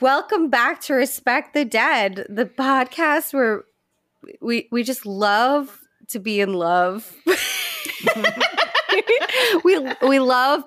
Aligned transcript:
Welcome 0.00 0.48
back 0.48 0.80
to 0.82 0.94
Respect 0.94 1.52
the 1.52 1.64
Dead, 1.64 2.26
the 2.30 2.46
podcast 2.46 3.34
where 3.34 3.64
we 4.40 4.68
we 4.72 4.82
just 4.82 5.04
love 5.04 5.78
to 6.08 6.18
be 6.18 6.40
in 6.40 6.54
love. 6.54 7.14
we 9.64 9.78
we 10.00 10.18
love 10.20 10.64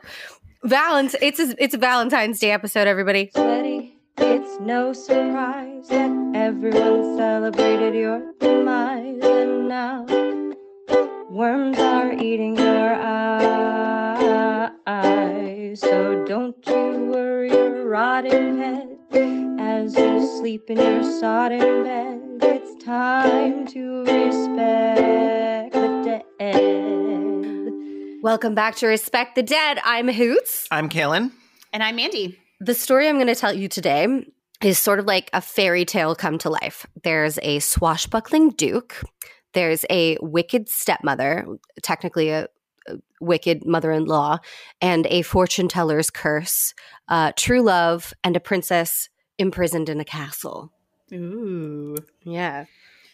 Valentine's. 0.63 1.15
It's 1.21 1.39
a, 1.39 1.55
it's 1.57 1.73
a 1.73 1.79
Valentine's 1.79 2.39
Day 2.39 2.51
episode, 2.51 2.87
everybody. 2.87 3.31
Betty, 3.33 3.97
it's 4.17 4.59
no 4.59 4.93
surprise 4.93 5.87
that 5.87 6.11
everyone 6.35 7.17
celebrated 7.17 7.95
your 7.95 8.33
demise, 8.39 9.23
and 9.23 9.67
now 9.67 10.05
worms 11.31 11.79
are 11.79 12.13
eating 12.13 12.55
your 12.55 12.93
eyes. 12.93 13.47
So 15.79 16.25
don't 16.25 16.55
you 16.65 17.11
worry 17.11 17.51
your 17.51 17.87
rotting 17.87 18.57
head 18.57 18.96
as 19.13 19.95
you 19.95 20.37
sleep 20.39 20.69
in 20.69 20.77
your 20.77 21.03
sodden 21.19 21.83
bed. 21.83 22.21
It's 22.41 22.83
time 22.83 23.65
to 23.67 23.99
respect 23.99 25.73
the 25.73 26.23
dead. 26.39 27.73
Welcome 28.21 28.55
back 28.55 28.75
to 28.77 28.87
Respect 28.87 29.35
the 29.35 29.43
Dead. 29.43 29.79
I'm 29.83 30.07
Hoots. 30.07 30.67
I'm 30.71 30.89
Caelan. 30.89 31.31
And 31.71 31.83
I'm 31.83 31.95
Mandy. 31.95 32.37
The 32.59 32.73
story 32.73 33.07
I'm 33.07 33.15
going 33.15 33.27
to 33.27 33.35
tell 33.35 33.53
you 33.53 33.67
today 33.67 34.25
is 34.63 34.79
sort 34.79 34.99
of 34.99 35.05
like 35.05 35.29
a 35.33 35.41
fairy 35.41 35.85
tale 35.85 36.15
come 36.15 36.37
to 36.39 36.49
life. 36.49 36.85
There's 37.03 37.37
a 37.43 37.59
swashbuckling 37.59 38.51
duke. 38.51 39.01
There's 39.53 39.85
a 39.89 40.17
wicked 40.21 40.69
stepmother, 40.69 41.45
technically 41.83 42.29
a, 42.29 42.47
a 42.87 42.95
wicked 43.19 43.65
mother-in-law, 43.65 44.39
and 44.81 45.05
a 45.07 45.21
fortune 45.21 45.67
teller's 45.67 46.09
curse, 46.09 46.73
uh, 47.07 47.31
true 47.35 47.61
love, 47.61 48.13
and 48.23 48.35
a 48.35 48.39
princess 48.39 49.09
imprisoned 49.37 49.89
in 49.89 49.99
a 49.99 50.05
castle. 50.05 50.71
Ooh. 51.13 51.95
Yeah, 52.23 52.65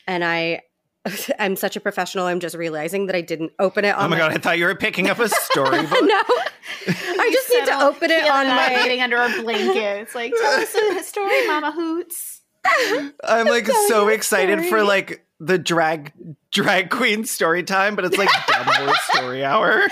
and 0.07 0.23
I. 0.23 0.61
I'm 1.39 1.57
such 1.57 1.75
a 1.75 1.81
professional. 1.81 2.27
I'm 2.27 2.39
just 2.39 2.55
realizing 2.55 3.07
that 3.07 3.15
I 3.15 3.19
didn't 3.19 3.51
open 3.59 3.83
it 3.83 3.93
on 3.93 4.05
Oh 4.05 4.07
my 4.07 4.17
god, 4.17 4.31
I 4.31 4.37
thought 4.37 4.57
you 4.57 4.65
were 4.65 4.75
picking 4.75 5.09
up 5.09 5.19
a 5.19 5.27
storybook. 5.51 6.01
no, 6.01 6.21
I 6.87 7.29
just 7.33 7.49
need 7.49 7.65
to 7.65 7.81
open 7.83 8.09
it 8.09 8.23
on 8.23 8.47
my 8.47 8.69
getting 8.69 9.01
under 9.01 9.17
our 9.17 9.29
blanket. 9.41 10.01
It's 10.01 10.15
like 10.15 10.31
tell 10.31 10.61
us 10.61 10.73
a 10.73 11.03
story, 11.03 11.45
Mama 11.47 11.71
Hoots. 11.71 12.41
I'm 13.23 13.47
like 13.47 13.67
so 13.87 14.03
you 14.03 14.09
a 14.09 14.13
excited 14.13 14.65
for 14.65 14.83
like 14.83 15.25
the 15.45 15.57
drag 15.57 16.13
drag 16.51 16.89
queen 16.89 17.25
story 17.25 17.63
time, 17.63 17.95
but 17.95 18.05
it's 18.05 18.17
like 18.17 18.29
dumb 18.47 18.65
horse 18.65 19.01
story 19.13 19.43
hour. 19.43 19.87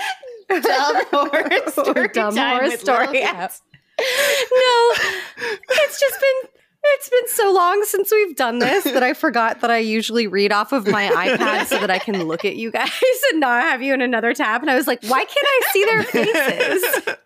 Dumb 0.48 1.04
horror 1.10 1.70
story 1.70 2.08
Dumb 2.12 2.34
time 2.34 2.56
horror 2.56 2.68
with 2.70 2.80
story 2.80 3.06
Lil 3.08 3.24
hour. 3.26 3.48
No, 3.98 4.92
it's 5.68 6.00
just 6.00 6.20
been 6.20 6.50
it's 6.84 7.08
been 7.08 7.28
so 7.28 7.52
long 7.52 7.84
since 7.84 8.10
we've 8.10 8.34
done 8.34 8.58
this 8.58 8.84
that 8.84 9.02
I 9.04 9.12
forgot 9.12 9.60
that 9.60 9.70
I 9.70 9.78
usually 9.78 10.26
read 10.26 10.50
off 10.50 10.72
of 10.72 10.88
my 10.88 11.08
iPad 11.08 11.66
so 11.66 11.78
that 11.78 11.90
I 11.90 12.00
can 12.00 12.24
look 12.24 12.44
at 12.44 12.56
you 12.56 12.72
guys 12.72 12.90
and 13.30 13.40
not 13.40 13.62
have 13.62 13.82
you 13.82 13.94
in 13.94 14.00
another 14.00 14.34
tab. 14.34 14.62
And 14.62 14.70
I 14.70 14.74
was 14.74 14.88
like, 14.88 15.04
why 15.04 15.24
can't 15.24 15.30
I 15.46 15.60
see 15.72 15.84
their 15.84 16.02
faces? 16.02 17.16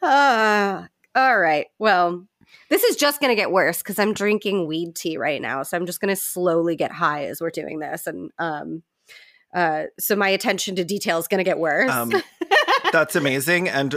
uh, 0.00 0.86
all 1.16 1.38
right. 1.38 1.66
Well, 1.80 2.24
this 2.72 2.84
is 2.84 2.96
just 2.96 3.20
going 3.20 3.30
to 3.30 3.34
get 3.34 3.50
worse 3.50 3.78
because 3.78 3.98
I'm 3.98 4.14
drinking 4.14 4.66
weed 4.66 4.94
tea 4.94 5.18
right 5.18 5.42
now. 5.42 5.62
So 5.62 5.76
I'm 5.76 5.84
just 5.84 6.00
going 6.00 6.08
to 6.08 6.16
slowly 6.16 6.74
get 6.74 6.90
high 6.90 7.26
as 7.26 7.38
we're 7.38 7.50
doing 7.50 7.80
this. 7.80 8.06
And 8.06 8.30
um, 8.38 8.82
uh, 9.52 9.84
so 10.00 10.16
my 10.16 10.30
attention 10.30 10.76
to 10.76 10.84
detail 10.84 11.18
is 11.18 11.28
going 11.28 11.36
to 11.40 11.44
get 11.44 11.58
worse. 11.58 11.90
Um, 11.90 12.14
that's 12.90 13.14
amazing, 13.14 13.68
and 13.68 13.94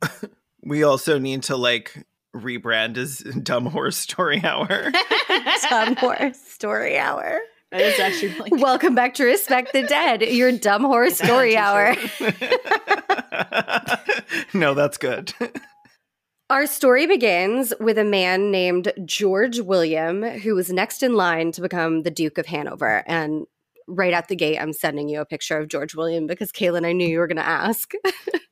we 0.62 0.82
also 0.82 1.18
need 1.18 1.42
to 1.44 1.58
like 1.58 2.06
rebrand 2.34 2.96
as 2.96 3.18
dumb 3.42 3.66
horse 3.66 3.98
story 3.98 4.42
hour. 4.42 4.90
Dumb 5.68 5.96
horse 5.96 6.38
story 6.38 6.96
hour. 6.96 7.40
That 7.70 7.80
is 7.80 7.98
actually 7.98 8.38
like 8.38 8.52
Welcome 8.52 8.94
back 8.94 9.14
to 9.14 9.24
Respect 9.24 9.72
the 9.72 9.82
Dead, 9.82 10.22
your 10.22 10.52
dumb 10.52 10.84
horse 10.84 11.18
story 11.18 11.56
hour. 11.56 11.96
no, 14.54 14.74
that's 14.74 14.96
good. 14.96 15.34
Our 16.48 16.66
story 16.66 17.06
begins 17.06 17.74
with 17.80 17.98
a 17.98 18.04
man 18.04 18.52
named 18.52 18.92
George 19.04 19.58
William, 19.58 20.22
who 20.22 20.54
was 20.54 20.70
next 20.70 21.02
in 21.02 21.14
line 21.14 21.50
to 21.52 21.60
become 21.60 22.02
the 22.02 22.10
Duke 22.10 22.38
of 22.38 22.46
Hanover. 22.46 23.02
And 23.08 23.46
right 23.88 24.12
out 24.12 24.28
the 24.28 24.36
gate, 24.36 24.56
I'm 24.56 24.72
sending 24.72 25.08
you 25.08 25.20
a 25.20 25.24
picture 25.26 25.58
of 25.58 25.66
George 25.66 25.96
William 25.96 26.28
because 26.28 26.52
Caelan, 26.52 26.86
I 26.86 26.92
knew 26.92 27.08
you 27.08 27.18
were 27.18 27.26
going 27.26 27.36
to 27.36 27.46
ask. 27.46 27.92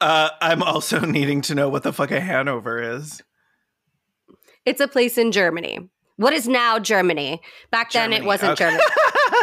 Uh, 0.00 0.28
I'm 0.42 0.62
also 0.62 1.00
needing 1.06 1.40
to 1.42 1.54
know 1.54 1.70
what 1.70 1.82
the 1.82 1.92
fuck 1.92 2.10
a 2.10 2.20
Hanover 2.20 2.96
is. 2.96 3.22
it's 4.66 4.80
a 4.80 4.88
place 4.88 5.16
in 5.16 5.32
Germany. 5.32 5.88
What 6.16 6.34
is 6.34 6.46
now 6.46 6.78
Germany? 6.78 7.40
Back 7.70 7.92
then, 7.92 8.12
it 8.12 8.22
wasn't 8.22 8.60
okay. 8.60 8.76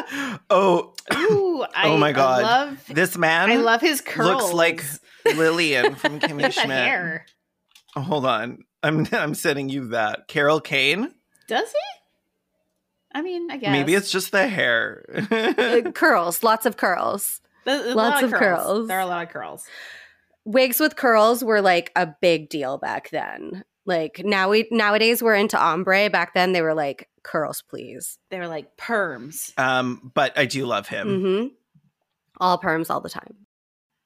Germany. 0.08 0.40
oh, 0.52 0.94
Ooh, 1.16 1.66
I, 1.76 1.88
Oh 1.88 1.98
my 1.98 2.12
God. 2.12 2.44
I 2.44 2.66
love 2.66 2.86
this 2.90 3.18
man 3.18 3.50
I 3.50 3.56
love 3.56 3.82
his 3.82 4.02
curls. 4.02 4.54
looks 4.54 4.54
like 4.54 4.84
Lillian 5.36 5.96
from 5.96 6.20
Kimmy 6.20 6.44
Look 6.44 6.58
at 6.58 6.66
Schmidt. 6.66 7.22
Hair. 7.96 8.04
Oh, 8.04 8.06
hold 8.06 8.26
on. 8.26 8.60
I'm 8.84 9.08
I'm 9.12 9.34
sending 9.36 9.70
you 9.70 9.88
that. 9.90 10.28
Carol 10.28 10.60
Kane? 10.62 11.14
Does 11.48 11.72
he? 11.72 11.78
I 13.14 13.22
mean, 13.22 13.52
I 13.52 13.58
guess 13.58 13.72
Maybe 13.72 13.94
it's 13.94 14.10
just 14.12 14.32
the 14.32 14.48
hair. 14.48 15.04
Uh, 15.32 15.92
curls, 15.94 16.44
lots 16.44 16.66
of 16.66 16.78
curls. 16.78 17.42
There's 17.66 17.92
a 17.92 17.96
lots 17.96 18.22
lot 18.22 18.24
of 18.24 18.32
curls. 18.34 18.88
There 18.88 18.98
are 18.98 19.02
a 19.02 19.06
lot 19.06 19.24
of 19.24 19.30
curls. 19.34 19.66
wigs 20.46 20.80
with 20.80 20.96
curls 20.96 21.44
were 21.44 21.62
like 21.62 21.92
a 21.96 22.08
big 22.22 22.50
deal 22.50 22.78
back 22.78 23.10
then. 23.10 23.64
Like 23.86 24.22
now 24.24 24.50
we 24.50 24.68
nowadays 24.72 25.22
we're 25.22 25.36
into 25.36 25.60
ombre. 25.62 26.10
Back 26.10 26.34
then 26.34 26.54
they 26.54 26.62
were 26.62 26.74
like 26.74 27.10
curls, 27.24 27.62
please. 27.62 28.18
They 28.30 28.40
were 28.40 28.48
like 28.48 28.78
perms. 28.78 29.52
um, 29.60 30.12
but 30.16 30.38
I 30.38 30.46
do 30.46 30.66
love 30.66 30.88
him. 30.88 31.22
hmm 31.22 31.48
All 32.40 32.60
perms 32.60 32.90
all 32.90 33.02
the 33.02 33.10
time. 33.10 33.46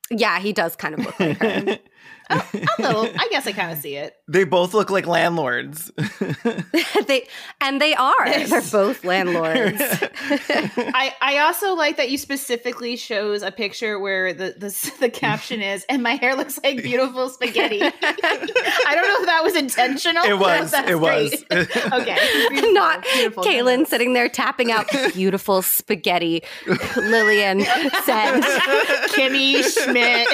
Yeah, 0.10 0.40
he 0.40 0.52
does 0.54 0.76
kind 0.76 0.96
of 0.96 1.06
look 1.06 1.20
like 1.20 1.38
her. 1.40 1.80
A 2.30 2.44
little. 2.80 3.08
I 3.18 3.28
guess 3.30 3.46
I 3.46 3.52
kind 3.52 3.72
of 3.72 3.78
see 3.78 3.96
it. 3.96 4.16
they 4.28 4.46
both 4.46 4.74
look 4.74 4.90
like 4.90 5.06
landlords. 5.06 5.92
they 7.08 7.28
and 7.62 7.80
they 7.80 7.94
are. 7.94 8.26
They're 8.26 8.62
both 8.62 9.04
landlords. 9.04 9.80
I, 9.80 11.14
I 11.22 11.38
also 11.40 11.76
like 11.76 11.98
that 11.98 12.10
you 12.10 12.18
specifically 12.18 12.96
shows 12.96 13.44
a 13.44 13.52
picture 13.52 14.00
where 14.00 14.34
the, 14.34 14.56
the 14.58 14.94
the 15.00 15.10
caption 15.10 15.62
is, 15.62 15.86
and 15.88 16.02
my 16.02 16.16
hair 16.16 16.36
looks 16.36 16.60
like 16.64 16.82
beautiful 16.82 17.30
spaghetti. 17.30 17.82
I 17.84 17.90
don't 17.92 19.08
know 19.08 19.20
if 19.20 19.26
that 19.28 19.42
was 19.44 19.56
intentional. 19.56 20.24
it 20.26 20.40
was. 20.40 20.72
that's 20.72 20.90
It 20.90 21.00
was. 21.00 21.44
okay, 21.52 22.48
beautiful, 22.50 22.74
Not 22.74 23.04
beautiful. 23.14 23.44
Caelan 23.44 23.86
sitting 23.86 24.14
there 24.14 24.30
tapping 24.30 24.72
out 24.72 24.90
beautiful 25.14 25.62
spaghetti. 25.62 26.42
Lillian 26.96 27.62
sent. 27.62 28.44
Kimmy 29.14 29.64
Schmidt. 29.64 30.28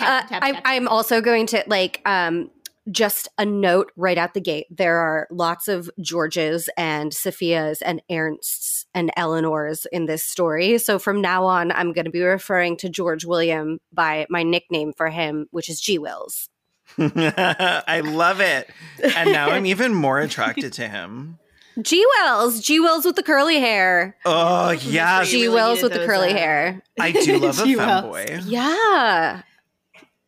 Uh, 0.00 0.04
Tap, 0.04 0.28
tap, 0.28 0.42
I, 0.42 0.52
tap. 0.52 0.62
I'm 0.64 0.88
also 0.88 1.20
going 1.20 1.46
to 1.48 1.64
like 1.66 2.00
um, 2.04 2.50
just 2.90 3.28
a 3.38 3.46
note 3.46 3.92
right 3.96 4.18
out 4.18 4.34
the 4.34 4.40
gate. 4.40 4.66
There 4.70 4.98
are 4.98 5.26
lots 5.30 5.68
of 5.68 5.90
Georges 6.00 6.68
and 6.76 7.12
Sophias 7.12 7.80
and 7.82 8.02
Ernsts 8.10 8.84
and 8.94 9.10
Eleanors 9.16 9.86
in 9.92 10.06
this 10.06 10.22
story. 10.24 10.78
So 10.78 10.98
from 10.98 11.20
now 11.20 11.44
on, 11.44 11.72
I'm 11.72 11.92
going 11.92 12.04
to 12.04 12.10
be 12.10 12.22
referring 12.22 12.76
to 12.78 12.88
George 12.88 13.24
William 13.24 13.78
by 13.92 14.26
my 14.28 14.42
nickname 14.42 14.92
for 14.92 15.08
him, 15.08 15.46
which 15.50 15.68
is 15.68 15.80
G 15.80 15.98
Wills. 15.98 16.48
I 16.98 18.02
love 18.04 18.40
it. 18.40 18.68
And 19.16 19.32
now 19.32 19.50
I'm 19.50 19.66
even 19.66 19.94
more 19.94 20.20
attracted 20.20 20.72
to 20.74 20.88
him. 20.88 21.38
G 21.82 22.06
Wills, 22.18 22.60
G 22.60 22.78
Wills 22.78 23.04
with 23.04 23.16
the 23.16 23.22
curly 23.22 23.58
hair. 23.58 24.16
Oh, 24.24 24.70
yeah, 24.70 25.22
You 25.22 25.26
G 25.26 25.42
really 25.42 25.54
Wills 25.54 25.82
with 25.82 25.92
the 25.92 26.06
curly 26.06 26.32
uh, 26.32 26.36
hair. 26.36 26.82
I 27.00 27.10
do 27.10 27.38
love 27.38 27.58
a 27.58 27.62
She 27.66 27.74
femboy. 27.74 28.42
Yeah. 28.46 29.42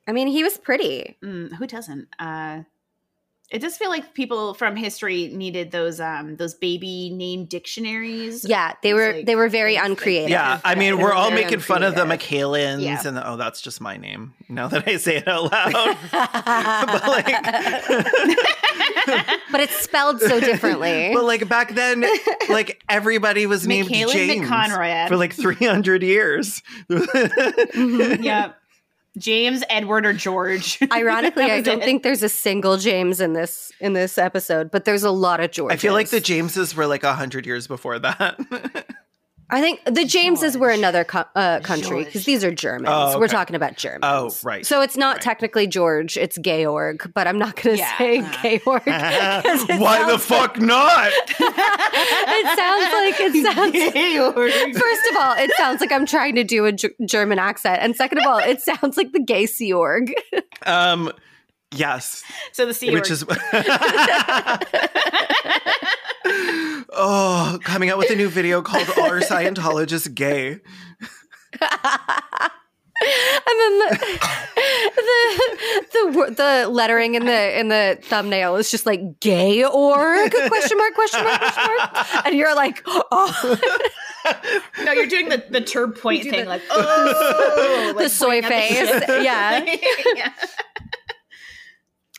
I 0.07 0.13
mean, 0.13 0.29
he 0.29 0.43
was 0.45 0.59
pretty. 0.59 1.17
Mm, 1.23 1.53
who 1.55 1.67
doesn't? 1.67 2.09
Uh, 2.19 2.63
it 3.49 3.61
does 3.61 3.77
feel 3.77 3.91
like 3.91 4.13
people 4.13 4.55
from 4.55 4.75
history 4.75 5.29
needed 5.29 5.71
those 5.71 6.01
um 6.01 6.35
those 6.37 6.55
baby 6.55 7.11
name 7.11 7.45
dictionaries. 7.45 8.45
Yeah, 8.45 8.73
they 8.83 8.93
were 8.93 9.13
like- 9.13 9.27
they 9.27 9.37
were 9.37 9.49
very 9.49 9.77
uncreative. 9.77 10.31
Yeah, 10.31 10.61
I 10.65 10.75
mean, 10.75 10.97
They 10.97 11.03
we're 11.03 11.11
were 11.11 11.15
all 11.15 11.31
very 11.31 11.45
making 11.45 11.61
fun 11.61 11.85
of 11.85 11.95
the 11.95 12.03
uncreative. 12.03 12.81
Yeah. 12.81 13.01
and 13.07 13.17
the, 13.17 13.25
oh, 13.29 13.37
that's 13.37 13.61
just 13.61 13.81
my 13.81 13.99
name. 13.99 14.35
Now 14.49 14.67
that 14.67 14.89
I 14.89 14.97
say 14.97 15.19
it 15.19 15.29
out 15.29 15.53
loud, 15.53 15.73
but 16.13 17.07
like, 17.07 17.27
but 19.53 19.61
it's 19.61 19.77
spelled 19.77 20.21
so 20.21 20.41
differently. 20.41 21.11
but 21.15 21.25
like 21.25 21.49
back 21.49 21.75
then, 21.75 22.05
like 22.49 22.83
everybody 22.89 23.47
was 23.47 23.67
named 23.67 23.89
Michaela 23.89 24.13
James 24.13 24.49
McConrad. 24.49 25.09
for 25.09 25.17
like 25.17 25.33
three 25.35 25.55
hundred 25.55 26.03
years. 26.03 26.63
Mhm. 26.91 28.23
yeah. 28.25 28.53
James, 29.19 29.63
Edward, 29.71 30.05
or 30.05 30.13
George. 30.13 30.79
Ironically, 30.93 31.45
I 31.45 31.61
don't 31.61 31.81
it. 31.81 31.85
think 31.85 32.03
there's 32.03 32.23
a 32.23 32.29
single 32.29 32.77
James 32.77 33.21
in 33.21 33.33
this 33.33 33.73
in 33.81 33.93
this 33.93 34.19
episode, 34.19 34.71
but 34.71 34.85
there's 34.85 35.05
a 35.05 35.11
lot 35.11 35.41
of 35.41 35.51
Georges. 35.51 35.75
I 35.75 35.79
feel 35.79 35.95
like 35.95 36.11
the 36.11 36.21
Jameses 36.21 36.75
were 36.75 36.87
like 36.87 37.05
a 37.05 37.15
hundred 37.15 37.47
years 37.47 37.67
before 37.67 37.99
that. 37.99 38.39
I 39.49 39.61
think 39.61 39.81
the 39.85 40.05
Jameses 40.05 40.59
were 40.59 40.71
another 40.71 41.05
co- 41.05 41.25
uh, 41.37 41.61
country 41.61 42.03
because 42.05 42.25
these 42.25 42.43
are 42.43 42.51
Germans. 42.53 42.89
Oh, 42.91 43.19
We're 43.21 43.29
talking 43.29 43.55
about 43.55 43.77
Germans. 43.77 44.01
Oh, 44.03 44.35
right. 44.43 44.67
So 44.67 44.81
it's 44.83 44.97
not 44.97 45.17
Right. 45.17 45.23
technically 45.23 45.69
George, 45.69 46.17
it's 46.17 46.37
Georg, 46.37 47.13
but 47.15 47.29
I'm 47.29 47.39
not 47.39 47.55
going 47.55 47.77
to 47.77 47.83
Yeah. 47.83 47.97
say 47.99 48.19
Uh. 48.19 48.33
Georg. 48.65 48.85
'cause 48.85 49.71
it 49.71 49.79
Why 49.81 50.01
the 50.05 50.19
sounds- 50.19 50.25
fuck 50.27 50.61
not? 50.61 51.13
It 52.29 52.59
sounds 52.59 52.93
like 52.93 53.15
it 53.21 53.33
sounds. 53.55 54.79
First 54.81 55.11
of 55.11 55.17
all, 55.17 55.35
it 55.37 55.51
sounds 55.57 55.81
like 55.81 55.93
I'm 55.93 56.07
trying 56.07 56.35
to 56.35 56.45
do 56.45 56.67
a 56.67 56.73
G- 56.73 56.91
German 57.07 57.39
accent, 57.39 57.79
and 57.83 57.95
second 57.97 58.19
of 58.19 58.27
all, 58.27 58.39
it 58.39 58.61
sounds 58.61 58.97
like 58.97 59.13
the 59.13 59.21
gay 59.21 59.47
Georg. 59.47 60.13
Um, 60.67 61.13
yes, 61.75 62.23
so 62.53 62.67
the 62.67 62.75
C 62.75 62.91
which 62.91 63.11
is. 63.11 63.25
Oh, 66.93 67.59
coming 67.65 67.91
out 67.91 67.99
with 67.99 68.11
a 68.11 68.17
new 68.17 68.29
video 68.29 68.63
called 68.63 68.89
"Are 68.91 69.21
Scientologists 69.21 70.13
Gay?" 70.15 70.61
And 72.99 73.61
then 73.61 73.79
the 73.79 73.99
the 74.97 75.41
the, 75.93 76.35
the 76.37 76.69
lettering 76.71 77.15
in 77.15 77.27
the 77.27 77.61
in 77.61 77.69
the 77.69 77.99
thumbnail 78.05 78.57
is 78.57 78.71
just 78.71 78.87
like 78.87 79.21
gay 79.21 79.63
org 79.65 80.31
question 80.33 80.79
mark 80.79 80.95
question 80.95 81.23
mark 81.23 81.39
question 81.39 81.63
mark, 81.67 82.27
and 82.27 82.35
you're 82.35 82.55
like, 82.57 82.83
oh, 82.87 83.59
no, 84.83 84.93
you're 84.93 85.07
doing 85.07 85.29
the 85.29 85.45
the 85.51 85.61
turb 85.61 85.99
point 86.01 86.23
thing, 86.23 86.45
the- 86.45 86.49
like 86.49 86.63
oh, 86.71 87.93
The 87.97 88.03
like 88.03 88.11
soy 88.11 88.41
face, 88.41 88.89
the- 89.07 89.21
yeah. 89.23 89.63
yeah. 90.17 90.33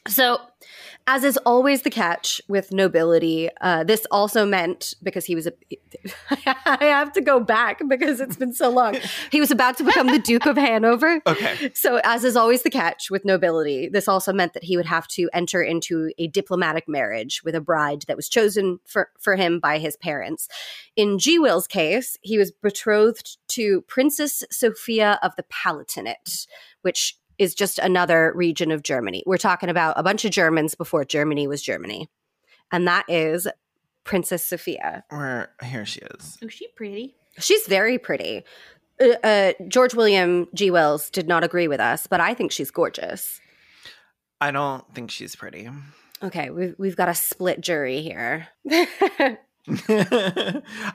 So, 0.07 0.39
as 1.07 1.24
is 1.24 1.38
always 1.45 1.83
the 1.83 1.89
catch 1.89 2.42
with 2.50 2.74
nobility, 2.74 3.50
uh, 3.62 3.86
this 3.86 4.06
also 4.12 4.45
meant 4.45 4.94
because 5.01 5.25
he 5.25 5.36
was 5.36 5.48
a. 5.48 5.54
I 6.65 6.83
have 6.83 7.13
to 7.13 7.21
go 7.21 7.39
back 7.39 7.81
because 7.88 8.19
it's 8.19 8.36
been 8.36 8.54
so 8.54 8.69
long. 8.69 8.98
He 9.31 9.39
was 9.39 9.50
about 9.50 9.77
to 9.77 9.86
become 9.86 10.07
the 10.07 10.19
Duke 10.19 10.45
of 10.45 10.57
Hanover. 10.57 11.21
Okay. 11.27 11.71
So, 11.74 12.00
as 12.04 12.24
is 12.24 12.36
always 12.36 12.63
the 12.63 12.69
catch 12.69 13.12
with 13.12 13.24
nobility, 13.24 13.89
this 13.89 14.07
also 14.07 14.33
meant 14.33 14.54
that 14.54 14.63
he 14.63 14.75
would 14.75 14.86
have 14.86 15.07
to 15.09 15.30
enter 15.33 15.62
into 15.62 16.12
a 16.18 16.27
diplomatic 16.27 16.88
marriage 16.88 17.42
with 17.44 17.54
a 17.54 17.62
bride 17.62 18.04
that 18.07 18.15
was 18.15 18.27
chosen 18.27 18.80
for, 18.86 19.09
for 19.19 19.36
him 19.36 19.59
by 19.59 19.77
his 19.77 19.95
parents. 19.98 20.48
In 20.95 21.19
G. 21.19 21.38
Will's 21.38 21.68
case, 21.68 22.18
he 22.21 22.38
was 22.38 22.51
betrothed 22.51 23.38
to 23.50 23.81
Princess 23.83 24.44
Sophia 24.50 25.19
of 25.21 25.36
the 25.36 25.44
Palatinate, 25.44 26.48
which 26.81 27.18
is 27.39 27.54
just 27.54 27.80
another 27.80 28.31
region 28.36 28.72
of 28.72 28.84
Germany. 28.84 29.24
We're 29.25 29.38
talking 29.38 29.69
about 29.69 29.95
a 29.98 30.04
bunch 30.04 30.25
of 30.25 30.31
Germans 30.31 30.75
before 30.75 31.06
Germany 31.06 31.48
was 31.48 31.62
Germany. 31.62 32.10
And 32.72 32.88
that 32.88 33.06
is 33.07 33.48
Princess 34.04 34.44
Sophia. 34.44 35.04
Where 35.10 35.50
here 35.63 35.86
she 35.86 36.01
is. 36.01 36.38
Oh, 36.44 36.48
she 36.48 36.68
pretty. 36.69 37.16
She's 37.39 37.68
very 37.68 37.98
pretty. 37.98 38.44
Uh, 39.00 39.13
uh, 39.24 39.54
George 39.68 39.94
William 39.94 40.48
G. 40.54 40.72
Wills 40.72 41.10
did 41.10 41.28
not 41.28 41.44
agree 41.44 41.68
with 41.68 41.80
us, 41.80 42.07
but 42.07 42.19
I 42.19 42.34
think 42.34 42.51
she's 42.51 42.72
gorgeous. 42.72 43.40
I 44.42 44.51
don't 44.51 44.83
think 44.94 45.12
she's 45.12 45.36
pretty. 45.36 45.69
Okay, 46.24 46.50
we've 46.50 46.75
we've 46.78 46.95
got 46.95 47.10
a 47.10 47.16
split 47.16 47.62
jury 47.62 48.01
here. 48.01 48.48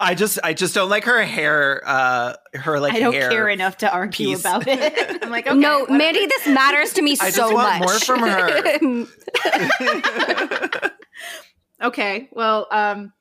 I 0.01 0.15
just 0.17 0.39
I 0.43 0.55
just 0.55 0.75
don't 0.75 0.89
like 0.89 1.05
her 1.05 1.23
hair 1.23 1.83
uh 1.85 2.35
her 2.55 2.81
like 2.81 2.95
I 2.95 3.01
don't 3.01 3.13
hair. 3.13 3.29
care 3.29 3.49
enough 3.51 3.77
to 3.79 3.93
argue 3.93 4.29
piece. 4.29 4.41
about 4.41 4.67
it. 4.67 5.23
I'm 5.23 5.31
like, 5.31 5.47
okay, 5.47 5.59
no, 5.59 5.81
whatever. 5.81 5.99
Mandy, 5.99 6.27
this 6.27 6.47
matters 6.47 6.95
to 6.95 7.03
me 7.03 7.13
I 7.21 7.31
just 7.31 7.37
so 7.37 7.53
want 7.53 7.81
much. 7.81 7.89
more 7.89 7.99
from 8.01 8.21
her. 8.21 9.07
Okay, 11.83 12.29
well, 12.31 12.69
um, 12.71 13.13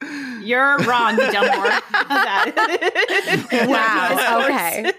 you're 0.43 0.77
wrong, 0.83 1.17
you 1.17 1.31
dumb 1.31 1.47
whore. 1.47 1.81
How's 1.91 2.07
that? 2.45 3.67
Wow, 3.67 4.45
okay. 4.45 4.91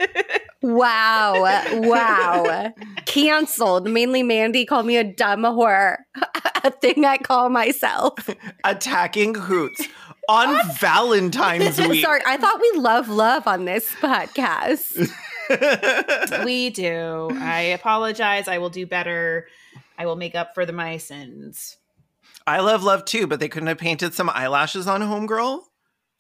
wow, 0.63 1.61
wow, 1.75 2.73
canceled. 3.07 3.89
Mainly, 3.89 4.25
Mandy 4.25 4.65
called 4.67 4.85
me 4.85 4.97
a 4.97 5.05
dumb 5.05 5.43
whore, 5.43 5.99
a 6.65 6.73
thing 6.73 7.05
I 7.05 7.19
call 7.19 7.51
myself. 7.51 8.29
Attacking 8.65 9.37
hoots 9.37 9.87
on 10.33 10.75
Valentine's 10.79 11.79
week. 11.89 12.05
Sorry, 12.05 12.21
I 12.27 12.37
thought 12.37 12.61
we 12.61 12.73
love 12.79 13.09
love 13.09 13.47
on 13.47 13.65
this 13.65 13.89
podcast. 13.97 15.11
we 16.45 16.71
do. 16.71 17.29
I 17.35 17.61
apologize. 17.75 18.49
I 18.49 18.59
will 18.59 18.71
do 18.71 18.87
better. 18.87 19.47
I 19.99 20.07
will 20.07 20.17
make 20.17 20.35
up 20.35 20.55
for 20.55 20.65
the 20.65 20.73
my 20.73 20.97
sins. 20.97 21.77
I 22.47 22.61
love 22.61 22.83
love 22.83 23.05
too, 23.05 23.27
but 23.27 23.41
they 23.41 23.49
couldn't 23.49 23.69
have 23.69 23.79
painted 23.79 24.15
some 24.15 24.31
eyelashes 24.31 24.89
on 24.89 25.01
Homegirl. 25.03 25.61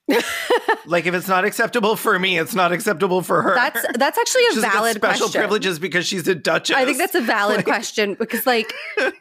like 0.86 1.06
if 1.06 1.14
it's 1.14 1.28
not 1.28 1.44
acceptable 1.44 1.96
for 1.96 2.18
me, 2.18 2.38
it's 2.38 2.54
not 2.54 2.72
acceptable 2.72 3.22
for 3.22 3.40
her. 3.42 3.54
That's 3.54 3.86
that's 3.96 4.18
actually 4.18 4.42
a 4.46 4.52
She's 4.54 4.62
valid 4.62 4.96
special 4.96 5.26
question. 5.26 5.40
privileges 5.40 5.78
because 5.78 6.06
she's 6.06 6.26
a 6.28 6.34
duchess. 6.34 6.76
I 6.76 6.84
think 6.84 6.98
that's 6.98 7.14
a 7.14 7.20
valid 7.20 7.64
question 7.64 8.14
because, 8.14 8.44
like, 8.46 8.72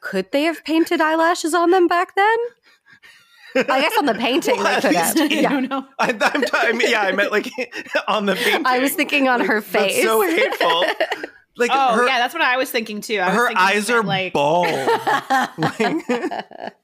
could 0.02 0.32
they 0.32 0.44
have 0.44 0.64
painted 0.66 1.00
eyelashes 1.00 1.54
on 1.54 1.70
them 1.70 1.88
back 1.88 2.16
then? 2.16 2.38
I 3.56 3.82
guess 3.82 3.98
on 3.98 4.06
the 4.06 4.14
painting 4.14 4.58
Well, 4.58 4.64
they 4.76 4.82
could 4.82 4.92
least- 4.96 5.18
have. 5.20 5.32
I 5.32 5.36
Yeah. 5.36 5.50
don't 5.50 5.70
know. 5.70 5.86
I, 6.00 6.10
I'm, 6.10 6.44
I 6.54 6.72
mean, 6.74 6.90
yeah, 6.90 7.02
I 7.02 7.12
meant 7.12 7.32
like 7.32 7.50
on 8.08 8.26
the 8.26 8.36
painting. 8.36 8.66
I 8.66 8.80
was 8.80 8.94
thinking 8.94 9.28
on 9.28 9.40
Like, 9.40 9.48
her 9.50 9.62
that's 9.62 9.72
face. 9.96 10.04
so 10.04 10.22
hateful. 10.22 10.84
Like 11.58 11.70
Oh, 11.74 11.94
her, 11.96 12.08
yeah, 12.08 12.18
that's 12.20 12.34
what 12.34 12.42
I 12.42 12.56
was 12.56 12.72
thinking 12.72 13.02
too. 13.02 13.20
I 13.20 13.30
her 13.30 13.48
thinking 13.48 13.58
eyes 13.64 13.90
are 13.90 14.02
like 14.04 14.32
bald. 14.34 14.68
Like, 15.58 16.76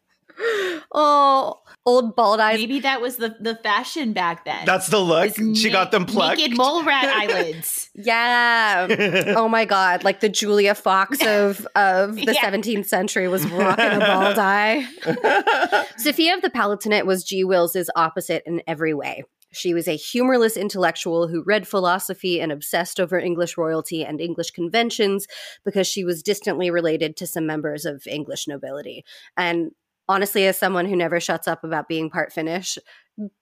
oh, 0.93 1.61
old 1.85 2.15
bald 2.15 2.39
eyes. 2.39 2.59
maybe 2.59 2.81
that 2.81 3.01
was 3.01 3.15
the 3.17 3.35
the 3.39 3.55
fashion 3.63 4.13
back 4.13 4.45
then. 4.45 4.65
that's 4.65 4.87
the 4.87 4.99
look. 4.99 5.33
This 5.33 5.59
She 5.59 5.67
na- 5.69 5.73
got 5.83 5.91
them 5.91 6.05
plucked. 6.05 6.37
Naked 6.37 6.57
mole 6.57 6.83
rat 6.83 7.05
eyelids. 7.05 7.76
Yeah. 7.97 9.33
Oh 9.37 9.47
my 9.49 9.65
god, 9.65 10.03
like 10.03 10.19
the 10.19 10.29
Julia 10.29 10.75
Fox 10.75 11.19
of 11.25 11.67
of 11.75 12.15
the 12.15 12.33
Yeah. 12.33 12.49
17th 12.51 12.85
century 12.85 13.27
was 13.27 13.45
rocking 13.47 13.85
a 13.85 13.99
bald 13.99 14.37
eye. 14.39 14.85
Sophia 15.97 16.35
of 16.35 16.41
the 16.41 16.49
Palatinate 16.49 17.05
was 17.05 17.23
G. 17.23 17.43
Wills's 17.43 17.89
opposite 17.95 18.43
in 18.45 18.61
every 18.67 18.93
way. 18.93 19.23
She 19.51 19.73
was 19.73 19.87
a 19.87 19.95
humorless 19.95 20.57
intellectual 20.57 21.27
who 21.27 21.41
read 21.43 21.67
philosophy 21.67 22.39
and 22.39 22.51
obsessed 22.51 22.99
over 22.99 23.17
English 23.17 23.57
royalty 23.57 24.05
and 24.05 24.19
English 24.21 24.51
conventions 24.51 25.25
because 25.65 25.87
she 25.87 26.03
was 26.03 26.21
distantly 26.21 26.69
related 26.69 27.15
to 27.17 27.27
some 27.27 27.45
members 27.47 27.85
of 27.85 28.05
English 28.07 28.47
nobility. 28.47 29.03
And 29.37 29.71
honestly, 30.09 30.45
as 30.47 30.57
someone 30.57 30.85
who 30.85 30.95
never 30.95 31.19
shuts 31.19 31.47
up 31.47 31.63
about 31.63 31.87
being 31.87 32.09
part 32.09 32.33
Finnish, 32.33 32.77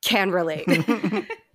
can 0.03 0.31
relate. 0.31 0.67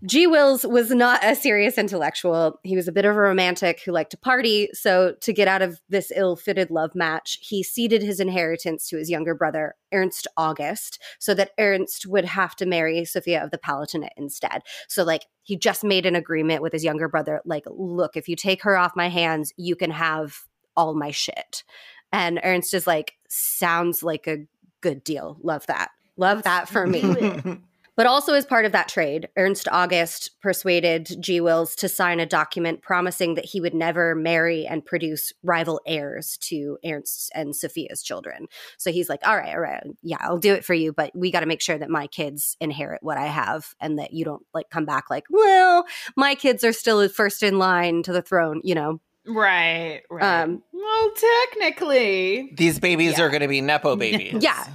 G. 0.06 0.26
Wills 0.26 0.64
was 0.64 0.90
not 0.90 1.22
a 1.22 1.34
serious 1.34 1.76
intellectual. 1.76 2.58
He 2.62 2.74
was 2.74 2.88
a 2.88 2.92
bit 2.92 3.04
of 3.04 3.14
a 3.14 3.20
romantic 3.20 3.82
who 3.84 3.92
liked 3.92 4.12
to 4.12 4.16
party. 4.16 4.70
So, 4.72 5.14
to 5.20 5.32
get 5.32 5.46
out 5.46 5.60
of 5.60 5.80
this 5.90 6.10
ill 6.14 6.36
fitted 6.36 6.70
love 6.70 6.94
match, 6.94 7.38
he 7.42 7.62
ceded 7.62 8.02
his 8.02 8.18
inheritance 8.18 8.88
to 8.88 8.96
his 8.96 9.10
younger 9.10 9.34
brother, 9.34 9.74
Ernst 9.92 10.26
August, 10.38 11.02
so 11.18 11.34
that 11.34 11.50
Ernst 11.58 12.06
would 12.06 12.24
have 12.24 12.56
to 12.56 12.66
marry 12.66 13.04
Sophia 13.04 13.44
of 13.44 13.50
the 13.50 13.58
Palatinate 13.58 14.08
instead. 14.16 14.62
So, 14.88 15.04
like, 15.04 15.26
he 15.42 15.56
just 15.56 15.84
made 15.84 16.06
an 16.06 16.16
agreement 16.16 16.62
with 16.62 16.72
his 16.72 16.84
younger 16.84 17.08
brother 17.08 17.42
like, 17.44 17.64
look, 17.66 18.16
if 18.16 18.26
you 18.26 18.36
take 18.36 18.62
her 18.62 18.78
off 18.78 18.96
my 18.96 19.08
hands, 19.08 19.52
you 19.58 19.76
can 19.76 19.90
have 19.90 20.38
all 20.76 20.94
my 20.94 21.10
shit. 21.10 21.62
And 22.10 22.40
Ernst 22.42 22.72
is 22.72 22.86
like, 22.86 23.14
sounds 23.28 24.02
like 24.02 24.26
a 24.26 24.46
good 24.80 25.04
deal. 25.04 25.36
Love 25.42 25.66
that. 25.66 25.90
Love 26.16 26.42
that 26.44 26.68
for 26.68 26.86
me. 26.86 27.02
But 27.96 28.06
also, 28.06 28.32
as 28.34 28.46
part 28.46 28.64
of 28.64 28.72
that 28.72 28.88
trade, 28.88 29.28
Ernst 29.36 29.68
August 29.70 30.40
persuaded 30.40 31.16
G. 31.20 31.40
Wills 31.40 31.74
to 31.76 31.88
sign 31.88 32.18
a 32.20 32.26
document 32.26 32.82
promising 32.82 33.34
that 33.34 33.44
he 33.44 33.60
would 33.60 33.74
never 33.74 34.14
marry 34.14 34.66
and 34.66 34.84
produce 34.84 35.32
rival 35.42 35.80
heirs 35.86 36.38
to 36.42 36.78
Ernst's 36.84 37.30
and 37.34 37.54
Sophia's 37.54 38.02
children. 38.02 38.46
So 38.78 38.90
he's 38.90 39.08
like, 39.08 39.20
all 39.26 39.36
right, 39.36 39.54
all 39.54 39.60
right, 39.60 39.82
yeah, 40.02 40.16
I'll 40.20 40.38
do 40.38 40.54
it 40.54 40.64
for 40.64 40.74
you, 40.74 40.92
but 40.92 41.10
we 41.14 41.30
got 41.30 41.40
to 41.40 41.46
make 41.46 41.60
sure 41.60 41.76
that 41.78 41.90
my 41.90 42.06
kids 42.06 42.56
inherit 42.60 43.02
what 43.02 43.18
I 43.18 43.26
have 43.26 43.74
and 43.80 43.98
that 43.98 44.12
you 44.14 44.24
don't 44.24 44.44
like 44.54 44.70
come 44.70 44.84
back 44.86 45.10
like, 45.10 45.24
well, 45.30 45.84
my 46.16 46.34
kids 46.34 46.64
are 46.64 46.72
still 46.72 47.06
first 47.08 47.42
in 47.42 47.58
line 47.58 48.02
to 48.04 48.12
the 48.12 48.22
throne, 48.22 48.60
you 48.64 48.74
know? 48.74 49.00
Right, 49.26 50.02
right. 50.10 50.42
Um, 50.42 50.62
well, 50.72 51.10
technically. 51.52 52.52
These 52.56 52.78
babies 52.78 53.18
Yeah. 53.18 53.24
are 53.24 53.28
going 53.28 53.42
to 53.42 53.48
be 53.48 53.60
nepo 53.60 53.96
babies. 53.96 54.36
Yeah. 54.42 54.66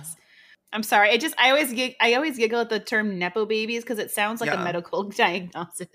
I'm 0.76 0.84
sorry. 0.84 1.10
I 1.10 1.18
just 1.18 1.34
I 1.40 1.50
always 1.52 1.72
gig, 1.74 1.96
I 2.02 2.14
always 2.16 2.38
giggle 2.38 2.60
at 2.60 2.70
the 2.70 2.80
term 2.80 3.18
nepo 3.18 3.46
babies 3.46 3.82
because 3.84 3.98
it 3.98 4.12
sounds 4.12 4.42
like 4.42 4.50
Yeah. 4.52 4.62
a 4.62 4.64
medical 4.64 5.04
diagnosis. 5.10 5.88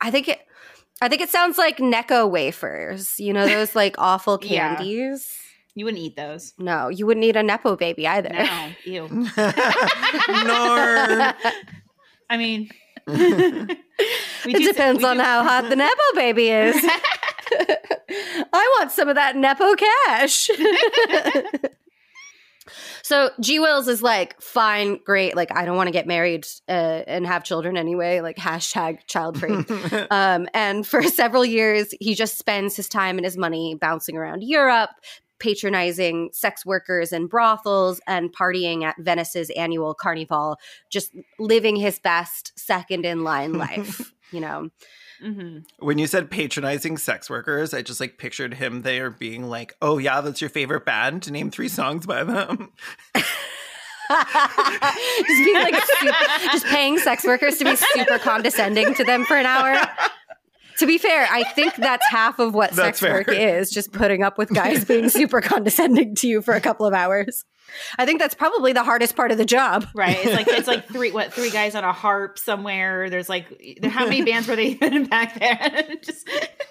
I 0.00 0.10
think 0.10 0.28
it. 0.28 0.40
I 1.00 1.08
think 1.08 1.22
it 1.22 1.30
sounds 1.30 1.56
like 1.56 1.78
Necco 1.78 2.30
wafers, 2.30 3.18
you 3.18 3.32
know, 3.32 3.46
those 3.46 3.74
like 3.74 3.94
awful 3.96 4.38
Yeah. 4.42 4.74
candies. 4.76 5.34
you 5.74 5.84
wouldn't 5.86 6.02
eat 6.02 6.16
those. 6.16 6.52
No, 6.58 6.88
you 6.88 7.06
wouldn't 7.06 7.24
eat 7.24 7.36
a 7.36 7.42
Nepo 7.42 7.76
baby 7.76 8.06
either. 8.06 8.28
No. 8.30 8.72
Ew. 8.84 9.08
Nor. 9.08 9.34
I 12.28 12.36
mean 12.36 12.68
it 13.06 13.78
depends 14.72 15.02
we 15.02 15.08
on 15.08 15.16
do- 15.16 15.22
how 15.22 15.42
hot 15.42 15.68
the 15.70 15.76
Nepo 15.76 16.02
baby 16.14 16.48
is. 16.50 16.76
I 18.52 18.76
want 18.78 18.90
some 18.92 19.08
of 19.08 19.14
that 19.16 19.36
Nepo 19.36 19.74
cash. 19.74 20.50
So 23.10 23.30
G 23.40 23.58
Wills 23.58 23.88
is 23.88 24.04
like, 24.04 24.40
fine, 24.40 25.00
great. 25.04 25.34
Like, 25.34 25.50
I 25.50 25.64
don't 25.64 25.76
want 25.76 25.88
to 25.88 25.92
get 25.92 26.06
married 26.06 26.46
uh, 26.68 27.02
and 27.08 27.26
have 27.26 27.42
children 27.42 27.76
anyway. 27.76 28.20
Like, 28.20 28.36
hashtag 28.36 29.00
child 29.08 29.36
free. 29.36 29.52
um, 30.12 30.46
and 30.54 30.86
for 30.86 31.02
several 31.08 31.44
years, 31.44 31.92
he 31.98 32.14
just 32.14 32.38
spends 32.38 32.76
his 32.76 32.88
time 32.88 33.18
and 33.18 33.24
his 33.24 33.36
money 33.36 33.74
bouncing 33.74 34.16
around 34.16 34.44
Europe, 34.44 34.90
patronizing 35.40 36.30
sex 36.32 36.64
workers 36.64 37.10
and 37.10 37.28
brothels, 37.28 38.00
and 38.06 38.32
partying 38.32 38.84
at 38.84 38.94
Venice's 39.00 39.50
annual 39.56 39.92
carnival, 39.92 40.56
just 40.88 41.10
living 41.40 41.74
his 41.74 41.98
best 41.98 42.52
second 42.56 43.04
in 43.04 43.24
line 43.24 43.52
life. 43.58 44.12
You 44.30 44.38
know, 44.38 44.70
hmm 45.20 45.58
when 45.78 45.98
you 45.98 46.06
said 46.06 46.30
patronizing 46.30 46.96
sex 46.96 47.28
workers, 47.28 47.74
I 47.74 47.82
just 47.82 48.00
like 48.00 48.18
pictured 48.18 48.54
him 48.54 48.82
there 48.82 49.10
being 49.10 49.48
like, 49.48 49.76
"Oh 49.80 49.98
yeah, 49.98 50.20
that's 50.20 50.40
your 50.40 50.50
favorite 50.50 50.84
band. 50.84 51.30
Name 51.30 51.50
three 51.50 51.68
songs 51.68 52.06
by 52.06 52.24
them." 52.24 52.72
just 54.10 55.44
being 55.44 55.54
like, 55.54 55.82
super, 55.84 56.14
just 56.50 56.66
paying 56.66 56.98
sex 56.98 57.24
workers 57.24 57.58
to 57.58 57.64
be 57.64 57.76
super 57.76 58.18
condescending 58.18 58.94
to 58.94 59.04
them 59.04 59.24
for 59.24 59.36
an 59.36 59.46
hour. 59.46 59.76
To 60.78 60.86
be 60.86 60.98
fair, 60.98 61.28
I 61.30 61.44
think 61.44 61.76
that's 61.76 62.06
half 62.08 62.38
of 62.38 62.54
what 62.54 62.70
That's 62.70 63.00
sex 63.00 63.02
work 63.02 63.28
is 63.28 63.70
just 63.70 63.92
putting 63.92 64.22
up 64.22 64.38
with 64.38 64.48
guys 64.48 64.84
being 64.84 65.10
super 65.10 65.40
condescending 65.42 66.14
to 66.16 66.26
you 66.26 66.42
for 66.42 66.54
a 66.54 66.60
couple 66.60 66.86
of 66.86 66.94
hours. 66.94 67.44
I 67.98 68.06
think 68.06 68.20
that's 68.20 68.34
probably 68.34 68.72
the 68.72 68.84
hardest 68.84 69.16
part 69.16 69.32
of 69.32 69.38
the 69.38 69.44
job. 69.44 69.86
Right. 69.94 70.18
It's 70.20 70.32
like 70.34 70.48
it's 70.48 70.68
like 70.68 70.88
three 70.92 71.10
what 71.12 71.32
three 71.32 71.50
guys 71.50 71.74
on 71.74 71.84
a 71.84 71.92
harp 71.92 72.38
somewhere. 72.38 73.10
There's 73.10 73.28
like 73.28 73.46
how 73.84 74.04
many 74.04 74.22
bands 74.22 74.48
were 74.48 74.56
they 74.56 74.66
even 74.66 75.06
back 75.08 75.38
then? 75.38 75.98
Just 76.02 76.28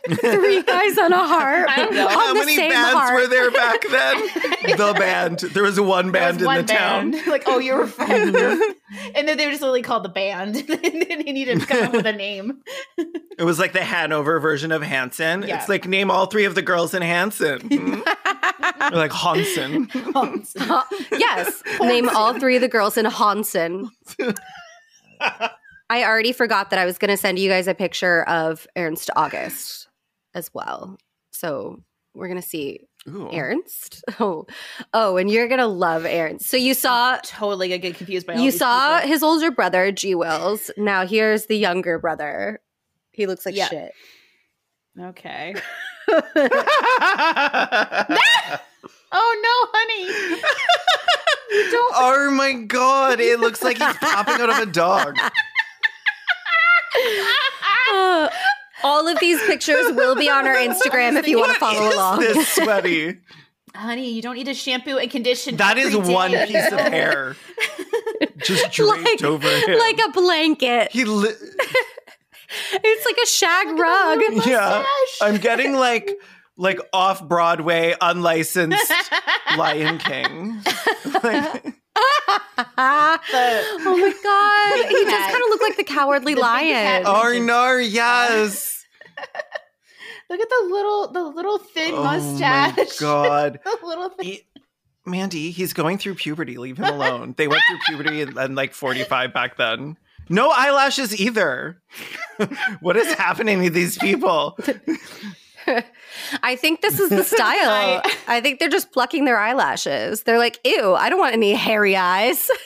Three 0.08 0.64
guys 0.64 0.98
on 0.98 1.14
a 1.14 1.28
harp. 1.28 1.70
I 1.70 1.78
don't 1.78 1.94
know. 1.94 2.08
How 2.08 2.34
many 2.34 2.58
bands 2.58 2.98
harp. 2.98 3.14
were 3.14 3.28
there 3.28 3.52
back 3.52 3.82
then? 3.90 4.78
the 4.78 4.96
band. 4.98 5.40
There 5.40 5.64
was 5.64 5.80
one 5.80 6.12
there 6.12 6.28
was 6.28 6.38
band 6.38 6.42
in 6.42 6.46
one 6.46 6.66
the 6.66 6.74
town. 6.74 7.12
Like, 7.28 7.44
oh, 7.48 7.60
you 7.60 7.76
were 7.76 7.88
from 7.88 8.10
and 8.12 9.28
then 9.28 9.38
they 9.38 9.46
were 9.46 9.52
just 9.52 9.62
literally 9.62 9.82
called 9.82 10.04
the 10.04 10.10
band. 10.10 10.56
and 10.56 10.68
then 10.68 11.24
they 11.26 11.32
needed 11.32 11.60
to 11.62 11.66
come 11.66 11.84
up 11.84 11.94
with 11.94 12.06
a 12.06 12.14
name. 12.14 12.62
It 12.98 13.44
was 13.44 13.60
like 13.60 13.74
the 13.74 13.84
Hanover 13.84 14.40
version 14.40 14.72
of 14.72 14.82
Hanson. 14.82 15.44
Yeah. 15.44 15.60
It's 15.60 15.70
like 15.70 15.88
name 15.88 16.10
all 16.10 16.26
three 16.26 16.46
of 16.46 16.56
the 16.56 16.62
girls 16.62 16.94
in 16.94 17.02
Hanson. 17.02 17.62
Hmm? 17.62 18.02
Like 18.94 19.12
Hanson. 19.12 19.90
Ha- 19.94 20.88
yes. 21.12 21.62
Name 21.82 22.10
all 22.10 22.38
three 22.40 22.56
of 22.56 22.62
the 22.62 22.68
girls 22.68 22.98
in 22.98 23.06
Hanson. 23.06 23.90
I 25.22 26.04
already 26.04 26.32
forgot 26.34 26.70
that 26.70 26.80
I 26.80 26.86
was 26.86 26.98
going 26.98 27.10
to 27.10 27.18
send 27.18 27.40
you 27.40 27.50
guys 27.50 27.68
a 27.68 27.74
picture 27.74 28.24
of 28.24 28.68
Ernst 28.78 29.10
August 29.16 29.88
as 30.34 30.54
well. 30.54 30.98
So 31.32 31.82
we're 32.14 32.28
going 32.28 32.42
to 32.42 32.48
see 32.48 32.82
Ooh. 33.08 33.30
Ernst. 33.34 34.04
Oh, 34.20 34.46
oh, 34.94 35.18
and 35.18 35.30
you're 35.32 35.48
going 35.48 35.60
to 35.60 35.68
love 35.68 36.06
Ernst. 36.06 36.48
So 36.50 36.58
you 36.58 36.74
saw. 36.74 37.18
totally 37.24 37.70
gonna 37.70 37.80
get 37.80 37.96
confused 37.96 38.28
by 38.28 38.34
all 38.36 38.40
You 38.42 38.52
saw 38.52 38.98
people. 38.98 39.10
his 39.14 39.24
older 39.24 39.50
brother, 39.52 39.92
G. 39.92 40.14
Wills. 40.16 40.70
Now 40.78 41.06
here's 41.08 41.46
the 41.48 41.56
younger 41.58 41.98
brother. 42.00 42.60
He 43.12 43.26
looks 43.28 43.46
like 43.46 43.56
Yeah. 43.56 43.68
shit. 43.70 43.92
Okay. 45.00 45.56
Oh 49.12 49.40
no, 49.42 49.70
honey. 49.74 50.06
You 51.52 51.72
don't 51.72 51.94
oh 51.96 52.32
my 52.32 52.54
god, 52.54 53.20
it 53.20 53.40
looks 53.40 53.64
like 53.64 53.78
he's 53.78 53.98
popping 53.98 54.36
out 54.36 54.50
of 54.50 54.58
a 54.60 54.66
dog. 54.72 55.18
Uh, 57.94 58.30
all 58.84 59.08
of 59.08 59.20
these 59.20 59.42
pictures 59.44 59.92
will 59.94 60.16
be 60.16 60.30
on 60.30 60.48
our 60.48 60.56
Instagram 60.56 61.18
if 61.18 61.28
you 61.28 61.40
want 61.40 61.54
to 61.54 61.60
follow 61.60 61.82
What 61.82 61.90
is 61.90 61.96
along. 61.96 62.20
This 62.20 62.48
sweaty. 62.56 63.18
honey, 63.76 64.10
you 64.12 64.22
don't 64.22 64.36
need 64.36 64.46
to 64.46 64.54
shampoo 64.54 64.98
and 64.98 65.10
condition. 65.10 65.58
That 65.58 65.78
is 65.78 65.96
every 65.96 66.14
one 66.14 66.32
day. 66.32 66.48
piece 66.48 66.72
of 66.72 66.80
hair 66.80 67.36
just 68.38 68.72
draped 68.72 69.22
Like- 69.22 69.24
over 69.24 69.48
him. 69.50 69.80
like 69.80 70.00
a 70.08 70.12
blanket. 70.12 70.92
he 70.92 71.04
li- 71.06 71.30
It's 72.74 73.06
like 73.06 73.18
a 73.24 73.28
shag 73.28 73.68
rug. 73.78 74.46
yeah. 74.48 74.84
I'm 75.22 75.38
getting 75.38 75.74
like 75.74 76.12
like 76.60 76.80
off 76.94 77.28
Broadway 77.28 77.96
unlicensed 78.02 78.92
Lion 79.58 79.98
King. 79.98 80.62
Like, 81.24 81.74
oh 82.78 83.98
my 83.98 84.14
god, 84.24 84.90
he 84.90 85.04
does 85.06 85.14
hat. 85.14 85.32
kind 85.32 85.44
of 85.44 85.50
look 85.50 85.62
like 85.62 85.78
the 85.78 85.84
cowardly 85.84 86.36
The 86.36 86.42
lion. 86.42 87.04
oh 87.06 87.36
uh, 87.36 87.40
no, 87.44 87.78
yes. 87.78 88.86
Look 90.30 90.40
at 90.40 90.48
the 90.50 90.68
little, 90.72 91.12
the 91.12 91.24
little 91.24 91.58
thin 91.58 91.92
Oh 91.96 92.04
mustache. 92.04 92.78
my 92.78 92.86
god. 93.00 93.60
the 93.64 93.78
little 93.84 94.10
thing. 94.10 94.26
He- 94.28 94.44
Mandy, 95.04 95.50
he's 95.50 95.74
going 95.74 95.98
through 95.98 96.16
puberty. 96.16 96.60
Leave 96.60 96.78
him 96.78 96.86
alone. 96.86 97.34
They 97.36 97.48
went 97.48 97.64
through 97.68 97.80
puberty 97.88 98.22
and, 98.22 98.38
and 98.38 98.56
like 98.56 98.76
45 98.76 99.34
back 99.34 99.58
then. 99.58 99.98
No 100.30 100.52
eyelashes 100.56 101.20
either. 101.20 101.82
what 102.82 102.96
is 102.96 103.12
happening 103.16 103.64
to 103.64 103.72
these 103.72 103.98
people? 103.98 104.56
I 106.44 106.56
think 106.56 106.82
this 106.82 107.00
is 107.00 107.10
the 107.10 107.24
style. 107.36 108.02
I- 108.04 108.16
I 108.28 108.42
think 108.42 108.60
they're 108.60 108.70
just 108.70 108.92
plucking 108.92 109.26
their 109.26 109.38
eyelashes. 109.38 110.24
They're 110.24 110.38
like, 110.38 110.60
ew, 110.66 110.94
I 110.94 111.10
don't 111.10 111.20
want 111.20 111.34
any 111.34 111.54
hairy 111.54 111.96
eyes. 111.96 112.50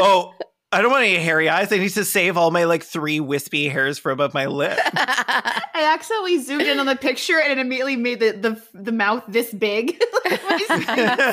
Oh, 0.00 0.32
I 0.72 0.82
don't 0.82 0.90
want 0.90 1.04
any 1.04 1.16
hairy 1.18 1.48
eyes. 1.48 1.72
I 1.72 1.76
need 1.78 1.90
to 1.90 2.04
save 2.04 2.36
all 2.36 2.50
my 2.50 2.64
like 2.64 2.82
three 2.82 3.20
wispy 3.20 3.68
hairs 3.68 3.96
from 3.96 4.12
above 4.12 4.34
my 4.34 4.46
lip. 4.46 4.76
I 4.92 5.92
accidentally 5.94 6.38
zoomed 6.42 6.62
in 6.62 6.80
on 6.80 6.86
the 6.86 6.96
picture 6.96 7.38
and 7.40 7.52
it 7.52 7.58
immediately 7.58 7.94
made 7.94 8.18
the 8.18 8.32
the, 8.32 8.62
the 8.74 8.90
mouth 8.92 9.22
this 9.28 9.54
big. 9.54 10.02
Like, 10.24 10.40
so 10.66 10.76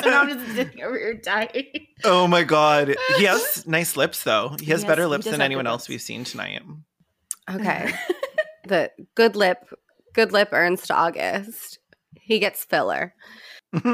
now 0.08 0.20
I'm 0.22 0.28
just 0.38 0.54
sitting 0.54 0.80
over 0.82 0.96
here 0.96 1.14
dying. 1.14 1.66
Oh 2.04 2.28
my 2.28 2.44
god. 2.44 2.94
He 3.16 3.24
has 3.24 3.66
nice 3.66 3.96
lips 3.96 4.22
though. 4.22 4.54
He 4.60 4.70
has 4.70 4.82
Yes, 4.82 4.88
better 4.88 5.06
lips 5.08 5.24
does 5.24 5.32
than 5.32 5.40
anyone 5.42 5.66
else 5.66 5.82
lips. 5.82 5.88
we've 5.88 6.00
seen 6.02 6.22
tonight. 6.24 6.62
okay. 7.50 7.92
the 8.68 8.92
good 9.16 9.34
lip, 9.36 9.58
good 10.16 10.32
lip 10.32 10.48
Ernst 10.50 10.90
August. 10.90 11.78
He 12.20 12.40
gets 12.40 12.64
filler. 12.64 13.14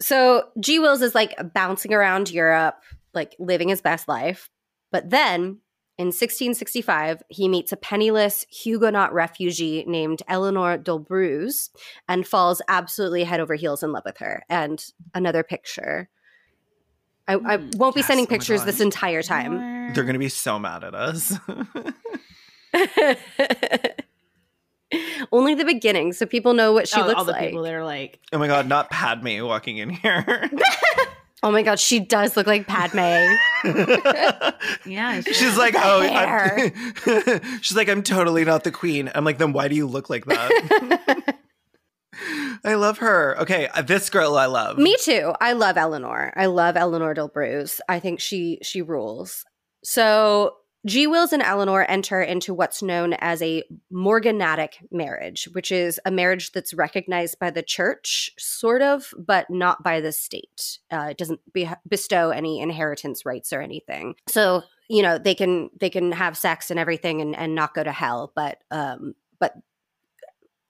So 0.00 0.48
G 0.58 0.80
Wills 0.80 1.00
is 1.00 1.14
like 1.14 1.32
bouncing 1.54 1.94
around 1.94 2.28
Europe, 2.28 2.74
like 3.14 3.36
living 3.38 3.68
his 3.68 3.80
best 3.80 4.08
life. 4.08 4.50
But 4.90 5.10
then 5.10 5.58
in 5.96 6.06
1665, 6.08 7.22
he 7.28 7.46
meets 7.48 7.70
a 7.70 7.76
penniless 7.76 8.44
Huguenot 8.50 9.12
refugee 9.12 9.84
named 9.86 10.20
Eleanor 10.26 10.76
d'Olbreuse 10.76 11.70
and 12.08 12.26
falls 12.26 12.60
absolutely 12.66 13.22
head 13.22 13.38
over 13.38 13.54
heels 13.54 13.84
in 13.84 13.92
love 13.92 14.02
with 14.04 14.18
her. 14.18 14.42
And 14.48 14.84
another 15.14 15.44
picture. 15.44 16.08
I, 17.28 17.34
I 17.34 17.58
Hmm. 17.58 17.70
won't 17.76 17.94
be 17.94 18.02
sending 18.02 18.26
oh 18.26 18.28
pictures 18.28 18.62
God. 18.62 18.66
this 18.66 18.80
entire 18.80 19.22
time. 19.22 19.92
They're 19.94 20.02
gonna 20.02 20.18
be 20.18 20.28
so 20.30 20.58
mad 20.58 20.82
at 20.82 20.96
us. 20.96 21.38
Only 25.32 25.54
the 25.54 25.64
beginning, 25.64 26.12
so 26.12 26.26
people 26.26 26.54
know 26.54 26.72
what 26.72 26.88
she 26.88 27.00
Oh, 27.00 27.06
looks 27.06 27.18
all 27.18 27.24
the 27.24 27.32
like. 27.32 27.50
people 27.50 27.62
that 27.62 27.74
are 27.74 27.84
like, 27.84 28.20
oh 28.32 28.38
my 28.38 28.46
god, 28.46 28.66
not 28.68 28.90
Padme 28.90 29.42
walking 29.42 29.78
in 29.78 29.90
here. 29.90 30.50
oh 31.42 31.50
my 31.50 31.62
god, 31.62 31.78
she 31.80 32.00
does 32.00 32.36
look 32.36 32.46
like 32.46 32.66
Padme. 32.66 32.98
yeah, 34.86 35.20
She's 35.20 35.56
like, 35.56 35.74
oh, 35.76 36.02
I'm, 36.02 37.60
she's 37.62 37.76
like, 37.76 37.88
I'm 37.88 38.02
totally 38.02 38.44
not 38.44 38.64
the 38.64 38.72
queen. 38.72 39.10
I'm 39.14 39.24
like, 39.24 39.38
then 39.38 39.52
why 39.52 39.68
do 39.68 39.74
you 39.74 39.86
look 39.86 40.10
like 40.10 40.24
that? 40.26 41.36
I 42.64 42.74
love 42.74 42.98
her. 42.98 43.36
Okay, 43.40 43.68
uh, 43.68 43.82
this 43.82 44.08
girl 44.10 44.36
I 44.36 44.46
love. 44.46 44.78
Me 44.78 44.96
too. 45.00 45.32
I 45.40 45.52
love 45.54 45.76
Eleanor. 45.76 46.32
I 46.36 46.46
love 46.46 46.76
Eleanor 46.76 47.14
d'Olbreuse. 47.14 47.80
I 47.88 47.98
think 47.98 48.20
she 48.20 48.58
she 48.62 48.82
rules. 48.82 49.44
So 49.82 50.54
G. 50.84 51.06
Wills 51.06 51.32
and 51.32 51.42
Eleanor 51.42 51.86
enter 51.88 52.20
into 52.20 52.52
what's 52.52 52.82
known 52.82 53.12
as 53.14 53.40
a 53.40 53.62
morganatic 53.90 54.78
marriage, 54.90 55.48
which 55.52 55.70
is 55.70 56.00
a 56.04 56.10
marriage 56.10 56.50
that's 56.52 56.74
recognized 56.74 57.38
by 57.38 57.50
the 57.50 57.62
church, 57.62 58.32
sort 58.36 58.82
of, 58.82 59.14
but 59.16 59.48
not 59.48 59.84
by 59.84 60.00
the 60.00 60.10
state. 60.10 60.78
Uh, 60.90 61.08
it 61.10 61.18
doesn't 61.18 61.40
be- 61.52 61.70
bestow 61.88 62.30
any 62.30 62.60
inheritance 62.60 63.24
rights 63.24 63.52
or 63.52 63.60
anything. 63.62 64.16
So 64.26 64.64
you 64.88 65.02
know 65.02 65.18
they 65.18 65.34
can 65.34 65.70
they 65.80 65.88
can 65.88 66.12
have 66.12 66.36
sex 66.36 66.70
and 66.70 66.78
everything 66.78 67.20
and, 67.20 67.34
and 67.36 67.54
not 67.54 67.74
go 67.74 67.82
to 67.82 67.92
hell, 67.92 68.32
but 68.34 68.58
um, 68.70 69.14
but 69.38 69.54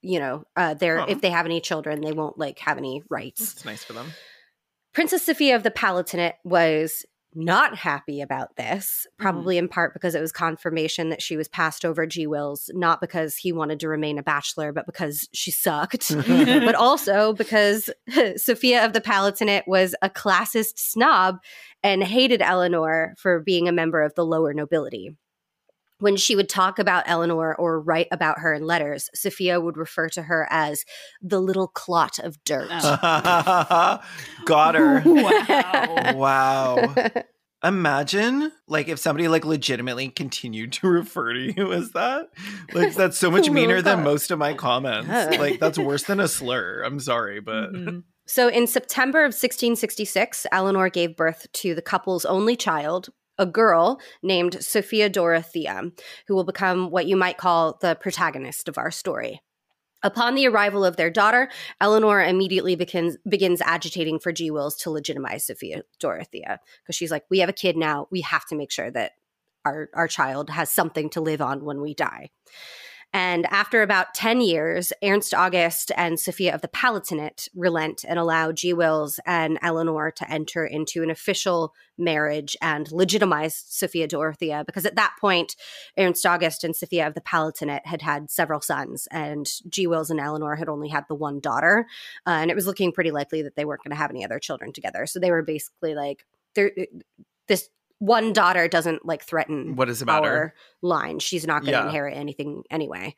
you 0.01 0.19
know 0.19 0.45
uh, 0.55 0.75
they're 0.75 1.03
if 1.09 1.21
they 1.21 1.31
have 1.31 1.45
any 1.45 1.59
children, 1.59 2.01
they 2.01 2.13
won't 2.13 2.37
like 2.37 2.59
have 2.59 2.77
any 2.77 3.03
rights. 3.09 3.53
It's 3.53 3.65
nice 3.65 3.83
for 3.83 3.93
them. 3.93 4.11
Princess 4.93 5.23
Sophia 5.23 5.55
of 5.55 5.63
the 5.63 5.71
Palatinate 5.71 6.35
was 6.43 7.05
not 7.35 7.75
happy 7.75 8.21
about 8.21 8.55
this, 8.55 9.07
mm-hmm. 9.07 9.23
probably 9.23 9.57
in 9.57 9.67
part 9.67 9.93
because 9.93 10.15
it 10.15 10.21
was 10.21 10.31
confirmation 10.31 11.09
that 11.09 11.21
she 11.21 11.37
was 11.37 11.47
passed 11.47 11.85
over 11.85 12.05
G. 12.05 12.27
Wills, 12.27 12.69
not 12.73 13.01
because 13.01 13.35
he 13.35 13.51
wanted 13.51 13.79
to 13.81 13.87
remain 13.87 14.17
a 14.17 14.23
bachelor, 14.23 14.71
but 14.71 14.85
because 14.85 15.27
she 15.33 15.51
sucked. 15.51 16.15
but 16.27 16.75
also 16.75 17.33
because 17.33 17.89
Sophia 18.37 18.85
of 18.85 18.93
the 18.93 19.01
Palatinate 19.01 19.67
was 19.67 19.95
a 20.01 20.09
classist 20.09 20.77
snob 20.77 21.39
and 21.83 22.03
hated 22.03 22.41
Eleanor 22.41 23.13
for 23.17 23.39
being 23.39 23.67
a 23.67 23.73
member 23.73 24.01
of 24.01 24.13
the 24.15 24.25
lower 24.25 24.53
nobility. 24.53 25.15
When 26.03 26.17
she 26.17 26.35
would 26.35 26.49
talk 26.49 26.79
about 26.79 27.05
Eleanor 27.07 27.55
or 27.55 27.79
write 27.79 28.09
about 28.11 28.39
her 28.39 28.53
in 28.53 28.63
letters, 28.67 29.09
Sophia 29.15 29.61
would 29.61 29.77
refer 29.77 30.09
to 30.09 30.23
her 30.23 30.45
as 30.49 30.83
the 31.21 31.39
little 31.39 31.69
clot 31.69 32.19
of 32.19 32.43
dirt. 32.43 32.67
Oh. 32.69 33.99
Got 34.45 34.75
her. 34.75 35.01
Wow. 36.13 36.13
Wow. 36.15 36.95
Imagine 37.63 38.51
like 38.67 38.89
if 38.89 38.99
somebody 38.99 39.29
like 39.29 39.45
legitimately 39.45 40.09
continued 40.09 40.73
to 40.73 40.87
refer 40.89 41.31
to 41.33 41.53
you 41.55 41.71
as 41.71 41.91
that. 41.91 42.27
Like 42.73 42.93
that's 42.93 43.17
so 43.17 43.31
much 43.31 43.49
meaner 43.49 43.81
than 43.81 44.03
most 44.03 44.31
of 44.31 44.39
my 44.39 44.53
comments. 44.53 45.07
Yeah. 45.07 45.37
Like 45.39 45.61
that's 45.61 45.79
worse 45.79 46.03
than 46.03 46.19
a 46.19 46.27
slur. 46.27 46.83
I'm 46.85 46.99
sorry, 46.99 47.39
but 47.39 47.71
Mhm. 47.71 48.03
So 48.27 48.49
in 48.49 48.67
September 48.67 49.19
of 49.19 49.29
1666, 49.33 50.45
Eleanor 50.51 50.89
gave 50.89 51.15
birth 51.15 51.47
to 51.53 51.73
the 51.75 51.81
couple's 51.81 52.25
only 52.25 52.55
child, 52.57 53.09
a 53.37 53.45
girl 53.45 53.99
named 54.21 54.63
Sophia 54.63 55.09
Dorothea, 55.09 55.91
who 56.27 56.35
will 56.35 56.43
become 56.43 56.91
what 56.91 57.07
you 57.07 57.15
might 57.15 57.37
call 57.37 57.77
the 57.81 57.95
protagonist 57.95 58.67
of 58.67 58.77
our 58.77 58.91
story. 58.91 59.41
Upon 60.03 60.35
the 60.35 60.47
arrival 60.47 60.83
of 60.83 60.97
their 60.97 61.09
daughter, 61.09 61.49
Eleanor 61.79 62.21
immediately 62.21 62.75
begins 62.75 63.17
begins 63.27 63.61
agitating 63.61 64.19
for 64.19 64.33
G. 64.33 64.51
Wills 64.51 64.75
to 64.77 64.91
legitimize 64.91 65.45
Sophia 65.45 65.83
Dorothea 65.99 66.59
because 66.83 66.95
she's 66.95 67.11
like, 67.11 67.23
"We 67.29 67.39
have 67.39 67.49
a 67.49 67.53
kid 67.53 67.77
now. 67.77 68.07
We 68.11 68.21
have 68.21 68.45
to 68.47 68.55
make 68.55 68.69
sure 68.69 68.91
that 68.91 69.13
our 69.63 69.89
our 69.93 70.09
child 70.09 70.49
has 70.49 70.69
something 70.69 71.09
to 71.11 71.21
live 71.21 71.41
on 71.41 71.63
when 71.63 71.79
we 71.79 71.93
die." 71.93 72.31
And 73.13 73.45
after 73.51 73.83
about 73.83 74.15
10 74.15 74.41
years, 74.41 74.91
Ernst 75.03 75.35
August 75.35 75.91
and 75.95 76.19
Sophia 76.19 76.53
of 76.53 76.61
the 76.61 76.67
Palatinate 76.67 77.47
relent 77.55 78.03
and 78.07 78.17
allow 78.17 78.51
G. 78.51 78.73
Wills 78.73 79.19
and 79.25 79.59
Eleanor 79.61 80.09
to 80.11 80.29
enter 80.31 80.65
into 80.65 81.03
an 81.03 81.11
official 81.11 81.75
marriage 81.95 82.57
and 82.59 82.91
legitimize 82.91 83.63
Sophia 83.67 84.07
Dorothea 84.07 84.63
because 84.65 84.85
at 84.87 84.95
that 84.95 85.13
point, 85.21 85.55
Ernst 85.97 86.25
August 86.25 86.63
and 86.63 86.75
Sophia 86.75 87.05
of 87.05 87.13
the 87.13 87.21
Palatinate 87.21 87.85
had 87.85 88.01
had 88.01 88.31
several 88.31 88.61
sons, 88.61 89.07
and 89.11 89.47
G. 89.69 89.85
Wills 89.85 90.09
and 90.09 90.19
Eleanor 90.19 90.55
had 90.55 90.69
only 90.69 90.89
had 90.89 91.05
the 91.07 91.15
one 91.15 91.39
daughter. 91.39 91.85
Uh, 92.25 92.31
and 92.31 92.49
it 92.49 92.55
was 92.55 92.65
looking 92.65 92.91
pretty 92.91 93.11
likely 93.11 93.43
that 93.43 93.55
they 93.55 93.65
weren't 93.65 93.83
going 93.83 93.91
to 93.91 94.01
have 94.01 94.09
any 94.09 94.25
other 94.25 94.39
children 94.39 94.73
together. 94.73 95.05
So 95.05 95.19
they 95.19 95.31
were 95.31 95.43
basically 95.43 95.93
like, 95.93 96.25
there, 96.55 96.71
this 97.47 97.69
one 98.05 98.33
daughter 98.33 98.67
doesn't 98.67 99.05
like 99.05 99.23
threaten 99.23 99.75
what 99.77 99.85
does 99.87 100.01
it 100.01 100.05
matter? 100.05 100.27
our 100.27 100.53
line. 100.81 101.19
She's 101.19 101.47
not 101.47 101.61
going 101.61 101.71
to 101.73 101.79
Yeah. 101.79 101.85
inherit 101.85 102.17
anything 102.17 102.63
anyway, 102.69 103.15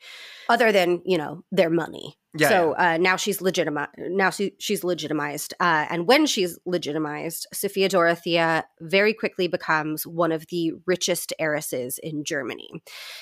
other 0.49 0.71
than 0.71 1.01
you 1.05 1.17
know 1.17 1.43
their 1.51 1.69
money. 1.71 2.17
Yeah, 2.37 2.49
so 2.49 2.73
Uh, 2.77 2.97
now 2.97 3.15
she's 3.15 3.41
legitimate. 3.41 3.89
Now 3.97 4.29
she, 4.29 4.55
she's 4.59 4.83
legitimized, 4.83 5.53
uh, 5.61 5.85
and 5.89 6.05
when 6.05 6.25
she's 6.25 6.59
legitimized, 6.65 7.47
Sophia 7.53 7.87
Dorothea 7.87 8.65
very 8.81 9.13
quickly 9.13 9.47
becomes 9.47 10.05
one 10.05 10.33
of 10.33 10.45
the 10.47 10.73
richest 10.85 11.31
heiresses 11.39 11.97
in 11.97 12.25
Germany. 12.25 12.69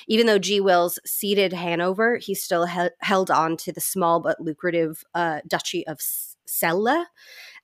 Even 0.08 0.26
though 0.26 0.40
G. 0.40 0.60
Wills 0.60 0.98
ceded 1.06 1.54
Hanover, 1.54 2.18
he 2.18 2.34
still 2.34 2.66
hel- 2.66 2.90
held 3.02 3.30
on 3.30 3.56
to 3.58 3.72
the 3.72 3.82
small 3.82 4.20
but 4.20 4.40
lucrative 4.42 5.04
uh, 5.14 5.42
Duchy 5.48 5.86
of 5.88 5.98
S- 6.00 6.36
Celle 6.46 7.06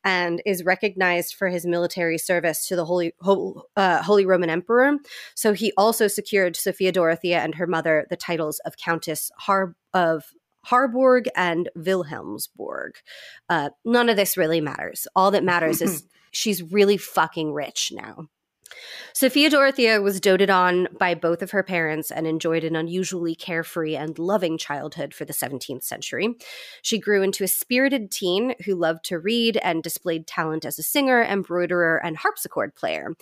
and 0.03 0.41
is 0.45 0.63
recognized 0.63 1.35
for 1.35 1.49
his 1.49 1.65
military 1.65 2.17
service 2.17 2.67
to 2.67 2.75
the 2.75 2.85
Holy 2.85 3.13
Hol- 3.21 3.65
uh, 3.75 4.01
Holy 4.01 4.25
Roman 4.25 4.49
Emperor. 4.49 4.97
So 5.35 5.53
he 5.53 5.73
also 5.77 6.07
secured 6.07 6.55
Sophia 6.55 6.91
Dorothea 6.91 7.39
and 7.39 7.55
her 7.55 7.67
mother 7.67 8.05
the 8.09 8.17
titles 8.17 8.59
of 8.65 8.77
Countess 8.77 9.31
Har- 9.39 9.75
of 9.93 10.25
Harburg 10.65 11.27
and 11.35 11.69
Wilhelmsburg. 11.75 12.95
Uh, 13.49 13.69
none 13.85 14.09
of 14.09 14.17
this 14.17 14.37
really 14.37 14.61
matters. 14.61 15.07
All 15.15 15.31
that 15.31 15.43
matters 15.43 15.81
is 15.81 16.03
she's 16.31 16.61
really 16.71 16.97
fucking 16.97 17.53
rich 17.53 17.91
now. 17.93 18.27
Sophia 19.13 19.49
Dorothea 19.49 20.01
was 20.01 20.19
doted 20.19 20.49
on 20.49 20.87
by 20.97 21.15
both 21.15 21.41
of 21.41 21.51
her 21.51 21.63
parents 21.63 22.11
and 22.11 22.27
enjoyed 22.27 22.63
an 22.63 22.75
unusually 22.75 23.35
carefree 23.35 23.95
and 23.95 24.17
loving 24.19 24.57
childhood 24.57 25.13
for 25.13 25.25
the 25.25 25.33
17th 25.33 25.83
century. 25.83 26.35
She 26.81 26.99
grew 26.99 27.21
into 27.21 27.43
a 27.43 27.47
spirited 27.47 28.11
teen 28.11 28.55
who 28.65 28.75
loved 28.75 29.03
to 29.05 29.19
read 29.19 29.57
and 29.57 29.83
displayed 29.83 30.27
talent 30.27 30.65
as 30.65 30.79
a 30.79 30.83
singer, 30.83 31.23
embroiderer, 31.23 31.97
and 32.03 32.17
harpsichord 32.17 32.75
player. 32.75 33.15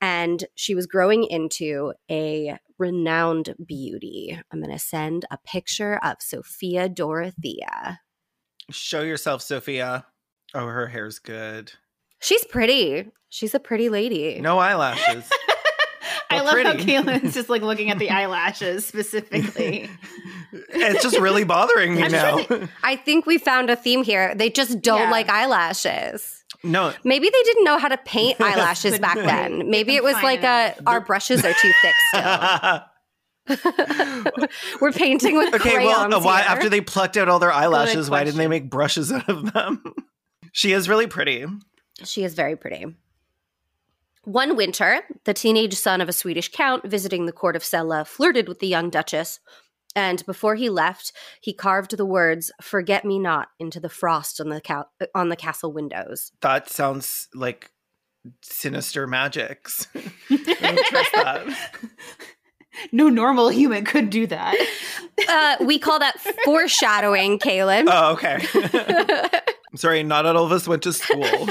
And 0.00 0.44
she 0.56 0.74
was 0.74 0.86
growing 0.86 1.24
into 1.24 1.92
a 2.10 2.58
renowned 2.78 3.54
beauty. 3.64 4.36
I'm 4.50 4.60
going 4.60 4.72
to 4.72 4.78
send 4.78 5.24
a 5.30 5.38
picture 5.38 5.98
of 6.02 6.16
Sophia 6.20 6.88
Dorothea. 6.88 8.00
Show 8.70 9.02
yourself, 9.02 9.42
Sophia. 9.42 10.06
Oh, 10.54 10.66
her 10.66 10.88
hair's 10.88 11.18
good. 11.18 11.72
She's 12.22 12.44
pretty. 12.44 13.10
She's 13.28 13.54
a 13.54 13.60
pretty 13.60 13.88
lady. 13.88 14.40
No 14.40 14.58
eyelashes. 14.58 15.28
I 16.30 16.36
Well, 16.36 16.44
love 16.44 16.58
how 16.64 16.72
pretty. 16.72 16.84
Caelan's 16.84 17.34
just 17.34 17.48
like 17.50 17.62
looking 17.62 17.90
at 17.90 17.98
the 17.98 18.08
eyelashes 18.18 18.86
specifically. 18.86 19.90
it's 20.70 21.02
just 21.02 21.18
really 21.18 21.44
bothering 21.44 21.94
me 21.94 22.04
I'm 22.04 22.12
now. 22.12 22.38
sure 22.42 22.68
I 22.82 22.96
think 22.96 23.26
we 23.26 23.38
found 23.38 23.68
a 23.70 23.76
theme 23.76 24.02
here. 24.02 24.34
They 24.34 24.48
just 24.50 24.80
don't 24.80 25.02
Yeah. 25.02 25.10
like 25.10 25.28
eyelashes. 25.28 26.42
no, 26.62 26.92
Maybe 27.04 27.28
they 27.28 27.42
didn't 27.42 27.64
know 27.64 27.78
how 27.78 27.88
to 27.88 27.98
paint 27.98 28.40
eyelashes 28.40 28.98
back 28.98 29.14
Couldn't 29.14 29.26
then. 29.58 29.70
Maybe 29.70 29.94
it 29.96 30.02
was 30.04 30.14
like 30.22 30.42
a 30.42 30.74
our 30.86 31.00
brushes 31.00 31.44
are 31.44 31.52
too 31.52 31.72
thick 31.82 31.94
still. 32.14 32.80
We're 34.80 34.92
painting 34.92 35.36
with 35.36 35.54
okay, 35.54 35.74
crayons. 35.74 35.86
well, 36.08 36.14
uh, 36.14 36.20
why 36.22 36.42
here. 36.42 36.50
after 36.50 36.68
they 36.68 36.80
plucked 36.80 37.16
out 37.16 37.28
all 37.28 37.38
their 37.40 37.52
eyelashes, 37.52 38.08
why 38.08 38.24
didn't 38.24 38.38
they 38.38 38.48
make 38.48 38.70
brushes 38.70 39.10
out 39.12 39.28
of 39.28 39.52
them? 39.52 39.82
she 40.52 40.72
is 40.72 40.88
really 40.88 41.06
pretty. 41.06 41.44
She 42.04 42.24
is 42.24 42.34
very 42.34 42.56
pretty. 42.56 42.86
One 44.24 44.56
winter, 44.56 45.00
the 45.24 45.34
teenage 45.34 45.74
son 45.74 46.00
of 46.00 46.08
a 46.08 46.12
Swedish 46.12 46.50
count 46.52 46.84
visiting 46.88 47.26
the 47.26 47.32
court 47.32 47.56
of 47.56 47.64
Celle 47.64 48.04
flirted 48.04 48.48
with 48.48 48.60
the 48.60 48.68
young 48.68 48.88
duchess, 48.88 49.40
and 49.96 50.24
before 50.26 50.54
he 50.54 50.70
left, 50.70 51.12
he 51.40 51.52
carved 51.52 51.96
the 51.96 52.06
words 52.06 52.52
"Forget 52.60 53.04
me 53.04 53.18
not" 53.18 53.48
into 53.58 53.80
the 53.80 53.88
frost 53.88 54.40
on 54.40 54.48
the 54.48 54.60
ca- 54.60 54.86
on 55.14 55.28
the 55.28 55.36
castle 55.36 55.72
windows. 55.72 56.32
That 56.40 56.70
sounds 56.70 57.28
like 57.34 57.72
sinister 58.42 59.06
magics. 59.06 59.86
Trust 60.28 61.12
that. 61.12 61.80
no 62.92 63.08
normal 63.08 63.48
human 63.48 63.84
could 63.84 64.10
do 64.10 64.26
that. 64.28 64.56
Uh, 65.28 65.56
we 65.64 65.78
call 65.78 65.98
that 65.98 66.18
foreshadowing, 66.44 67.38
Caelan. 67.38 67.88
Oh, 67.88 68.12
okay. 68.12 69.40
I'm 69.72 69.78
sorry, 69.78 70.02
not 70.02 70.26
all 70.26 70.44
of 70.44 70.52
us 70.52 70.68
went 70.68 70.82
to 70.82 70.92
school. 70.92 71.24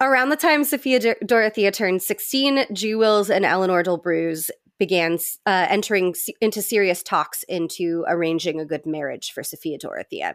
Around 0.00 0.28
the 0.28 0.36
time 0.36 0.64
Sophia 0.64 1.00
Dor- 1.00 1.16
Dorothea 1.24 1.70
turned 1.70 2.02
16, 2.02 2.66
G. 2.72 2.94
Wills 2.94 3.30
and 3.30 3.44
Eleanor 3.44 3.82
d'Olbreuse 3.82 4.50
began 4.78 5.18
uh, 5.44 5.66
entering 5.68 6.14
into 6.40 6.62
serious 6.62 7.02
talks 7.02 7.42
into 7.44 8.04
arranging 8.06 8.60
a 8.60 8.64
good 8.64 8.86
marriage 8.86 9.32
for 9.32 9.42
Sophia 9.42 9.76
Dorothea. 9.76 10.34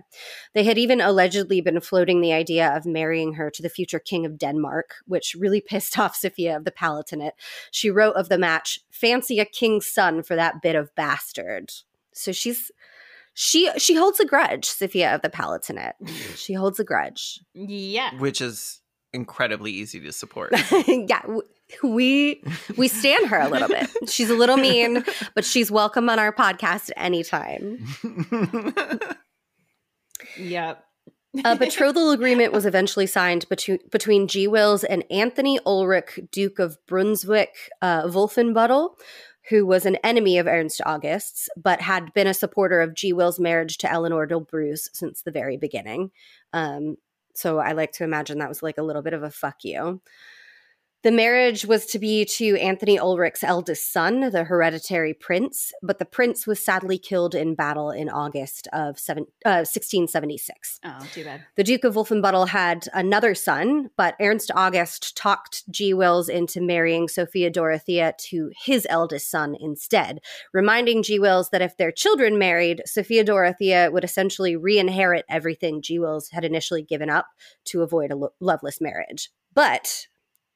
They 0.54 0.64
had 0.64 0.78
even 0.78 1.00
allegedly 1.00 1.62
been 1.62 1.80
floating 1.80 2.22
the 2.22 2.34
idea 2.34 2.76
of 2.76 2.86
marrying 2.86 3.34
her 3.34 3.50
to 3.50 3.62
the 3.62 3.70
future 3.70 4.00
king 4.00 4.26
of 4.26 4.38
Denmark, 4.38 4.96
which 5.06 5.36
really 5.38 5.62
pissed 5.66 5.98
off 5.98 6.16
Sophia 6.16 6.58
of 6.58 6.66
the 6.66 6.72
Palatinate. 6.72 7.32
She 7.72 7.90
wrote 7.90 8.16
of 8.16 8.30
the 8.30 8.38
match, 8.38 8.80
"Fancy 8.92 9.40
a 9.40 9.46
king's 9.46 9.88
son 9.88 10.24
for 10.24 10.36
that 10.36 10.62
bit 10.62 10.76
of 10.76 10.94
bastard." 10.96 11.72
So 12.14 12.32
she's 12.32 12.72
she 13.34 13.72
she 13.78 13.96
holds 13.96 14.20
a 14.20 14.26
grudge, 14.26 14.66
Sophia 14.66 15.14
of 15.16 15.22
the 15.22 15.30
Palatinate. 15.30 15.94
She 16.36 16.54
holds 16.54 16.80
a 16.80 16.84
grudge. 16.84 17.40
Yeah. 17.54 18.18
Which 18.20 18.42
is 18.42 18.82
incredibly 19.12 19.72
easy 19.72 20.00
to 20.02 20.12
support. 20.12 20.54
yeah, 20.88 21.22
we 21.84 22.44
we 22.78 22.88
stand 22.88 23.28
her 23.28 23.40
a 23.40 23.50
little 23.50 23.68
bit. 23.68 23.90
She's 24.10 24.30
a 24.30 24.36
little 24.36 24.58
mean, 24.58 25.04
but 25.36 25.46
she's 25.46 25.72
welcome 25.72 26.10
on 26.10 26.20
our 26.20 26.34
podcast 26.34 26.92
anytime. 26.96 27.86
Yep. 30.38 30.84
A 31.46 31.56
betrothal 31.56 32.12
agreement 32.12 32.54
was 32.54 32.66
eventually 32.66 33.08
signed 33.08 33.50
between 33.50 33.80
between 33.92 34.28
G. 34.28 34.48
Wills 34.48 34.84
and 34.84 35.04
Anthony 35.10 35.60
Ulrich, 35.66 36.20
Duke 36.32 36.60
of 36.60 36.78
Brunswick, 36.86 37.56
uh, 37.82 38.04
Wolfenbüttel, 38.04 38.92
who 39.50 39.66
was 39.66 39.86
an 39.86 39.98
enemy 39.98 40.38
of 40.38 40.48
Ernst 40.48 40.82
August's, 40.86 41.50
but 41.58 41.82
had 41.82 42.14
been 42.14 42.28
a 42.28 42.34
supporter 42.34 42.82
of 42.82 42.94
G. 42.94 43.14
Will's 43.14 43.40
marriage 43.40 43.78
to 43.80 43.92
Eleanor 43.92 44.26
d'Olbreuse 44.26 44.90
since 44.94 45.22
the 45.22 45.32
very 45.32 45.58
beginning. 45.58 46.12
Um, 46.54 46.98
so 47.36 47.60
I 47.60 47.74
like 47.74 47.92
to 47.94 48.04
imagine 48.04 48.40
that 48.40 48.50
was 48.50 48.64
like 48.64 48.78
a 48.78 48.84
little 48.84 49.02
bit 49.02 49.14
of 49.14 49.24
a 49.24 49.32
fuck 49.32 49.64
you. 49.64 50.02
The 51.04 51.12
marriage 51.12 51.66
was 51.66 51.86
to 51.88 52.00
be 52.00 52.24
to 52.24 52.58
Anthony 52.60 52.98
Ulrich's 52.98 53.44
eldest 53.44 53.92
son, 53.92 54.22
the 54.32 54.46
hereditary 54.46 55.14
prince, 55.14 55.74
but 55.82 56.00
the 56.00 56.06
prince 56.06 56.48
was 56.48 56.64
sadly 56.64 56.98
killed 56.98 57.36
in 57.36 57.56
battle 57.56 57.92
in 57.92 58.08
August 58.08 58.70
of 58.72 58.98
seven, 58.98 59.26
uh, 59.46 59.68
1676. 59.68 60.80
Oh, 60.86 61.06
too 61.12 61.26
bad. 61.26 61.42
The 61.58 61.66
Duke 61.66 61.84
of 61.84 61.96
Wolfenbüttel 61.96 62.48
had 62.48 62.88
another 62.94 63.36
son, 63.36 63.90
but 63.98 64.16
Ernst 64.22 64.50
August 64.56 65.18
talked 65.18 65.70
G. 65.70 65.94
Wills 65.94 66.30
into 66.30 66.62
marrying 66.62 67.10
Sophia 67.10 67.50
Dorothea 67.50 68.14
to 68.30 68.52
his 68.64 68.88
eldest 68.90 69.30
son 69.30 69.58
instead, 69.60 70.20
reminding 70.54 71.04
G. 71.04 71.20
Wills 71.20 71.50
that 71.50 71.62
if 71.62 71.76
their 71.76 71.92
children 71.92 72.38
married, 72.38 72.82
Sophia 72.86 73.26
Dorothea 73.26 73.92
would 73.92 74.06
essentially 74.06 74.56
re 74.56 74.80
inherit 74.80 75.26
everything 75.30 75.82
G. 75.82 76.00
Wills 76.00 76.30
had 76.30 76.46
initially 76.46 76.82
given 76.82 77.10
up 77.10 77.28
to 77.66 77.82
avoid 77.82 78.10
a 78.10 78.16
lo- 78.16 78.34
loveless 78.40 78.80
marriage. 78.80 79.32
But 79.54 80.08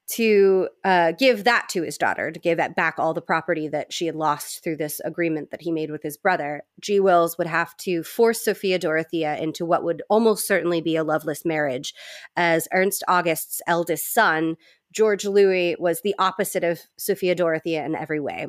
to 0.09 0.69
uh, 0.85 1.11
give 1.11 1.43
that 1.43 1.67
to 1.69 1.83
his 1.83 1.97
daughter, 1.97 2.31
to 2.31 2.39
give 2.39 2.59
back 2.75 2.95
all 2.97 3.13
the 3.13 3.21
property 3.21 3.67
that 3.67 3.91
she 3.91 4.05
had 4.05 4.15
lost 4.15 4.63
through 4.63 4.77
this 4.77 5.01
agreement 5.03 5.51
that 5.51 5.61
he 5.61 5.71
made 5.71 5.91
with 5.91 6.01
his 6.01 6.15
brother, 6.15 6.63
G. 6.79 6.99
Wills 6.99 7.37
would 7.37 7.47
have 7.47 7.75
to 7.77 8.03
force 8.03 8.41
Sophia 8.41 8.79
Dorothea 8.79 9.37
into 9.37 9.65
what 9.65 9.83
would 9.83 10.01
almost 10.09 10.47
certainly 10.47 10.79
be 10.79 10.95
a 10.95 11.03
loveless 11.03 11.43
marriage, 11.43 11.93
as 12.37 12.69
Ernst 12.73 13.03
August's 13.07 13.61
eldest 13.67 14.13
son, 14.13 14.55
George 14.93 15.25
Louis, 15.25 15.75
was 15.77 16.01
the 16.01 16.15
opposite 16.17 16.63
of 16.63 16.79
Sophia 16.97 17.35
Dorothea 17.35 17.85
in 17.85 17.93
every 17.93 18.21
way. 18.21 18.47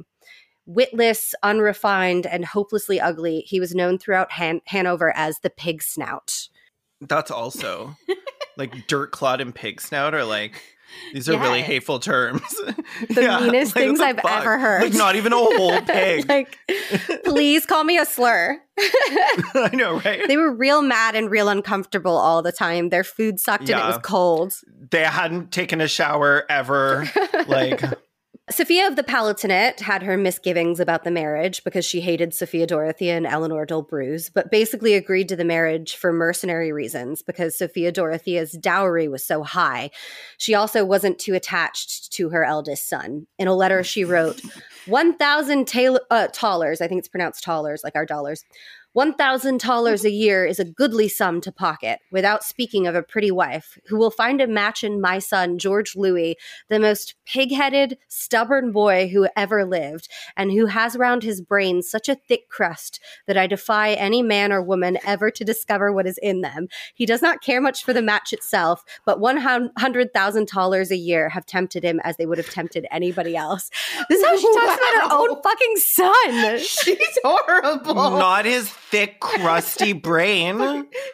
Witless, 0.64 1.34
unrefined, 1.42 2.26
and 2.26 2.44
hopelessly 2.44 3.00
ugly, 3.00 3.40
he 3.40 3.58
was 3.58 3.74
known 3.74 3.98
throughout 3.98 4.30
Han- 4.32 4.60
Hanover 4.66 5.12
as 5.16 5.40
the 5.40 5.50
pig 5.50 5.82
snout. 5.82 6.48
That's 7.00 7.30
also 7.30 7.96
like 8.56 8.86
dirt 8.86 9.10
clod 9.10 9.40
and 9.40 9.54
pig 9.54 9.80
snout 9.80 10.14
are 10.14 10.24
like 10.24 10.62
these 11.12 11.28
are 11.28 11.38
really 11.38 11.62
hateful 11.62 11.98
terms. 11.98 12.42
The 13.08 13.38
meanest 13.40 13.76
like, 13.76 13.84
things 13.84 14.00
I've 14.00 14.16
fuck? 14.16 14.40
ever 14.40 14.58
heard. 14.58 14.82
Like 14.82 14.94
not 14.94 15.16
even 15.16 15.32
a 15.32 15.36
whole 15.36 15.80
pig. 15.86 16.28
like, 16.28 16.58
please 17.24 17.64
call 17.66 17.84
me 17.84 17.98
a 17.98 18.04
slur. 18.04 18.58
I 18.78 19.70
know, 19.72 20.00
right? 20.00 20.26
they 20.26 20.36
were 20.36 20.52
real 20.52 20.82
mad 20.82 21.14
and 21.14 21.30
real 21.30 21.48
uncomfortable 21.48 22.16
all 22.16 22.42
the 22.42 22.52
time. 22.52 22.88
Their 22.88 23.04
food 23.04 23.40
sucked 23.40 23.68
and 23.70 23.80
it 23.80 23.84
was 23.84 23.98
cold. 24.02 24.54
They 24.90 25.04
hadn't 25.04 25.52
taken 25.52 25.80
a 25.80 25.88
shower 25.88 26.44
ever. 26.48 27.08
Like 27.46 27.82
Sophia 28.50 28.86
of 28.86 28.96
the 28.96 29.02
Palatinate 29.02 29.80
had 29.80 30.02
her 30.02 30.16
misgivings 30.16 30.80
about 30.80 31.04
the 31.04 31.10
marriage 31.10 31.62
because 31.64 31.84
she 31.84 32.00
hated 32.00 32.32
Sophia 32.32 32.66
Dorothea 32.66 33.14
and 33.14 33.26
Eleanor 33.26 33.66
d'Olbreuse, 33.66 34.30
but 34.32 34.50
basically 34.50 34.94
agreed 34.94 35.28
to 35.28 35.36
the 35.36 35.44
marriage 35.44 35.96
for 35.96 36.12
mercenary 36.12 36.72
reasons 36.72 37.20
because 37.20 37.58
Sophia 37.58 37.92
Dorothea's 37.92 38.52
dowry 38.52 39.06
was 39.06 39.22
so 39.22 39.42
high. 39.42 39.90
She 40.38 40.54
also 40.54 40.82
wasn't 40.82 41.18
too 41.18 41.34
attached 41.34 42.10
to 42.14 42.30
her 42.30 42.42
eldest 42.42 42.88
son. 42.88 43.26
In 43.38 43.48
a 43.48 43.54
letter, 43.54 43.84
she 43.84 44.04
wrote, 44.04 44.40
1,000 44.86 45.66
tal- 45.66 46.00
uh, 46.10 46.28
thalers, 46.28 46.80
I 46.80 46.88
think 46.88 47.00
it's 47.00 47.08
pronounced 47.08 47.44
thalers, 47.44 47.82
like 47.84 47.96
our 47.96 48.06
dollars. 48.06 48.44
1,000 48.92 49.60
thalers 49.60 50.04
a 50.04 50.10
year 50.10 50.44
is 50.46 50.58
a 50.58 50.64
goodly 50.64 51.08
sum 51.08 51.40
to 51.40 51.52
pocket, 51.52 52.00
without 52.10 52.42
speaking 52.42 52.86
of 52.86 52.94
a 52.94 53.02
pretty 53.02 53.30
wife, 53.30 53.78
who 53.86 53.96
will 53.96 54.10
find 54.10 54.40
a 54.40 54.46
match 54.46 54.84
in 54.84 55.00
my 55.00 55.18
son, 55.18 55.58
George 55.58 55.94
Louis, 55.96 56.36
the 56.68 56.78
most 56.78 57.14
pig 57.26 57.52
headed, 57.52 57.98
stubborn 58.08 58.72
boy 58.72 59.08
who 59.08 59.28
ever 59.36 59.64
lived, 59.64 60.08
and 60.36 60.52
who 60.52 60.66
has 60.66 60.96
round 60.96 61.22
his 61.22 61.40
brain 61.40 61.82
such 61.82 62.08
a 62.08 62.14
thick 62.14 62.48
crust 62.48 63.00
that 63.26 63.36
I 63.36 63.46
defy 63.46 63.92
any 63.92 64.22
man 64.22 64.52
or 64.52 64.62
woman 64.62 64.98
ever 65.04 65.30
to 65.30 65.44
discover 65.44 65.92
what 65.92 66.06
is 66.06 66.18
in 66.22 66.40
them. 66.40 66.68
He 66.94 67.06
does 67.06 67.22
not 67.22 67.42
care 67.42 67.60
much 67.60 67.84
for 67.84 67.92
the 67.92 68.02
match 68.02 68.32
itself, 68.32 68.84
but 69.04 69.20
100,000 69.20 70.48
dollars 70.48 70.90
a 70.90 70.96
year 70.96 71.28
have 71.30 71.46
tempted 71.46 71.82
him 71.82 72.00
as 72.04 72.16
they 72.16 72.26
would 72.26 72.38
have 72.38 72.50
tempted 72.50 72.86
anybody 72.90 73.36
else. 73.36 73.70
This 74.08 74.20
is 74.20 74.26
how 74.26 74.36
she 74.36 74.54
talks 74.54 74.78
about 74.78 75.10
her 75.10 75.16
own 75.16 75.42
fucking 75.42 75.76
son. 75.76 76.58
She's 76.58 77.18
horrible. 77.24 77.94
not 77.94 78.44
his 78.44 78.68
thick, 78.90 79.20
crusty 79.20 79.92
brain. 80.08 80.56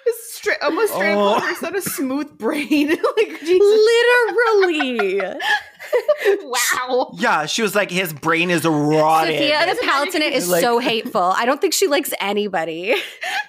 It's 0.06 0.34
stra- 0.34 0.56
almost 0.62 0.94
straight 0.94 1.14
Oh. 1.14 1.34
up 1.36 1.42
her 1.42 1.54
son 1.56 1.76
a 1.76 1.82
smooth 1.82 2.36
brain. 2.38 2.88
like 3.16 3.42
Literally. 3.42 5.20
wow. 6.42 7.12
Yeah, 7.18 7.46
she 7.46 7.62
was 7.62 7.74
like, 7.74 7.90
his 7.90 8.12
brain 8.12 8.50
is 8.50 8.64
rotted. 8.64 9.34
Sophia 9.34 9.60
the 9.60 9.66
Just 9.74 9.82
Palatinate 9.82 10.32
is 10.32 10.48
like- 10.48 10.62
so 10.62 10.78
hateful. 10.78 11.22
I 11.22 11.44
don't 11.44 11.60
think 11.60 11.74
she 11.74 11.86
likes 11.86 12.12
anybody. 12.20 12.94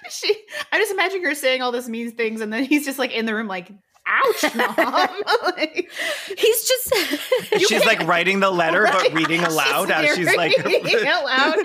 She 0.10 0.36
I'm 0.72 0.80
just 0.80 0.92
imagining 0.92 1.24
her 1.26 1.36
saying 1.36 1.62
all 1.62 1.72
this 1.72 1.88
mean 1.88 2.12
things 2.12 2.42
and 2.42 2.52
then 2.54 2.64
he's 2.64 2.86
just 2.86 3.00
like 3.00 3.12
in 3.12 3.26
the 3.26 3.34
room 3.34 3.48
like 3.48 3.72
ouch 4.08 4.56
mom. 4.56 5.10
like, 5.58 5.89
He's 6.38 6.68
just 6.68 6.94
She's 7.68 7.86
like 7.86 8.00
writing 8.08 8.39
the 8.39 8.52
letter 8.52 8.88
but 8.91 9.13
reading 9.13 9.41
aloud 9.44 9.88
She's 9.88 10.10
as 10.12 10.15
she's 10.15 10.36
like 10.36 10.56
reading 10.65 11.08
out 11.08 11.26
loud. 11.26 11.56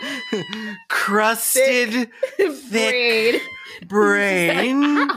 crusted 0.88 2.10
thick 2.36 3.42
brain. 3.86 3.86
brain. 3.86 5.10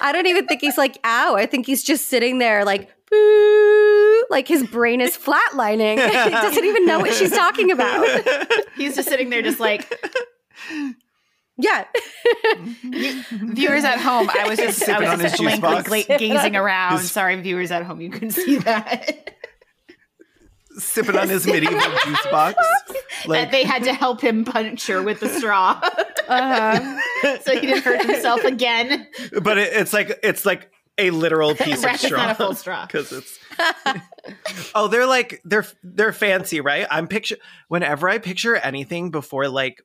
I 0.00 0.12
don't 0.12 0.26
even 0.26 0.46
think 0.46 0.60
he's 0.60 0.76
like, 0.78 0.98
ow. 1.04 1.36
I 1.36 1.46
think 1.46 1.66
he's 1.66 1.82
just 1.82 2.06
sitting 2.08 2.38
there 2.38 2.64
like, 2.64 2.90
boo. 3.10 4.24
Like 4.30 4.48
his 4.48 4.64
brain 4.64 5.00
is 5.00 5.16
flatlining. 5.16 6.04
he 6.04 6.30
doesn't 6.30 6.64
even 6.64 6.86
know 6.86 6.98
what 6.98 7.14
she's 7.14 7.30
talking 7.30 7.70
about. 7.70 8.06
He's 8.76 8.96
just 8.96 9.08
sitting 9.08 9.30
there 9.30 9.42
just 9.42 9.60
like 9.60 9.92
Yeah. 11.58 11.84
viewers 13.32 13.84
at 13.84 13.98
home. 13.98 14.28
I 14.30 14.46
was 14.48 14.58
just 14.58 14.82
I 14.82 14.86
Sipping 14.86 15.08
on 15.08 15.22
was 15.22 15.32
just 15.32 15.60
blankly 15.60 16.02
gla- 16.04 16.18
gazing 16.18 16.56
around. 16.56 16.98
His- 16.98 17.10
Sorry, 17.10 17.40
viewers 17.40 17.70
at 17.70 17.82
home, 17.84 18.00
you 18.00 18.10
couldn't 18.10 18.30
see 18.32 18.58
that. 18.58 19.30
Sipping 20.78 21.16
on 21.16 21.28
his 21.30 21.46
medieval 21.46 21.80
juice 22.04 22.26
box. 22.30 22.56
that 22.88 23.28
Like 23.28 23.50
they 23.50 23.64
had 23.64 23.84
to 23.84 23.94
help 23.94 24.20
him 24.20 24.44
puncture 24.44 25.02
with 25.02 25.20
the 25.20 25.28
straw, 25.30 25.80
Uh-huh. 26.28 27.38
so 27.42 27.54
he 27.58 27.66
didn't 27.66 27.82
hurt 27.84 28.04
himself 28.04 28.44
again. 28.44 29.06
but 29.42 29.56
it, 29.56 29.72
it's 29.72 29.94
like 29.94 30.18
it's 30.22 30.44
like 30.44 30.70
a 30.98 31.08
literal 31.10 31.54
piece 31.54 31.82
Right, 31.82 31.94
of 31.94 32.04
it's 32.04 32.10
not 32.10 32.30
a 32.30 32.34
straw 32.34 32.34
full 32.34 32.54
straw. 32.54 32.86
because 32.86 33.10
it's 33.12 33.38
oh 34.74 34.88
they're 34.88 35.06
like 35.06 35.40
they're 35.44 35.64
they're 35.82 36.12
fancy 36.12 36.60
right 36.60 36.86
i'm 36.90 37.06
picture 37.06 37.36
whenever 37.68 38.08
i 38.08 38.18
picture 38.18 38.54
anything 38.56 39.10
before 39.10 39.48
like 39.48 39.82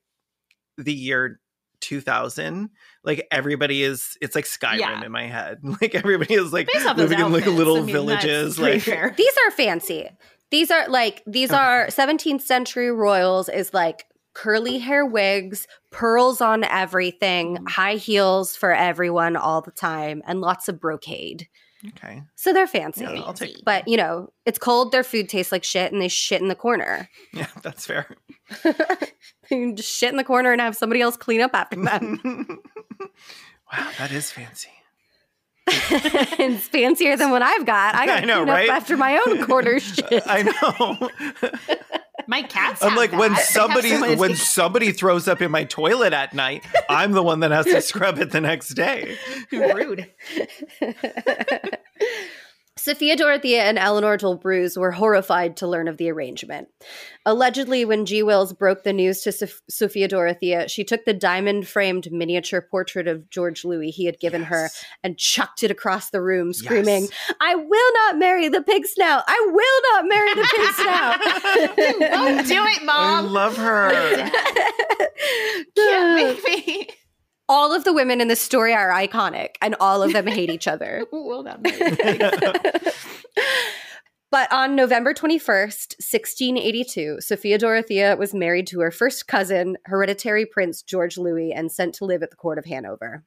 the 0.77 0.93
year 0.93 1.39
2000 1.81 2.69
like 3.03 3.27
everybody 3.31 3.83
is 3.83 4.17
it's 4.21 4.35
like 4.35 4.45
skyrim 4.45 4.79
Yeah. 4.79 5.03
in 5.05 5.11
my 5.11 5.27
head 5.27 5.59
like 5.81 5.93
everybody 5.95 6.33
is 6.35 6.53
like 6.53 6.69
Based 6.71 6.85
living 6.97 7.19
in 7.19 7.31
like 7.31 7.45
little 7.45 7.77
I 7.77 7.81
mean, 7.81 7.91
villages 7.93 8.57
like 8.59 8.81
fair. 8.81 9.13
These 9.17 9.33
are 9.47 9.51
fancy. 9.51 10.09
These 10.51 10.69
are 10.71 10.87
like, 10.89 11.23
these 11.25 11.49
Okay. 11.49 11.57
are 11.59 11.87
17th 11.87 12.41
century 12.41 12.91
royals 12.91 13.47
is 13.49 13.73
like 13.73 14.05
curly 14.33 14.79
hair 14.79 15.05
wigs, 15.05 15.65
pearls 15.91 16.41
on 16.41 16.63
everything, 16.65 17.57
Mm. 17.57 17.69
high 17.69 17.95
heels 17.95 18.55
for 18.55 18.73
everyone 18.73 19.35
all 19.37 19.61
the 19.61 19.71
time, 19.71 20.21
and 20.27 20.41
lots 20.41 20.67
of 20.69 20.79
brocade. 20.79 21.47
okay 21.87 22.23
So 22.35 22.51
they're 22.53 22.67
fancy. 22.67 23.03
yeah, 23.05 23.21
i'll 23.25 23.33
take 23.33 23.63
But 23.65 23.87
you 23.87 23.95
know, 23.97 24.33
it's 24.45 24.59
cold. 24.59 24.91
Their 24.91 25.03
food 25.05 25.29
tastes 25.29 25.51
like 25.53 25.63
shit, 25.63 25.91
and 25.93 26.01
they 26.01 26.07
shit 26.09 26.41
in 26.41 26.47
the 26.49 26.55
corner. 26.55 27.07
yeah 27.33 27.47
that's 27.63 27.85
fair 27.85 28.05
you 29.51 29.57
can 29.67 29.75
just 29.75 29.89
shit 29.95 30.09
in 30.09 30.17
the 30.17 30.23
corner 30.23 30.51
and 30.51 30.61
have 30.61 30.75
somebody 30.75 31.01
else 31.01 31.17
clean 31.17 31.41
up 31.41 31.51
after 31.53 31.75
them. 31.75 32.19
wow 33.71 33.89
that 33.97 34.11
is 34.11 34.31
fancy 34.31 34.69
it's 35.67 36.67
fancier 36.67 37.15
than 37.15 37.29
what 37.29 37.41
I've 37.43 37.65
got. 37.65 37.93
I 37.95 38.05
got 38.07 38.23
I 38.23 38.25
know, 38.25 38.37
clean 38.37 38.49
up 38.49 38.55
right? 38.55 38.69
after 38.69 38.97
my 38.97 39.21
own 39.27 39.45
corner 39.45 39.79
shit. 39.79 40.23
i 40.25 40.41
know 40.41 41.09
My 42.27 42.41
cats. 42.41 42.81
I'm 42.81 42.89
have 42.89 42.97
like 42.97 43.11
when 43.11 43.19
that. 43.19 43.27
They 43.29 43.35
have 43.35 43.45
somebody 43.45 43.89
someone 43.91 44.17
when 44.17 44.29
take- 44.31 44.39
somebody 44.39 44.91
throws 44.91 45.27
up 45.27 45.41
in 45.41 45.51
my 45.51 45.63
toilet 45.65 46.13
at 46.13 46.33
night, 46.33 46.65
I'm 46.89 47.11
the 47.11 47.23
one 47.23 47.41
that 47.41 47.51
has 47.51 47.65
to 47.65 47.81
scrub 47.81 48.19
it 48.19 48.31
the 48.31 48.41
next 48.41 48.69
day. 48.69 49.17
rude. 49.51 50.09
Sophia 52.81 53.15
Dorothea 53.15 53.61
and 53.61 53.77
Eleanor 53.77 54.17
d'Olbreuse 54.17 54.75
were 54.75 54.89
horrified 54.89 55.55
to 55.57 55.67
learn 55.67 55.87
of 55.87 55.97
the 55.97 56.09
arrangement. 56.09 56.67
Allegedly, 57.27 57.85
when 57.85 58.07
G. 58.07 58.23
Wills 58.23 58.53
broke 58.53 58.81
the 58.81 58.91
news 58.91 59.21
to 59.21 59.31
Soph- 59.31 59.61
Sophia 59.69 60.07
Dorothea, 60.07 60.67
she 60.67 60.83
took 60.83 61.05
the 61.05 61.13
diamond 61.13 61.67
framed 61.67 62.11
miniature 62.11 62.59
portrait 62.59 63.07
of 63.07 63.29
George 63.29 63.63
Louis 63.63 63.91
he 63.91 64.05
had 64.05 64.19
given 64.19 64.45
her 64.45 64.71
and 65.03 65.15
chucked 65.15 65.61
it 65.61 65.69
across 65.69 66.09
the 66.09 66.23
room, 66.23 66.53
screaming, 66.53 67.03
Yes. 67.03 67.33
I 67.39 67.53
will 67.53 67.93
not 67.93 68.17
marry 68.17 68.49
the 68.49 68.63
pig 68.63 68.87
snout! 68.87 69.25
I 69.27 69.47
will 69.51 69.81
not 69.93 70.07
marry 70.07 70.33
the 70.33 70.49
pig 70.55 70.73
snout! 70.73 71.19
Don't 71.99 72.47
do 72.47 72.65
it, 72.65 72.83
Mom. 72.83 73.25
I 73.25 73.29
love 73.29 73.57
her. 73.57 73.91
Can't 75.75 76.15
make 76.15 76.43
me. 76.67 76.87
All 77.51 77.73
of 77.73 77.83
the 77.83 77.91
women 77.91 78.21
in 78.21 78.29
the 78.29 78.35
story 78.37 78.73
are 78.73 78.89
iconic 78.91 79.57
and 79.61 79.75
all 79.81 80.01
of 80.01 80.13
them 80.13 80.25
hate 80.25 80.49
each 80.49 80.69
other. 80.69 81.05
Not 81.11 81.61
marry. 81.61 81.99
But 84.31 84.49
on 84.53 84.77
November 84.77 85.13
21st, 85.13 85.97
1682, 85.99 87.17
Sophia 87.19 87.57
Dorothea 87.57 88.15
was 88.15 88.33
married 88.33 88.65
to 88.67 88.79
her 88.79 88.89
first 88.89 89.27
cousin, 89.27 89.75
hereditary 89.83 90.45
Prince 90.45 90.81
George 90.81 91.17
Louis, 91.17 91.51
and 91.51 91.69
sent 91.69 91.95
to 91.95 92.05
live 92.05 92.23
at 92.23 92.29
the 92.29 92.37
court 92.37 92.57
of 92.57 92.63
Hanover. 92.63 93.25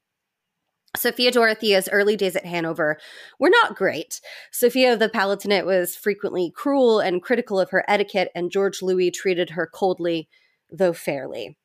Sophia 0.96 1.30
Dorothea's 1.30 1.90
early 1.92 2.16
days 2.16 2.37
at 2.37 2.46
Hanover 2.46 2.96
were 3.38 3.50
not 3.50 3.76
great. 3.76 4.22
Sophia 4.50 4.94
of 4.94 4.98
the 4.98 5.10
Palatinate 5.10 5.66
was 5.66 5.94
frequently 5.94 6.50
cruel 6.50 7.00
and 7.00 7.22
critical 7.22 7.60
of 7.60 7.68
her 7.68 7.84
etiquette, 7.87 8.30
and 8.34 8.50
George 8.50 8.80
Louis 8.80 9.10
treated 9.10 9.50
her 9.50 9.66
coldly, 9.66 10.30
though 10.70 10.94
fairly. 10.94 11.58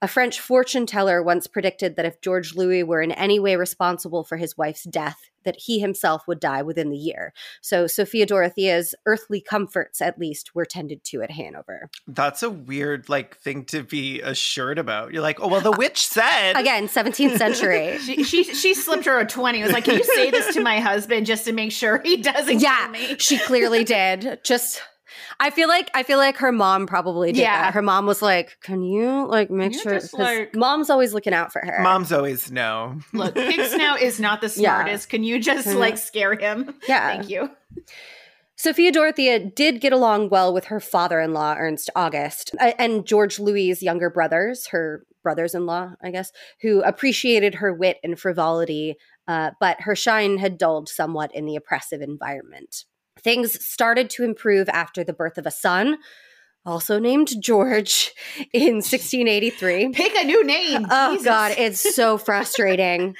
A 0.00 0.06
French 0.06 0.40
fortune 0.40 0.86
teller 0.86 1.22
once 1.22 1.48
predicted 1.48 1.96
that 1.96 2.04
if 2.04 2.20
George 2.20 2.54
Louis 2.54 2.84
were 2.84 3.02
in 3.02 3.10
any 3.12 3.40
way 3.40 3.56
responsible 3.56 4.22
for 4.22 4.36
his 4.36 4.56
wife's 4.56 4.84
death, 4.84 5.28
that 5.44 5.56
he 5.56 5.80
himself 5.80 6.28
would 6.28 6.38
die 6.38 6.62
within 6.62 6.90
the 6.90 6.96
year. 6.96 7.32
So 7.62 7.86
Sophia 7.86 8.26
Dorothea's 8.26 8.94
earthly 9.06 9.40
comforts, 9.40 10.00
at 10.00 10.18
least, 10.18 10.54
were 10.54 10.64
tended 10.64 11.02
to 11.04 11.22
at 11.22 11.30
Hanover. 11.30 11.90
That's 12.06 12.42
a 12.42 12.50
weird 12.50 13.08
like 13.08 13.38
thing 13.38 13.64
to 13.66 13.82
be 13.82 14.20
assured 14.20 14.78
about. 14.78 15.12
You're 15.12 15.22
like, 15.22 15.40
oh 15.40 15.48
well, 15.48 15.60
the 15.60 15.72
witch 15.72 16.06
said 16.06 16.52
Again, 16.52 16.86
17th 16.86 17.38
century. 17.38 17.98
She, 18.08 18.22
she 18.22 18.44
she 18.44 18.74
slipped 18.74 19.04
her 19.06 19.18
a 19.18 19.26
twenty. 19.26 19.60
It 19.60 19.64
was 19.64 19.72
like, 19.72 19.84
can 19.84 19.96
you 19.96 20.04
say 20.04 20.30
this 20.30 20.54
to 20.54 20.62
my 20.62 20.80
husband 20.80 21.26
just 21.26 21.44
to 21.46 21.52
make 21.52 21.72
sure 21.72 22.00
he 22.02 22.16
doesn't 22.18 22.60
yeah, 22.60 22.84
kill 22.84 22.90
me? 22.92 23.18
she 23.18 23.38
clearly 23.38 23.84
did. 23.98 24.40
Just 24.44 24.80
I 25.40 25.50
feel 25.50 25.68
like 25.68 25.90
I 25.94 26.02
feel 26.02 26.18
like 26.18 26.36
her 26.38 26.52
mom 26.52 26.86
probably 26.86 27.32
did 27.32 27.40
Yeah. 27.42 27.62
that. 27.62 27.74
Her 27.74 27.82
mom 27.82 28.06
was 28.06 28.22
like, 28.22 28.58
"Can 28.62 28.82
you 28.82 29.26
like 29.26 29.50
make 29.50 29.72
you 29.74 29.80
sure?" 29.80 29.94
just, 29.94 30.10
'cause 30.12 30.20
like- 30.20 30.54
mom's 30.54 30.90
always 30.90 31.14
looking 31.14 31.32
out 31.34 31.52
for 31.52 31.60
her. 31.64 31.80
Moms 31.82 32.12
always 32.12 32.50
no. 32.50 32.98
Look, 33.12 33.34
Pig 33.34 33.60
Snout 33.66 34.00
is 34.02 34.20
not 34.20 34.40
the 34.40 34.46
Yeah. 34.56 34.76
smartest. 34.82 35.08
Can 35.08 35.24
you 35.24 35.38
just 35.40 35.66
like 35.68 35.98
scare 35.98 36.34
him? 36.34 36.74
Yeah. 36.88 37.08
Thank 37.16 37.30
you. 37.30 37.50
Sophia 38.56 38.90
Dorothea 38.90 39.38
did 39.38 39.80
get 39.80 39.92
along 39.92 40.30
well 40.30 40.52
with 40.52 40.64
her 40.64 40.80
father-in-law 40.80 41.54
Ernst 41.58 41.90
August 41.94 42.50
and 42.58 43.06
George 43.06 43.38
Louis's 43.38 43.84
younger 43.84 44.10
brothers, 44.10 44.66
her 44.68 45.04
brothers-in-law, 45.22 45.92
I 46.02 46.10
guess, 46.10 46.32
who 46.62 46.82
appreciated 46.82 47.54
her 47.56 47.72
wit 47.72 47.98
and 48.02 48.18
frivolity, 48.18 48.96
uh, 49.28 49.52
but 49.60 49.82
her 49.82 49.94
shine 49.94 50.38
had 50.38 50.58
dulled 50.58 50.88
somewhat 50.88 51.32
in 51.34 51.46
the 51.46 51.54
oppressive 51.54 52.00
environment. 52.00 52.84
Things 53.22 53.64
started 53.64 54.10
to 54.10 54.24
improve 54.24 54.68
after 54.68 55.04
the 55.04 55.12
birth 55.12 55.38
of 55.38 55.46
a 55.46 55.50
son, 55.50 55.98
also 56.64 56.98
named 56.98 57.30
George, 57.40 58.12
in 58.52 58.76
1683. 58.76 59.90
Pick 59.90 60.14
a 60.16 60.24
new 60.24 60.44
name. 60.44 60.86
Oh 60.90 61.12
Jesus. 61.12 61.24
God, 61.24 61.54
it's 61.56 61.94
so 61.94 62.18
frustrating. 62.18 63.14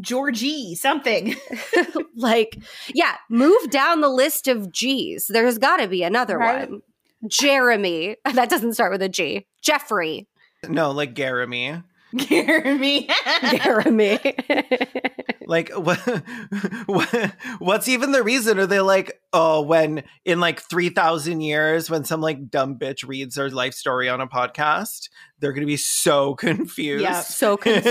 Georgie 0.00 0.74
something. 0.74 1.36
like, 2.16 2.58
yeah, 2.94 3.16
move 3.28 3.70
down 3.70 4.00
the 4.00 4.08
list 4.08 4.48
of 4.48 4.72
G's. 4.72 5.26
There's 5.26 5.58
got 5.58 5.76
to 5.78 5.88
be 5.88 6.02
another 6.02 6.38
Right. 6.38 6.68
one. 6.70 6.82
Jeremy. 7.28 8.16
That 8.34 8.48
doesn't 8.50 8.72
start 8.74 8.90
with 8.90 9.02
a 9.02 9.08
G. 9.08 9.46
Jeffrey. 9.60 10.26
No, 10.68 10.90
like 10.90 11.14
Garamy. 11.14 11.84
Jeremy. 12.16 13.08
Jeremy. 13.50 14.18
Like 15.44 15.70
what, 15.70 15.98
what? 16.86 17.32
What's 17.58 17.88
even 17.88 18.12
the 18.12 18.22
reason? 18.22 18.58
Are 18.58 18.66
they 18.66 18.80
like, 18.80 19.20
oh, 19.32 19.60
when 19.60 20.04
in 20.24 20.40
like 20.40 20.60
three 20.60 20.88
thousand 20.88 21.40
years, 21.40 21.90
when 21.90 22.04
some 22.04 22.20
like 22.20 22.48
dumb 22.48 22.78
bitch 22.78 23.06
reads 23.06 23.34
their 23.34 23.50
life 23.50 23.74
story 23.74 24.08
on 24.08 24.20
a 24.20 24.26
podcast, 24.26 25.08
they're 25.40 25.52
gonna 25.52 25.66
be 25.66 25.76
so 25.76 26.36
confused. 26.36 27.02
Yeah. 27.02 27.20
so 27.20 27.56
confused. 27.56 27.84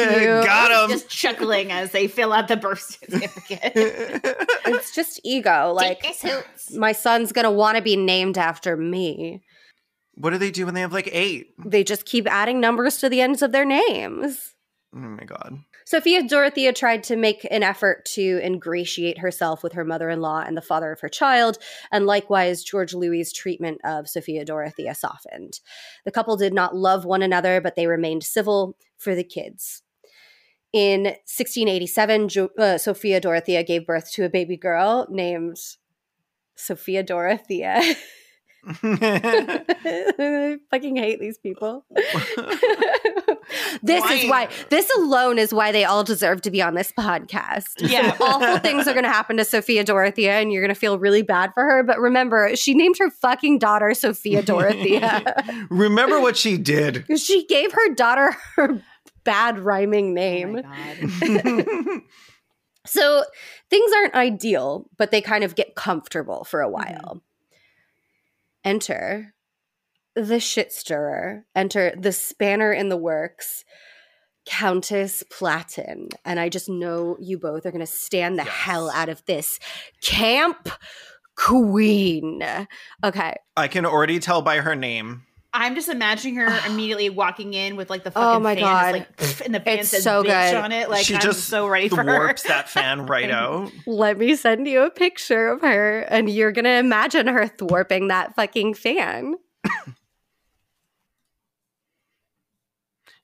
Got 0.46 0.90
him. 0.90 0.90
Just 0.98 1.10
chuckling 1.10 1.72
as 1.72 1.92
they 1.92 2.08
fill 2.08 2.34
out 2.34 2.48
the 2.48 2.58
birth 2.58 2.98
certificate. 3.00 3.74
it's 3.76 4.96
just 4.96 5.20
ego. 5.24 5.74
Like, 5.76 6.04
my 6.76 6.94
son's 6.94 7.32
going 7.32 7.46
to 7.46 7.52
want 7.52 7.76
to 7.78 7.84
be 7.84 7.96
named 7.96 8.38
after 8.38 8.78
me. 8.78 9.44
What 10.15 10.32
do 10.32 10.38
they 10.38 10.52
do 10.52 10.65
when 10.65 10.76
they 10.76 10.82
have 10.82 10.93
like 10.93 11.10
eight? 11.12 11.54
They 11.63 11.84
just 11.84 12.06
keep 12.06 12.28
adding 12.28 12.60
numbers 12.60 12.97
to 12.97 13.10
the 13.10 13.21
ends 13.21 13.41
of 13.41 13.52
their 13.52 13.65
names. 13.65 14.56
Oh 14.93 15.00
my 15.00 15.24
god. 15.24 15.58
Sophia 15.86 16.24
Dorothea 16.28 16.74
tried 16.74 17.04
to 17.06 17.15
make 17.15 17.47
an 17.50 17.63
effort 17.63 18.06
to 18.06 18.39
ingratiate 18.43 19.19
herself 19.19 19.63
with 19.63 19.74
her 19.74 19.86
mother 19.86 20.10
in 20.10 20.19
law 20.19 20.41
and 20.45 20.56
the 20.56 20.62
father 20.62 20.91
of 20.91 21.00
her 21.00 21.10
child, 21.10 21.58
and 21.91 22.06
likewise, 22.06 22.63
George 22.63 22.93
Louis's 22.93 23.34
treatment 23.34 23.80
of 23.84 24.08
Sophia 24.08 24.43
Dorothea 24.43 24.93
softened. 24.93 25.60
The 26.06 26.12
couple 26.12 26.36
did 26.36 26.54
not 26.54 26.76
love 26.76 27.06
one 27.06 27.21
another, 27.21 27.62
but 27.62 27.76
they 27.76 27.88
remained 27.88 28.24
civil 28.24 28.78
for 28.97 29.15
the 29.15 29.24
kids. 29.24 29.82
In 30.74 31.04
1687, 31.04 32.30
jo- 32.30 32.50
uh, 32.58 32.78
Sophia 32.78 33.19
Dorothea 33.19 33.63
gave 33.63 33.86
birth 33.86 34.12
to 34.13 34.24
a 34.26 34.30
baby 34.30 34.56
girl 34.58 35.08
named 35.10 35.58
Sophia 36.56 37.04
Dorothea. 37.04 37.82
I 38.65 40.58
fucking 40.71 40.95
hate 40.95 41.19
these 41.19 41.38
people. 41.38 41.86
this 43.84 44.04
is 44.12 44.30
why 44.30 44.50
this 44.69 44.89
alone 44.97 45.38
is 45.39 45.54
why 45.54 45.71
they 45.71 45.84
all 45.84 46.04
deserve 46.04 46.41
to 46.43 46.52
be 46.52 46.62
on 46.62 46.74
this 46.76 46.91
podcast. 46.91 47.67
Yeah. 47.80 48.15
Awful 48.19 48.60
things 48.60 48.88
are 48.88 48.93
going 48.93 49.04
to 49.06 49.10
happen 49.10 49.38
to 49.38 49.45
Sophia 49.45 49.84
Dorothea 49.84 50.34
and 50.39 50.52
you're 50.52 50.62
going 50.62 50.74
to 50.74 50.80
feel 50.80 51.00
really 51.00 51.21
bad 51.21 51.52
for 51.54 51.63
her, 51.63 51.84
but 51.84 52.00
remember, 52.00 52.56
she 52.56 52.74
named 52.74 52.97
her 53.00 53.10
fucking 53.10 53.60
daughter 53.60 53.93
Sophia 53.93 54.41
Dorothea. 54.43 55.67
Remember 55.69 56.19
what 56.19 56.38
she 56.38 56.58
did. 56.58 57.06
she 57.19 57.45
gave 57.47 57.71
her 57.74 57.93
daughter 57.95 58.36
her 58.56 58.82
bad 59.24 59.60
rhyming 59.60 60.10
Oh 60.12 60.13
name. 60.13 60.54
my 60.54 60.62
God. 60.62 62.02
So 62.86 63.24
things 63.69 63.91
aren't 63.95 64.15
ideal, 64.15 64.89
but 64.97 65.12
they 65.12 65.21
kind 65.21 65.43
of 65.43 65.54
get 65.56 65.76
comfortable 65.76 66.43
for 66.45 66.62
a 66.62 66.67
Mm-hmm. 66.67 67.17
Enter 68.63 69.34
the 70.15 70.39
shit 70.39 70.71
stirrer. 70.71 71.45
Enter 71.56 71.93
the 71.97 72.12
spanner 72.12 72.71
in 72.74 72.89
the 72.89 72.97
works, 72.97 73.63
Countess 74.45 75.24
Platen. 75.32 76.10
And 76.26 76.39
I 76.39 76.50
just 76.50 76.69
know 76.69 77.15
you 77.19 77.38
both 77.38 77.65
are 77.65 77.71
going 77.71 77.80
to 77.86 77.86
stand 77.88 78.38
the 78.38 78.43
Yes. 78.43 78.54
hell 78.54 78.89
out 78.91 79.10
of 79.10 79.24
this 79.26 79.60
camp 80.02 80.69
queen. 81.36 82.43
Okay. 83.04 83.36
I 83.56 83.67
can 83.67 83.86
already 83.86 84.19
tell 84.19 84.41
by 84.41 84.58
her 84.58 84.76
name. 84.76 85.24
I'm 85.54 85.76
just 85.76 85.90
imagining 85.90 86.36
her 86.36 86.60
immediately 86.68 87.10
walking 87.10 87.54
in 87.54 87.76
with 87.76 87.90
like 87.90 88.04
the 88.04 88.12
fucking 88.12 88.28
Oh 88.28 88.44
fucking 88.44 88.44
my 88.44 88.56
fan 88.56 88.64
God. 88.64 88.96
is 88.96 89.00
like 89.00 89.18
pff, 89.18 89.46
and 89.46 89.56
the 89.56 89.60
fan 89.60 89.80
It's 89.80 89.90
says 89.90 90.04
so 90.04 90.24
bitch 90.24 90.52
good. 90.52 90.56
on 90.56 90.72
it. 90.72 90.90
Like 90.90 91.06
she 91.06 91.16
I'm 91.16 91.22
just 91.22 91.46
so 91.50 91.68
ready 91.68 91.90
for 91.90 91.98
her. 92.04 92.04
thwarps 92.04 92.44
that 92.44 92.70
fan 92.70 93.06
right 93.08 93.30
out. 93.30 93.72
Let 93.86 94.18
me 94.18 94.36
send 94.36 94.68
you 94.68 94.84
a 94.84 94.90
picture 94.90 95.50
of 95.50 95.62
her, 95.62 96.02
and 96.02 96.30
you're 96.30 96.52
going 96.52 96.66
to 96.66 96.78
imagine 96.78 97.28
her 97.28 97.48
thwarping 97.48 98.08
that 98.10 98.36
fucking 98.36 98.76
fan. 98.76 99.36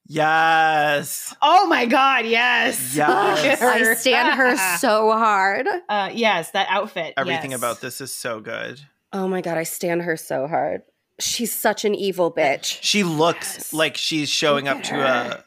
Yes. 0.10 1.36
Oh 1.42 1.68
my 1.68 1.86
god, 1.86 2.26
yes. 2.26 2.96
Yes. 2.96 3.62
I 3.62 3.94
stand 3.96 4.36
her 4.36 4.56
so 4.78 5.12
hard. 5.12 5.68
Uh, 5.90 6.10
yes, 6.14 6.52
that 6.52 6.68
outfit. 6.70 7.14
Everything 7.18 7.52
yes. 7.52 7.60
about 7.60 7.82
this 7.82 8.00
is 8.00 8.14
so 8.14 8.40
good. 8.40 8.80
Oh 9.12 9.28
my 9.28 9.42
god, 9.42 9.58
I 9.58 9.64
stand 9.64 10.04
her 10.04 10.16
so 10.16 10.48
hard. 10.48 10.84
She's 11.20 11.54
such 11.54 11.84
an 11.86 11.96
evil 11.96 12.32
bitch. 12.34 12.78
She 12.82 13.04
looks 13.04 13.56
Yes. 13.56 13.74
like 13.74 13.98
she's 13.98 14.30
showing 14.30 14.66
Look 14.66 14.78
up 14.78 14.84
to 14.84 14.96
a 15.00 15.44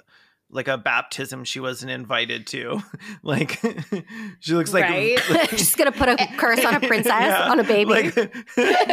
like 0.53 0.67
a 0.67 0.77
baptism 0.77 1.45
she 1.45 1.61
wasn't 1.61 1.93
invited 1.93 2.47
to. 2.49 2.83
like 3.23 3.61
she 4.41 4.55
looks 4.55 4.73
like 4.75 4.85
Right? 4.85 5.19
She's 5.51 5.77
gonna 5.77 5.93
put 5.93 6.09
a 6.09 6.17
curse 6.39 6.65
on 6.65 6.75
a 6.75 6.81
princess, 6.81 7.13
Yeah, 7.13 7.51
on 7.51 7.61
a 7.61 7.65
baby. 7.65 7.91
like- 7.91 8.15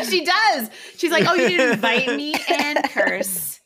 she 0.05 0.23
does. 0.23 0.69
She's 0.97 1.11
like, 1.11 1.25
"Oh, 1.27 1.33
you 1.33 1.47
didn't 1.49 1.73
invite 1.73 2.07
me," 2.15 2.35
and 2.49 2.83
curse. 2.91 3.59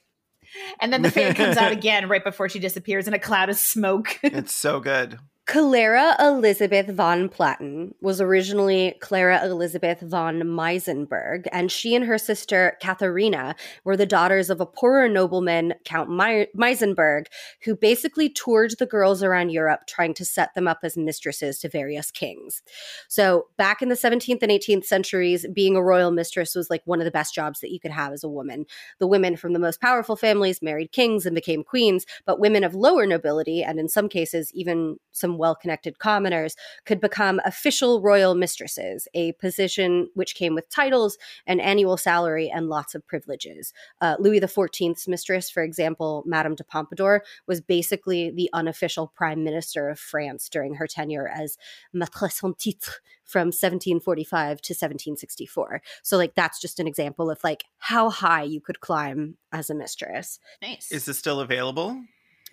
And 0.79 0.91
then 0.93 1.01
the 1.01 1.11
fan 1.11 1.33
comes 1.33 1.57
out 1.57 1.71
again 1.73 2.07
right 2.09 2.23
before 2.23 2.47
she 2.49 2.59
disappears 2.59 3.07
in 3.07 3.13
a 3.13 3.19
cloud 3.19 3.49
of 3.49 3.57
smoke. 3.57 4.19
it's 4.23 4.53
so 4.53 4.79
good. 4.79 5.17
Clara 5.47 6.15
Elizabeth 6.19 6.87
von 6.87 7.27
Platen 7.27 7.93
was 7.99 8.21
originally 8.21 8.95
Clara 9.01 9.43
Elizabeth 9.43 9.99
von 9.99 10.39
Meisenberg, 10.43 11.47
and 11.51 11.71
she 11.71 11.95
and 11.95 12.05
her 12.05 12.17
sister 12.17 12.77
Katharina 12.79 13.55
were 13.83 13.97
the 13.97 14.05
daughters 14.05 14.49
of 14.49 14.61
a 14.61 14.65
poorer 14.65 15.09
nobleman, 15.09 15.73
Count 15.83 16.09
Mei- 16.09 16.47
Meisenberg, 16.55 17.25
who 17.63 17.75
basically 17.75 18.29
toured 18.29 18.75
the 18.77 18.85
girls 18.85 19.23
around 19.23 19.49
Europe 19.49 19.81
trying 19.87 20.13
to 20.13 20.23
set 20.23 20.53
them 20.53 20.67
up 20.67 20.79
as 20.83 20.95
mistresses 20.95 21.59
to 21.59 21.67
various 21.69 22.11
kings. 22.11 22.61
So, 23.09 23.47
back 23.57 23.81
in 23.81 23.89
the 23.89 23.97
17th 23.97 24.43
and 24.43 24.51
18th 24.51 24.85
centuries, 24.85 25.45
being 25.53 25.75
a 25.75 25.83
royal 25.83 26.11
mistress 26.11 26.55
was 26.55 26.69
like 26.69 26.83
one 26.85 27.01
of 27.01 27.05
the 27.05 27.11
best 27.11 27.33
jobs 27.33 27.59
that 27.59 27.71
you 27.71 27.79
could 27.79 27.91
have 27.91 28.13
as 28.13 28.23
a 28.23 28.29
woman. 28.29 28.67
The 28.99 29.07
women 29.07 29.35
from 29.35 29.53
the 29.53 29.59
most 29.59 29.81
powerful 29.81 30.15
families 30.15 30.61
married 30.61 30.91
kings 30.91 31.25
and 31.25 31.35
became 31.35 31.63
queens, 31.63 32.05
but 32.25 32.39
women 32.39 32.63
of 32.63 32.75
lower 32.75 33.05
nobility, 33.05 33.63
and 33.63 33.79
in 33.79 33.89
some 33.89 34.07
cases, 34.07 34.51
even 34.53 34.97
some 35.11 35.30
well 35.37 35.55
connected 35.55 35.99
commoners, 35.99 36.55
could 36.85 36.99
become 36.99 37.39
official 37.45 38.01
royal 38.01 38.35
mistresses, 38.35 39.07
a 39.13 39.33
position 39.33 40.09
which 40.13 40.35
came 40.35 40.55
with 40.55 40.69
titles, 40.69 41.17
an 41.47 41.59
annual 41.59 41.97
salary, 41.97 42.49
and 42.49 42.69
lots 42.69 42.95
of 42.95 43.05
privileges. 43.05 43.73
Uh, 43.99 44.15
Louis 44.19 44.39
XIV's 44.39 45.07
mistress, 45.07 45.49
for 45.49 45.63
example, 45.63 46.23
Madame 46.25 46.55
de 46.55 46.63
Pompadour, 46.63 47.23
was 47.47 47.61
basically 47.61 48.31
the 48.31 48.49
unofficial 48.53 49.11
prime 49.15 49.43
minister 49.43 49.89
of 49.89 49.99
France 49.99 50.49
during 50.49 50.75
her 50.75 50.87
tenure 50.87 51.27
as 51.27 51.57
maîtresse 51.95 52.43
en 52.43 52.53
titre 52.53 53.01
from 53.23 53.47
1745 53.47 54.61
to 54.61 54.73
1764. 54.73 55.81
So, 56.03 56.17
like, 56.17 56.35
that's 56.35 56.59
just 56.59 56.79
an 56.79 56.87
example 56.87 57.29
of 57.29 57.39
like 57.43 57.63
how 57.77 58.09
high 58.09 58.43
you 58.43 58.59
could 58.59 58.81
climb 58.81 59.37
as 59.51 59.69
a 59.69 59.75
mistress. 59.75 60.39
nice. 60.61 60.91
Is 60.91 61.05
this 61.05 61.17
still 61.17 61.39
available? 61.39 62.01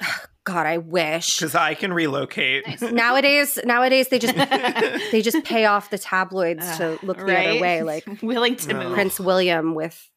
God, 0.45 0.67
I 0.67 0.79
wish. 0.79 1.39
Because 1.39 1.55
I 1.55 1.75
can 1.75 1.93
relocate. 1.93 2.67
Nice. 2.67 2.81
nowadays, 2.93 3.59
nowadays 3.65 4.09
they 4.09 4.19
just 4.19 4.35
they 5.13 5.21
just 5.23 5.45
pay 5.45 5.67
off 5.67 5.91
the 5.91 5.99
tabloids 5.99 6.77
to 6.79 6.99
look 7.03 7.19
the 7.19 7.39
other 7.39 7.61
way, 7.61 7.83
like 7.83 8.05
willing 8.23 8.57
to 8.57 8.73
No. 8.73 8.85
move. 8.85 8.95
Prince 8.95 9.21
William 9.21 9.75
with 9.75 10.09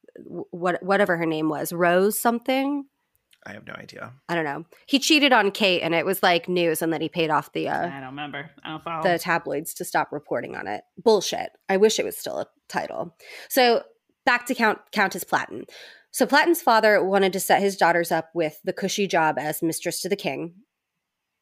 what 0.52 0.82
whatever 0.84 1.18
her 1.18 1.26
name 1.26 1.50
was, 1.50 1.74
Rose 1.74 2.18
something. 2.18 2.86
I 3.46 3.54
have 3.54 3.66
no 3.66 3.74
idea. 3.74 4.14
I 4.30 4.36
don't 4.36 4.44
know. 4.46 4.66
He 4.86 5.00
cheated 5.00 5.34
on 5.34 5.50
Kate, 5.50 5.82
and 5.82 5.96
it 5.96 6.06
was 6.06 6.22
like 6.22 6.48
news, 6.48 6.82
and 6.84 6.94
then 6.94 7.02
he 7.02 7.10
paid 7.10 7.32
off 7.32 7.52
the 7.54 7.70
uh, 7.70 7.88
I 7.88 8.00
don't 8.00 8.10
remember. 8.10 8.52
I 8.64 8.70
don't 8.70 8.84
follow. 8.84 9.04
the 9.04 9.18
tabloids 9.18 9.74
to 9.76 9.86
stop 9.86 10.12
reporting 10.12 10.56
on 10.56 10.68
it. 10.68 10.84
Bullshit. 11.04 11.50
I 11.68 11.78
wish 11.78 11.98
it 11.98 12.06
was 12.06 12.16
still 12.16 12.38
a 12.40 12.46
title. 12.70 13.16
So 13.50 13.82
back 14.26 14.46
to 14.46 14.56
Count 14.56 14.78
Countess 14.92 15.24
Platen. 15.24 15.66
So 16.12 16.26
Platen's 16.26 16.62
father 16.62 17.04
wanted 17.04 17.32
to 17.34 17.40
set 17.40 17.62
his 17.62 17.78
daughters 17.78 18.12
up 18.12 18.30
with 18.34 18.60
the 18.66 18.74
cushy 18.74 19.08
job 19.08 19.38
as 19.40 19.64
mistress 19.64 20.02
to 20.02 20.10
the 20.10 20.18
king, 20.18 20.56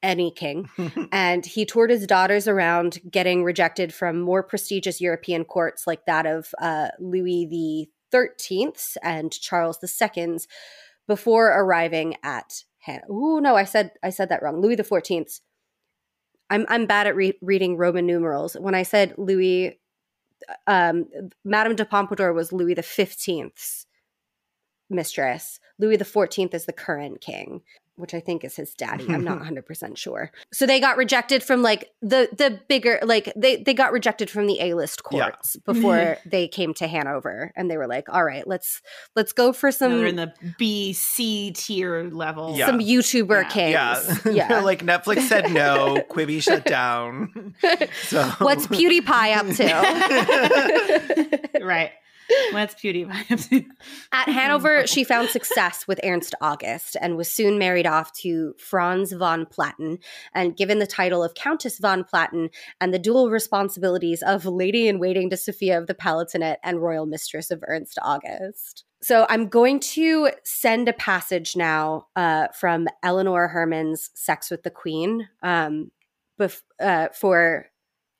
any 0.00 0.30
king, 0.30 0.68
and 1.12 1.44
he 1.44 1.66
toured 1.66 1.90
his 1.90 2.06
daughters 2.06 2.46
around, 2.46 3.00
getting 3.10 3.42
rejected 3.42 3.92
from 3.92 4.20
more 4.20 4.44
prestigious 4.44 5.00
European 5.00 5.44
courts 5.44 5.86
like 5.88 6.06
that 6.06 6.24
of 6.24 6.54
uh, 6.60 6.88
Louis 7.00 7.46
the 7.50 7.90
Thirteenth 8.12 8.96
and 9.02 9.32
Charles 9.32 9.78
the 9.80 9.88
Second's, 9.88 10.46
before 11.06 11.48
arriving 11.48 12.16
at. 12.22 12.62
Han- 12.86 13.02
Ooh, 13.10 13.40
no, 13.40 13.56
I 13.56 13.64
said 13.64 13.90
I 14.02 14.10
said 14.10 14.28
that 14.28 14.42
wrong. 14.42 14.60
Louis 14.60 14.76
the 14.76 14.84
Fourteenth. 14.84 15.40
I'm 16.48 16.64
I'm 16.68 16.86
bad 16.86 17.08
at 17.08 17.16
re- 17.16 17.38
reading 17.42 17.76
Roman 17.76 18.06
numerals. 18.06 18.54
When 18.54 18.74
I 18.74 18.84
said 18.84 19.14
Louis, 19.18 19.80
um, 20.68 21.06
Madame 21.44 21.74
de 21.76 21.84
Pompadour 21.84 22.32
was 22.32 22.52
Louis 22.52 22.74
the 22.74 22.82
Fifteenth's 22.82 23.86
mistress. 24.90 25.58
Louis 25.78 25.96
the 25.96 26.04
Fourteenth 26.04 26.52
is 26.54 26.66
the 26.66 26.72
current 26.74 27.20
king, 27.22 27.62
which 27.96 28.12
I 28.14 28.20
think 28.20 28.44
is 28.44 28.54
his 28.56 28.74
daddy. 28.74 29.06
I'm 29.08 29.24
not 29.24 29.36
100 29.38 29.64
percent 29.64 29.96
sure. 29.96 30.30
So 30.52 30.66
they 30.66 30.78
got 30.80 30.98
rejected 30.98 31.42
from 31.42 31.62
like 31.62 31.88
the 32.02 32.28
the 32.36 32.60
bigger 32.68 32.98
like 33.02 33.32
they 33.36 33.56
they 33.62 33.72
got 33.72 33.92
rejected 33.92 34.28
from 34.28 34.46
the 34.46 34.60
A 34.60 34.74
list 34.74 35.00
Yeah. 35.10 35.30
courts 35.30 35.56
before 35.64 36.18
they 36.26 36.48
came 36.48 36.74
to 36.74 36.86
Hanover, 36.86 37.50
and 37.56 37.70
they 37.70 37.78
were 37.78 37.86
like, 37.86 38.10
all 38.12 38.22
right, 38.24 38.46
let's 38.46 38.82
let's 39.16 39.32
go 39.32 39.54
for 39.54 39.72
So 39.72 39.88
some 39.88 39.96
they're 39.98 40.06
in 40.06 40.16
the 40.16 40.34
B 40.58 40.92
C 40.92 41.52
tier 41.52 42.04
level. 42.10 42.56
Yeah. 42.58 42.66
some 42.66 42.78
YouTuber 42.80 43.44
Yeah. 43.44 43.48
kings. 43.48 43.72
Yeah. 44.26 44.30
Yeah. 44.50 44.60
like 44.60 44.82
Netflix 44.84 45.22
said 45.22 45.50
no, 45.52 46.02
Quibi 46.10 46.42
shut 46.42 46.64
down. 46.66 47.54
So 48.08 48.22
What's 48.38 48.66
PewDiePie 48.66 49.36
up 49.36 49.46
to? 49.56 49.64
right. 51.64 51.92
What's 52.52 52.74
PewDiePie? 52.74 53.66
At 54.12 54.28
Hanover, 54.28 54.86
she 54.86 55.04
found 55.04 55.28
success 55.28 55.86
with 55.86 56.00
Ernst 56.04 56.34
August 56.40 56.96
and 57.00 57.16
was 57.16 57.30
soon 57.30 57.58
married 57.58 57.86
off 57.86 58.12
to 58.14 58.54
Franz 58.58 59.12
von 59.12 59.46
Platen 59.46 59.98
and 60.34 60.56
given 60.56 60.78
the 60.78 60.86
title 60.86 61.22
of 61.22 61.34
Countess 61.34 61.78
von 61.78 62.04
Platen 62.04 62.50
and 62.80 62.92
the 62.92 62.98
dual 62.98 63.30
responsibilities 63.30 64.22
of 64.22 64.44
lady 64.44 64.88
in 64.88 64.98
waiting 64.98 65.30
to 65.30 65.36
Sophia 65.36 65.78
of 65.78 65.86
the 65.86 65.94
Palatinate 65.94 66.58
and 66.62 66.82
royal 66.82 67.06
mistress 67.06 67.50
of 67.50 67.62
Ernst 67.66 67.98
August. 68.02 68.84
So 69.02 69.26
I'm 69.28 69.48
going 69.48 69.80
to 69.80 70.30
send 70.44 70.88
a 70.88 70.92
passage 70.92 71.56
now 71.56 72.08
uh, 72.16 72.48
from 72.48 72.86
Eleanor 73.02 73.48
Herman's 73.48 74.10
Sex 74.14 74.50
with 74.50 74.62
the 74.62 74.70
Queen 74.70 75.28
um, 75.42 75.90
bef- 76.38 76.62
uh, 76.78 77.08
for 77.14 77.70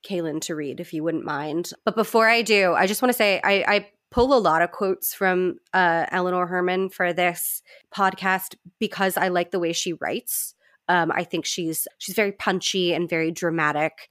Caelan 0.08 0.40
to 0.42 0.54
read, 0.54 0.80
if 0.80 0.94
you 0.94 1.04
wouldn't 1.04 1.24
mind. 1.24 1.72
But 1.84 1.96
before 1.96 2.26
I 2.28 2.42
do, 2.42 2.72
I 2.72 2.86
just 2.86 3.02
want 3.02 3.10
to 3.10 3.16
say 3.16 3.40
I, 3.44 3.64
I 3.66 3.88
pull 4.10 4.34
a 4.34 4.38
lot 4.38 4.62
of 4.62 4.72
quotes 4.72 5.14
from 5.14 5.56
uh, 5.72 6.06
Eleanor 6.10 6.46
Herman 6.46 6.88
for 6.90 7.12
this 7.12 7.62
podcast 7.94 8.56
because 8.78 9.16
I 9.16 9.28
like 9.28 9.50
the 9.50 9.58
way 9.58 9.72
she 9.72 9.92
writes. 9.94 10.54
Um, 10.88 11.12
I 11.12 11.22
think 11.22 11.44
she's 11.44 11.86
she's 11.98 12.16
very 12.16 12.32
punchy 12.32 12.92
and 12.92 13.08
very 13.08 13.30
dramatic. 13.30 14.08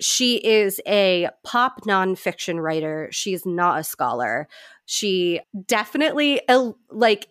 She 0.00 0.36
is 0.36 0.80
a 0.86 1.28
pop 1.44 1.82
nonfiction 1.82 2.60
writer. 2.60 3.08
She's 3.12 3.46
not 3.46 3.78
a 3.78 3.84
scholar. 3.84 4.48
She 4.86 5.40
definitely 5.66 6.40
uh, 6.48 6.72
like 6.90 7.28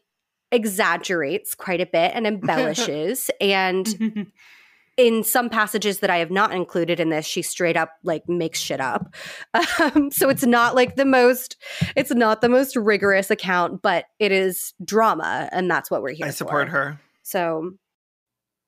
exaggerates 0.52 1.56
quite 1.56 1.82
a 1.82 1.86
bit 1.86 2.12
and 2.14 2.26
embellishes 2.28 3.30
and 3.42 4.32
in 5.00 5.24
some 5.24 5.50
passages 5.50 6.00
that 6.00 6.10
I 6.10 6.18
have 6.18 6.30
not 6.30 6.52
included 6.52 7.00
in 7.00 7.08
this, 7.08 7.26
she 7.26 7.42
straight 7.42 7.78
up 7.78 7.94
like 8.04 8.28
makes 8.28 8.60
shit 8.60 8.82
up. 8.82 9.16
Um, 9.80 10.12
so 10.12 10.28
it's 10.28 10.46
not 10.46 10.76
like 10.76 10.98
the 10.98 11.06
most, 11.06 11.56
it's 11.96 12.12
not 12.12 12.42
the 12.42 12.50
most 12.50 12.76
rigorous 12.76 13.32
account, 13.32 13.82
but 13.82 14.06
it 14.20 14.32
is 14.32 14.74
drama, 14.84 15.48
and 15.54 15.72
that's 15.72 15.90
what 15.90 16.02
we're 16.02 16.12
here. 16.14 16.26
I 16.26 16.32
support 16.32 16.68
for. 16.68 16.72
her. 16.72 17.00
So 17.24 17.72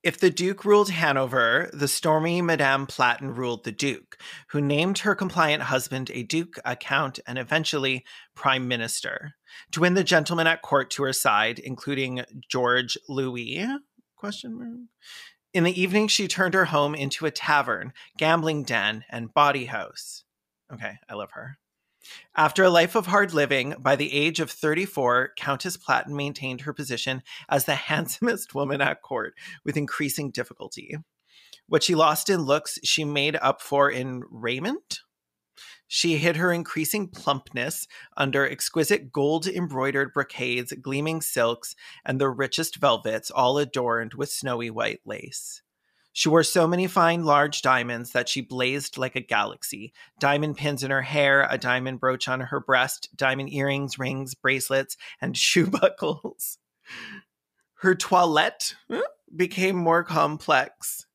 If 0.04 0.20
the 0.20 0.30
Duke 0.30 0.64
ruled 0.64 0.90
Hanover, 0.90 1.70
the 1.74 1.90
stormy 1.90 2.42
Madame 2.42 2.88
Platen 2.88 3.36
ruled 3.36 3.66
the 3.66 3.74
Duke, 3.74 4.18
who 4.50 4.62
named 4.62 5.00
her 5.00 5.16
compliant 5.16 5.64
husband 5.64 6.12
a 6.14 6.24
Duke, 6.24 6.56
a 6.64 6.78
Count, 6.78 7.20
and 7.28 7.38
eventually 7.38 8.06
Prime 8.36 8.70
Minister. 8.70 9.34
To 9.72 9.82
win 9.82 9.96
the 9.96 10.04
gentlemen 10.04 10.48
at 10.48 10.62
court 10.62 10.92
to 10.92 11.04
her 11.04 11.14
side, 11.14 11.60
including 11.60 12.24
George 12.50 12.98
Louis? 13.10 13.68
Question 14.16 14.58
mark. 14.58 14.88
In 15.54 15.66
the 15.66 15.82
evening, 15.82 16.08
she 16.08 16.30
turned 16.30 16.54
her 16.54 16.66
home 16.66 16.96
into 16.96 17.26
a 17.26 17.32
tavern, 17.32 17.92
gambling 18.18 18.64
den, 18.64 19.04
and 19.10 19.34
body 19.34 19.66
house. 19.66 20.24
Okay, 20.74 20.94
I 21.10 21.14
love 21.14 21.32
her. 21.34 21.58
After 22.36 22.64
a 22.64 22.70
life 22.70 22.96
of 22.96 23.08
hard 23.08 23.34
living, 23.34 23.76
by 23.78 23.98
the 23.98 24.14
age 24.14 24.40
of 24.40 24.50
34, 24.50 25.34
Countess 25.36 25.76
Platen 25.76 26.16
maintained 26.16 26.62
her 26.62 26.74
position 26.74 27.22
as 27.50 27.66
the 27.66 27.76
handsomest 27.90 28.56
woman 28.56 28.80
at 28.80 29.02
court 29.02 29.34
with 29.66 29.76
increasing 29.76 30.32
difficulty. 30.32 30.96
What 31.68 31.84
she 31.84 31.96
lost 31.96 32.30
in 32.30 32.42
looks, 32.42 32.80
she 32.84 33.04
made 33.04 33.36
up 33.36 33.62
for 33.62 33.90
in 33.90 34.24
raiment. 34.30 35.02
She 35.94 36.16
hid 36.16 36.38
her 36.38 36.54
increasing 36.54 37.10
plumpness 37.10 37.86
under 38.16 38.50
exquisite 38.50 39.12
gold 39.12 39.46
embroidered 39.46 40.14
brocades, 40.14 40.72
gleaming 40.82 41.20
silks, 41.20 41.76
and 42.06 42.18
the 42.18 42.30
richest 42.30 42.78
velvets, 42.78 43.30
all 43.30 43.58
adorned 43.58 44.14
with 44.14 44.32
snowy 44.32 44.70
white 44.70 45.02
lace. 45.04 45.62
She 46.14 46.30
wore 46.30 46.44
so 46.44 46.66
many 46.66 46.88
fine, 46.88 47.26
large 47.26 47.62
diamonds 47.62 48.14
that 48.14 48.30
she 48.30 48.40
blazed 48.40 48.98
like 48.98 49.18
a 49.18 49.20
galaxy. 49.20 49.92
Diamond 50.18 50.56
pins 50.56 50.82
in 50.82 50.92
her 50.92 51.02
hair, 51.02 51.46
a 51.50 51.58
diamond 51.58 52.00
brooch 52.00 52.30
on 52.30 52.40
her 52.40 52.62
breast, 52.62 53.10
diamond 53.18 53.52
earrings, 53.52 54.00
rings, 54.00 54.34
bracelets, 54.34 54.96
and 55.20 55.36
shoe 55.38 55.68
buckles. 55.68 56.58
Her 57.80 57.96
toilette 57.96 58.76
hmm, 58.90 59.02
became 59.36 59.76
more 59.76 60.06
complex. 60.06 61.06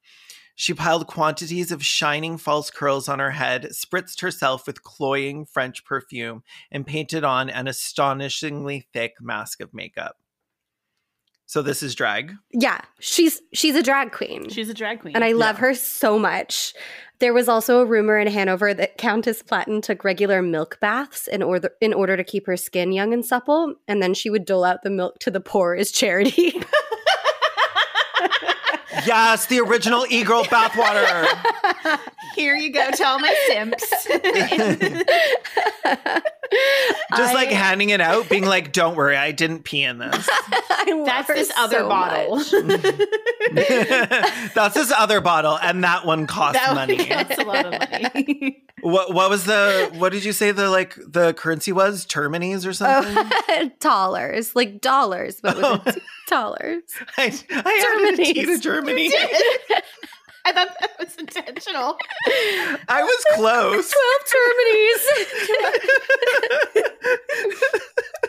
She 0.58 0.72
piled 0.74 1.06
quantities 1.06 1.70
of 1.70 1.84
shining 1.84 2.38
false 2.38 2.70
curls 2.70 3.08
on 3.10 3.18
her 3.18 3.32
head, 3.32 3.68
spritzed 3.72 4.22
herself 4.22 4.66
with 4.66 4.82
cloying 4.82 5.44
French 5.44 5.84
perfume, 5.84 6.42
and 6.72 6.86
painted 6.86 7.24
on 7.24 7.50
an 7.50 7.68
astonishingly 7.68 8.88
thick 8.92 9.12
mask 9.20 9.60
of 9.60 9.74
makeup. 9.74 10.16
So 11.48 11.62
this 11.62 11.80
is 11.82 11.94
drag. 11.94 12.32
yeah, 12.52 12.80
she's 12.98 13.40
she's 13.52 13.76
a 13.76 13.82
drag 13.82 14.10
queen. 14.12 14.48
She's 14.48 14.68
a 14.68 14.74
drag 14.74 15.00
queen. 15.00 15.14
and 15.14 15.22
I 15.24 15.32
love 15.32 15.56
Yeah. 15.56 15.60
her 15.60 15.74
so 15.74 16.18
much. 16.18 16.72
There 17.18 17.32
was 17.32 17.48
also 17.48 17.78
a 17.80 17.84
rumor 17.86 18.18
in 18.18 18.26
Hanover 18.26 18.74
that 18.74 18.98
Countess 18.98 19.42
Platen 19.42 19.80
took 19.80 20.04
regular 20.04 20.42
milk 20.42 20.78
baths 20.80 21.28
in 21.28 21.42
order 21.42 21.70
in 21.80 21.94
order 21.94 22.16
to 22.16 22.24
keep 22.24 22.46
her 22.46 22.56
skin 22.56 22.90
young 22.92 23.12
and 23.12 23.24
supple, 23.24 23.74
and 23.86 24.02
then 24.02 24.12
she 24.12 24.28
would 24.30 24.44
dole 24.44 24.64
out 24.64 24.82
the 24.82 24.90
milk 24.90 25.18
to 25.20 25.30
the 25.30 25.40
poor 25.40 25.74
as 25.74 25.92
charity. 25.92 26.52
Yes, 29.04 29.46
the 29.46 29.60
original 29.60 30.06
e-girl 30.08 30.44
bathwater. 30.44 31.26
Here 32.34 32.54
you 32.54 32.70
go. 32.72 32.90
Tell 32.92 33.18
my 33.18 33.34
simps. 33.48 34.06
Just 37.16 37.34
like 37.34 37.48
I- 37.48 37.52
handing 37.54 37.90
it 37.90 38.00
out, 38.00 38.28
being 38.28 38.44
like, 38.46 38.72
"Don't 38.72 38.96
worry, 38.96 39.16
I 39.16 39.32
didn't 39.32 39.64
pee 39.64 39.82
in 39.82 39.98
this." 39.98 40.28
I 40.32 41.02
That's 41.04 41.28
this 41.28 41.52
other 41.56 41.78
so 41.78 41.88
bottle. 41.88 42.36
That's 44.54 44.74
this 44.74 44.92
other 44.92 45.20
bottle, 45.20 45.58
and 45.60 45.82
that 45.84 46.06
one 46.06 46.26
costs 46.26 46.60
that 46.60 46.74
money. 46.74 47.04
That's 47.04 47.38
a 47.38 47.44
lot 47.44 47.66
of 47.66 47.72
money. 47.72 48.62
What 48.86 49.12
what 49.12 49.30
was 49.30 49.44
the 49.46 49.90
what 49.98 50.12
did 50.12 50.24
you 50.24 50.32
say 50.32 50.52
the 50.52 50.70
like 50.70 50.94
the 51.04 51.34
currency 51.34 51.72
was? 51.72 52.04
Terminies 52.04 52.64
or 52.64 52.68
oh, 52.68 52.72
something? 52.72 53.16
Oh, 53.48 53.70
dollars, 53.80 54.54
like 54.54 54.80
dollars, 54.80 55.40
but 55.42 55.56
with 55.56 55.64
Oh. 55.64 55.82
a 55.84 55.92
t- 55.92 56.00
dollars. 56.28 56.82
I, 57.18 57.36
I 57.50 58.06
added 58.06 58.20
a 58.20 58.24
T 58.24 58.32
to 58.46 58.58
Terminies. 58.60 59.10
Germany. 59.12 59.12
I 60.44 60.52
thought 60.52 60.68
that 60.78 60.90
was 61.00 61.16
intentional. 61.16 61.98
I 62.88 63.02
was 63.02 63.24
close. 63.34 63.92
Twelve 63.92 64.24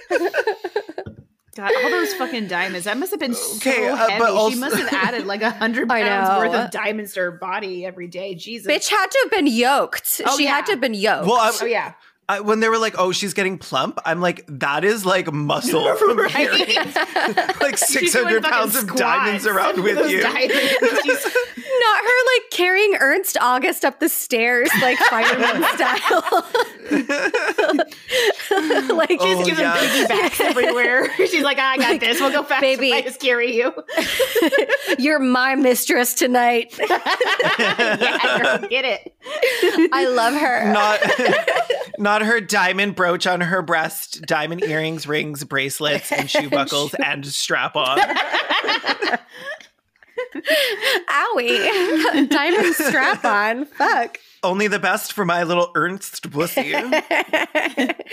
terminies. 0.09 1.23
God, 1.57 1.71
all 1.83 1.89
those 1.89 2.13
fucking 2.13 2.47
diamonds. 2.47 2.85
That 2.85 2.97
must 2.97 3.11
have 3.11 3.19
been 3.19 3.33
Okay, 3.57 3.87
so 3.87 3.93
uh, 3.93 3.95
heavy. 3.95 4.19
but 4.19 4.29
also- 4.29 4.53
she 4.53 4.59
must 4.59 4.75
have 4.77 4.93
added 4.93 5.25
like 5.25 5.41
a 5.41 5.49
hundred 5.49 5.89
pounds 5.89 6.39
worth 6.39 6.53
of 6.55 6.71
diamonds 6.71 7.13
to 7.15 7.19
her 7.21 7.31
body 7.31 7.85
every 7.85 8.07
day. 8.07 8.35
Jesus. 8.35 8.71
Bitch 8.71 8.87
had 8.89 9.07
to 9.11 9.19
have 9.23 9.31
been 9.31 9.47
yoked. 9.47 10.21
Oh, 10.25 10.37
she 10.37 10.43
yeah. 10.45 10.51
had 10.55 10.65
to 10.67 10.71
have 10.73 10.81
been 10.81 10.93
yoked. 10.93 11.27
Well, 11.27 11.51
Oh 11.61 11.65
yeah. 11.65 11.93
I, 12.29 12.41
when 12.41 12.59
they 12.59 12.67
were 12.67 12.77
like, 12.77 12.95
"Oh, 12.97 13.13
she's 13.13 13.33
getting 13.33 13.57
plump," 13.57 13.99
I'm 14.05 14.19
like, 14.19 14.43
"That 14.49 14.83
is 14.83 15.05
like 15.05 15.31
muscle 15.31 15.95
from 15.97 16.17
Right? 16.19 16.29
carrying 16.31 16.75
like 17.61 17.77
600 17.77 18.43
pounds 18.43 18.73
fucking 18.75 18.89
of 18.89 18.95
diamonds 18.97 19.47
around 19.47 19.81
with 19.81 20.09
you." 20.11 20.21
Diamonds. 21.77 21.77
She's 21.77 21.79
Not 21.79 22.03
her 22.03 22.25
like 22.35 22.49
carrying 22.51 22.95
Ernst 22.99 23.37
August 23.39 23.85
up 23.85 23.99
the 23.99 24.09
stairs 24.09 24.69
like 24.81 24.97
fireman 24.97 25.63
style. 25.75 26.45
like 28.95 29.17
Oh, 29.19 29.37
She's 29.37 29.47
giving 29.47 29.63
yeah. 29.65 29.77
piggybacks 29.77 30.41
everywhere. 30.41 31.11
She's 31.17 31.43
like, 31.43 31.59
I 31.59 31.77
got 31.77 31.99
this. 31.99 32.19
We'll 32.19 32.31
go 32.31 32.43
fast. 32.43 32.61
Baby. 32.61 32.93
I 32.93 33.01
just 33.01 33.19
carry 33.19 33.55
you. 33.55 33.73
you're 34.99 35.19
my 35.19 35.55
mistress 35.55 36.13
tonight. 36.13 36.77
yeah, 36.79 38.57
girl, 38.59 38.69
get 38.69 38.85
it. 38.85 39.89
I 39.93 40.07
love 40.07 40.33
her. 40.33 40.71
not 40.71 40.99
not 41.99 42.21
her 42.21 42.39
diamond 42.41 42.95
brooch 42.95 43.25
on 43.27 43.41
her 43.41 43.61
breast, 43.61 44.21
diamond 44.23 44.63
earrings, 44.63 45.07
rings, 45.07 45.43
bracelets, 45.43 46.11
and 46.11 46.29
shoe 46.29 46.49
buckles 46.49 46.93
and 47.03 47.25
strap 47.25 47.75
on. 47.75 47.99
Owie. 51.09 52.29
Diamond 52.29 52.75
strap 52.75 53.23
on. 53.25 53.65
Fuck. 53.65 54.17
Only 54.43 54.67
the 54.67 54.79
best 54.79 55.13
for 55.13 55.25
my 55.25 55.43
little 55.43 55.71
Ernst 55.75 56.29
pussy. 56.31 56.73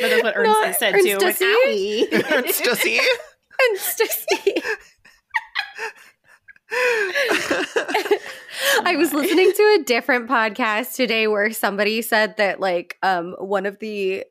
But 0.01 0.11
that's 0.11 0.23
what 0.23 0.37
Ernst 0.37 0.61
Not 0.61 0.75
said 0.77 0.93
too. 1.03 1.19
Like, 1.19 1.41
Ernst-a-see. 1.41 2.09
"Owie." 2.13 2.33
Ernst 2.33 2.65
pussy. 2.65 2.99
And 2.99 3.79
Stussy. 3.79 4.63
I 8.85 8.97
was 8.97 9.13
listening 9.13 9.53
to 9.53 9.79
a 9.81 9.85
different 9.85 10.29
podcast 10.29 10.97
today 10.97 11.29
where 11.29 11.53
somebody 11.53 12.03
said 12.03 12.37
that 12.39 12.59
like 12.59 12.99
um 13.03 13.37
one 13.39 13.67
of 13.67 13.79
the 13.79 14.25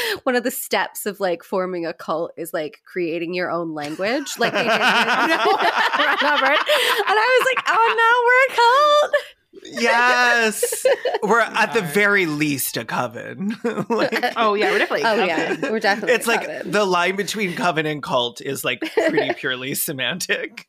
one 0.24 0.36
of 0.36 0.44
the 0.44 0.50
steps 0.50 1.06
of 1.06 1.20
like 1.20 1.42
forming 1.42 1.86
a 1.86 1.92
cult 1.92 2.32
is 2.36 2.52
like 2.52 2.80
creating 2.84 3.34
your 3.34 3.50
own 3.50 3.74
language 3.74 4.32
like 4.38 4.52
they 4.52 4.62
did 4.62 4.70
with 4.70 4.80
Ron 4.80 4.88
and 5.28 7.16
I 7.18 7.40
was 7.40 7.54
like 7.54 7.64
oh 7.68 7.94
no 7.96 8.10
we're 8.26 8.54
a 8.54 8.56
cult 8.56 9.24
yes. 9.62 10.86
We're 11.22 11.40
at 11.40 11.74
the 11.74 11.82
very 11.82 12.26
least 12.26 12.76
a 12.76 12.84
coven. 12.84 13.56
like, 13.88 14.32
Oh 14.36 14.54
yeah, 14.54 14.70
we're 14.70 14.78
definitely. 14.78 15.04
oh 15.04 15.24
yeah 15.24 15.70
we're 15.70 15.80
definitely 15.80 16.14
it's 16.14 16.26
like 16.26 16.46
coven. 16.46 16.70
the 16.70 16.84
line 16.84 17.16
between 17.16 17.54
coven 17.54 17.86
and 17.86 18.02
cult 18.02 18.40
is 18.40 18.64
like 18.64 18.80
pretty 18.94 19.32
purely 19.34 19.74
semantic. 19.74 20.68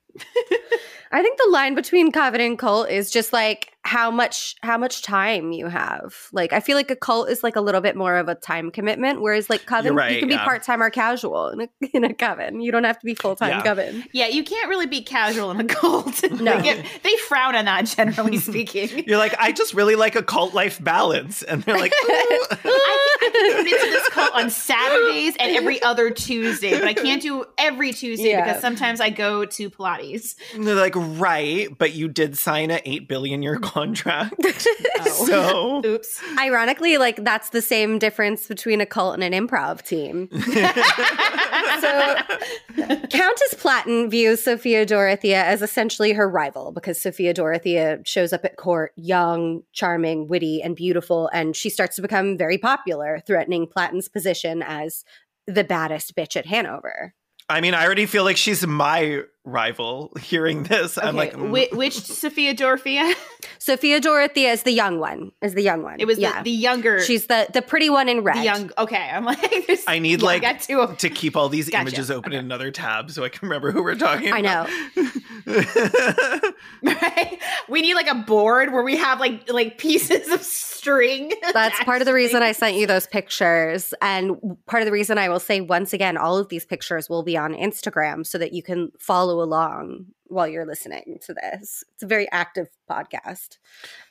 I 1.12 1.22
think 1.22 1.38
the 1.38 1.50
line 1.52 1.76
between 1.76 2.12
coven 2.12 2.42
and 2.42 2.58
cult 2.58 2.90
is 2.90 3.12
just 3.12 3.34
like 3.34 3.74
how 3.84 4.12
much 4.12 4.56
how 4.62 4.78
much 4.78 5.02
time 5.02 5.52
you 5.52 5.68
have. 5.68 6.16
Like 6.32 6.54
I 6.54 6.60
feel 6.60 6.78
like 6.78 6.92
a 6.92 6.96
cult 6.96 7.30
is 7.30 7.44
like 7.44 7.56
a 7.56 7.62
little 7.62 7.82
bit 7.82 7.96
more 7.96 8.16
of 8.18 8.30
a 8.30 8.36
time 8.36 8.70
commitment, 8.70 9.22
whereas 9.22 9.50
like 9.50 9.66
coven 9.66 9.86
You're 9.86 9.94
right, 9.96 10.12
you 10.14 10.20
can 10.20 10.28
be 10.28 10.36
yeah. 10.36 10.44
part 10.46 10.62
time 10.64 10.84
or 10.84 10.90
casual 10.92 11.50
in 11.50 11.62
a, 11.62 11.68
in 11.94 12.04
a 12.04 12.14
coven. 12.14 12.62
You 12.62 12.72
don't 12.72 12.84
have 12.84 13.00
to 13.00 13.06
be 13.06 13.16
full 13.16 13.36
time 13.36 13.50
Yeah. 13.50 13.64
coven. 13.64 14.04
Yeah, 14.14 14.28
you 14.28 14.44
can't 14.44 14.70
really 14.70 14.86
be 14.86 15.02
casual 15.02 15.50
in 15.52 15.60
a 15.62 15.64
cult. 15.66 16.22
No. 16.30 16.58
they, 16.58 16.62
get- 16.64 16.86
they 17.04 17.16
frown 17.28 17.56
on 17.56 17.66
that, 17.66 17.86
generally 17.88 18.38
speaking. 18.40 19.04
You're 19.08 19.18
like, 19.18 19.36
I 19.40 19.52
just 19.52 19.74
really 19.74 19.96
like 19.96 20.16
a 20.16 20.22
cult 20.24 20.54
life 20.54 20.82
balance. 20.84 21.42
And 21.42 21.64
they're 21.64 21.78
like, 21.80 21.92
I, 21.96 22.48
I 22.64 23.30
can 23.34 23.58
commit 23.58 23.80
to 23.82 23.88
this 23.90 24.10
cult 24.10 24.34
on 24.36 24.50
Saturdays 24.50 25.36
and 25.40 25.56
every 25.56 25.82
other 25.82 26.12
Tuesday, 26.12 26.72
but 26.78 26.84
I 26.88 26.94
can't 26.94 27.22
do 27.22 27.46
every 27.58 27.94
Tuesday 27.94 28.30
Yeah. 28.30 28.46
because 28.46 28.62
sometimes 28.62 29.02
I 29.02 29.10
go 29.10 29.46
to 29.46 29.70
Pilates. 29.70 30.36
And 30.54 30.66
they're 30.68 30.76
like, 30.76 30.94
right, 30.96 31.68
but 31.78 31.94
you 31.94 32.08
did 32.08 32.38
sign 32.38 32.70
a 32.72 32.80
eight 32.86 33.08
billion 33.08 33.42
year 33.42 33.58
contract. 33.72 34.36
So 35.12 35.82
Oops. 35.86 36.22
Ironically, 36.40 36.98
like 36.98 37.24
that's 37.24 37.50
the 37.50 37.62
same 37.62 38.00
difference 38.00 38.48
between 38.48 38.82
a 38.82 38.86
cult 38.86 39.14
and 39.14 39.24
an 39.24 39.34
improv 39.34 39.82
team. 39.82 40.30
so 41.82 42.16
Countess 43.08 43.54
Platen 43.56 44.10
views 44.10 44.44
Sophia 44.44 44.86
Dorothea 44.86 45.44
as 45.44 45.62
essentially 45.62 46.14
her 46.14 46.30
rival 46.30 46.72
because 46.72 47.02
Sophia 47.02 47.34
Dorothea 47.34 48.00
shows 48.06 48.34
up 48.34 48.46
at 48.46 48.58
court 48.58 48.94
young, 48.96 49.64
charming, 49.74 50.28
witty, 50.28 50.62
and 50.62 50.76
beautiful, 50.76 51.30
and 51.34 51.56
she 51.56 51.70
starts 51.70 51.96
to 51.98 52.02
become 52.02 52.38
very 52.38 52.58
popular, 52.58 53.22
threatening 53.26 53.68
Platten's 53.68 54.08
position 54.08 54.62
as 54.62 55.04
the 55.48 55.64
baddest 55.64 56.16
bitch 56.16 56.36
at 56.36 56.46
Hanover. 56.46 57.14
I 57.50 57.62
mean, 57.62 57.74
I 57.74 57.86
already 57.86 58.06
feel 58.06 58.24
like 58.24 58.38
she's 58.38 58.66
my 58.66 59.24
rival 59.44 60.12
hearing 60.20 60.64
this. 60.64 60.98
I'm 60.98 61.16
like, 61.16 61.34
mm, 61.34 61.50
whi- 61.50 61.76
which 61.76 62.00
Sophia 62.00 62.54
Dorothea? 62.54 63.14
Sophia 63.58 64.00
Dorothea 64.00 64.52
is 64.52 64.64
the 64.64 64.72
young 64.72 65.00
one. 65.00 65.32
Is 65.42 65.54
the 65.54 65.62
young 65.62 65.84
one. 65.84 66.00
It 66.00 66.06
was 66.06 66.20
yeah. 66.20 66.38
the, 66.40 66.52
the 66.52 66.58
younger. 66.58 67.02
She's 67.02 67.28
the 67.28 67.48
the 67.52 67.62
pretty 67.62 67.90
one 67.90 68.08
in 68.10 68.22
red. 68.22 68.38
the 68.38 68.44
young. 68.44 68.72
Okay, 68.78 69.10
I'm 69.12 69.26
like. 69.26 69.70
I 69.88 70.00
need 70.00 70.22
yeah, 70.22 70.26
like 70.26 70.42
got 70.42 70.60
two 70.62 70.80
of 70.82 70.98
to 70.98 71.10
keep 71.10 71.36
all 71.36 71.50
these 71.50 71.70
Gotcha. 71.70 71.82
images 71.82 72.12
open 72.12 72.34
in 72.34 72.40
another 72.40 72.72
tab 72.72 73.12
so 73.12 73.24
I 73.24 73.30
can 73.30 73.48
remember 73.48 73.72
who 73.72 73.84
we're 73.84 73.96
talking 73.96 74.30
about. 74.30 74.38
I 74.38 74.40
about. 74.40 74.70
know. 76.44 76.52
Right? 76.84 77.40
We 77.68 77.82
need 77.82 77.96
like 77.96 78.08
a 78.08 78.16
board 78.16 78.72
where 78.72 78.84
we 78.84 78.98
have 78.98 79.20
like 79.20 79.52
like 79.52 79.78
pieces 79.78 80.30
of 80.30 80.44
string. 80.82 81.32
That's 81.54 81.80
part 81.84 82.02
of 82.02 82.06
the 82.06 82.14
reason 82.14 82.42
I 82.42 82.52
sent 82.54 82.76
you 82.76 82.88
those 82.88 83.06
pictures. 83.08 83.94
And 84.02 84.36
part 84.66 84.82
of 84.82 84.86
the 84.88 84.92
reason 84.92 85.18
I 85.18 85.30
will 85.30 85.40
say 85.40 85.62
once 85.62 85.94
again, 85.94 86.18
all 86.18 86.38
of 86.38 86.50
these 86.50 86.66
pictures 86.66 87.08
will 87.10 87.24
be 87.24 87.38
on 87.38 87.54
Instagram 87.54 88.26
so 88.26 88.38
that 88.40 88.52
you 88.54 88.64
can 88.64 88.92
follow 89.00 89.42
along 89.44 90.08
while 90.26 90.48
you're 90.48 90.66
listening 90.66 91.20
to 91.26 91.34
this. 91.34 91.84
It's 91.94 92.04
a 92.04 92.08
very 92.08 92.28
active 92.32 92.68
podcast. 92.90 93.58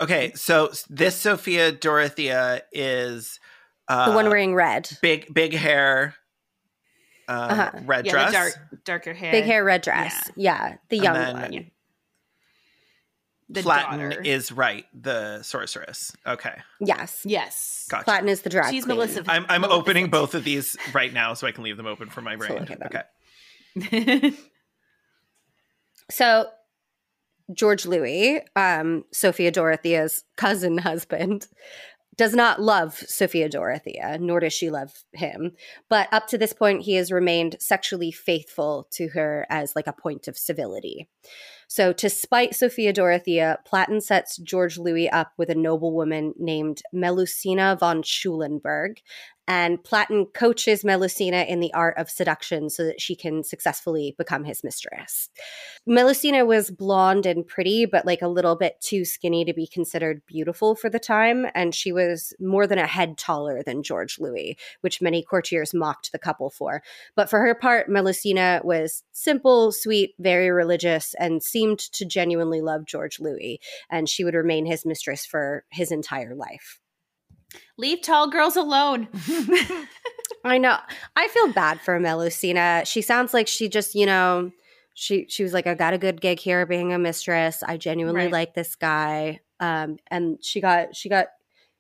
okay, 0.01 0.33
so 0.35 0.71
this 0.89 1.17
Sophia 1.17 1.73
Dorothea 1.73 2.63
is 2.73 3.41
uh, 3.89 4.11
The 4.11 4.15
one 4.15 4.29
wearing 4.29 4.55
red. 4.55 4.89
big, 5.03 5.33
big 5.35 5.53
hair, 5.55 6.15
um, 7.27 7.51
Uh-huh. 7.51 7.71
red 7.85 8.07
Yeah, 8.07 8.13
dress. 8.13 8.31
the 8.31 8.33
dark 8.37 8.85
darker 8.85 9.15
hair. 9.15 9.33
Big 9.33 9.45
hair, 9.45 9.65
red 9.65 9.83
dress. 9.83 10.31
Yeah, 10.37 10.77
the 10.91 10.97
And 10.99 11.05
young 11.05 11.15
then- 11.15 11.35
one. 11.41 11.71
Yeah. 13.51 13.55
The 13.55 13.63
Flatten 13.63 13.99
daughter. 14.11 14.23
is 14.23 14.53
right, 14.53 14.85
the 14.95 15.43
sorceress. 15.43 16.13
Okay, 16.25 16.55
Yes. 16.81 17.23
yes. 17.25 17.87
gotcha. 17.91 18.05
Platen 18.05 18.29
is 18.29 18.43
the 18.43 18.51
drag 18.51 18.73
She's 18.73 18.85
queen. 18.85 18.97
Melissa. 18.97 19.25
I'm 19.27 19.45
I'm 19.49 19.63
Maleficent. 19.63 19.73
opening 19.73 20.11
both 20.11 20.35
of 20.37 20.45
these 20.45 20.77
right 20.95 21.13
now 21.13 21.35
so 21.35 21.47
I 21.49 21.53
can 21.53 21.65
leave 21.65 21.77
them 21.77 21.87
open 21.87 22.11
for 22.11 22.21
my 22.23 22.35
So 22.35 22.47
brain. 22.47 22.67
look. 22.81 22.95
Okay. 22.95 24.33
So 26.11 26.47
George 27.55 27.87
Louis, 27.87 28.41
um, 28.57 29.05
Sophia 29.13 29.51
Dorothea's 29.51 30.25
cousin 30.37 30.79
husband, 30.79 31.47
does 32.21 32.35
not 32.35 32.61
love 32.61 33.03
Sophia 33.07 33.49
Dorothea, 33.49 34.19
nor 34.21 34.41
does 34.41 34.53
she 34.53 34.69
love 34.69 34.93
him. 35.15 35.53
But 35.89 36.07
up 36.13 36.27
to 36.27 36.37
this 36.37 36.53
point, 36.53 36.83
he 36.83 36.97
has 36.97 37.11
remained 37.11 37.57
sexually 37.61 38.13
faithful 38.13 38.87
to 38.93 39.09
her 39.15 39.47
as 39.49 39.75
like 39.75 39.87
a 39.87 39.95
point 39.95 40.29
of 40.29 40.37
civility. 40.37 41.09
So, 41.67 41.95
to 41.95 42.11
spite 42.11 42.55
Sophia 42.55 42.93
Dorothea, 42.93 43.61
Platen 43.65 44.03
sets 44.03 44.37
George 44.37 44.77
Louis 44.77 45.09
up 45.09 45.33
with 45.39 45.49
a 45.49 45.55
noblewoman 45.55 46.35
named 46.39 46.83
Melusina 46.95 47.81
von 47.81 48.03
Schulenburg. 48.03 49.01
And 49.51 49.83
Platen 49.83 50.27
coaches 50.27 50.85
Melusina 50.85 51.45
in 51.45 51.59
the 51.59 51.75
art 51.75 51.99
of 51.99 52.09
seduction 52.09 52.71
so 52.71 52.85
that 52.85 53.01
she 53.01 53.17
can 53.17 53.43
successfully 53.43 54.15
become 54.17 54.45
his 54.45 54.63
mistress. 54.63 55.29
Melusina 55.89 56.47
was 56.47 56.71
blonde 56.71 57.27
and 57.27 57.45
pretty, 57.45 57.85
but 57.85 58.07
like 58.07 58.23
a 58.23 58.29
little 58.29 58.55
bit 58.55 58.81
too 58.81 59.05
skinny 59.05 59.45
to 59.45 59.53
be 59.53 59.67
considered 59.67 60.23
beautiful 60.25 60.77
for 60.77 60.89
the 60.89 61.01
time. 61.01 61.47
And 61.53 61.75
she 61.75 61.91
was 61.91 62.33
more 62.39 62.69
than 62.69 62.79
a 62.79 62.87
head 62.87 63.19
taller 63.19 63.61
than 63.65 63.83
George 63.83 64.21
Louis, 64.21 64.57
which 64.83 65.03
many 65.03 65.21
courtiers 65.21 65.75
mocked 65.75 66.13
the 66.13 66.19
couple 66.21 66.51
for. 66.51 66.81
But 67.17 67.29
for 67.29 67.41
her 67.41 67.57
part, 67.57 67.89
Melusina 67.89 68.65
was 68.65 69.03
simple, 69.11 69.73
sweet, 69.73 70.15
very 70.21 70.53
religious, 70.53 71.13
and 71.19 71.43
seemed 71.43 71.81
to 71.81 72.05
genuinely 72.05 72.61
love 72.61 72.85
George 72.85 73.19
Louis. 73.19 73.59
And 73.91 74.09
she 74.09 74.23
would 74.23 74.35
remain 74.35 74.65
his 74.65 74.87
mistress 74.87 75.27
for 75.27 75.65
his 75.71 75.91
entire 75.91 76.37
life. 76.37 76.79
Leave 77.77 78.03
tall 78.03 78.29
girls 78.31 78.57
alone. 78.57 79.09
I 80.45 80.59
know. 80.59 80.77
I 81.17 81.29
feel 81.29 81.53
bad 81.53 81.81
for 81.81 81.99
Melusina. 82.01 82.87
She 82.87 83.03
sounds 83.03 83.35
like 83.35 83.49
she 83.49 83.69
just, 83.69 83.95
you 83.95 84.07
know, 84.07 84.51
she 84.95 85.27
she 85.29 85.43
was 85.43 85.53
like, 85.53 85.67
I 85.67 85.75
got 85.75 85.95
a 85.95 85.99
good 85.99 86.21
gig 86.21 86.39
here 86.39 86.67
being 86.67 86.93
a 86.93 86.99
mistress. 86.99 87.63
I 87.63 87.77
genuinely 87.77 88.23
Right. 88.25 88.33
like 88.33 88.55
this 88.55 88.75
guy. 88.77 89.41
Um, 89.61 89.97
and 90.09 90.43
she 90.43 90.61
got 90.61 90.95
she 90.97 91.09
got 91.09 91.27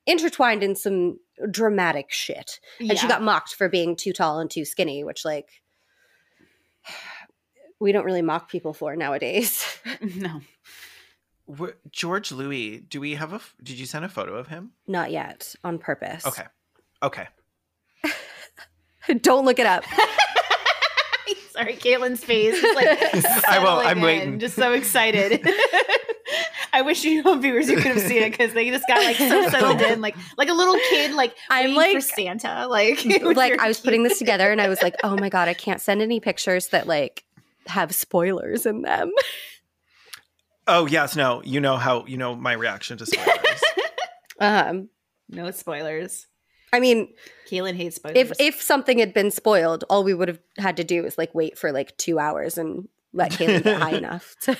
intertwined 0.06 0.62
in 0.62 0.74
some 0.74 1.18
dramatic 1.50 2.10
shit. 2.10 2.60
And 2.78 2.98
she 2.98 3.08
got 3.08 3.22
mocked 3.22 3.54
for 3.54 3.68
being 3.68 3.96
too 3.96 4.12
tall 4.12 4.40
and 4.40 4.50
too 4.50 4.64
skinny, 4.64 5.04
which 5.04 5.24
like 5.24 5.48
we 7.80 7.92
don't 7.92 8.04
really 8.04 8.22
mock 8.22 8.50
people 8.50 8.72
for 8.74 8.96
nowadays. 8.96 9.64
no. 10.16 10.40
Wh- 11.59 11.90
George 11.90 12.32
Louis, 12.32 12.78
do 12.78 13.01
we 13.01 13.14
have 13.14 13.32
a? 13.32 13.40
Did 13.62 13.78
you 13.78 13.86
send 13.86 14.05
a 14.05 14.09
photo 14.09 14.34
of 14.34 14.48
him? 14.48 14.72
Not 14.86 15.11
yet, 15.11 15.55
on 15.64 15.78
purpose. 15.78 16.26
Okay, 16.26 16.44
okay. 17.03 17.28
don't 19.22 19.44
look 19.44 19.59
it 19.59 19.66
up. 19.66 19.84
Sorry, 21.51 21.74
Caelan's 21.76 22.22
face 22.24 22.55
is 22.55 22.76
like 22.76 22.86
I 23.48 23.59
won't, 23.62 23.86
I'm 23.86 23.96
settling 23.96 24.03
waiting. 24.03 24.38
Just 24.38 24.55
so 24.57 24.72
excited. 24.72 25.46
I 26.72 26.82
wish 26.82 27.03
you 27.05 27.22
know 27.22 27.36
viewers 27.36 27.68
you 27.68 27.76
could 27.76 27.86
have 27.86 28.01
seen 28.01 28.22
it 28.22 28.30
because 28.30 28.55
they 28.55 28.70
just 28.70 28.86
got 28.86 29.03
like 29.05 29.16
so 29.16 29.48
settled 29.51 29.80
in, 29.82 30.01
like 30.01 30.16
like 30.38 30.48
a 30.48 30.53
little 30.53 30.76
kid, 30.90 31.12
like 31.12 31.34
I'm 31.51 31.74
waiting 31.74 31.76
like- 31.76 31.94
for 31.96 32.01
Santa. 32.01 32.66
Like, 32.68 33.05
like 33.05 33.59
I 33.61 33.66
was 33.68 33.78
cute. 33.78 33.84
putting 33.84 34.03
this 34.05 34.18
together 34.18 34.51
and 34.53 34.61
I 34.61 34.68
was 34.68 34.80
like, 34.82 34.94
oh 35.03 35.16
my 35.16 35.28
god, 35.28 35.48
I 35.48 35.55
can't 35.55 35.80
send 35.80 36.01
any 36.03 36.20
pictures 36.20 36.68
that 36.68 36.86
like 36.86 37.24
have 37.66 37.92
spoilers 37.94 38.64
in 38.64 38.82
them. 38.82 39.11
Oh 40.72 40.86
yes, 40.86 41.16
no. 41.16 41.42
You 41.44 41.60
know 41.60 41.76
how 41.76 42.06
you 42.06 42.16
know 42.16 42.34
my 42.36 42.52
reaction 42.52 42.96
to 42.98 43.06
spoilers. 43.06 43.60
Um, 44.42 44.88
No 45.28 45.50
spoilers. 45.50 46.26
I 46.72 46.80
mean, 46.80 47.12
Caelan 47.50 47.74
hates 47.76 47.96
spoilers. 47.96 48.16
if 48.16 48.40
if 48.40 48.62
something 48.62 48.98
had 48.98 49.12
been 49.12 49.30
spoiled, 49.30 49.84
all 49.90 50.02
we 50.04 50.14
would 50.14 50.28
have 50.28 50.38
had 50.56 50.76
to 50.78 50.84
do 50.84 51.04
is 51.04 51.18
like 51.18 51.34
wait 51.34 51.58
for 51.58 51.72
like 51.72 51.94
two 51.98 52.18
hours 52.18 52.56
and 52.56 52.88
let 53.12 53.32
Caelan 53.32 53.62
get 53.64 53.78
high 53.82 53.96
enough 54.04 54.36
to. 54.42 54.56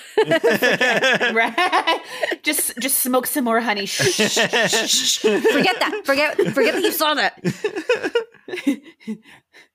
right, 1.35 2.01
just 2.43 2.77
just 2.79 2.99
smoke 2.99 3.27
some 3.27 3.45
more 3.45 3.61
honey. 3.61 3.87
Shh, 3.87 4.11
shh, 4.13 4.29
shh, 4.29 4.69
shh, 4.69 4.87
shh. 4.87 5.19
forget 5.21 5.77
that. 5.79 6.03
Forget 6.05 6.37
forget 6.53 6.75
that 6.75 6.83
you 6.83 6.93
saw 6.93 7.15
that. 7.15 7.41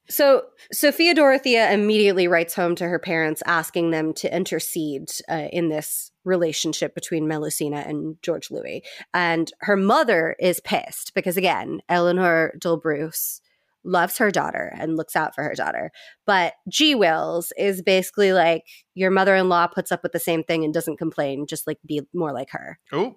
So 0.07 0.45
Sophia 0.71 1.13
Dorothea 1.13 1.71
immediately 1.71 2.27
writes 2.27 2.53
home 2.53 2.75
to 2.75 2.87
her 2.87 2.99
parents, 2.99 3.41
asking 3.45 3.91
them 3.91 4.13
to 4.15 4.35
intercede 4.35 5.09
uh, 5.29 5.47
in 5.51 5.69
this 5.69 6.11
relationship 6.23 6.93
between 6.95 7.25
Melusina 7.25 7.87
and 7.87 8.17
George 8.21 8.51
Louis. 8.51 8.83
And 9.13 9.51
her 9.61 9.75
mother 9.75 10.35
is 10.39 10.59
pissed 10.59 11.13
because, 11.13 11.37
again, 11.37 11.81
Eleanor 11.89 12.53
d'Olbreuse 12.59 13.41
loves 13.83 14.17
her 14.17 14.31
daughter 14.31 14.75
and 14.79 14.97
looks 14.97 15.15
out 15.15 15.35
for 15.35 15.43
her 15.43 15.53
daughter. 15.53 15.91
But 16.25 16.53
G. 16.67 16.95
Wills 16.95 17.53
is 17.57 17.81
basically 17.83 18.33
like, 18.33 18.63
your 18.95 19.11
mother 19.11 19.35
in 19.35 19.47
law 19.47 19.67
puts 19.67 19.91
up 19.91 20.01
with 20.01 20.11
the 20.11 20.19
same 20.19 20.43
thing 20.43 20.63
and 20.63 20.73
doesn't 20.73 20.97
complain, 20.97 21.45
just 21.47 21.67
like 21.67 21.77
be 21.85 22.01
more 22.13 22.33
like 22.33 22.49
her. 22.51 22.79
oh, 22.91 23.15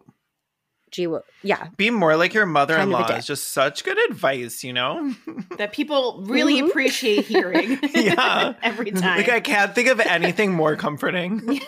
G. 0.90 1.06
Will, 1.06 1.22
yeah. 1.42 1.68
be 1.76 1.90
more 1.90 2.16
like 2.16 2.34
your 2.34 2.46
mother-in-law 2.46 3.06
of 3.08 3.18
is 3.18 3.26
just 3.26 3.48
such 3.50 3.84
good 3.84 3.98
advice, 4.10 4.62
you 4.64 4.72
know. 4.72 5.14
that 5.58 5.72
people 5.72 6.22
really 6.26 6.60
Mhm. 6.62 6.68
appreciate 6.68 7.24
hearing. 7.26 7.78
Yeah. 7.94 8.54
every 8.62 8.90
time. 8.92 9.18
like 9.18 9.28
I 9.28 9.40
can't 9.40 9.74
think 9.74 9.88
of 9.88 10.00
anything 10.00 10.52
more 10.52 10.76
comforting. 10.76 11.60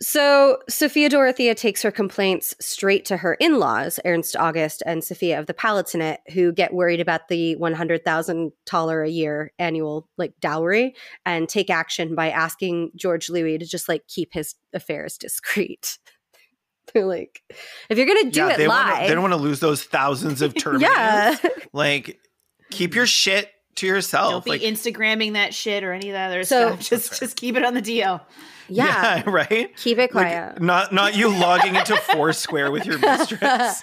so 0.00 0.58
Sophia 0.68 1.08
Dorothea 1.08 1.54
takes 1.54 1.82
her 1.82 1.90
complaints 1.90 2.54
straight 2.60 3.04
to 3.06 3.18
her 3.18 3.34
in-laws, 3.34 4.00
Ernst 4.04 4.36
August 4.36 4.82
and 4.86 5.04
Sophia 5.04 5.38
of 5.38 5.46
the 5.46 5.54
Palatinate, 5.54 6.18
who 6.32 6.52
get 6.52 6.72
worried 6.74 7.00
about 7.00 7.28
the 7.28 7.56
one 7.56 7.74
hundred 7.74 8.04
thousand 8.04 8.52
taler 8.66 9.02
a 9.02 9.08
year 9.08 9.52
annual 9.58 10.08
like 10.18 10.32
dowry 10.40 10.94
and 11.24 11.48
take 11.48 11.70
action 11.70 12.14
by 12.14 12.30
asking 12.30 12.90
George 12.96 13.28
Louis 13.30 13.58
to 13.58 13.66
just 13.66 13.88
like 13.88 14.06
keep 14.08 14.32
his 14.32 14.54
affairs 14.72 15.16
discreet. 15.18 15.98
They're 16.92 17.06
like, 17.06 17.42
if 17.88 17.98
you're 17.98 18.06
gonna 18.06 18.30
do 18.30 18.40
yeah, 18.40 18.48
it 18.50 18.56
they 18.58 18.68
live, 18.68 18.88
wanna, 18.94 19.06
they 19.08 19.12
don't 19.14 19.22
want 19.22 19.34
to 19.34 19.40
lose 19.40 19.60
those 19.60 19.82
thousands 19.84 20.42
of 20.42 20.54
terms. 20.58 20.82
yeah, 20.82 21.36
like 21.72 22.18
keep 22.70 22.94
your 22.94 23.06
shit 23.06 23.50
to 23.76 23.86
yourself. 23.86 24.32
Don't 24.32 24.44
be 24.44 24.50
like, 24.50 24.60
Instagramming 24.62 25.32
that 25.34 25.54
shit 25.54 25.82
or 25.84 25.92
any 25.92 26.10
of 26.10 26.14
that 26.14 26.26
other 26.28 26.44
So- 26.44 26.68
stuff. 26.76 26.80
Just 26.88 27.10
That's 27.10 27.18
just 27.20 27.36
keep 27.36 27.56
it 27.56 27.64
on 27.64 27.74
the 27.74 27.82
DL. 27.82 28.20
yeah, 28.68 29.22
right. 29.28 29.74
keep 29.76 29.98
it 29.98 30.14
Like, 30.14 30.26
quiet. 30.28 30.60
not 30.62 30.92
not 30.92 31.16
you 31.16 31.28
logging 31.28 31.74
into 31.76 31.96
Foursquare 31.96 32.70
with 32.70 32.84
your 32.86 32.98
mistress. 32.98 33.82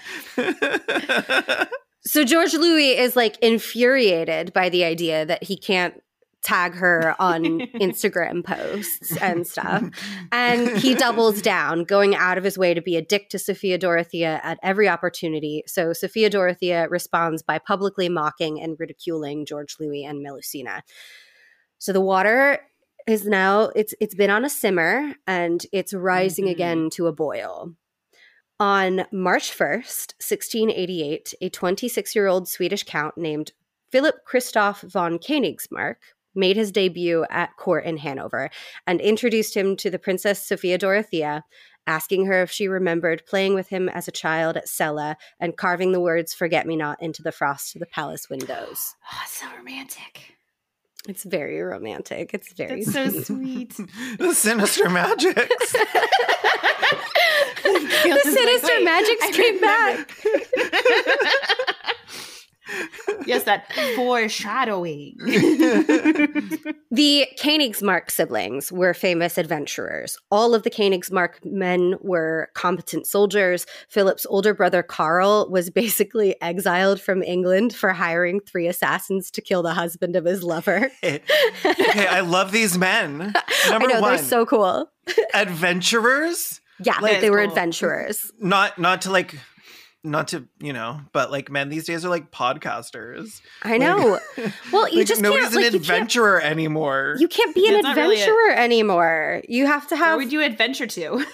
So 2.05 2.23
George 2.23 2.53
Louis 2.53 2.97
is 2.97 3.15
like 3.15 3.37
infuriated 3.41 4.53
by 4.53 4.69
the 4.69 4.83
idea 4.83 5.25
that 5.25 5.43
he 5.43 5.57
can't 5.57 6.01
tag 6.41 6.73
her 6.75 7.15
on 7.19 7.43
Instagram 7.75 8.43
posts 8.45 9.15
and 9.17 9.45
stuff. 9.45 9.83
And 10.31 10.77
he 10.77 10.95
doubles 10.95 11.41
down, 11.41 11.83
going 11.83 12.15
out 12.15 12.37
of 12.37 12.43
his 12.43 12.57
way 12.57 12.73
to 12.73 12.81
be 12.81 12.95
a 12.95 13.01
dick 13.01 13.29
to 13.29 13.39
Sophia 13.39 13.77
Dorothea 13.77 14.39
at 14.43 14.59
every 14.63 14.87
opportunity. 14.87 15.63
So 15.67 15.91
Sophia 15.93 16.29
Dorothea 16.29 16.87
responds 16.89 17.41
by 17.41 17.57
publicly 17.59 18.09
mocking 18.09 18.61
and 18.61 18.75
ridiculing 18.79 19.45
George 19.45 19.75
Louis 19.79 20.05
and 20.05 20.25
Melusina. 20.25 20.81
So 21.79 21.91
the 21.93 22.01
water 22.01 22.59
is 23.07 23.25
now 23.25 23.71
it's 23.75 23.93
it's 23.99 24.13
been 24.15 24.29
on 24.29 24.45
a 24.45 24.49
simmer 24.49 25.13
and 25.25 25.65
it's 25.73 25.93
rising 25.93 26.45
Mhm. 26.45 26.51
again 26.51 26.89
to 26.91 27.07
a 27.07 27.13
boil. 27.13 27.73
On 28.59 29.05
March 29.11 29.51
1st, 29.51 30.13
1688, 30.19 31.33
a 31.41 31.49
26 31.49 32.15
year 32.15 32.27
old 32.27 32.47
Swedish 32.47 32.83
count 32.83 33.17
named 33.17 33.53
Philip 33.89 34.23
Christoph 34.25 34.81
von 34.81 35.17
Königsmarck 35.17 35.95
made 36.35 36.55
his 36.55 36.71
debut 36.71 37.25
at 37.29 37.55
court 37.57 37.85
in 37.85 37.97
Hanover 37.97 38.49
and 38.87 39.01
introduced 39.01 39.55
him 39.55 39.75
to 39.77 39.89
the 39.89 39.99
Princess 39.99 40.45
Sophia 40.45 40.77
Dorothea, 40.77 41.43
asking 41.87 42.25
her 42.25 42.41
if 42.43 42.51
she 42.51 42.67
remembered 42.67 43.25
playing 43.25 43.53
with 43.55 43.69
him 43.69 43.89
as 43.89 44.07
a 44.07 44.11
child 44.11 44.55
at 44.57 44.67
Celle 44.69 45.15
and 45.39 45.57
carving 45.57 45.91
the 45.91 45.99
words 45.99 46.33
Forget 46.33 46.67
Me 46.67 46.75
Not 46.75 47.01
into 47.01 47.23
the 47.23 47.31
frost 47.31 47.75
of 47.75 47.79
the 47.79 47.85
palace 47.87 48.29
windows. 48.29 48.95
Oh, 49.11 49.23
so 49.27 49.45
romantic. 49.57 50.35
It's 51.07 51.23
very 51.23 51.59
romantic. 51.61 52.33
It's 52.33 52.51
very 52.53 52.83
That's 52.83 52.93
so 52.93 53.21
sweet. 53.23 53.73
sweet. 53.73 53.89
the 54.19 54.33
sinister 54.33 54.89
magics. 54.89 55.33
the 57.63 58.19
sinister 58.23 58.67
Wait, 58.67 58.83
magics 58.83 59.23
I 59.23 59.31
came 59.33 59.55
remember. 59.55 60.05
back. 60.05 61.95
Yes, 63.25 63.43
that 63.43 63.71
foreshadowing. 63.95 65.17
The 66.91 67.27
Königsmarck 67.39 68.09
siblings 68.09 68.71
were 68.71 68.95
famous 68.95 69.37
adventurers. 69.37 70.17
All 70.31 70.55
of 70.55 70.63
the 70.63 70.71
Königsmarck 70.71 71.45
men 71.45 71.95
were 72.01 72.49
competent 72.55 73.05
soldiers. 73.05 73.67
Philip's 73.89 74.25
older 74.27 74.55
brother 74.55 74.81
Karl 74.81 75.47
was 75.51 75.69
basically 75.69 76.35
exiled 76.41 76.99
from 76.99 77.21
England 77.21 77.75
for 77.75 77.93
hiring 77.93 78.39
three 78.39 78.65
assassins 78.67 79.29
to 79.31 79.41
kill 79.41 79.61
the 79.61 79.75
husband 79.75 80.15
of 80.15 80.25
his 80.25 80.43
lover. 80.43 80.89
okay, 81.03 82.07
I 82.07 82.21
love 82.21 82.51
these 82.51 82.75
men. 82.77 83.33
I 83.65 83.69
Number 83.69 83.87
know 83.87 84.01
one, 84.01 84.15
they're 84.15 84.23
so 84.25 84.45
cool. 84.47 84.89
adventurers. 85.35 86.59
Yeah, 86.83 86.93
Like- 86.93 87.01
like, 87.13 87.21
they 87.21 87.29
were 87.29 87.39
Cool. 87.41 87.49
adventurers. 87.49 88.31
Not 88.39 88.79
not 88.79 89.01
to 89.03 89.11
like 89.11 89.35
not 90.03 90.29
to, 90.29 90.47
you 90.59 90.71
know, 90.73 91.01
but 91.11 91.31
like 91.31 91.51
men 91.51 91.69
these 91.69 91.85
days 91.85 92.05
are 92.05 92.09
like 92.09 92.31
podcasters. 92.31 93.41
I 93.63 93.77
know. 93.77 94.19
Well, 94.71 94.87
you 94.89 94.99
Like, 94.99 95.07
just 95.07 95.21
nobody's 95.21 95.49
can't, 95.49 95.55
an 95.57 95.61
like, 95.63 95.71
you 95.73 95.79
adventurer 95.79 96.41
anymore. 96.41 97.15
You 97.19 97.27
can't 97.27 97.53
be 97.53 97.67
an 97.67 97.73
That's 97.73 97.83
not 97.83 97.95
really 97.97 98.15
it. 98.17 98.21
adventurer 98.21 98.51
anymore. 98.55 99.41
You 99.49 99.65
have 99.65 99.87
to 99.89 99.95
have. 99.95 100.01
Where 100.01 100.09
have. 100.11 100.17
would 100.19 100.31
you 100.31 100.41
adventure 100.43 100.87
to? 100.87 101.25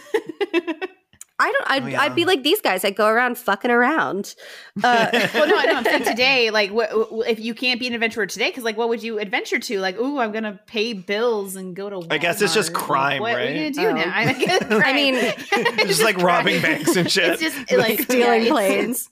I 1.37 1.51
don't. 1.51 1.69
I'd, 1.69 1.83
Oh, 1.83 1.87
yeah. 1.87 2.01
I'd 2.01 2.15
be 2.15 2.23
like 2.25 2.43
these 2.43 2.61
guys. 2.61 2.85
I'd 2.85 2.95
go 2.95 3.07
around 3.07 3.37
fucking 3.37 3.71
around. 3.71 4.35
Uh, 4.83 5.07
well, 5.33 5.47
no, 5.47 5.55
I 5.57 5.65
know. 5.67 5.75
I'm 5.75 5.83
saying 5.85 6.03
today, 6.03 6.49
like, 6.51 6.69
what 6.71 6.89
if 7.29 7.39
you 7.39 7.53
can't 7.55 7.79
be 7.79 7.87
an 7.87 7.93
adventurer 7.93 8.25
today? 8.25 8.49
Because, 8.49 8.65
like, 8.65 8.75
what 8.75 8.89
would 8.89 9.01
you 9.01 9.19
adventure 9.19 9.57
to? 9.57 9.79
Like, 9.79 9.97
ooh, 9.97 10.19
I'm 10.19 10.33
gonna 10.33 10.59
pay 10.67 10.91
bills 10.91 11.55
and 11.55 11.73
go 11.73 11.89
to. 11.89 11.99
Work. 11.99 12.07
I 12.11 12.17
guess 12.17 12.41
it's 12.41 12.53
just 12.53 12.73
Walmart. 12.73 12.75
Like, 12.75 12.85
crime, 12.87 13.21
what 13.21 13.35
are 13.35 13.45
you 13.49 13.71
gonna 13.71 13.71
do 13.71 13.87
Oh. 13.87 13.91
now? 14.05 14.11
I, 14.13 14.33
guess 14.33 14.61
I 14.63 14.79
crime. 14.81 14.95
mean, 14.95 15.15
It's 15.15 15.85
just 15.87 16.03
like 16.03 16.17
robbing 16.17 16.61
banks 16.61 16.95
and 16.97 17.09
shit. 17.09 17.39
It's 17.39 17.41
just 17.41 17.71
like 17.71 18.01
stealing 18.01 18.43
yeah, 18.43 18.49
planes. 18.51 19.09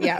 Yeah. 0.00 0.18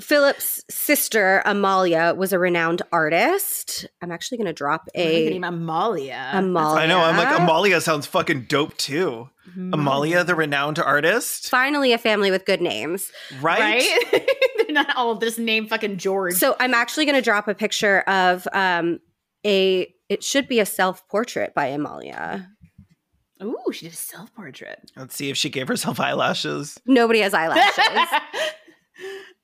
Philip's 0.00 0.62
sister 0.68 1.42
Amalia 1.46 2.14
was 2.16 2.32
a 2.32 2.38
renowned 2.38 2.82
artist. 2.92 3.86
I'm 4.02 4.12
actually 4.12 4.38
going 4.38 4.46
to 4.46 4.52
drop 4.52 4.88
a 4.94 5.30
name 5.30 5.42
Amalia. 5.44 6.30
Amalia. 6.34 6.82
I 6.82 6.86
know. 6.86 7.00
I'm 7.00 7.16
like 7.16 7.38
Amalia 7.38 7.80
sounds 7.80 8.06
fucking 8.06 8.42
dope 8.42 8.76
too. 8.76 9.15
Mm-hmm. 9.48 9.74
Amalia, 9.74 10.24
the 10.24 10.34
renowned 10.34 10.78
artist, 10.78 11.48
Finally, 11.48 11.92
a 11.92 11.98
family 11.98 12.30
with 12.30 12.44
good 12.44 12.60
names. 12.60 13.10
right? 13.40 13.60
right? 14.12 14.30
They're 14.56 14.74
not 14.74 14.96
all 14.96 15.16
just 15.16 15.38
named 15.38 15.68
fucking 15.70 15.96
George. 15.98 16.34
So 16.34 16.56
I'm 16.60 16.74
actually 16.74 17.04
going 17.06 17.16
to 17.16 17.22
drop 17.22 17.48
a 17.48 17.54
picture 17.54 18.00
of 18.02 18.46
um, 18.52 19.00
a. 19.44 19.92
It 20.08 20.22
should 20.22 20.46
be 20.48 20.60
a 20.60 20.66
self 20.66 21.06
portrait 21.08 21.52
by 21.54 21.66
Amalia. 21.66 22.48
ooh, 23.42 23.72
she 23.72 23.86
did 23.86 23.92
a 23.94 23.96
self 23.96 24.32
portrait. 24.34 24.90
Let's 24.96 25.14
see 25.16 25.30
if 25.30 25.36
she 25.36 25.50
gave 25.50 25.66
herself 25.68 25.98
eyelashes. 26.00 26.78
Nobody 26.86 27.20
has 27.20 27.34
eyelashes. 27.34 27.84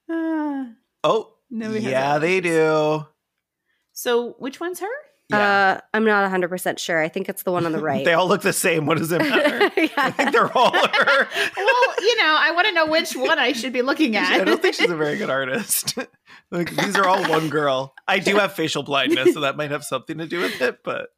Oh, 1.05 1.33
Nobody 1.51 1.81
has 1.81 1.91
yeah, 1.91 2.19
they 2.19 2.41
do. 2.41 3.07
so, 3.93 4.33
which 4.39 4.61
one's 4.61 4.81
her? 4.81 4.87
Yeah. 5.33 5.73
uh, 5.77 5.81
I'm 5.95 6.05
not 6.05 6.23
100 6.23 6.49
percent 6.49 6.79
sure. 6.79 7.03
I 7.03 7.09
think 7.09 7.29
it's 7.29 7.43
the 7.43 7.53
one 7.53 7.67
on 7.67 7.73
the 7.73 7.79
right. 7.83 8.05
They 8.05 8.13
all 8.15 8.29
look 8.29 8.43
the 8.43 8.53
same. 8.53 8.87
What 8.87 8.99
does 8.99 9.11
it 9.13 9.19
matter? 9.19 9.65
I 9.97 10.11
think 10.11 10.33
they're 10.33 10.57
all 10.57 10.73
her. 10.77 11.29
well, 11.57 11.95
you 12.01 12.17
know, 12.17 12.37
I 12.39 12.53
want 12.55 12.67
to 12.69 12.73
know 12.75 12.87
which 12.87 13.15
one 13.17 13.39
I 13.39 13.53
should 13.53 13.73
be 13.73 13.83
looking 13.83 14.17
at. 14.17 14.31
I 14.33 14.45
don't 14.45 14.61
think 14.63 14.75
she's 14.77 14.91
a 14.91 14.97
very 14.97 15.17
good 15.17 15.31
artist. 15.31 15.99
like 16.51 16.71
these 16.77 16.97
are 16.97 17.07
all 17.07 17.23
one 17.29 17.49
girl. 17.49 17.95
I 18.07 18.19
do 18.19 18.37
have 18.37 18.53
facial 18.53 18.83
blindness, 18.83 19.35
so 19.35 19.41
that 19.41 19.57
might 19.57 19.71
have 19.71 19.85
something 19.85 20.19
to 20.19 20.27
do 20.27 20.41
with 20.41 20.61
it. 20.61 20.79
But 20.85 21.09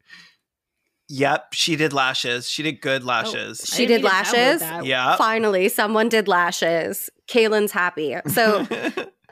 yep, 1.09 1.53
she 1.53 1.77
did 1.77 1.93
lashes. 1.93 2.49
She 2.49 2.62
did 2.62 2.81
good 2.81 3.05
lashes. 3.05 3.61
I 3.73 3.77
She 3.77 3.87
didn't 3.87 4.03
did 4.03 4.05
need 4.05 4.25
to 4.25 4.31
download 4.37 4.61
lashes? 4.61 4.87
yeah. 4.89 5.17
Finally, 5.17 5.69
someone 5.69 6.09
did 6.09 6.29
lashes. 6.29 7.11
Caelan's 7.27 7.73
happy. 7.73 8.17
So 8.29 8.67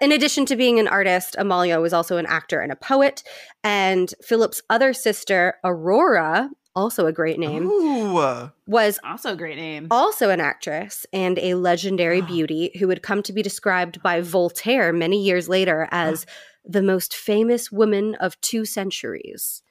In 0.03 0.11
addition 0.11 0.47
to 0.47 0.57
being 0.57 0.81
an 0.81 0.89
artist, 0.89 1.37
Amalia 1.39 1.81
was 1.81 1.93
also 1.93 2.17
an 2.17 2.27
actor 2.27 2.61
and 2.61 2.73
a 2.73 2.77
poet. 2.77 3.23
And 3.63 4.13
Philip's 4.21 4.61
other 4.69 4.93
sister, 4.93 5.55
Aurora, 5.63 6.51
also 6.75 7.07
a 7.07 7.13
great 7.13 7.39
name, 7.39 7.69
Ooh. 7.69 8.51
was 8.67 8.99
Also 9.05 9.35
a 9.35 9.37
great 9.37 9.57
name. 9.57 9.87
also 9.93 10.31
an 10.31 10.41
actress 10.41 11.07
and 11.13 11.39
a 11.39 11.55
legendary 11.55 12.21
beauty 12.35 12.73
who 12.81 12.89
would 12.89 13.03
come 13.03 13.23
to 13.23 13.33
be 13.33 13.43
described 13.43 14.03
by 14.03 14.21
Voltaire 14.21 14.93
many 14.93 15.23
years 15.23 15.49
later 15.49 15.87
as 15.93 16.27
the 16.65 16.83
most 16.83 17.15
famous 17.15 17.71
woman 17.71 18.17
of 18.17 18.41
two 18.41 18.65
centuries. 18.65 19.63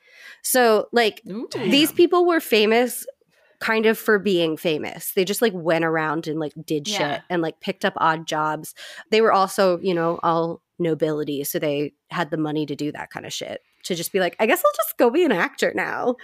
So, 0.44 0.88
like, 0.94 1.22
Ooh. 1.30 1.50
these 1.56 1.92
people 1.92 2.26
were 2.26 2.40
famous 2.40 3.06
kind 3.62 3.86
of 3.86 3.98
for 3.98 4.20
being 4.20 4.58
famous. 4.58 5.14
They 5.14 5.24
just 5.24 5.42
like 5.42 5.54
went 5.54 5.86
around 5.86 6.28
and 6.28 6.40
like 6.40 6.54
did 6.66 6.88
Yeah. 6.88 6.98
shit 6.98 7.22
and 7.30 7.42
like 7.42 7.60
picked 7.62 7.86
up 7.86 7.94
odd 7.98 8.28
jobs. 8.28 8.76
They 9.12 9.22
were 9.22 9.32
also, 9.32 9.80
you 9.80 9.94
know, 9.94 10.20
all 10.24 10.62
nobility. 10.80 11.44
So 11.46 11.60
they 11.60 11.94
had 12.10 12.32
the 12.32 12.38
money 12.38 12.66
to 12.66 12.76
do 12.76 12.92
that 12.92 13.12
kind 13.12 13.26
of 13.26 13.32
shit. 13.32 13.62
To 13.84 13.96
just 13.96 14.12
be 14.12 14.20
like, 14.20 14.36
I 14.40 14.46
guess 14.46 14.62
I'll 14.66 14.72
just 14.76 14.98
go 14.98 15.10
be 15.10 15.24
an 15.24 15.32
actor 15.32 15.72
now. 15.76 16.16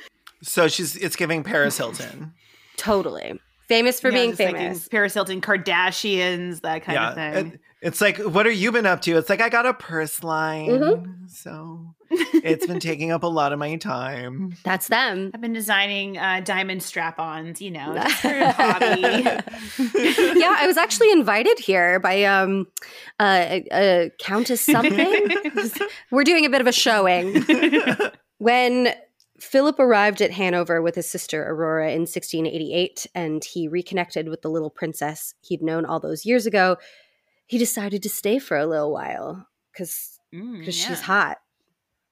So 0.44 0.68
she's 0.68 0.96
it's 0.98 1.16
giving 1.16 1.44
Paris 1.44 1.78
Hilton. 1.78 2.34
Totally. 2.76 3.40
Famous 3.68 4.00
for 4.00 4.10
Yeah, 4.10 4.16
being 4.18 4.30
just 4.32 4.40
like 4.40 4.50
in 4.50 4.56
famous. 4.56 4.88
Paris 4.88 5.14
Hilton, 5.14 5.42
Kardashians, 5.42 6.62
that 6.62 6.84
kind 6.84 6.96
yeah. 6.96 7.10
of 7.10 7.16
thing. 7.16 7.60
It- 7.82 7.88
it's 7.88 8.02
like, 8.02 8.18
what 8.18 8.46
are 8.48 8.52
you 8.52 8.72
been 8.72 8.86
up 8.86 9.02
to? 9.04 9.18
It's 9.18 9.30
like 9.30 9.42
I 9.42 9.50
got 9.50 9.66
a 9.66 9.74
purse 9.74 10.24
line. 10.24 10.70
Mhm. 10.70 11.30
So 11.30 11.94
it's 12.10 12.66
been 12.66 12.80
taking 12.80 13.12
up 13.12 13.24
a 13.24 13.28
lot 13.28 13.54
of 13.54 13.60
my 13.60 13.76
time. 13.76 14.56
That's 14.64 14.88
them. 14.88 15.30
I've 15.34 15.42
been 15.42 15.54
designing 15.54 16.18
uh, 16.18 16.42
diamond 16.44 16.82
strap-ons, 16.82 17.62
you 17.62 17.70
know, 17.72 17.94
just 17.94 18.16
for 18.22 18.30
a 18.30 18.52
hobby. 18.54 19.02
yeah, 20.40 20.56
I 20.60 20.66
was 20.68 20.78
actually 20.78 21.12
invited 21.12 21.60
here 21.60 22.00
by 22.00 22.24
um 22.24 22.66
uh, 23.20 23.60
uh 23.72 24.06
Countess 24.20 24.62
something. 24.62 25.30
We're 26.12 26.24
doing 26.24 26.46
a 26.46 26.50
bit 26.50 26.62
of 26.62 26.68
a 26.68 26.72
showing. 26.72 27.44
When 28.40 28.94
Philip 29.40 29.80
arrived 29.80 30.22
at 30.22 30.32
Hanover 30.32 30.82
with 30.82 30.96
his 30.96 31.10
sister 31.10 31.44
Aurora 31.44 31.92
in 31.92 32.02
1688 32.02 33.08
and 33.14 33.44
he 33.44 33.68
reconnected 33.68 34.30
with 34.30 34.42
the 34.42 34.50
little 34.50 34.70
princess 34.70 35.34
he'd 35.42 35.62
known 35.62 35.86
all 35.86 36.00
those 36.00 36.26
years 36.26 36.46
ago, 36.46 36.78
he 37.48 37.58
decided 37.58 38.04
to 38.04 38.10
stay 38.10 38.38
for 38.40 38.58
a 38.58 38.68
little 38.68 38.92
while 38.94 39.48
because 39.74 40.14
Mm, 40.34 40.66
yeah. 40.66 40.72
she's 40.72 41.02
hot. 41.02 41.38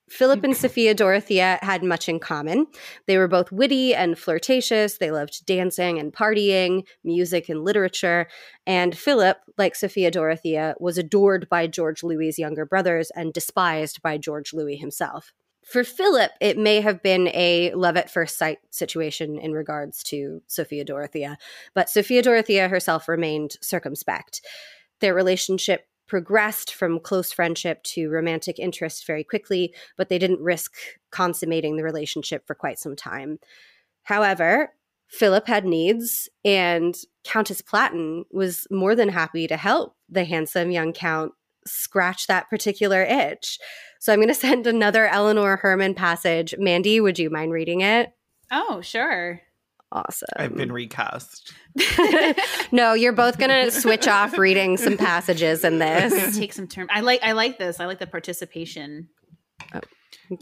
Philip 0.10 0.44
and 0.44 0.56
Sophia 0.58 0.94
Dorothea 0.94 1.60
had 1.62 1.84
much 1.84 2.08
in 2.08 2.20
common. 2.20 2.68
They 3.08 3.18
were 3.18 3.28
both 3.28 3.52
witty 3.52 3.94
and 3.96 4.18
flirtatious. 4.18 4.98
They 4.98 5.12
loved 5.12 5.46
dancing 5.46 6.00
and 6.00 6.14
partying, 6.14 6.86
music 7.04 7.50
and 7.50 7.64
literature. 7.64 8.28
And 8.66 8.98
Philip, 8.98 9.38
like 9.58 9.76
Sophia 9.76 10.12
Dorothea, 10.12 10.76
was 10.80 10.98
adored 10.98 11.50
by 11.50 11.68
George 11.68 12.04
Louis's 12.04 12.40
younger 12.40 12.66
brothers 12.66 13.12
and 13.16 13.34
despised 13.34 14.02
by 14.02 14.18
George 14.18 14.54
Louis 14.54 14.78
himself. 14.78 15.34
For 15.66 15.84
Philip, 15.84 16.32
it 16.40 16.60
may 16.60 16.80
have 16.82 17.02
been 17.02 17.30
a 17.30 17.74
love 17.74 17.98
at 17.98 18.12
first 18.12 18.38
sight 18.38 18.60
situation 18.70 19.40
in 19.40 19.52
regards 19.54 20.04
to 20.04 20.44
Sophia 20.46 20.86
Dorothea, 20.86 21.40
but 21.74 21.90
Sophia 21.90 22.22
Dorothea 22.22 22.68
herself 22.68 23.08
remained 23.08 23.58
circumspect. 23.62 24.42
Their 25.02 25.14
relationship 25.14 25.88
progressed 26.08 26.74
from 26.74 27.00
close 27.00 27.32
friendship 27.32 27.82
to 27.84 28.10
romantic 28.10 28.60
interest 28.60 29.08
very 29.08 29.24
quickly, 29.24 29.74
but 29.98 30.10
they 30.10 30.20
didn't 30.20 30.40
risk 30.40 30.74
consummating 31.12 31.78
the 31.78 31.84
relationship 31.84 32.46
for 32.46 32.54
quite 32.54 32.80
some 32.80 32.96
time. 32.96 33.40
However, 34.04 34.74
Philip 35.08 35.48
had 35.48 35.66
needs, 35.66 36.30
and 36.44 36.96
Countess 37.24 37.62
Platen 37.62 38.26
was 38.32 38.68
more 38.70 38.96
than 38.96 39.10
happy 39.10 39.48
to 39.48 39.58
help 39.58 39.96
the 40.10 40.26
handsome 40.26 40.72
young 40.72 40.94
count 40.94 41.34
scratch 41.68 42.28
that 42.28 42.50
particular 42.50 43.02
itch. 43.02 43.60
So 44.00 44.14
I'm 44.14 44.20
going 44.20 44.28
to 44.28 44.36
send 44.36 44.68
another 44.68 45.08
Eleanor 45.08 45.58
Herman 45.58 45.96
passage. 45.96 46.56
Mandy, 46.58 47.00
would 47.00 47.18
you 47.18 47.30
mind 47.30 47.52
reading 47.52 47.82
it? 47.82 48.14
Oh, 48.52 48.82
sure. 48.82 49.42
Awesome. 49.92 50.28
I've 50.36 50.56
been 50.56 50.72
recast. 50.72 51.54
no, 52.72 52.94
you're 52.94 53.14
both 53.14 53.38
going 53.38 53.52
to 53.52 53.72
switch 53.72 54.08
off 54.08 54.38
reading 54.38 54.78
some 54.78 54.98
passages 54.98 55.64
in 55.64 55.80
this. 55.80 56.38
Take 56.38 56.54
some 56.54 56.68
term. 56.68 56.88
I 56.92 57.02
like. 57.02 57.22
I 57.24 57.34
like 57.34 57.58
this. 57.58 57.80
I 57.80 57.86
like 57.86 58.00
the 58.00 58.08
participation. 58.08 59.10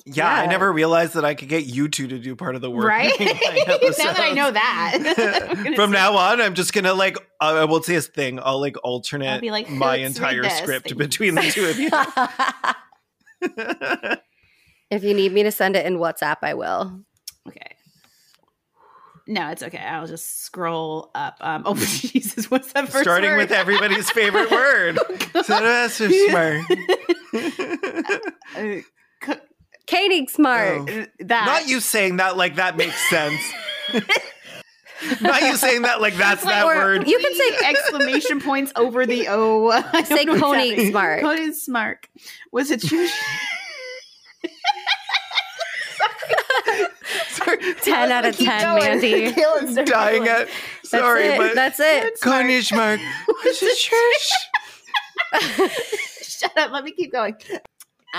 Yeah, 0.06 0.28
I 0.34 0.46
never 0.46 0.72
realized 0.72 1.16
that 1.16 1.26
I 1.26 1.36
could 1.36 1.50
get 1.50 1.66
you 1.66 1.90
two 1.90 2.08
to 2.08 2.18
do 2.18 2.36
part 2.36 2.56
of 2.56 2.62
the 2.62 2.72
work. 2.72 2.88
Right? 2.88 3.12
now 3.20 3.26
that 3.26 4.20
I 4.20 4.32
know 4.34 4.52
that. 4.52 5.74
From 5.76 5.92
say- 5.92 5.98
now 5.98 6.16
on, 6.16 6.42
I'm 6.42 6.54
just 6.54 6.74
gonna 6.74 6.94
like 6.94 7.18
uh, 7.42 7.56
I 7.56 7.66
won't 7.66 7.84
say 7.84 7.96
this 7.96 8.08
thing. 8.08 8.40
I'll 8.42 8.62
like 8.62 8.78
I'll 8.78 8.94
alternate 8.94 9.42
be 9.42 9.52
like, 9.52 9.70
my 9.70 9.98
entire 9.98 10.48
script 10.50 10.90
Thank 10.90 10.98
between 10.98 11.36
the 11.36 11.42
two 11.42 11.66
of 11.66 11.80
you. 11.80 11.90
if 14.90 15.04
you 15.04 15.14
need 15.14 15.34
me 15.34 15.44
to 15.44 15.52
send 15.52 15.76
it 15.76 15.86
in 15.86 15.98
WhatsApp, 15.98 16.38
I 16.44 16.54
will. 16.54 17.02
Okay. 17.48 17.73
No, 19.26 19.50
it's 19.50 19.64
okay. 19.64 19.78
I'll 19.78 20.06
just 20.08 20.42
scroll 20.44 21.10
up. 21.16 21.38
Um, 21.42 21.64
oh 21.68 21.76
Jesus, 21.78 22.52
what's 22.52 22.74
that 22.74 22.90
first 22.90 23.04
Starting 23.04 23.32
word? 23.32 23.38
with 23.38 23.52
everybody's 23.52 24.10
favorite 24.12 24.52
word. 24.52 24.98
So 25.44 25.60
that's 25.60 25.94
so 25.96 26.10
smart. 26.10 26.62
Uh, 28.56 28.82
c- 29.26 29.42
Katie 29.88 30.28
Smart. 30.28 30.78
Oh. 30.90 31.02
uh, 31.02 31.06
that 31.22 31.46
Not 31.46 31.68
you 31.68 31.80
saying 31.80 32.18
that 32.18 32.38
like 32.38 32.56
that 32.56 32.78
makes 32.78 32.98
sense. 33.10 33.42
Not 35.22 35.42
you 35.42 35.56
saying 35.58 35.82
that 35.82 36.00
like 36.02 36.16
that's 36.16 36.46
like- 36.46 36.54
that 36.56 36.66
word. 36.66 37.08
You 37.08 37.18
can 37.20 37.34
say- 37.34 37.66
exclamation 37.70 38.40
points 38.42 38.72
over 38.76 39.06
the 39.06 39.28
O. 39.30 39.70
I 39.70 40.04
Say 40.04 40.26
know 40.26 40.40
Koenig 40.40 40.70
happening. 40.72 40.92
Smart. 40.92 41.22
Koenig 41.22 41.54
Smart. 41.56 42.08
Was 42.52 42.72
it 42.72 42.82
true? 42.82 43.08
Sorry, 46.66 47.33
10 47.82 48.12
out 48.12 48.26
of 48.26 48.38
10, 48.38 48.62
going. 48.62 48.84
Mandy. 48.84 49.32
Dying 49.86 50.28
at. 50.28 50.48
Sorry, 50.84 51.24
it. 51.26 51.38
but 51.38 51.56
That's 51.56 51.80
it. 51.80 52.20
Cornish 52.22 52.72
Mark. 52.72 53.00
What's 53.26 53.62
it 53.64 53.78
church? 53.78 54.32
Shut 56.22 56.58
up. 56.58 56.72
Let 56.72 56.84
me 56.84 56.92
keep 56.92 57.12
going. 57.12 57.36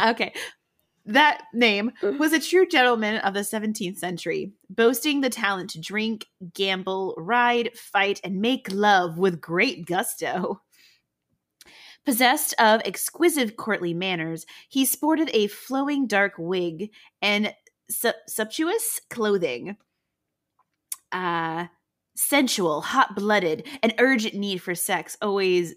Okay. 0.06 0.32
That 1.06 1.42
name 1.52 1.92
was 2.02 2.32
a 2.32 2.40
true 2.40 2.66
gentleman 2.66 3.16
of 3.18 3.34
the 3.34 3.40
17th 3.40 3.98
century, 3.98 4.52
boasting 4.70 5.20
the 5.20 5.28
talent 5.28 5.68
to 5.70 5.80
drink, 5.80 6.26
gamble, 6.54 7.14
ride, 7.18 7.76
fight, 7.76 8.20
and 8.24 8.40
make 8.40 8.72
love 8.72 9.18
with 9.18 9.38
great 9.38 9.84
gusto. 9.84 10.62
Possessed 12.06 12.54
of 12.58 12.80
exquisite 12.84 13.56
courtly 13.56 13.92
manners, 13.92 14.46
he 14.68 14.86
sported 14.86 15.30
a 15.34 15.46
flowing 15.46 16.06
dark 16.06 16.34
wig 16.38 16.90
and 17.20 17.52
su- 17.90 18.12
sumptuous 18.28 19.00
clothing. 19.10 19.76
Uh, 21.12 21.66
sensual, 22.16 22.80
hot 22.80 23.14
blooded, 23.14 23.66
an 23.82 23.92
urgent 23.98 24.34
need 24.34 24.58
for 24.58 24.74
sex, 24.74 25.16
always 25.22 25.74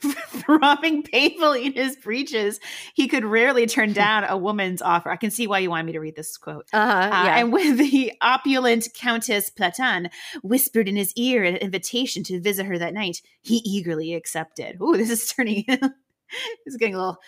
throbbing 0.28 1.02
painfully 1.02 1.66
in 1.66 1.72
his 1.72 1.96
breeches. 1.96 2.60
He 2.94 3.08
could 3.08 3.24
rarely 3.24 3.66
turn 3.66 3.92
down 3.94 4.24
a 4.24 4.36
woman's 4.36 4.82
offer. 4.82 5.10
I 5.10 5.16
can 5.16 5.30
see 5.30 5.46
why 5.46 5.60
you 5.60 5.70
want 5.70 5.86
me 5.86 5.92
to 5.92 6.00
read 6.00 6.16
this 6.16 6.36
quote. 6.36 6.66
Uh-huh, 6.72 6.92
Uh, 6.92 7.24
yeah. 7.24 7.38
And 7.38 7.52
when 7.52 7.76
the 7.76 8.12
opulent 8.20 8.88
Countess 8.94 9.48
Platen 9.50 10.10
whispered 10.42 10.88
in 10.88 10.96
his 10.96 11.12
ear 11.16 11.44
an 11.44 11.56
invitation 11.56 12.22
to 12.24 12.40
visit 12.40 12.66
her 12.66 12.78
that 12.78 12.92
night, 12.94 13.22
he 13.40 13.56
eagerly 13.64 14.12
accepted. 14.14 14.76
Ooh, 14.82 14.96
this 14.96 15.10
is 15.10 15.26
turning. 15.32 15.64
is 16.66 16.76
getting 16.76 16.94
a 16.94 16.98
little. 16.98 17.18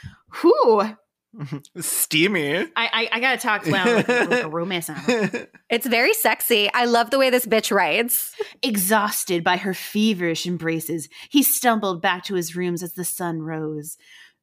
Whoo! 0.43 0.97
Steamy. 1.81 2.57
I 2.57 2.67
I, 2.77 3.09
I 3.13 3.21
gotta 3.21 3.39
talk 3.39 3.67
well 3.67 3.97
like, 3.97 4.09
like 4.09 4.45
a 4.45 4.49
romance 4.49 4.89
novel. 4.89 5.31
it's 5.71 5.87
very 5.87 6.15
sexy. 6.15 6.71
I 6.73 6.85
love 6.85 7.11
the 7.11 7.19
way 7.19 7.31
this 7.31 7.47
bitch 7.47 7.75
writes. 7.75 8.35
Exhausted 8.63 9.45
by 9.45 9.57
her 9.57 9.75
feverish 9.75 10.47
embraces, 10.47 11.09
he 11.31 11.43
stumbled 11.43 12.01
back 12.03 12.25
to 12.25 12.35
his 12.35 12.57
rooms 12.57 12.83
as 12.83 12.95
the 12.95 13.05
sun 13.05 13.43
rose. 13.43 13.97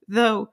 Though 0.08 0.50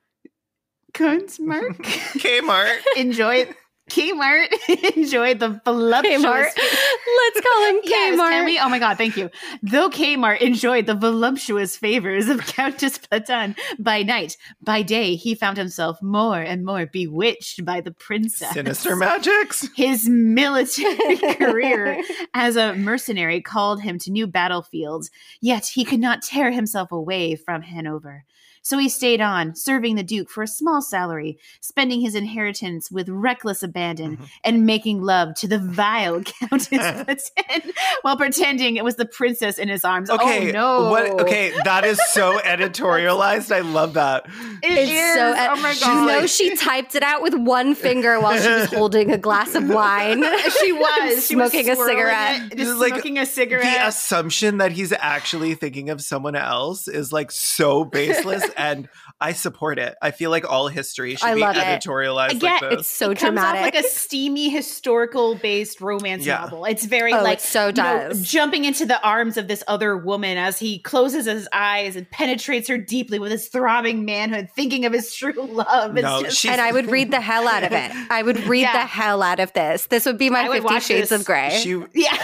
Kunstmark 0.93 1.77
Kmart. 1.79 2.79
enjoyed 2.97 3.55
Kmart 3.91 4.47
enjoyed 4.97 5.39
the 5.41 5.61
voluptuous 5.65 6.23
Kmart. 6.23 6.51
Let's 6.57 7.41
call 7.41 7.67
him 7.69 7.81
Yes, 7.85 8.19
Kmart. 8.19 8.31
can 8.31 8.45
we? 8.45 8.59
Oh 8.59 8.69
my 8.69 8.79
god, 8.79 8.97
thank 8.97 9.17
you. 9.17 9.31
Though 9.63 9.91
Kmart 9.91 10.41
enjoyed 10.41 10.87
the 10.87 10.95
voluptuous 10.95 11.77
favors 11.77 12.29
of 12.29 12.41
Countess 12.47 12.99
Platen 12.99 13.57
by 13.79 14.03
night, 14.03 14.37
by 14.63 14.83
day 14.83 15.17
he 15.17 15.35
found 15.35 15.57
himself 15.59 16.01
more 16.03 16.41
and 16.41 16.65
more 16.65 16.87
bewitched 16.87 17.65
by 17.65 17.81
the 17.81 17.91
princess. 17.91 18.53
Sinister 18.53 18.97
magics. 18.97 19.69
His 19.77 20.09
military 20.09 21.17
career 21.17 22.03
as 22.35 22.57
a 22.57 22.75
mercenary 22.75 23.41
called 23.41 23.83
him 23.83 23.99
to 23.99 24.11
new 24.11 24.27
battlefields, 24.27 25.11
yet 25.41 25.67
he 25.67 25.85
could 25.85 26.01
not 26.01 26.23
tear 26.23 26.51
himself 26.51 26.93
away 26.93 27.35
from 27.37 27.63
Hanover. 27.63 28.25
So 28.63 28.79
he 28.79 28.89
stayed 28.89 29.21
on, 29.21 29.55
serving 29.57 29.97
the 29.97 30.03
Duke 30.03 30.29
for 30.31 30.43
a 30.43 30.47
small 30.47 30.83
salary, 30.83 31.39
spending 31.61 32.01
his 32.01 32.15
inheritance 32.15 32.91
with 32.91 33.09
reckless 33.09 33.63
abandon, 33.63 34.19
Mhm. 34.19 34.29
and 34.45 34.67
making 34.67 35.03
love 35.03 35.35
to 35.37 35.49
the 35.49 35.59
vile 35.59 36.23
Countess 36.41 36.69
Platen 37.37 37.73
while 38.03 38.17
pretending 38.17 38.77
it 38.77 38.85
was 38.85 38.97
the 38.97 39.07
princess 39.07 39.59
in 39.59 39.69
his 39.69 39.85
arms. 39.85 40.11
Okay. 40.11 40.51
oh 40.51 40.53
no. 40.53 40.91
What? 40.91 41.07
Okay, 41.23 41.53
that 41.65 41.85
is 41.85 41.99
so 42.11 42.39
editorialized. 42.45 43.55
I 43.55 43.61
love 43.61 43.95
that. 43.95 44.27
It 44.63 44.73
It's 44.73 44.91
is. 44.91 45.15
so. 45.15 45.35
oh 45.37 45.63
my 45.63 45.73
She's 45.73 45.87
you 45.87 46.07
know, 46.07 46.27
she 46.27 46.57
typed 46.57 46.95
it 46.95 47.03
out 47.03 47.23
with 47.23 47.35
one 47.35 47.75
finger 47.75 48.21
while 48.21 48.39
she 48.41 48.49
was 48.49 48.71
holding 48.73 49.11
a 49.11 49.19
glass 49.19 49.55
of 49.55 49.69
wine. 49.69 50.23
she 50.61 50.73
was 50.73 51.27
she 51.27 51.35
was 51.37 51.51
smoking 51.51 51.71
a 51.71 51.77
cigarette. 51.77 52.53
it, 52.53 52.59
just 52.59 52.79
Like, 52.79 52.93
smoking 52.93 53.19
a 53.19 53.27
cigarette. 53.27 53.63
The 53.65 53.87
assumption 53.89 54.59
that 54.59 54.73
he's 54.73 54.93
actually 54.93 55.55
thinking 55.55 55.91
of 55.91 56.03
someone 56.03 56.37
else 56.37 56.89
is 56.89 57.13
like 57.13 57.31
so 57.31 57.85
baseless 57.85 58.45
and 58.57 58.89
I 59.21 59.33
support 59.33 59.79
it. 59.79 59.95
I 60.01 60.11
feel 60.11 60.31
like 60.31 60.49
all 60.51 60.69
history 60.69 61.15
should 61.17 61.29
I 61.29 61.35
be 61.35 61.41
love 61.41 61.57
it. 61.57 61.61
editorialized 61.63 62.31
Again, 62.33 62.53
like 62.53 62.61
this. 62.71 62.81
It's 62.81 62.89
so 62.89 63.11
it 63.11 63.19
comes 63.19 63.35
dramatic. 63.35 63.59
off 63.61 63.65
like 63.65 63.75
a 63.85 63.89
steamy 63.89 64.49
historical 64.49 65.35
based 65.35 65.81
romance 65.81 66.25
Yeah. 66.27 66.41
novel. 66.41 66.65
It's 66.65 66.85
very 66.85 67.13
Oh, 67.13 67.23
like 67.23 67.39
it 67.39 67.43
so 67.43 67.67
you 67.69 67.73
know, 67.75 68.09
does. 68.09 68.23
jumping 68.27 68.65
into 68.65 68.87
the 68.87 69.01
arms 69.07 69.37
of 69.37 69.49
this 69.49 69.63
other 69.69 69.97
woman 69.97 70.39
as 70.39 70.59
he 70.59 70.79
closes 70.79 71.27
his 71.27 71.49
eyes 71.53 71.97
and 71.97 72.11
penetrates 72.11 72.69
her 72.69 72.79
deeply 72.79 73.19
with 73.19 73.31
his 73.33 73.49
throbbing 73.49 74.05
manhood, 74.05 74.49
thinking 74.55 74.85
of 74.87 74.93
his 74.93 75.15
true 75.15 75.33
love. 75.35 75.97
It's 75.97 76.03
No, 76.05 76.23
just- 76.23 76.45
and 76.47 76.61
I 76.61 76.73
would 76.73 76.91
read 76.91 77.11
the 77.11 77.21
hell 77.21 77.47
out 77.49 77.63
of 77.63 77.73
it. 77.73 77.93
I 78.11 78.23
would 78.23 78.45
read 78.47 78.63
Yeah. 78.63 78.73
the 78.73 78.87
hell 78.87 79.23
out 79.23 79.41
of 79.41 79.53
this. 79.53 79.87
This 79.87 80.07
would 80.07 80.19
be 80.19 80.31
my 80.31 80.49
I 80.49 80.61
Fifty 80.61 80.81
Shades 80.81 81.11
this. 81.11 81.21
of 81.21 81.27
Grey. 81.27 81.51
she 81.63 81.71
yeah. 81.95 82.17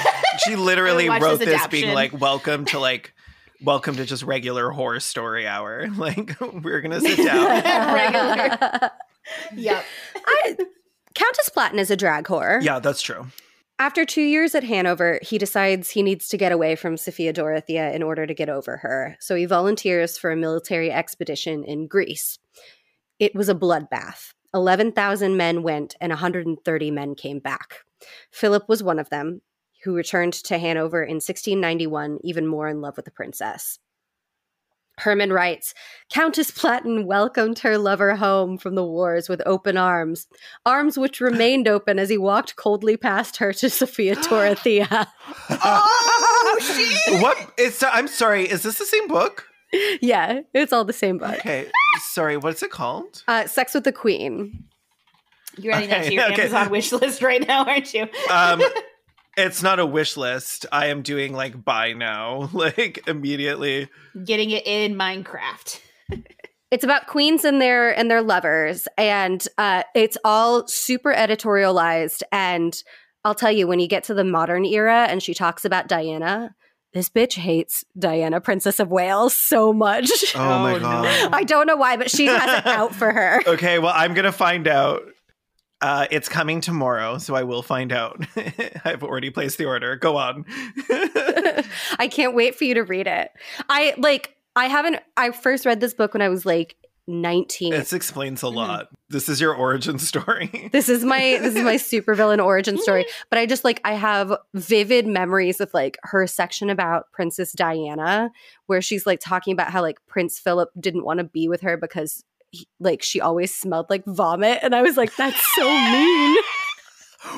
she 0.44 0.56
literally 0.56 1.08
wrote 1.08 1.38
this 1.38 1.48
this 1.48 1.66
being 1.68 1.94
like 1.94 2.18
welcome 2.18 2.64
to 2.66 2.78
like 2.78 3.12
welcome 3.62 3.96
to 3.96 4.04
just 4.04 4.22
regular 4.22 4.70
horror 4.70 5.00
story 5.00 5.46
hour 5.46 5.88
like 5.96 6.36
we're 6.62 6.80
gonna 6.80 7.00
sit 7.00 7.16
down 7.26 7.94
Regular. 7.94 8.90
Yep. 9.56 9.84
I, 10.24 10.56
Countess 11.14 11.48
Platen 11.48 11.78
is 11.80 11.90
a 11.90 11.96
drag 11.96 12.24
whore. 12.26 12.62
yeah 12.62 12.78
that's 12.78 13.02
true 13.02 13.26
After 13.78 14.04
two 14.04 14.22
years 14.22 14.54
at 14.54 14.62
Hanover, 14.64 15.18
he 15.22 15.36
decides 15.36 15.90
he 15.90 16.02
needs 16.02 16.28
to 16.28 16.38
get 16.38 16.52
away 16.52 16.76
from 16.76 16.96
Sophia 16.96 17.32
Dorothea 17.32 17.92
in 17.92 18.02
order 18.02 18.26
to 18.26 18.32
get 18.34 18.48
over 18.48 18.78
her. 18.78 19.16
So 19.20 19.34
he 19.34 19.44
volunteers 19.44 20.16
for 20.16 20.30
a 20.30 20.36
military 20.36 20.90
expedition 20.92 21.62
in 21.64 21.86
Greece. 21.88 22.38
It 23.18 23.34
was 23.34 23.48
a 23.50 23.54
bloodbath. 23.54 24.32
11,000 24.54 25.36
men 25.36 25.62
went 25.62 25.94
and 26.00 26.10
130 26.10 26.90
men 26.90 27.14
came 27.14 27.38
back. 27.40 27.84
Philip 28.30 28.66
was 28.68 28.82
one 28.82 28.98
of 28.98 29.10
them, 29.10 29.42
who 29.86 29.94
returned 29.94 30.34
to 30.34 30.58
Hanover 30.58 31.02
in 31.02 31.14
1691, 31.16 32.18
even 32.24 32.46
more 32.46 32.68
in 32.68 32.80
love 32.82 32.96
with 32.96 33.04
the 33.06 33.10
princess. 33.10 33.78
Herman 34.98 35.30
writes 35.32 35.74
Countess 36.10 36.50
Platen 36.50 37.06
welcomed 37.06 37.58
her 37.60 37.76
lover 37.78 38.16
home 38.16 38.56
from 38.58 38.74
the 38.74 38.84
wars 38.84 39.28
with 39.28 39.42
open 39.46 39.76
arms, 39.76 40.26
arms 40.64 40.98
which 40.98 41.20
remained 41.20 41.68
open 41.68 41.98
as 41.98 42.08
he 42.08 42.16
walked 42.18 42.56
coldly 42.56 42.96
past 42.96 43.36
her 43.36 43.52
to 43.52 43.68
Sophia 43.70 44.16
Dorothea. 44.22 45.06
Oh, 45.50 46.58
shit. 47.06 47.22
what 47.22 47.36
it's 47.58 47.82
i'm 47.82 48.08
sorry 48.08 48.44
is 48.48 48.62
this 48.62 48.78
the 48.78 48.86
same 48.86 49.06
book 49.08 49.46
yeah, 50.00 50.40
it's 50.54 50.72
all 50.72 50.84
the 50.86 50.92
same 50.94 51.18
book. 51.18 51.34
okay 51.34 51.70
sorry 52.00 52.36
what's 52.38 52.62
it 52.62 52.70
called 52.70 53.22
Uh, 53.28 53.46
Sex 53.46 53.74
with 53.74 53.84
the 53.84 53.92
Queen. 53.92 54.64
You're 55.58 55.74
adding 55.74 55.90
that 55.90 56.04
to 56.04 56.14
your 56.14 56.24
okay. 56.32 56.42
Amazon 56.42 56.70
wish 56.70 56.92
list 56.92 57.20
right 57.22 57.46
now, 57.46 57.64
aren't 57.64 57.92
you? 57.92 58.08
um 58.30 58.62
it's 59.36 59.62
not 59.62 59.78
a 59.78 59.86
wish 59.86 60.16
list 60.16 60.66
i 60.72 60.86
am 60.86 61.02
doing 61.02 61.32
like 61.32 61.64
buy 61.64 61.92
now 61.92 62.48
like 62.52 63.06
immediately 63.08 63.88
Getting 64.24 64.50
it 64.50 64.66
in 64.66 64.94
Minecraft. 64.94 65.80
It's 66.72 66.82
about 66.82 67.06
queens 67.06 67.44
and 67.44 67.62
their 67.62 67.96
and 67.96 68.10
their 68.10 68.22
lovers, 68.22 68.88
and 68.98 69.46
uh, 69.56 69.84
it's 69.94 70.18
all 70.24 70.66
super 70.66 71.14
editorialized. 71.14 72.22
And 72.32 72.76
I'll 73.24 73.36
tell 73.36 73.52
you, 73.52 73.68
when 73.68 73.78
you 73.78 73.86
get 73.86 74.02
to 74.04 74.14
the 74.14 74.24
modern 74.24 74.64
era, 74.64 75.06
and 75.08 75.22
she 75.22 75.32
talks 75.32 75.64
about 75.64 75.86
Diana, 75.86 76.56
this 76.92 77.08
bitch 77.08 77.34
hates 77.34 77.84
Diana, 77.96 78.40
Princess 78.40 78.80
of 78.80 78.88
Wales, 78.90 79.32
so 79.38 79.72
much. 79.72 80.10
oh, 80.34 80.38
my 80.58 80.74
Oh, 80.74 80.80
god. 80.80 81.32
I 81.32 81.44
don't 81.44 81.68
know 81.68 81.76
why, 81.76 81.96
but 81.96 82.10
she 82.10 82.26
has 82.26 82.58
it 82.58 82.66
out 82.66 82.92
for 82.92 83.12
her. 83.12 83.40
okay 83.46 83.78
well 83.78 83.92
i'm 83.94 84.12
gonna 84.12 84.32
find 84.32 84.66
out 84.66 85.02
uh, 85.80 86.06
it's 86.10 86.28
coming 86.28 86.60
tomorrow, 86.60 87.18
so 87.18 87.34
I 87.34 87.42
will 87.42 87.62
find 87.62 87.92
out. 87.92 88.24
I've 88.84 89.02
already 89.02 89.30
placed 89.30 89.58
the 89.58 89.66
order. 89.66 89.96
Go 89.96 90.16
on. 90.16 90.44
I 91.98 92.08
can't 92.10 92.34
wait 92.34 92.54
for 92.54 92.64
you 92.64 92.74
to 92.74 92.82
read 92.82 93.06
it. 93.06 93.30
I 93.68 93.94
like 93.98 94.36
I 94.54 94.66
haven't 94.66 95.00
I 95.16 95.32
first 95.32 95.66
read 95.66 95.80
this 95.80 95.92
book 95.92 96.14
when 96.14 96.22
I 96.22 96.28
was 96.28 96.46
like 96.46 96.76
19. 97.08 97.70
this 97.70 97.92
explains 97.92 98.42
a 98.42 98.48
lot. 98.48 98.88
This 99.10 99.28
is 99.28 99.40
your 99.40 99.54
origin 99.54 99.98
story. 99.98 100.70
this 100.72 100.88
is 100.88 101.04
my 101.04 101.38
this 101.40 101.54
is 101.54 101.62
my 101.62 101.76
supervillain 101.76 102.42
origin 102.42 102.78
story. 102.78 103.04
But 103.28 103.38
I 103.38 103.44
just 103.44 103.62
like 103.62 103.80
I 103.84 103.92
have 103.92 104.34
vivid 104.54 105.06
memories 105.06 105.60
of 105.60 105.72
like 105.74 105.98
her 106.04 106.26
section 106.26 106.70
about 106.70 107.12
Princess 107.12 107.52
Diana 107.52 108.30
where 108.64 108.80
she's 108.80 109.06
like 109.06 109.20
talking 109.20 109.52
about 109.52 109.70
how 109.70 109.82
like 109.82 109.98
Prince 110.06 110.38
Philip 110.38 110.70
didn't 110.80 111.04
want 111.04 111.18
to 111.18 111.24
be 111.24 111.48
with 111.48 111.60
her 111.60 111.76
because 111.76 112.24
like 112.80 113.02
she 113.02 113.20
always 113.20 113.54
smelled 113.54 113.86
like 113.90 114.04
vomit 114.06 114.60
and 114.62 114.74
I 114.74 114.82
was 114.82 114.96
like 114.96 115.14
that's 115.16 115.40
so 115.54 115.64
mean. 115.64 116.36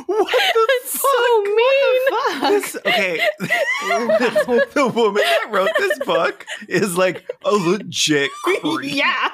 what 0.07 0.29
the 0.29 0.67
That's 0.83 1.01
so 1.01 1.43
mean. 1.43 2.53
This, 2.61 2.77
okay, 2.77 3.21
the, 3.39 4.67
the 4.75 4.89
woman 4.89 5.23
that 5.23 5.49
wrote 5.51 5.71
this 5.79 5.99
book 6.01 6.45
is 6.69 6.97
like 6.97 7.31
a 7.45 7.53
legit 7.53 8.31
creep. 8.45 8.95
yeah. 8.95 9.31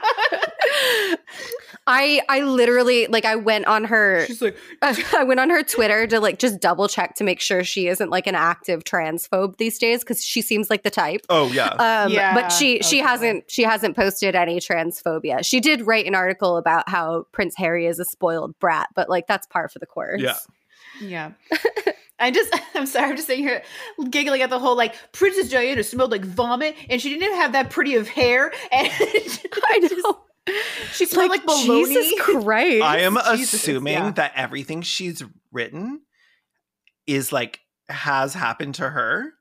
I 1.86 2.22
I 2.28 2.40
literally 2.40 3.06
like 3.08 3.24
I 3.24 3.36
went 3.36 3.66
on 3.66 3.84
her 3.84 4.24
She's 4.26 4.40
like, 4.40 4.56
I 4.82 5.24
went 5.24 5.40
on 5.40 5.50
her 5.50 5.62
Twitter 5.62 6.06
to 6.06 6.20
like 6.20 6.38
just 6.38 6.60
double 6.60 6.88
check 6.88 7.14
to 7.16 7.24
make 7.24 7.40
sure 7.40 7.62
she 7.62 7.88
isn't 7.88 8.10
like 8.10 8.26
an 8.26 8.34
active 8.34 8.84
transphobe 8.84 9.58
these 9.58 9.78
days 9.78 10.00
because 10.00 10.24
she 10.24 10.40
seems 10.40 10.70
like 10.70 10.82
the 10.82 10.90
type. 10.90 11.22
Oh 11.28 11.52
yeah. 11.52 11.68
Um, 11.68 12.10
Yeah, 12.10 12.34
but 12.34 12.48
she 12.50 12.80
she 12.82 13.00
okay. 13.00 13.08
hasn't 13.08 13.50
she 13.50 13.62
hasn't 13.62 13.96
posted 13.96 14.34
any 14.34 14.60
transphobia. 14.60 15.44
She 15.44 15.60
did 15.60 15.86
write 15.86 16.06
an 16.06 16.14
article 16.14 16.56
about 16.56 16.88
how 16.88 17.26
Prince 17.32 17.54
Harry 17.56 17.86
is 17.86 17.98
a 17.98 18.04
spoiled 18.04 18.58
brat, 18.58 18.88
but 18.94 19.08
like 19.08 19.26
that's 19.26 19.46
par 19.46 19.68
for 19.68 19.78
the 19.78 19.86
course. 19.86 20.20
Yeah. 20.20 20.36
yeah. 21.00 21.32
I 22.18 22.30
just, 22.30 22.54
I'm 22.74 22.86
sorry, 22.86 23.10
I'm 23.10 23.16
just 23.16 23.26
sitting 23.26 23.44
here 23.44 23.62
giggling 24.10 24.42
at 24.42 24.50
the 24.50 24.58
whole 24.58 24.76
like 24.76 24.94
Princess 25.12 25.48
Diana 25.48 25.82
smelled 25.82 26.10
like 26.10 26.24
vomit, 26.24 26.76
and 26.88 27.00
she 27.00 27.10
didn't 27.10 27.36
have 27.36 27.52
that 27.52 27.70
pretty 27.70 27.96
of 27.96 28.08
hair, 28.08 28.52
and 28.72 28.88
I 29.64 29.78
know. 29.78 30.20
She 30.92 31.06
smelled 31.06 31.30
like, 31.30 31.44
baloney. 31.44 31.86
Jesus 31.86 32.20
Christ. 32.20 32.82
I 32.82 32.98
am 33.00 33.18
Jesus, 33.36 33.54
assuming 33.54 33.94
yeah. 33.94 34.10
that 34.12 34.32
everything 34.34 34.82
she's 34.82 35.22
written 35.52 36.00
is 37.06 37.32
like 37.32 37.60
has 37.88 38.34
happened 38.34 38.76
to 38.76 38.88
her 38.88 39.32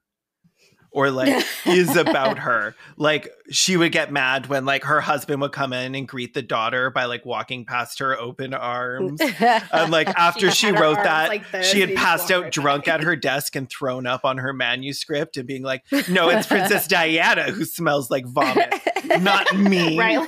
or 0.94 1.10
like 1.10 1.44
is 1.66 1.96
about 1.96 2.40
her. 2.40 2.76
Like 2.98 3.30
she 3.50 3.76
would 3.76 3.92
get 3.92 4.12
mad 4.12 4.48
when 4.48 4.64
like 4.66 4.84
her 4.84 5.02
husband 5.02 5.42
would 5.42 5.52
come 5.52 5.74
in 5.74 5.96
and 5.96 6.08
greet 6.08 6.34
the 6.34 6.42
daughter 6.42 6.90
by 6.90 7.06
like 7.06 7.26
walking 7.26 7.66
past 7.66 8.00
her 8.00 8.18
open 8.18 8.54
arms. 8.54 9.20
And 9.20 9.92
like 9.92 10.08
after 10.18 10.52
She 10.52 10.68
she, 10.68 10.72
wrote 10.72 10.96
that, 10.98 11.30
like 11.30 11.50
this, 11.52 11.70
she 11.70 11.82
had 11.82 11.96
passed 11.96 12.32
out 12.32 12.52
drunk 12.52 12.86
by. 12.86 12.94
at 12.94 13.02
her 13.02 13.16
desk 13.16 13.56
and 13.56 13.70
thrown 13.70 14.08
up 14.08 14.24
on 14.24 14.38
her 14.38 14.54
manuscript 14.54 15.36
and 15.36 15.48
being 15.48 15.64
like, 15.64 15.84
"No, 16.08 16.30
it's 16.30 16.48
Princess 16.48 16.88
Diana 16.88 17.52
who 17.52 17.66
smells 17.66 18.10
like 18.10 18.26
vomit, 18.26 18.74
not 19.20 19.54
me." 19.58 19.98
right? 20.00 20.28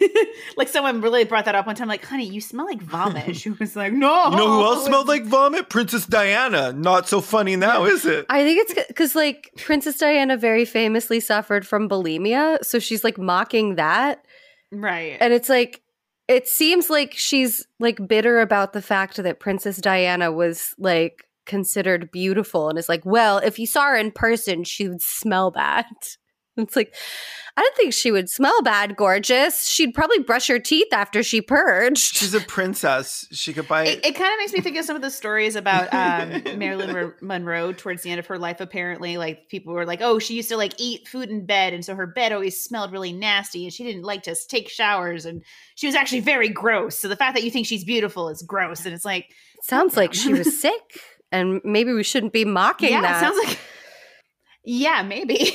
like 0.56 0.68
someone 0.68 1.00
really 1.00 1.24
brought 1.24 1.44
that 1.46 1.54
up 1.54 1.66
one 1.66 1.76
time, 1.76 1.88
like, 1.88 2.04
honey, 2.04 2.26
you 2.26 2.40
smell 2.40 2.66
like 2.66 2.82
vomit. 2.82 3.26
And 3.26 3.36
she 3.40 3.50
was 3.50 3.76
like, 3.76 3.92
no. 3.92 4.30
You 4.30 4.36
know 4.36 4.48
who 4.48 4.62
else 4.62 4.86
smelled 4.86 5.08
like 5.08 5.24
vomit? 5.24 5.68
Princess 5.68 6.06
Diana. 6.06 6.72
Not 6.72 7.08
so 7.08 7.20
funny 7.20 7.56
now, 7.56 7.84
is 7.84 8.04
it? 8.06 8.26
I 8.28 8.42
think 8.42 8.70
it's 8.70 8.86
because 8.88 9.14
like 9.14 9.50
Princess 9.56 9.98
Diana 9.98 10.36
very 10.36 10.64
famously 10.64 11.20
suffered 11.20 11.66
from 11.66 11.88
bulimia, 11.88 12.64
so 12.64 12.78
she's 12.78 13.04
like 13.04 13.18
mocking 13.18 13.76
that. 13.76 14.24
Right. 14.70 15.16
And 15.20 15.32
it's 15.32 15.48
like 15.48 15.82
it 16.28 16.46
seems 16.46 16.90
like 16.90 17.14
she's 17.14 17.66
like 17.80 18.06
bitter 18.06 18.40
about 18.40 18.74
the 18.74 18.82
fact 18.82 19.16
that 19.16 19.40
Princess 19.40 19.78
Diana 19.78 20.30
was 20.30 20.74
like 20.78 21.24
considered 21.46 22.10
beautiful 22.12 22.68
and 22.68 22.78
is 22.78 22.88
like, 22.88 23.04
well, 23.04 23.38
if 23.38 23.58
you 23.58 23.66
saw 23.66 23.86
her 23.86 23.96
in 23.96 24.12
person, 24.12 24.62
she 24.62 24.88
would 24.88 25.02
smell 25.02 25.50
bad. 25.50 25.86
It's 26.58 26.76
like, 26.76 26.94
I 27.58 27.60
don't 27.60 27.76
think 27.76 27.92
she 27.92 28.12
would 28.12 28.30
smell 28.30 28.62
bad, 28.62 28.94
gorgeous. 28.94 29.68
She'd 29.68 29.92
probably 29.92 30.20
brush 30.20 30.46
her 30.46 30.60
teeth 30.60 30.92
after 30.92 31.24
she 31.24 31.40
purged. 31.40 32.16
She's 32.16 32.32
a 32.32 32.40
princess. 32.40 33.26
She 33.32 33.52
could 33.52 33.66
buy. 33.66 33.84
It, 33.84 34.06
it 34.06 34.14
kind 34.14 34.32
of 34.32 34.38
makes 34.38 34.52
me 34.52 34.60
think 34.60 34.76
of 34.76 34.84
some 34.84 34.94
of 34.94 35.02
the 35.02 35.10
stories 35.10 35.56
about 35.56 35.92
um, 35.92 36.42
Marilyn 36.58 36.92
Mon- 36.92 37.14
Monroe 37.20 37.72
towards 37.72 38.02
the 38.02 38.10
end 38.10 38.20
of 38.20 38.26
her 38.28 38.38
life. 38.38 38.60
Apparently, 38.60 39.16
like 39.16 39.48
people 39.48 39.74
were 39.74 39.84
like, 39.84 40.00
"Oh, 40.00 40.20
she 40.20 40.34
used 40.34 40.50
to 40.50 40.56
like 40.56 40.74
eat 40.78 41.08
food 41.08 41.30
in 41.30 41.46
bed, 41.46 41.74
and 41.74 41.84
so 41.84 41.96
her 41.96 42.06
bed 42.06 42.32
always 42.32 42.62
smelled 42.62 42.92
really 42.92 43.12
nasty, 43.12 43.64
and 43.64 43.72
she 43.72 43.82
didn't 43.82 44.04
like 44.04 44.22
to 44.24 44.36
take 44.48 44.68
showers, 44.68 45.26
and 45.26 45.42
she 45.74 45.86
was 45.88 45.96
actually 45.96 46.20
very 46.20 46.48
gross." 46.48 46.96
So 46.96 47.08
the 47.08 47.16
fact 47.16 47.34
that 47.34 47.42
you 47.42 47.50
think 47.50 47.66
she's 47.66 47.84
beautiful 47.84 48.28
is 48.28 48.40
gross, 48.42 48.84
and 48.84 48.94
it's 48.94 49.04
like, 49.04 49.26
Sounds 49.62 49.96
like 49.96 50.14
she 50.14 50.32
was 50.32 50.60
sick, 50.60 51.00
and 51.32 51.60
maybe 51.64 51.92
we 51.92 52.04
shouldn't 52.04 52.32
be 52.32 52.44
mocking 52.44 52.90
yeah, 52.90 53.00
that. 53.00 53.16
it 53.16 53.20
sounds 53.26 53.48
like, 53.48 53.58
yeah, 54.64 55.02
maybe, 55.02 55.52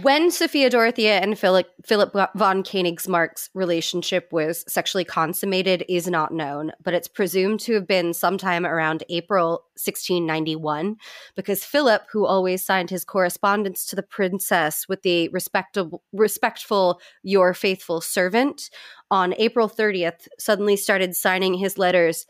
When 0.00 0.30
Sophia 0.30 0.70
Dorothea 0.70 1.18
and 1.18 1.38
Philip, 1.38 1.66
Philip 1.84 2.12
von 2.34 2.62
Königsmarck's 2.62 3.50
relationship 3.52 4.28
was 4.32 4.64
sexually 4.66 5.04
consummated 5.04 5.84
is 5.86 6.08
not 6.08 6.32
known, 6.32 6.72
but 6.82 6.94
it's 6.94 7.08
presumed 7.08 7.60
to 7.60 7.74
have 7.74 7.86
been 7.86 8.14
sometime 8.14 8.64
around 8.64 9.04
April 9.10 9.64
1691 9.74 10.96
because 11.36 11.64
Philip, 11.64 12.04
who 12.10 12.24
always 12.24 12.64
signed 12.64 12.88
his 12.88 13.04
correspondence 13.04 13.84
to 13.86 13.96
the 13.96 14.02
princess 14.02 14.88
with 14.88 15.02
the 15.02 15.28
respectable, 15.28 16.02
respectful, 16.12 16.98
your 17.22 17.52
faithful 17.52 18.00
servant, 18.00 18.70
on 19.10 19.34
April 19.36 19.68
30th 19.68 20.26
suddenly 20.38 20.76
started 20.76 21.14
signing 21.14 21.54
his 21.54 21.76
letters, 21.76 22.24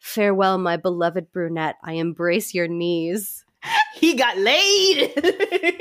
Farewell, 0.00 0.58
my 0.58 0.76
beloved 0.76 1.30
brunette, 1.32 1.76
I 1.84 1.92
embrace 1.92 2.54
your 2.54 2.66
knees. 2.66 3.43
he 3.94 4.14
got 4.14 4.36
laid. 4.38 5.12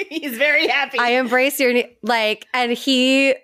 He's 0.09 0.37
very 0.37 0.67
happy. 0.67 0.99
I 0.99 1.11
embrace 1.11 1.59
your 1.59 1.73
ne- 1.73 1.97
like, 2.01 2.47
and 2.53 2.71
he 2.71 3.35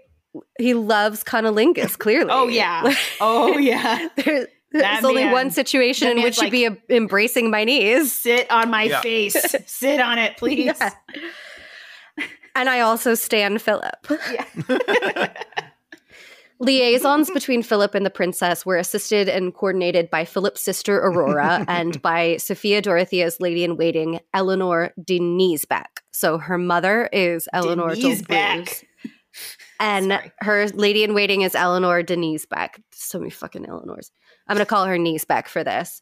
he 0.60 0.74
loves 0.74 1.24
cunnilingus. 1.24 1.98
Clearly, 1.98 2.30
oh 2.32 2.48
yeah. 2.48 2.94
Oh 3.22 3.58
yeah. 3.58 4.08
There- 4.16 4.48
That 4.72 5.02
there's 5.02 5.04
only 5.06 5.24
man- 5.24 5.34
one 5.34 5.52
situation 5.52 6.08
that 6.10 6.18
in 6.18 6.24
which 6.24 6.38
man's 6.40 6.42
he'd 6.42 6.52
be 6.52 6.66
em- 6.66 6.78
embracing 6.90 7.50
my 7.50 7.64
knees. 7.64 8.14
Sit 8.14 8.50
on 8.52 8.70
my 8.70 8.84
Yeah. 8.84 9.02
face. 9.02 9.36
Sit 9.66 10.00
on 10.00 10.20
it, 10.20 10.38
please. 10.38 10.66
Yeah. 10.80 10.92
And 12.56 12.70
I 12.70 12.82
also 12.82 13.16
stand 13.16 13.62
Philip. 13.64 13.96
Yeah. 14.32 14.46
Liaisons 16.60 17.30
between 17.34 17.64
Philip 17.64 17.96
and 17.96 18.06
the 18.06 18.10
princess 18.10 18.66
were 18.66 18.78
assisted 18.78 19.30
and 19.30 19.54
coordinated 19.54 20.10
by 20.10 20.26
Philip's 20.26 20.62
sister 20.62 20.98
Aurora 20.98 21.66
and 21.68 22.02
by 22.02 22.38
Sophia 22.38 22.82
Dorothea's 22.82 23.40
lady 23.40 23.64
in 23.64 23.78
waiting, 23.78 24.20
Eleanor 24.34 24.94
de 25.04 25.20
Niesbeck. 25.20 25.86
So 26.12 26.38
her 26.38 26.58
mother 26.58 27.10
is 27.14 27.48
Eleanor 27.54 27.96
de. 27.96 28.66
And 29.80 30.12
Sorry. 30.12 30.32
her 30.40 30.68
lady 30.70 31.04
in 31.04 31.14
waiting 31.14 31.44
is 31.44 31.56
Eleanor 31.56 32.04
de 32.04 32.18
Niesbeck. 32.18 32.82
So 32.92 33.20
many 33.20 33.30
fucking 33.30 33.66
Eleanors. 33.66 34.12
I'm 34.48 34.56
going 34.56 34.66
to 34.66 34.70
call 34.70 34.86
her 34.86 34.98
Niesbeck 34.98 35.48
for 35.48 35.64
this. 35.64 36.02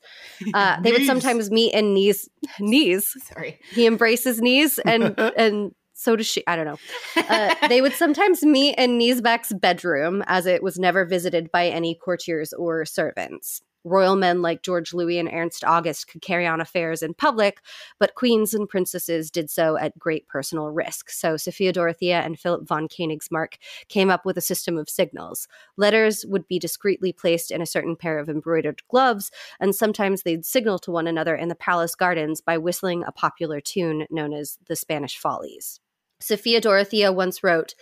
Uh, 0.54 0.80
they 0.82 0.92
would 0.94 1.06
sometimes 1.06 1.52
meet 1.52 1.74
in 1.74 1.94
knees. 1.94 2.30
Knees. 2.60 3.14
Sorry. 3.28 3.60
He 3.74 3.86
embraces 3.86 4.42
knees, 4.42 4.80
and 4.80 5.14
and 5.38 5.74
so 5.98 6.16
does 6.16 6.28
she. 6.28 6.44
I 6.46 6.56
don't 6.56 6.66
know. 6.66 6.78
Uh, 7.16 7.68
they 7.68 7.82
would 7.82 7.94
sometimes 7.94 8.44
meet 8.44 8.76
in 8.78 9.00
Niesbeck's 9.00 9.52
bedroom, 9.52 10.24
as 10.28 10.46
it 10.46 10.62
was 10.62 10.78
never 10.78 11.06
visited 11.06 11.52
by 11.52 11.68
any 11.68 11.96
courtiers 11.96 12.54
or 12.54 12.86
servants. 12.86 13.62
Royal 13.84 14.16
men 14.16 14.42
like 14.42 14.64
George 14.64 14.94
Louis 14.94 15.18
and 15.18 15.30
Ernst 15.32 15.64
August 15.64 16.08
could 16.08 16.22
carry 16.22 16.46
on 16.46 16.62
affairs 16.62 17.02
in 17.02 17.14
public, 17.14 17.62
but 18.00 18.16
queens 18.16 18.54
and 18.54 18.68
princesses 18.68 19.32
did 19.32 19.50
so 19.50 19.78
at 19.78 19.98
great 19.98 20.28
personal 20.28 20.70
risk. 20.70 21.10
So 21.10 21.38
Sophia 21.38 21.72
Dorothea 21.72 22.22
and 22.22 22.38
Philip 22.38 22.68
von 22.68 22.88
Königsmarck 22.88 23.54
came 23.88 24.10
up 24.10 24.26
with 24.26 24.38
a 24.38 24.42
system 24.42 24.78
of 24.78 24.90
signals. 24.90 25.48
Letters 25.78 26.26
would 26.28 26.48
be 26.48 26.60
discreetly 26.60 27.14
placed 27.14 27.50
in 27.50 27.62
a 27.62 27.66
certain 27.66 27.96
pair 27.96 28.20
of 28.20 28.30
embroidered 28.30 28.82
gloves, 28.90 29.32
and 29.60 29.74
sometimes 29.74 30.24
they'd 30.24 30.46
signal 30.46 30.80
to 30.80 30.92
one 30.92 31.08
another 31.08 31.36
in 31.36 31.48
the 31.48 31.56
palace 31.56 31.96
gardens 31.96 32.42
by 32.42 32.58
whistling 32.58 33.04
a 33.04 33.12
popular 33.12 33.62
tune 33.62 34.06
known 34.10 34.34
as 34.34 34.58
the 34.68 34.76
Spanish 34.76 35.18
Follies. 35.18 35.80
Sophia 36.20 36.60
Dorothea 36.60 37.12
once 37.12 37.44
wrote, 37.44 37.76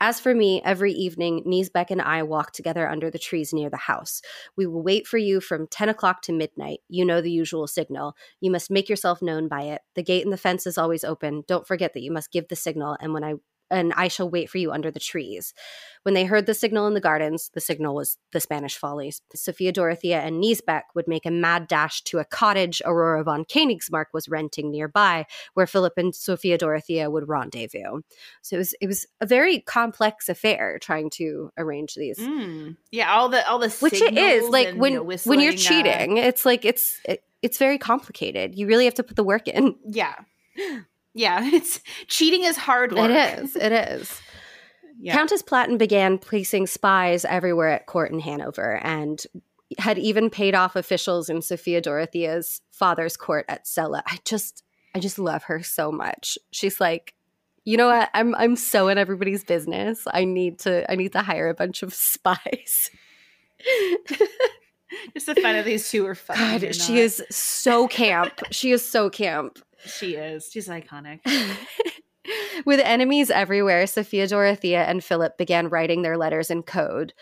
As 0.00 0.20
for 0.20 0.34
me, 0.34 0.62
every 0.64 0.92
evening, 0.92 1.42
Niesbeck 1.44 1.90
and 1.90 2.00
I 2.00 2.22
walk 2.22 2.52
together 2.52 2.88
under 2.88 3.10
the 3.10 3.18
trees 3.18 3.52
near 3.52 3.68
the 3.68 3.76
house. 3.76 4.22
We 4.56 4.66
will 4.66 4.82
wait 4.82 5.06
for 5.06 5.18
you 5.18 5.40
from 5.40 5.66
10 5.66 5.88
o'clock 5.88 6.22
to 6.22 6.32
midnight. 6.32 6.80
You 6.88 7.04
know 7.04 7.20
the 7.20 7.32
usual 7.32 7.66
signal. 7.66 8.14
You 8.40 8.50
must 8.50 8.70
make 8.70 8.88
yourself 8.88 9.20
known 9.20 9.48
by 9.48 9.62
it. 9.62 9.82
The 9.94 10.02
gate 10.02 10.24
and 10.24 10.32
the 10.32 10.36
fence 10.36 10.66
is 10.66 10.78
always 10.78 11.04
open. 11.04 11.42
Don't 11.48 11.66
forget 11.66 11.94
that 11.94 12.02
you 12.02 12.12
must 12.12 12.32
give 12.32 12.48
the 12.48 12.56
signal, 12.56 12.96
and 13.00 13.12
when 13.12 13.24
I 13.24 13.34
and 13.70 13.92
I 13.94 14.08
shall 14.08 14.28
wait 14.28 14.50
for 14.50 14.58
you 14.58 14.72
under 14.72 14.90
the 14.90 15.00
trees. 15.00 15.54
When 16.02 16.14
they 16.14 16.24
heard 16.24 16.46
the 16.46 16.54
signal 16.54 16.86
in 16.86 16.94
the 16.94 17.00
gardens, 17.00 17.50
the 17.52 17.60
signal 17.60 17.94
was 17.94 18.16
the 18.32 18.40
Spanish 18.40 18.76
Follies. 18.76 19.20
Sophia 19.34 19.70
Dorothea 19.70 20.20
and 20.20 20.42
Niesbeck 20.42 20.84
would 20.94 21.06
make 21.06 21.26
a 21.26 21.30
mad 21.30 21.68
dash 21.68 22.02
to 22.04 22.18
a 22.18 22.24
cottage 22.24 22.80
Aurora 22.84 23.22
von 23.22 23.44
Königsmarck 23.44 24.06
was 24.14 24.28
renting 24.28 24.70
nearby, 24.70 25.26
where 25.54 25.66
Philip 25.66 25.92
and 25.98 26.14
Sophia 26.14 26.56
Dorothea 26.56 27.10
would 27.10 27.28
rendezvous. 27.28 28.00
So 28.42 28.56
it 28.56 28.58
was 28.58 28.74
it 28.80 28.86
was 28.86 29.06
a 29.20 29.26
very 29.26 29.60
complex 29.60 30.28
affair 30.28 30.78
trying 30.80 31.10
to 31.10 31.50
arrange 31.58 31.94
these. 31.94 32.18
Mm. 32.18 32.76
Yeah, 32.90 33.12
all 33.12 33.28
the 33.28 33.46
all 33.46 33.58
the 33.58 33.68
Which 33.68 34.00
it 34.00 34.16
is 34.16 34.48
like 34.48 34.68
and, 34.68 34.80
when 34.80 34.92
you 34.94 35.04
know, 35.04 35.16
when 35.24 35.40
you're 35.40 35.52
uh, 35.52 35.56
cheating, 35.56 36.16
it's 36.16 36.46
like 36.46 36.64
it's 36.64 37.00
it, 37.04 37.22
it's 37.42 37.58
very 37.58 37.78
complicated. 37.78 38.54
You 38.54 38.66
really 38.66 38.86
have 38.86 38.94
to 38.94 39.02
put 39.02 39.16
the 39.16 39.24
work 39.24 39.48
in. 39.48 39.76
yeah, 39.86 40.14
yeah. 41.14 41.48
It's 41.52 41.80
cheating 42.06 42.44
is 42.44 42.56
hard 42.56 42.92
work. 42.92 43.10
It 43.10 43.38
is. 43.40 43.56
It 43.56 43.72
is. 43.72 44.20
Yeah. 44.98 45.14
Countess 45.14 45.42
Platen 45.42 45.78
began 45.78 46.18
placing 46.18 46.66
spies 46.66 47.24
everywhere 47.24 47.68
at 47.68 47.86
court 47.86 48.10
in 48.12 48.20
Hanover 48.20 48.78
and 48.82 49.22
had 49.78 49.98
even 49.98 50.30
paid 50.30 50.54
off 50.54 50.76
officials 50.76 51.28
in 51.30 51.42
Sophia 51.42 51.80
Dorothea's 51.80 52.60
father's 52.70 53.16
court 53.16 53.46
at 53.48 53.66
Celle. 53.66 53.96
I 53.96 54.18
just 54.24 54.62
I 54.94 54.98
just 54.98 55.18
love 55.18 55.44
her 55.44 55.62
so 55.62 55.92
much. 55.92 56.36
She's 56.50 56.80
like, 56.80 57.14
you 57.64 57.76
know 57.76 57.88
what? 57.88 58.10
I'm 58.14 58.34
I'm 58.34 58.56
so 58.56 58.88
in 58.88 58.98
everybody's 58.98 59.44
business. 59.44 60.02
I 60.12 60.24
need 60.24 60.58
to 60.60 60.90
I 60.90 60.96
need 60.96 61.12
to 61.12 61.22
hire 61.22 61.48
a 61.48 61.54
bunch 61.54 61.82
of 61.82 61.94
spies. 61.94 62.90
Just 65.14 65.26
the 65.26 65.34
fun 65.36 65.56
of 65.56 65.64
these 65.64 65.90
two 65.90 66.06
are 66.06 66.14
fun. 66.14 66.36
God, 66.36 66.74
she 66.74 66.98
is 66.98 67.22
so 67.30 67.86
camp. 67.88 68.32
she 68.50 68.72
is 68.72 68.86
so 68.86 69.08
camp. 69.08 69.58
She 69.84 70.14
is. 70.14 70.48
She's 70.52 70.68
iconic. 70.68 71.20
With 72.66 72.80
enemies 72.80 73.30
everywhere, 73.30 73.86
Sophia 73.86 74.26
Dorothea 74.26 74.84
and 74.84 75.02
Philip 75.02 75.38
began 75.38 75.68
writing 75.68 76.02
their 76.02 76.16
letters 76.16 76.50
in 76.50 76.62
code. 76.62 77.12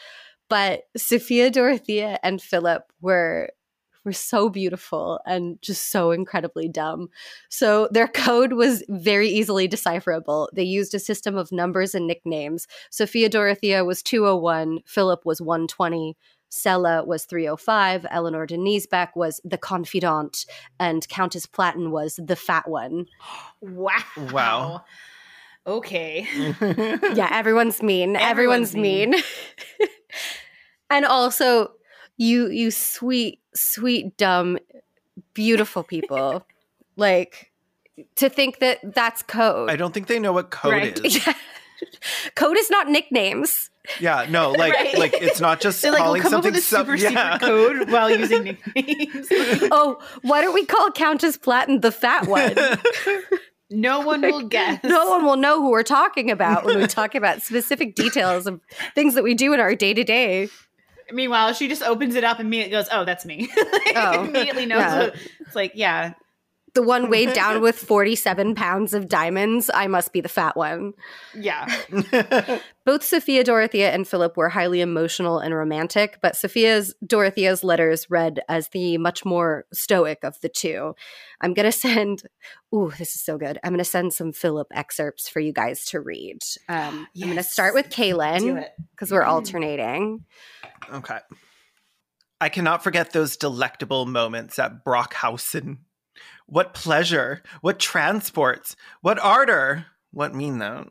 But 0.49 0.85
Sophia 0.97 1.51
Dorothea 1.51 2.19
and 2.23 2.41
Philip 2.41 2.83
were 3.01 3.51
were 4.05 4.13
so 4.13 4.49
beautiful 4.49 5.21
and 5.27 5.61
just 5.61 5.91
so 5.91 6.13
incredibly 6.13 6.69
dumb. 6.69 7.09
So 7.51 7.89
their 7.91 8.09
code 8.27 8.55
was 8.55 8.83
very 8.89 9.29
easily 9.29 9.69
decipherable. 9.69 10.49
They 10.55 10.63
used 10.63 10.95
a 10.95 10.99
system 10.99 11.37
of 11.37 11.53
numbers 11.53 11.95
and 11.95 12.07
nicknames. 12.07 12.67
Sophia 12.91 13.29
Dorothea 13.29 13.85
was 13.85 14.03
201, 14.03 14.81
Philip 14.87 15.27
was 15.27 15.43
120, 15.43 16.17
Celle 16.51 17.05
was 17.07 17.25
305, 17.25 18.07
Eleanor 18.11 18.47
de 18.47 18.57
Niesbeck 18.57 19.09
was 19.15 19.41
the 19.45 19.59
confidant, 19.59 20.47
and 20.81 21.07
Countess 21.09 21.47
Platen 21.47 21.91
was 21.91 22.19
the 22.23 22.37
fat 22.37 22.69
one. 22.69 23.07
Wow. 23.61 24.03
Wow. 24.33 24.85
Okay. 25.67 26.27
yeah, 27.15 27.29
everyone's 27.31 27.83
mean. 27.83 28.17
Everyone's, 28.17 28.71
Everyone's 28.71 28.75
mean. 28.75 29.11
mean. 29.11 29.23
and 30.91 31.05
also, 31.05 31.73
you 32.17 32.49
you 32.49 32.71
sweet, 32.71 33.41
sweet, 33.55 34.17
dumb, 34.17 34.59
beautiful 35.35 35.83
people. 35.83 36.47
like 36.97 37.53
to 38.17 38.31
think 38.31 38.61
that 38.61 38.79
that's 38.95 39.23
code. 39.23 39.71
I 39.71 39.77
don't 39.77 39.93
think 39.93 40.07
they 40.07 40.19
know 40.19 40.33
what 40.33 40.51
code 40.51 40.73
Right. 40.73 41.05
is. 41.05 41.29
Code 42.35 42.57
is 42.57 42.71
not 42.71 42.89
nicknames. 42.89 43.71
Yeah, 44.01 44.27
no, 44.29 44.51
like 44.59 44.73
Right. 44.75 44.99
like 44.99 45.15
it's 45.15 45.41
not 45.41 45.61
just 45.61 45.83
They're 45.83 45.93
like, 45.93 46.03
calling 46.03 46.23
we'll 46.23 46.31
come 46.31 46.39
up 46.39 46.45
something 46.45 46.53
with 46.53 46.63
a 46.63 46.67
sub- 46.67 46.87
super 46.87 46.97
yeah. 46.97 47.35
secret 47.35 47.41
code 47.49 47.91
while 47.91 48.11
using 48.11 48.43
nicknames. 48.75 49.29
Oh, 49.73 49.99
why 50.23 50.41
don't 50.41 50.55
we 50.55 50.65
call 50.67 50.91
Countess 50.91 51.37
Platen 51.37 51.81
the 51.81 51.91
fat 51.93 52.27
one? 52.27 52.55
no 53.71 54.01
one 54.01 54.23
will 54.23 54.43
guess. 54.49 54.83
no 54.85 55.09
one 55.11 55.25
will 55.25 55.37
know 55.37 55.61
who 55.61 55.71
we're 55.71 55.83
talking 55.83 56.31
about 56.31 56.65
when 56.65 56.79
we 56.79 56.87
talk 56.87 57.15
about 57.15 57.43
specific 57.43 57.95
details 57.95 58.47
of 58.47 58.61
things 58.95 59.15
that 59.15 59.25
we 59.25 59.35
do 59.35 59.53
in 59.53 59.61
our 59.61 59.75
day 59.75 59.93
to 59.95 60.05
day. 60.05 60.49
Meanwhile, 61.11 61.55
she 61.55 61.69
just 61.69 61.83
opens 61.83 62.15
it 62.15 62.25
up 62.25 62.39
and 62.39 62.47
immediately 62.49 62.73
goes, 62.73 62.87
"Oh, 62.93 63.05
that's 63.07 63.25
me." 63.25 63.49
Oh, 63.97 64.25
immediately 64.25 64.67
knows. 64.67 64.81
yeah. 64.81 64.99
What, 65.05 65.15
it's 65.41 65.57
like, 65.57 65.73
yeah, 65.75 66.13
The 66.79 66.83
one 66.85 67.11
weighed 67.11 67.33
down 67.33 67.61
with 67.61 67.77
47 67.77 68.55
pounds 68.55 68.95
of 68.95 69.09
diamonds. 69.09 69.69
I 69.75 69.89
must 69.89 70.13
be 70.13 70.21
the 70.21 70.29
fat 70.29 70.57
one. 70.57 70.93
yeah. 71.35 71.67
Both 72.87 73.03
Sophia 73.03 73.43
Dorothea 73.43 73.91
and 73.91 74.07
Philip 74.07 74.37
were 74.37 74.49
highly 74.49 74.81
emotional 74.81 75.41
and 75.41 75.53
romantic, 75.53 76.21
but 76.23 76.37
Sophia's 76.37 76.95
Dorothea's 77.05 77.65
letters 77.65 78.09
read 78.09 78.39
as 78.49 78.69
the 78.69 78.97
much 78.97 79.25
more 79.25 79.65
stoic 79.73 80.21
of 80.23 80.41
the 80.41 80.49
two. 80.49 80.95
I'm 81.41 81.53
going 81.53 81.67
to 81.67 81.73
send 81.73 82.23
Ooh, 82.73 82.93
this 82.97 83.17
is 83.17 83.25
so 83.25 83.39
good. 83.39 83.59
I'm 83.65 83.73
going 83.73 83.79
to 83.79 83.85
send 83.85 84.13
some 84.13 84.33
Philip 84.33 84.69
excerpts 84.73 85.29
for 85.29 85.41
you 85.41 85.53
guys 85.53 85.85
to 85.87 85.99
read. 85.99 86.39
Um, 86.69 87.09
I'm 87.17 87.23
going 87.25 87.35
to 87.39 87.43
start 87.43 87.75
with 87.75 87.89
Caelan 87.89 88.67
because 88.93 89.11
we're 89.11 89.25
alternating. 89.25 90.27
Okay. 90.93 91.19
I 92.41 92.51
cannot 92.51 92.85
forget 92.85 93.13
those 93.13 93.37
delectable 93.37 94.07
moments 94.07 94.61
at 94.61 94.85
Brockhausen. 94.85 95.79
What 96.51 96.73
pleasure, 96.73 97.43
what 97.61 97.79
transports, 97.79 98.75
what 99.03 99.19
ardor, 99.19 99.85
what 100.13 100.35
mean 100.35 100.59
though. 100.59 100.89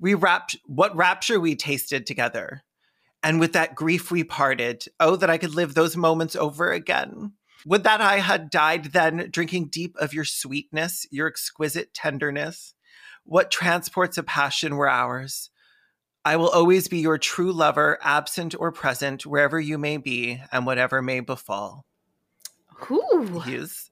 We 0.00 0.14
rapt 0.14 0.56
what 0.66 0.96
rapture 0.96 1.38
we 1.38 1.54
tasted 1.54 2.04
together. 2.04 2.64
And 3.22 3.38
with 3.38 3.52
that 3.52 3.76
grief 3.76 4.10
we 4.10 4.24
parted. 4.24 4.82
Oh, 4.98 5.14
that 5.14 5.30
I 5.30 5.38
could 5.38 5.54
live 5.54 5.74
those 5.74 5.96
moments 5.96 6.34
over 6.34 6.72
again. 6.72 7.34
Would 7.64 7.84
that 7.84 8.00
I 8.00 8.18
had 8.18 8.50
died 8.50 8.86
then, 8.86 9.28
drinking 9.30 9.68
deep 9.68 9.96
of 9.98 10.12
your 10.12 10.24
sweetness, 10.24 11.06
your 11.12 11.28
exquisite 11.28 11.94
tenderness. 11.94 12.74
What 13.22 13.52
transports 13.52 14.18
of 14.18 14.26
passion 14.26 14.74
were 14.74 14.90
ours. 14.90 15.50
I 16.24 16.34
will 16.34 16.48
always 16.48 16.88
be 16.88 16.98
your 16.98 17.18
true 17.18 17.52
lover, 17.52 18.00
absent 18.02 18.56
or 18.58 18.72
present, 18.72 19.24
wherever 19.24 19.60
you 19.60 19.78
may 19.78 19.96
be, 19.96 20.42
and 20.50 20.66
whatever 20.66 21.00
may 21.00 21.20
befall. 21.20 21.86
Ooh. 22.90 23.40
He 23.44 23.54
is 23.54 23.91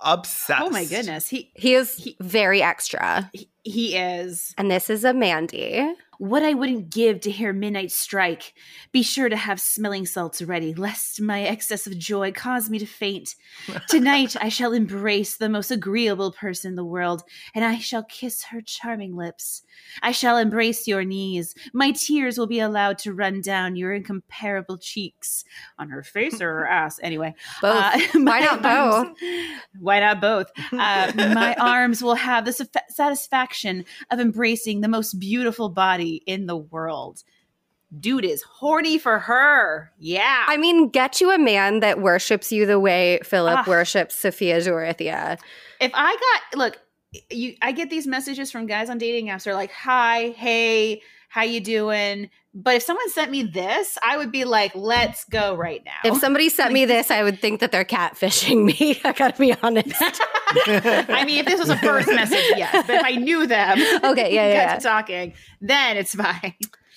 obsessed. 0.00 0.62
Oh 0.62 0.70
my 0.70 0.84
goodness, 0.84 1.28
he 1.28 1.50
He 1.54 1.74
is 1.74 1.94
He- 1.96 2.16
very 2.20 2.62
extra. 2.62 3.30
he, 3.32 3.48
he 3.62 3.96
is. 3.96 4.54
And 4.58 4.70
this 4.70 4.90
is 4.90 5.04
a 5.04 5.12
Mandy. 5.12 5.92
What 6.18 6.42
I 6.42 6.54
wouldn't 6.54 6.90
give 6.90 7.20
to 7.20 7.30
hear 7.30 7.52
midnight 7.52 7.90
strike. 7.90 8.54
Be 8.92 9.02
sure 9.02 9.28
to 9.28 9.36
have 9.36 9.60
smelling 9.60 10.06
salts 10.06 10.40
ready, 10.40 10.72
lest 10.74 11.20
my 11.20 11.42
excess 11.42 11.86
of 11.86 11.98
joy 11.98 12.32
cause 12.32 12.70
me 12.70 12.78
to 12.78 12.86
faint. 12.86 13.34
Tonight 13.88 14.34
I 14.40 14.48
shall 14.48 14.72
embrace 14.72 15.36
the 15.36 15.48
most 15.48 15.70
agreeable 15.70 16.32
person 16.32 16.70
in 16.70 16.76
the 16.76 16.84
world, 16.84 17.22
and 17.54 17.64
I 17.64 17.78
shall 17.78 18.02
kiss 18.04 18.44
her 18.44 18.60
charming 18.60 19.14
lips. 19.14 19.62
I 20.02 20.12
shall 20.12 20.38
embrace 20.38 20.88
your 20.88 21.04
knees. 21.04 21.54
My 21.74 21.90
tears 21.90 22.38
will 22.38 22.46
be 22.46 22.60
allowed 22.60 22.98
to 22.98 23.12
run 23.12 23.40
down 23.42 23.76
your 23.76 23.92
incomparable 23.92 24.78
cheeks. 24.78 25.44
On 25.78 25.90
her 25.90 26.02
face 26.02 26.40
or 26.40 26.50
her 26.50 26.66
ass? 26.70 26.98
Anyway. 27.02 27.34
Both. 27.60 27.76
uh, 27.76 27.98
Why 28.14 28.40
not 28.40 28.64
arms- 28.64 29.08
both? 29.08 29.18
Why 29.80 30.00
not 30.00 30.20
both? 30.20 30.50
Uh, 30.72 31.12
my 31.34 31.54
arms 31.60 32.02
will 32.02 32.14
have 32.14 32.44
the 32.46 32.68
satisfaction 32.88 33.84
of 34.10 34.18
embracing 34.20 34.80
the 34.80 34.88
most 34.88 35.18
beautiful 35.18 35.68
body 35.68 36.05
in 36.26 36.46
the 36.46 36.56
world. 36.56 37.22
Dude 37.98 38.24
is 38.24 38.42
horny 38.42 38.98
for 38.98 39.18
her. 39.20 39.92
Yeah. 39.98 40.44
I 40.48 40.56
mean, 40.56 40.88
get 40.88 41.20
you 41.20 41.30
a 41.30 41.38
man 41.38 41.80
that 41.80 42.00
worships 42.00 42.50
you 42.50 42.66
the 42.66 42.80
way 42.80 43.20
Philip 43.22 43.66
worships 43.66 44.16
Sophia 44.16 44.60
Dorothea. 44.62 45.38
if 45.80 45.92
I 45.94 46.16
got 46.16 46.58
look, 46.58 46.78
you 47.30 47.54
I 47.62 47.72
get 47.72 47.88
these 47.88 48.06
messages 48.06 48.50
from 48.50 48.66
guys 48.66 48.90
on 48.90 48.98
dating 48.98 49.26
apps. 49.26 49.44
They're 49.44 49.54
like, 49.54 49.70
"Hi, 49.72 50.30
hey, 50.30 51.00
how 51.28 51.42
you 51.42 51.60
doing?" 51.60 52.28
But 52.58 52.76
if 52.76 52.82
someone 52.84 53.10
sent 53.10 53.30
me 53.30 53.42
this, 53.42 53.98
I 54.02 54.16
would 54.16 54.32
be 54.32 54.46
like, 54.46 54.74
"Let's 54.74 55.24
go 55.24 55.54
right 55.54 55.84
now." 55.84 56.10
If 56.10 56.18
somebody 56.18 56.48
sent 56.48 56.72
me 56.72 56.86
this, 56.86 57.10
I 57.10 57.22
would 57.22 57.38
think 57.38 57.60
that 57.60 57.70
they're 57.70 57.84
catfishing 57.84 58.64
me. 58.64 58.98
I 59.04 59.12
gotta 59.12 59.38
be 59.38 59.54
honest. 59.62 59.94
I 60.00 61.24
mean, 61.26 61.40
if 61.40 61.46
this 61.46 61.60
was 61.60 61.68
a 61.68 61.76
first 61.76 62.08
message, 62.08 62.44
yes. 62.56 62.86
But 62.86 62.96
if 62.96 63.04
I 63.04 63.16
knew 63.16 63.46
them, 63.46 63.78
Okay, 64.04 64.34
yeah, 64.34 64.48
yeah, 64.48 64.72
got 64.74 64.82
talking, 64.82 65.34
then 65.60 65.98
it's 65.98 66.14
fine. 66.14 66.54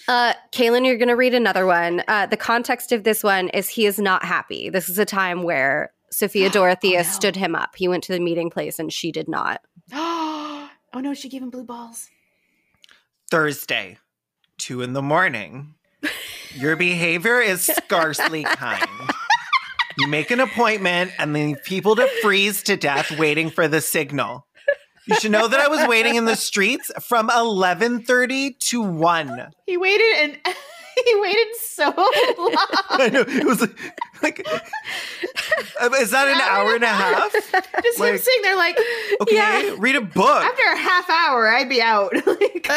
Uh, 0.08 0.34
Caelan, 0.54 0.86
you're 0.86 0.98
going 0.98 1.10
to 1.10 1.16
read 1.16 1.34
another 1.34 1.66
one. 1.66 2.04
Uh, 2.08 2.26
the 2.26 2.38
context 2.38 2.94
of 2.94 3.04
this 3.04 3.22
one 3.22 3.50
is 3.50 3.68
he 3.68 3.86
is 3.86 4.00
not 4.00 4.24
happy. 4.24 4.70
This 4.70 4.88
is 4.88 4.98
a 4.98 5.06
time 5.06 5.44
where 5.44 5.92
Sophia 6.10 6.50
Dorothea 6.52 7.00
no. 7.00 7.04
stood 7.04 7.36
him 7.36 7.54
up. 7.54 7.76
He 7.76 7.88
went 7.88 8.04
to 8.06 8.14
the 8.14 8.20
meeting 8.20 8.50
place 8.50 8.80
and 8.80 8.94
she 8.94 9.12
did 9.12 9.28
not. 9.28 9.62
oh 9.94 10.70
no, 10.96 11.14
she 11.14 11.28
gave 11.28 11.44
him 11.44 11.50
blue 11.50 11.66
balls. 11.66 12.10
Thursday, 13.30 13.98
two 14.60 14.82
in 14.82 14.94
the 14.94 15.02
morning. 15.02 15.74
Your 16.54 16.76
behavior 16.76 17.40
is 17.40 17.62
scarcely 17.62 18.44
kind. 18.44 18.86
You 19.98 20.08
make 20.08 20.32
an 20.32 20.40
appointment 20.40 21.12
and 21.18 21.34
leave 21.34 21.64
people 21.64 21.96
to 21.96 22.08
freeze 22.22 22.64
to 22.64 22.78
death 22.78 23.18
waiting 23.18 23.50
for 23.50 23.68
the 23.68 23.82
signal. 23.82 24.46
You 25.08 25.16
should 25.16 25.32
know 25.32 25.48
that 25.48 25.60
I 25.60 25.68
was 25.68 25.88
waiting 25.88 26.16
in 26.16 26.26
the 26.26 26.36
streets 26.36 26.92
from 27.02 27.30
11:30 27.30 28.60
to 28.70 28.82
1. 28.82 29.52
He 29.66 29.78
waited 29.78 30.16
and 30.18 30.56
he 31.06 31.20
waited 31.22 31.48
so 31.62 31.86
long. 32.38 32.56
I 32.90 33.10
know 33.12 33.22
it 33.28 33.46
was 33.46 33.62
like, 33.62 33.78
like 34.22 34.48
uh, 35.82 35.90
is 36.00 36.12
that 36.12 36.28
an 36.28 36.40
hour 36.42 36.76
and 36.76 36.84
a 36.84 36.88
half? 36.88 37.32
Just 37.32 37.98
him 38.00 38.06
Like- 38.06 38.20
sitting 38.20 38.42
there 38.42 38.56
like 38.56 38.78
Okay, 39.22 39.36
Yeah. 39.36 39.76
read 39.78 39.96
a 39.96 40.02
book. 40.02 40.44
after 40.44 40.64
a 40.74 40.78
half 40.78 41.10
hour, 41.10 41.48
I'd 41.50 41.70
be 41.70 41.82
out. 41.82 42.14
Like, 42.26 42.68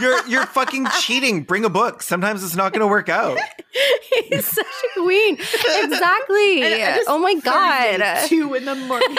You're 0.00 0.26
you're 0.28 0.46
fucking 0.46 0.86
cheating. 1.00 1.42
Bring 1.42 1.64
a 1.64 1.70
book. 1.70 2.02
Sometimes 2.02 2.44
it's 2.44 2.54
not 2.54 2.72
going 2.72 2.80
to 2.82 2.86
work 2.86 3.08
out. 3.08 3.38
He's 4.28 4.46
such 4.46 4.66
a 4.66 5.00
queen. 5.00 5.34
Exactly. 5.38 6.62
And 6.62 6.74
I 6.74 6.96
just- 6.96 7.08
Oh 7.08 7.18
my 7.18 7.34
God. 7.36 8.26
two 8.28 8.52
in 8.54 8.64
the 8.66 8.74
morning. 8.74 9.16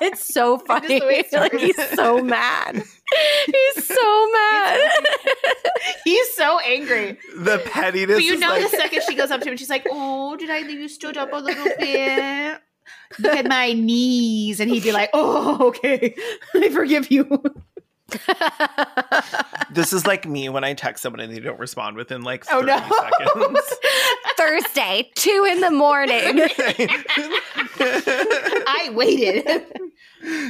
it's 0.00 0.32
so 0.32 0.58
funny. 0.58 1.00
the 1.00 1.06
way 1.06 1.18
it 1.20 1.32
like 1.32 1.54
he's 1.54 1.76
so 1.94 2.22
mad. 2.22 2.82
He's 3.46 3.86
so 3.86 4.30
mad. 4.32 4.80
He's 6.04 6.34
so 6.34 6.58
angry. 6.60 7.18
The 7.36 7.58
pettiness. 7.66 8.16
But 8.16 8.24
you 8.24 8.34
is 8.34 8.40
know, 8.40 8.48
like, 8.50 8.62
the 8.70 8.76
second 8.76 9.02
she 9.08 9.14
goes 9.14 9.30
up 9.30 9.40
to 9.42 9.50
him, 9.50 9.56
she's 9.56 9.70
like, 9.70 9.86
"Oh, 9.90 10.36
did 10.36 10.50
I 10.50 10.60
leave 10.62 10.80
you 10.80 10.88
stood 10.88 11.16
up 11.16 11.32
a 11.32 11.36
little 11.36 11.64
bit?" 11.78 12.58
Look 13.18 13.36
at 13.36 13.46
my 13.46 13.72
knees, 13.72 14.58
and 14.60 14.70
he'd 14.70 14.82
be 14.82 14.92
like, 14.92 15.10
"Oh, 15.12 15.68
okay, 15.68 16.14
I 16.54 16.68
forgive 16.70 17.10
you." 17.10 17.42
This 19.70 19.94
is 19.94 20.06
like 20.06 20.26
me 20.28 20.50
when 20.50 20.64
I 20.64 20.74
text 20.74 21.02
someone 21.02 21.20
and 21.20 21.32
they 21.34 21.40
don't 21.40 21.58
respond 21.58 21.96
within 21.96 22.20
like 22.20 22.44
30 22.44 22.56
Oh, 22.70 22.76
no. 22.76 22.76
seconds. 23.40 23.72
Thursday, 24.36 25.10
two 25.14 25.46
in 25.50 25.60
the 25.62 25.70
morning. 25.70 26.42
I 27.80 28.90
waited, 28.92 29.66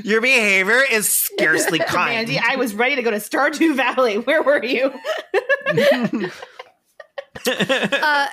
Your 0.04 0.20
behavior 0.20 0.82
is 0.90 1.08
scarcely 1.08 1.78
kind. 1.86 2.28
Mandy. 2.28 2.38
I 2.38 2.56
was 2.56 2.74
ready 2.74 2.96
to 2.96 3.02
go 3.02 3.10
to 3.10 3.18
Stardew 3.18 3.74
Valley. 3.76 4.18
Where 4.18 4.42
were 4.42 4.64
you? 4.64 4.92
uh, 7.46 8.26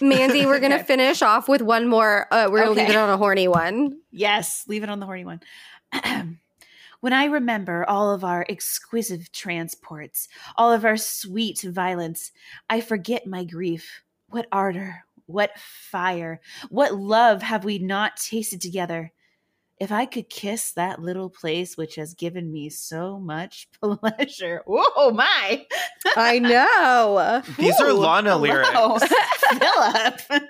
Mandy, 0.00 0.46
we're 0.46 0.60
gonna 0.60 0.76
Okay. 0.76 0.84
finish 0.84 1.22
off 1.22 1.48
with 1.48 1.62
one 1.62 1.88
more. 1.88 2.26
Uh, 2.30 2.48
we're 2.50 2.60
gonna 2.60 2.70
leave 2.72 2.88
it 2.90 2.96
on 2.96 3.10
a 3.10 3.16
horny 3.16 3.48
one. 3.48 3.98
Yes, 4.10 4.64
leave 4.68 4.82
it 4.82 4.88
on 4.88 5.00
the 5.00 5.06
horny 5.06 5.24
one. 5.24 5.40
when 7.00 7.12
I 7.12 7.24
remember 7.26 7.84
all 7.88 8.12
of 8.12 8.24
our 8.24 8.44
exquisite 8.48 9.32
transports, 9.32 10.28
all 10.56 10.72
of 10.72 10.84
our 10.84 10.96
sweet 10.96 11.60
violence, 11.62 12.32
I 12.70 12.80
forget 12.80 13.26
my 13.26 13.44
grief. 13.44 14.02
What 14.28 14.46
ardor, 14.50 15.04
what 15.26 15.50
fire, 15.58 16.40
what 16.70 16.94
love 16.94 17.42
have 17.42 17.64
we 17.64 17.78
not 17.78 18.16
tasted 18.16 18.60
together? 18.60 19.12
If 19.80 19.90
I 19.90 20.06
could 20.06 20.30
kiss 20.30 20.70
that 20.72 21.00
little 21.02 21.28
place 21.28 21.76
which 21.76 21.96
has 21.96 22.14
given 22.14 22.52
me 22.52 22.70
so 22.70 23.18
much 23.18 23.68
pleasure. 23.82 24.62
Whoa, 24.66 25.10
my. 25.10 25.66
I 26.16 26.38
know. 26.38 27.42
These 27.58 27.80
are 27.80 27.92
Lana 27.92 28.38
hello, 28.38 28.42
lyrics. 28.42 28.70
Philip. 29.58 30.42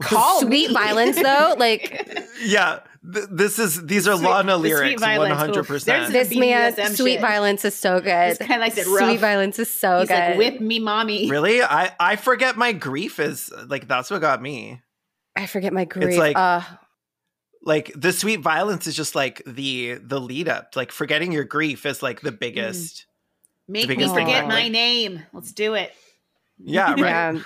Call 0.00 0.40
Sweet 0.40 0.68
me. 0.68 0.74
violence, 0.74 1.16
though. 1.22 1.54
Like 1.56 2.04
Yeah, 2.44 2.80
th- 3.12 3.26
this 3.30 3.58
is 3.58 3.86
these 3.86 4.06
are 4.08 4.16
Sweet- 4.16 4.28
Lana 4.28 4.52
the 4.52 4.58
sweet 4.58 4.68
lyrics, 4.74 5.02
violence. 5.02 5.28
one 5.30 5.38
hundred 5.38 5.60
Oof. 5.60 5.68
There's 5.68 5.84
percent. 5.84 6.12
this 6.12 6.34
man, 6.36 6.94
sweet 6.94 7.12
shit. 7.14 7.20
violence 7.20 7.64
is 7.64 7.74
so 7.74 8.00
good. 8.00 8.08
It's 8.30 8.38
kinda 8.38 8.58
like 8.58 8.74
that 8.74 8.84
Sweet 8.84 8.96
rough. 9.00 9.18
violence 9.20 9.58
is 9.58 9.70
so 9.70 10.00
He's 10.00 10.08
good. 10.08 10.14
like, 10.14 10.38
whip 10.38 10.60
me, 10.60 10.78
mommy. 10.80 11.30
Really, 11.30 11.62
I 11.62 11.92
I 12.00 12.16
forget 12.16 12.56
my 12.56 12.72
grief 12.72 13.20
is 13.20 13.52
like 13.68 13.86
that's 13.88 14.10
what 14.10 14.20
got 14.20 14.42
me. 14.42 14.80
I 15.36 15.46
forget 15.46 15.72
my 15.72 15.84
grief. 15.84 16.08
It's 16.08 16.18
like- 16.18 16.36
uh, 16.36 16.60
Like 17.68 17.92
the 17.94 18.14
sweet 18.14 18.40
violence 18.40 18.86
is 18.86 18.96
just 18.96 19.14
like 19.14 19.42
the 19.46 19.98
the 20.02 20.18
lead 20.18 20.48
up. 20.48 20.74
Like 20.74 20.90
forgetting 20.90 21.32
your 21.32 21.44
grief 21.44 21.84
is 21.84 22.02
like 22.02 22.22
the 22.22 22.30
mm-hmm. 22.30 22.38
biggest. 22.38 23.04
Make 23.68 23.82
the 23.82 23.88
me 23.88 23.94
biggest 23.96 24.14
thing 24.14 24.24
forget 24.24 24.48
my 24.48 24.62
it. 24.62 24.70
name. 24.70 25.22
Let's 25.34 25.52
do 25.52 25.74
it. 25.74 25.92
Yeah, 26.58 26.92
right. 26.92 26.98
yeah, 26.98 27.40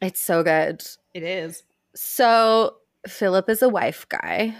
it's 0.00 0.20
so 0.20 0.44
good. 0.44 0.84
It 1.12 1.24
is. 1.24 1.64
So 1.96 2.76
Philip 3.08 3.50
is 3.50 3.62
a 3.62 3.68
wife 3.68 4.06
guy. 4.08 4.54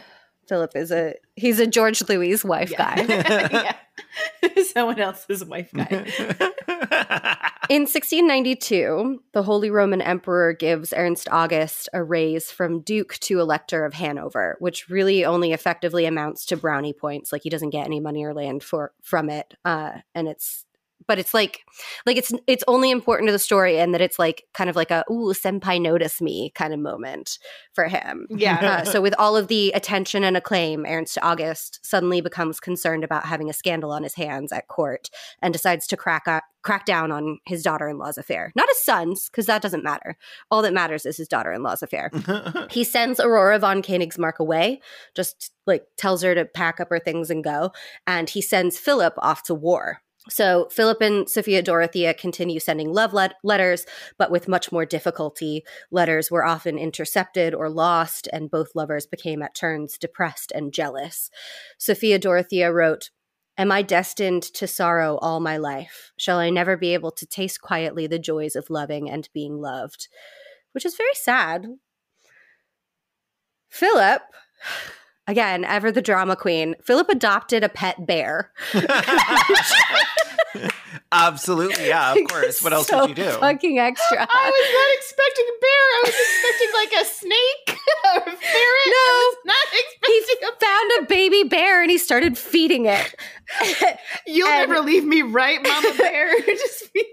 Philip 0.48 0.72
is 0.74 0.90
a 0.90 1.14
he's 1.36 1.61
a 1.61 1.68
George 1.68 2.03
Louis 2.09 2.44
wife 2.44 2.72
guy. 2.76 2.96
yeah. 3.09 3.76
Someone 4.72 5.01
else's 5.01 5.44
wife 5.44 5.70
guy. 5.74 5.86
In 7.70 7.82
1692, 7.82 9.22
the 9.32 9.44
Holy 9.44 9.70
Roman 9.70 10.03
Emperor 10.03 10.53
gives 10.53 10.92
Ernst 10.92 11.28
August 11.30 11.88
a 11.92 12.03
raise 12.03 12.51
from 12.51 12.80
Duke 12.80 13.14
to 13.20 13.38
Elector 13.38 13.84
of 13.84 13.94
Hanover, 13.94 14.57
which 14.59 14.88
really 14.88 15.24
only 15.24 15.53
effectively 15.53 16.05
amounts 16.05 16.44
to 16.46 16.57
brownie 16.57 16.92
points. 16.92 17.30
Like 17.30 17.42
he 17.42 17.51
doesn't 17.51 17.70
get 17.70 17.86
any 17.86 18.01
money 18.01 18.24
or 18.24 18.34
land 18.34 18.64
for 18.64 18.92
from 19.03 19.30
it, 19.30 19.55
uh, 19.64 19.92
and 20.16 20.26
it's 20.26 20.64
but 21.07 21.18
it's 21.18 21.34
like 21.34 21.64
like 22.07 22.16
it's 22.16 22.32
it's 22.46 22.64
only 22.68 22.90
important 22.90 23.28
to 23.28 23.32
the 23.32 23.38
story, 23.38 23.78
and 23.78 23.94
that 23.94 24.01
it's 24.01 24.18
like 24.18 24.44
kind 24.55 24.70
of 24.70 24.76
like 24.76 24.90
a 24.90 25.05
ooh 25.11 25.32
senpai 25.32 25.80
notice 25.80 26.20
me 26.20 26.51
kind 26.55 26.72
of 26.72 26.80
moment 26.80 27.38
for 27.72 27.84
him. 27.84 28.26
Yeah. 28.30 28.82
Uh, 28.82 28.84
so, 28.84 29.01
with 29.01 29.14
all 29.18 29.36
of 29.36 29.48
the 29.48 29.72
attention 29.72 30.24
and 30.24 30.36
acclaim, 30.36 30.84
Ernst 30.86 31.18
August 31.22 31.84
suddenly 31.84 32.20
becomes 32.20 32.61
concerned 32.61 33.05
about 33.05 33.24
having 33.24 33.51
a 33.51 33.55
scandal 33.55 33.92
on 33.92 34.03
his 34.03 34.14
hands 34.14 34.53
at 34.53 34.68
court 34.68 35.11
and 35.42 35.53
decides 35.53 35.86
to 35.88 35.96
crack 35.96 36.24
o- 36.26 36.40
crack 36.62 36.84
down 36.84 37.11
on 37.11 37.38
his 37.46 37.62
daughter-in-law's 37.62 38.18
affair. 38.18 38.53
Not 38.55 38.68
his 38.68 38.82
son's, 38.82 39.28
because 39.28 39.46
that 39.46 39.62
doesn't 39.62 39.84
matter. 39.84 40.16
All 40.51 40.62
that 40.62 40.74
matters 40.74 41.07
is 41.07 41.16
his 41.16 41.28
daughter-in-law's 41.28 41.82
affair. 41.82 42.11
He 42.70 42.84
sends 42.84 43.18
Aurora 43.18 43.59
von 43.59 43.82
Königsmarck 43.82 44.38
away, 44.38 44.80
just 45.14 45.53
like 45.66 45.86
tells 45.96 46.22
her 46.22 46.34
to 46.34 46.44
pack 46.44 46.80
up 46.80 46.88
her 46.90 46.98
things 46.98 47.30
and 47.30 47.42
go, 47.42 47.72
and 48.07 48.28
he 48.28 48.40
sends 48.40 48.78
Philip 48.78 49.14
off 49.18 49.42
to 49.44 49.55
war. 49.55 50.03
So 50.29 50.68
Philip 50.71 51.01
and 51.01 51.29
Sophia 51.29 51.62
Dorothea 51.62 52.12
continue 52.12 52.61
sending 52.61 52.93
love 52.93 53.14
let- 53.14 53.37
letters, 53.43 53.87
but 54.18 54.31
with 54.31 54.49
much 54.49 54.71
more 54.71 54.85
difficulty. 54.85 55.64
Letters 55.91 56.31
were 56.31 56.45
often 56.45 56.79
intercepted 56.79 57.55
or 57.55 57.71
lost, 57.71 58.29
and 58.33 58.51
both 58.51 58.75
lovers 58.75 59.07
became 59.07 59.43
at 59.43 59.55
turns 59.55 59.97
depressed 59.97 60.53
and 60.53 60.75
jealous. 60.75 61.31
Sophia 61.79 62.18
Dorothea 62.18 62.71
wrote, 62.71 63.11
Am 63.57 63.73
I 63.73 63.83
destined 63.83 64.43
to 64.43 64.66
sorrow 64.66 65.18
all 65.18 65.41
my 65.41 65.57
life? 65.57 66.12
Shall 66.18 66.39
I 66.39 66.51
never 66.51 66.77
be 66.77 66.95
able 66.95 67.11
to 67.12 67.27
taste 67.27 67.61
quietly 67.61 68.07
the 68.07 68.18
joys 68.18 68.57
of 68.57 68.71
loving 68.71 69.11
and 69.11 69.29
being 69.33 69.59
loved? 69.61 70.09
Which 70.73 70.85
is 70.85 70.97
very 70.97 71.14
sad. 71.14 71.66
Philip, 73.71 74.23
again, 75.31 75.64
ever 75.64 75.91
the 75.93 76.03
drama 76.03 76.37
queen, 76.37 76.74
Philip 76.83 77.09
adopted 77.09 77.62
a 77.64 77.68
pet 77.68 78.07
bear. 78.07 78.51
Absolutely, 81.12 81.89
yeah, 81.89 82.12
of 82.12 82.18
course. 82.28 82.62
What 82.62 82.72
else 82.72 82.87
So 82.89 83.01
would 83.01 83.11
you 83.11 83.14
do? 83.16 83.31
Fucking 83.31 83.78
extra. 83.78 84.18
I 84.18 84.51
was 84.51 84.68
not 84.72 84.89
expecting 84.97 85.45
a 85.49 85.57
bear. 85.61 85.87
I 85.97 86.03
was 86.05 86.14
expecting 86.14 86.70
like 86.74 86.93
a 87.01 87.05
snake 87.05 87.81
or 88.05 88.18
a 88.33 88.37
ferret. 88.37 88.87
No. 88.87 88.93
I 88.97 89.35
was 89.35 89.39
not 89.45 89.66
he 89.72 89.78
expecting 89.81 90.49
a 90.49 90.64
found 90.64 90.91
a 91.01 91.07
baby 91.07 91.43
bear 91.49 91.83
and 91.83 91.91
he 91.91 91.99
started 91.99 92.39
feeding 92.39 92.87
it. 92.87 93.14
You'll 94.26 94.49
And- 94.49 94.70
never 94.70 94.81
leave 94.83 95.05
me, 95.05 95.22
right, 95.22 95.61
Mama 95.62 95.93
Bear? 95.99 96.41
Just 96.43 96.93
be- 96.93 97.07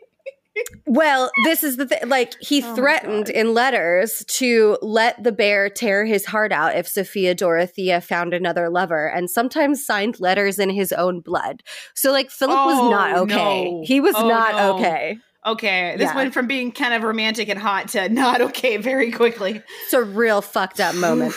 well, 0.85 1.29
this 1.45 1.63
is 1.63 1.77
the 1.77 1.85
thing. 1.87 2.07
Like, 2.07 2.33
he 2.39 2.61
Oh 2.63 2.75
threatened 2.75 3.29
in 3.29 3.53
letters 3.53 4.23
to 4.25 4.77
let 4.81 5.21
the 5.23 5.31
bear 5.31 5.69
tear 5.69 6.05
his 6.05 6.25
heart 6.25 6.51
out 6.51 6.75
if 6.75 6.87
Sophia 6.87 7.33
Dorothea 7.35 8.01
found 8.01 8.33
another 8.33 8.69
lover, 8.69 9.07
and 9.07 9.29
sometimes 9.29 9.85
signed 9.85 10.19
letters 10.19 10.59
in 10.59 10.69
his 10.69 10.91
own 10.93 11.19
blood. 11.19 11.63
So, 11.93 12.11
like, 12.11 12.29
Philip 12.31 12.55
was 12.57 12.91
not 12.91 13.15
Oh, 13.15 13.21
okay. 13.23 13.71
no. 13.71 13.83
He 13.85 13.99
was 13.99 14.15
Oh, 14.17 14.27
not 14.27 14.55
no. 14.55 14.75
okay. 14.77 15.17
okay, 15.45 15.95
this 15.97 16.09
Yeah. 16.09 16.15
went 16.15 16.33
from 16.33 16.47
being 16.47 16.71
kind 16.71 16.93
of 16.93 17.03
romantic 17.03 17.49
and 17.49 17.59
hot 17.59 17.89
to 17.89 18.09
not 18.09 18.41
okay 18.41 18.77
very 18.77 19.11
quickly. 19.11 19.61
It's 19.85 19.93
a 19.93 20.03
real 20.03 20.41
fucked 20.41 20.79
up 20.79 20.95
moment. 20.95 21.33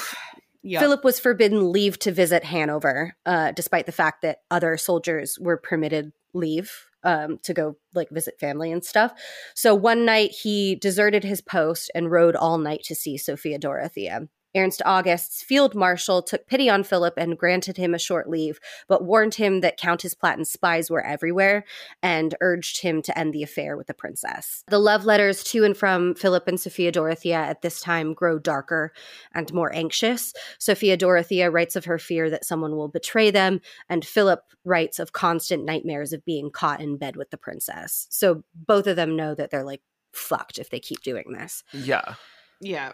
Yeah. 0.62 0.80
Philip 0.80 1.04
was 1.04 1.18
forbidden 1.18 1.72
leave 1.72 1.98
to 2.00 2.12
visit 2.12 2.44
Hanover, 2.44 3.16
uh, 3.24 3.52
despite 3.52 3.86
the 3.86 3.92
fact 3.92 4.20
that 4.22 4.40
other 4.50 4.76
soldiers 4.76 5.38
were 5.40 5.56
permitted 5.56 6.12
leave 6.34 6.70
um, 7.04 7.38
to 7.42 7.54
go 7.54 7.76
like 7.94 8.10
visit 8.10 8.38
family 8.38 8.72
and 8.72 8.84
stuff. 8.84 9.12
So 9.54 9.74
one 9.74 10.04
night 10.04 10.30
he 10.30 10.74
deserted 10.74 11.24
his 11.24 11.40
post 11.40 11.90
and 11.94 12.10
rode 12.10 12.36
all 12.36 12.58
night 12.58 12.82
to 12.84 12.94
see 12.94 13.16
Sophia 13.16 13.58
Dorothea. 13.58 14.28
Ernst 14.56 14.82
August's 14.84 15.42
field 15.42 15.74
marshal 15.74 16.22
took 16.22 16.46
pity 16.46 16.68
on 16.68 16.82
Philip 16.82 17.14
and 17.16 17.38
granted 17.38 17.76
him 17.76 17.94
a 17.94 17.98
short 17.98 18.28
leave, 18.28 18.60
but 18.88 19.04
warned 19.04 19.34
him 19.34 19.60
that 19.60 19.76
Countess 19.76 20.14
Platen's 20.14 20.50
spies 20.50 20.90
were 20.90 21.04
everywhere 21.04 21.64
and 22.02 22.34
urged 22.40 22.82
him 22.82 23.02
to 23.02 23.18
end 23.18 23.32
the 23.32 23.42
affair 23.42 23.76
with 23.76 23.86
the 23.86 23.94
princess. 23.94 24.64
The 24.68 24.78
love 24.78 25.04
letters 25.04 25.44
to 25.44 25.64
and 25.64 25.76
from 25.76 26.14
Philip 26.14 26.48
and 26.48 26.60
Sophia 26.60 26.92
Dorothea 26.92 27.36
at 27.36 27.62
this 27.62 27.80
time 27.80 28.14
grow 28.14 28.38
darker 28.38 28.92
and 29.34 29.52
more 29.52 29.74
anxious. 29.74 30.32
Sophia 30.58 30.96
Dorothea 30.96 31.50
writes 31.50 31.76
of 31.76 31.84
her 31.84 31.98
fear 31.98 32.30
that 32.30 32.44
someone 32.44 32.76
will 32.76 32.88
betray 32.88 33.30
them, 33.30 33.60
and 33.88 34.04
Philip 34.04 34.42
writes 34.64 34.98
of 34.98 35.12
constant 35.12 35.64
nightmares 35.64 36.12
of 36.12 36.24
being 36.24 36.50
caught 36.50 36.80
in 36.80 36.96
bed 36.96 37.16
with 37.16 37.30
the 37.30 37.36
princess. 37.36 38.06
So 38.10 38.42
both 38.54 38.86
of 38.86 38.96
them 38.96 39.16
know 39.16 39.34
that 39.34 39.50
they're 39.50 39.64
like 39.64 39.82
fucked 40.12 40.58
if 40.58 40.70
they 40.70 40.80
keep 40.80 41.02
doing 41.02 41.32
this. 41.32 41.62
yeah. 41.72 42.14
yeah. 42.60 42.92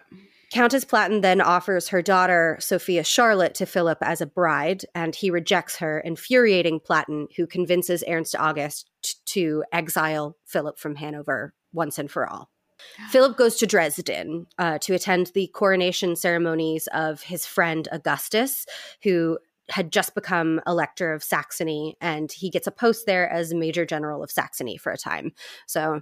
Countess 0.56 0.86
Platen 0.86 1.20
then 1.20 1.42
offers 1.42 1.88
her 1.88 2.00
daughter, 2.00 2.56
Sophia 2.60 3.04
Charlotte, 3.04 3.54
to 3.56 3.66
Philip 3.66 3.98
as 4.00 4.22
a 4.22 4.26
bride, 4.26 4.86
and 4.94 5.14
he 5.14 5.30
rejects 5.30 5.76
her, 5.76 6.00
infuriating 6.00 6.80
Platen, 6.80 7.28
who 7.36 7.46
convinces 7.46 8.02
Ernst 8.08 8.34
August 8.34 8.88
t- 9.02 9.12
to 9.26 9.64
exile 9.70 10.38
Philip 10.46 10.78
from 10.78 10.94
Hanover 10.94 11.52
once 11.74 11.98
and 11.98 12.10
for 12.10 12.26
all. 12.26 12.48
Philip 13.10 13.36
goes 13.36 13.56
to 13.56 13.66
Dresden 13.66 14.46
uh, 14.58 14.78
to 14.78 14.94
attend 14.94 15.26
the 15.34 15.48
coronation 15.48 16.16
ceremonies 16.16 16.86
of 16.86 17.20
his 17.20 17.44
friend 17.44 17.86
Augustus, 17.92 18.64
who 19.02 19.38
had 19.68 19.92
just 19.92 20.14
become 20.14 20.62
elector 20.66 21.12
of 21.12 21.22
Saxony, 21.22 21.98
and 22.00 22.32
he 22.32 22.48
gets 22.48 22.66
a 22.66 22.72
post 22.72 23.04
there 23.04 23.28
as 23.28 23.52
Major 23.52 23.84
General 23.84 24.22
of 24.22 24.30
Saxony 24.30 24.78
for 24.78 24.90
a 24.90 24.96
time. 24.96 25.32
So 25.66 26.00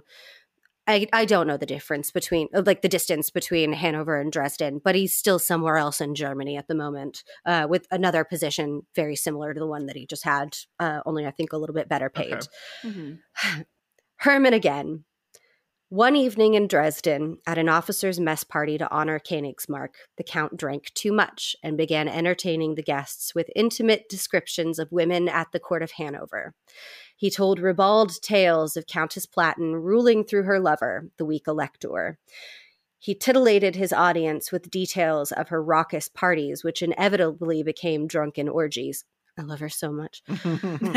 I, 0.87 1.07
I 1.11 1.25
don't 1.25 1.47
know 1.47 1.57
the 1.57 1.65
difference 1.65 2.11
between 2.11 2.47
uh, 2.53 2.61
like 2.65 2.81
the 2.81 2.87
distance 2.89 3.29
between 3.29 3.73
Hanover 3.73 4.19
and 4.19 4.31
Dresden, 4.31 4.81
but 4.83 4.95
he's 4.95 5.15
still 5.15 5.39
somewhere 5.39 5.77
else 5.77 5.99
in 5.99 6.15
Germany 6.15 6.57
at 6.57 6.67
the 6.67 6.75
moment 6.75 7.23
uh, 7.45 7.67
with 7.69 7.87
another 7.91 8.23
position 8.23 8.83
very 8.95 9.15
similar 9.15 9.53
to 9.53 9.59
the 9.59 9.67
one 9.67 9.87
that 9.87 9.95
he 9.95 10.05
just 10.05 10.23
had, 10.23 10.55
uh, 10.79 11.01
only 11.05 11.25
I 11.25 11.31
think 11.31 11.53
a 11.53 11.57
little 11.57 11.75
bit 11.75 11.89
better 11.89 12.09
paid. 12.09 12.33
Okay. 12.33 12.47
Mhm. 12.83 13.19
Herman 14.17 14.53
again. 14.53 15.05
One 15.89 16.15
evening 16.15 16.55
in 16.55 16.67
Dresden, 16.67 17.37
at 17.45 17.59
an 17.59 17.69
officer's 17.69 18.19
mess 18.19 18.43
party 18.43 18.77
to 18.79 18.91
honor 18.91 19.19
Königsmarck, 19.19 19.89
the 20.17 20.23
Count 20.23 20.57
drank 20.57 20.91
too 20.95 21.13
much 21.13 21.55
and 21.63 21.77
began 21.77 22.07
entertaining 22.09 22.73
the 22.73 22.81
guests 22.83 23.35
with 23.35 23.51
intimate 23.55 24.09
descriptions 24.09 24.79
of 24.79 24.91
women 24.91 25.29
at 25.29 25.51
the 25.53 25.59
court 25.59 25.83
of 25.83 25.91
Hanover. 25.91 26.55
He 27.15 27.29
told 27.29 27.59
ribald 27.59 28.21
tales 28.21 28.75
of 28.75 28.87
Countess 28.87 29.25
Platen 29.25 29.75
ruling 29.75 30.23
through 30.23 30.43
her 30.43 30.59
lover, 30.59 31.09
the 31.17 31.25
weak 31.25 31.47
elector. 31.47 32.17
He 32.99 33.15
titillated 33.15 33.75
his 33.75 33.93
audience 33.93 34.51
with 34.51 34.71
details 34.71 35.31
of 35.31 35.49
her 35.49 35.63
raucous 35.63 36.09
parties, 36.09 36.63
which 36.63 36.81
inevitably 36.81 37.63
became 37.63 38.07
drunken 38.07 38.49
orgies. 38.49 39.05
I 39.37 39.41
love 39.41 39.59
her 39.59 39.69
so 39.69 39.91
much. 39.91 40.23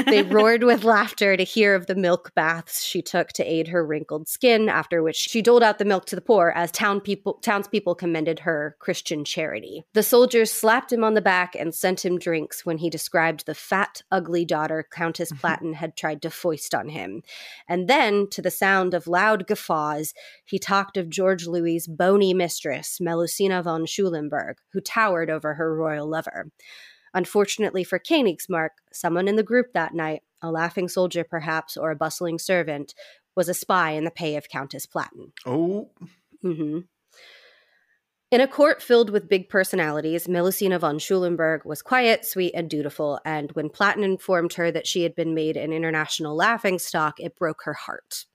They 0.09 0.23
roared 0.23 0.63
with 0.63 0.85
laughter 0.85 1.37
to 1.37 1.43
hear 1.43 1.75
of 1.75 1.87
the 1.87 1.95
milk 1.95 2.33
baths 2.35 2.85
she 2.85 3.03
took 3.03 3.29
to 3.33 3.45
aid 3.45 3.69
her 3.69 3.85
wrinkled 3.85 4.29
skin, 4.29 4.69
after 4.69 5.03
which 5.03 5.17
she 5.17 5.43
doled 5.43 5.63
out 5.63 5.79
the 5.79 5.85
milk 5.85 6.07
to 6.07 6.15
the 6.15 6.23
poor 6.23 6.53
as 6.55 6.71
town 6.71 7.01
people, 7.01 7.35
townspeople 7.35 7.97
commended 7.97 8.41
her 8.41 8.77
Christian 8.79 9.25
charity. 9.25 9.85
The 9.93 10.03
soldiers 10.03 10.53
slapped 10.53 10.93
him 10.93 11.03
on 11.03 11.15
the 11.15 11.21
back 11.21 11.57
and 11.57 11.75
sent 11.75 12.05
him 12.05 12.19
drinks 12.19 12.65
when 12.65 12.79
he 12.79 12.91
described 12.91 13.47
the 13.47 13.55
fat, 13.55 14.03
ugly 14.11 14.45
daughter 14.45 14.87
Countess 14.91 15.31
mm-hmm. 15.31 15.41
Platen 15.41 15.73
had 15.75 15.97
tried 15.97 16.23
to 16.23 16.31
foist 16.31 16.75
on 16.75 16.89
him. 16.91 17.23
And 17.69 17.89
then, 17.89 18.29
to 18.31 18.41
the 18.41 18.51
sound 18.51 18.95
of 18.95 19.09
loud 19.09 19.47
guffaws, 19.47 20.15
he 20.45 20.59
talked 20.59 20.97
of 20.97 21.11
George 21.11 21.47
Louis's 21.47 21.89
bony 21.89 22.35
mistress, 22.35 22.99
Melusina 23.01 23.63
von 23.63 23.85
Schulenburg, 23.85 24.59
who 24.73 24.81
towered 24.81 25.31
over 25.31 25.55
her 25.55 25.75
royal 25.75 26.09
lover. 26.09 26.51
Unfortunately 27.19 27.83
for 27.83 27.99
Königsmarck, 27.99 28.69
someone 28.93 29.27
in 29.27 29.35
the 29.35 29.43
group 29.43 29.73
that 29.73 29.93
night, 29.93 30.23
a 30.41 30.53
laughing 30.53 30.87
soldier 30.87 31.25
perhaps, 31.25 31.77
or 31.77 31.91
a 31.91 31.97
bustling 31.97 32.39
servant, 32.39 32.95
was 33.35 33.49
a 33.49 33.55
spy 33.55 33.91
in 33.91 34.05
the 34.05 34.13
pay 34.13 34.37
of 34.37 34.49
Countess 34.49 34.87
Platen. 34.87 35.33
oh, 35.45 35.91
hmm 36.43 36.79
In 38.31 38.41
a 38.41 38.47
court 38.47 38.81
filled 38.81 39.11
with 39.11 39.29
big 39.29 39.49
personalities, 39.49 40.29
Melusina 40.29 40.79
von 40.79 41.01
Schulenburg 41.01 41.65
was 41.65 41.83
quiet, 41.83 42.25
sweet, 42.25 42.53
and 42.55 42.71
dutiful, 42.71 43.19
and 43.25 43.51
when 43.51 43.69
Platten 43.69 44.05
informed 44.05 44.53
her 44.53 44.71
that 44.71 44.87
she 44.87 45.03
had 45.03 45.17
been 45.17 45.35
made 45.35 45.57
an 45.57 45.73
international 45.73 46.37
laughing 46.37 46.79
stock, 46.79 47.19
it 47.19 47.37
broke 47.37 47.63
her 47.65 47.75
heart. 47.75 48.27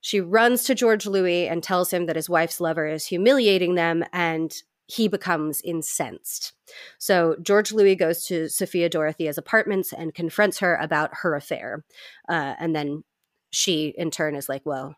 She 0.00 0.22
runs 0.22 0.64
to 0.64 0.74
George 0.74 1.04
Louis 1.04 1.48
and 1.48 1.62
tells 1.62 1.92
him 1.92 2.06
that 2.06 2.16
his 2.16 2.30
wife's 2.30 2.62
lover 2.62 2.86
is 2.86 3.04
humiliating 3.04 3.74
them, 3.74 4.04
and 4.10 4.54
he 4.86 5.08
becomes 5.08 5.60
incensed. 5.62 6.52
So 6.98 7.36
George 7.42 7.72
Louis 7.72 7.96
goes 7.96 8.24
to 8.26 8.48
Sophia 8.48 8.88
Dorothea's 8.88 9.38
apartments 9.38 9.92
and 9.92 10.14
confronts 10.14 10.58
her 10.58 10.76
about 10.76 11.10
her 11.22 11.34
affair. 11.34 11.84
Uh, 12.28 12.54
and 12.58 12.74
then 12.76 13.04
she, 13.50 13.94
in 13.96 14.10
turn, 14.10 14.36
is 14.36 14.48
like, 14.48 14.66
Well, 14.66 14.94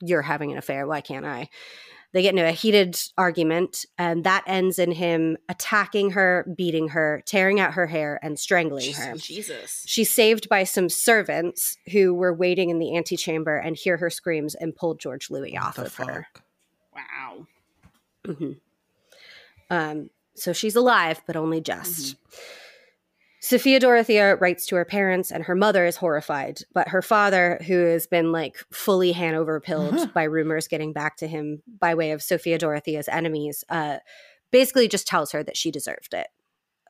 you're 0.00 0.22
having 0.22 0.52
an 0.52 0.58
affair. 0.58 0.86
Why 0.86 1.00
can't 1.00 1.24
I? 1.24 1.48
They 2.12 2.22
get 2.22 2.30
into 2.30 2.46
a 2.46 2.52
heated 2.52 2.96
argument, 3.18 3.86
and 3.98 4.22
that 4.22 4.44
ends 4.46 4.78
in 4.78 4.92
him 4.92 5.36
attacking 5.48 6.12
her, 6.12 6.46
beating 6.56 6.90
her, 6.90 7.24
tearing 7.26 7.58
out 7.58 7.74
her 7.74 7.88
hair, 7.88 8.20
and 8.22 8.38
strangling 8.38 8.92
her. 8.92 9.14
Jesus. 9.16 9.82
She's 9.84 10.10
saved 10.10 10.48
by 10.48 10.62
some 10.62 10.88
servants 10.88 11.76
who 11.90 12.14
were 12.14 12.32
waiting 12.32 12.70
in 12.70 12.78
the 12.78 12.96
antechamber 12.96 13.56
and 13.56 13.76
hear 13.76 13.96
her 13.96 14.10
screams 14.10 14.54
and 14.54 14.76
pull 14.76 14.94
George 14.94 15.28
Louis 15.28 15.58
off 15.58 15.76
of 15.76 15.92
her. 15.96 16.28
fuck? 16.32 16.42
Wow. 16.94 17.46
hmm 18.26 18.52
Um, 19.74 20.10
so 20.36 20.52
she's 20.52 20.76
alive, 20.76 21.22
but 21.26 21.36
only 21.36 21.60
just. 21.60 22.16
Sophia 23.40 23.78
Dorothea 23.78 24.36
writes 24.36 24.66
to 24.66 24.76
her 24.76 24.84
parents, 24.84 25.30
and 25.30 25.44
her 25.44 25.54
mother 25.54 25.84
is 25.84 25.96
horrified. 25.96 26.60
But 26.72 26.88
her 26.88 27.02
father, 27.02 27.60
who 27.66 27.78
has 27.78 28.06
been 28.06 28.32
like 28.32 28.56
fully 28.72 29.12
Hanover 29.12 29.60
pilled 29.60 30.12
by 30.14 30.22
rumors 30.24 30.68
getting 30.68 30.92
back 30.92 31.16
to 31.18 31.26
him 31.26 31.62
by 31.78 31.94
way 31.94 32.12
of 32.12 32.22
Sophia 32.22 32.56
Dorothea's 32.56 33.08
enemies, 33.08 33.64
uh, 33.68 33.98
basically 34.50 34.88
just 34.88 35.06
tells 35.06 35.32
her 35.32 35.42
that 35.42 35.56
she 35.56 35.70
deserved 35.70 36.14
it. 36.14 36.28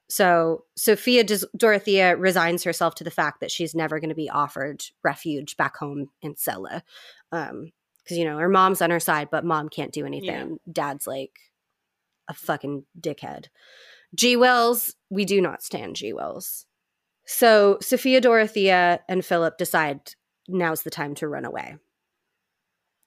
So 0.08 0.64
Sophia 0.76 1.24
Des- 1.24 1.46
Dorothea 1.56 2.16
resigns 2.16 2.62
herself 2.62 2.94
to 2.96 3.04
the 3.04 3.10
fact 3.10 3.40
that 3.40 3.50
she's 3.50 3.74
never 3.74 3.98
going 3.98 4.10
to 4.10 4.14
be 4.14 4.30
offered 4.30 4.84
refuge 5.02 5.56
back 5.56 5.76
home 5.76 6.10
in. 6.20 6.34
Um, 7.32 7.72
because 8.02 8.18
you 8.18 8.26
know 8.26 8.36
her 8.36 8.50
mom's 8.50 8.82
on 8.82 8.90
her 8.90 9.00
side, 9.00 9.28
but 9.30 9.46
mom 9.46 9.70
can't 9.70 9.92
do 9.92 10.04
anything. 10.04 10.58
Dad's 10.70 11.06
like 11.06 11.32
a 12.28 12.34
fucking 12.34 12.84
dickhead. 12.98 13.46
G 14.14 14.36
Wills, 14.36 14.94
we 15.10 15.24
do 15.24 15.40
not 15.40 15.62
stand 15.62 15.96
G 15.96 16.12
Wills. 16.12 16.66
So 17.26 17.78
Sophia 17.80 18.20
Dorothea 18.20 19.00
and 19.08 19.24
Philip 19.24 19.58
decide 19.58 20.00
now's 20.48 20.82
the 20.82 20.90
time 20.90 21.14
to 21.16 21.28
run 21.28 21.44
away. 21.44 21.76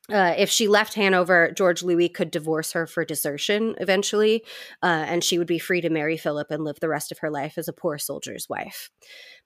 Uh, 0.09 0.33
if 0.37 0.49
she 0.49 0.69
left 0.69 0.93
Hanover, 0.93 1.51
George 1.51 1.83
Louis 1.83 2.07
could 2.07 2.31
divorce 2.31 2.71
her 2.71 2.87
for 2.87 3.03
desertion 3.03 3.75
eventually, 3.79 4.45
uh, 4.81 5.03
and 5.05 5.21
she 5.21 5.37
would 5.37 5.47
be 5.47 5.59
free 5.59 5.81
to 5.81 5.89
marry 5.89 6.15
Philip 6.15 6.49
and 6.49 6.63
live 6.63 6.79
the 6.79 6.87
rest 6.87 7.11
of 7.11 7.19
her 7.19 7.29
life 7.29 7.57
as 7.57 7.67
a 7.67 7.73
poor 7.73 7.97
soldier's 7.97 8.47
wife. 8.47 8.89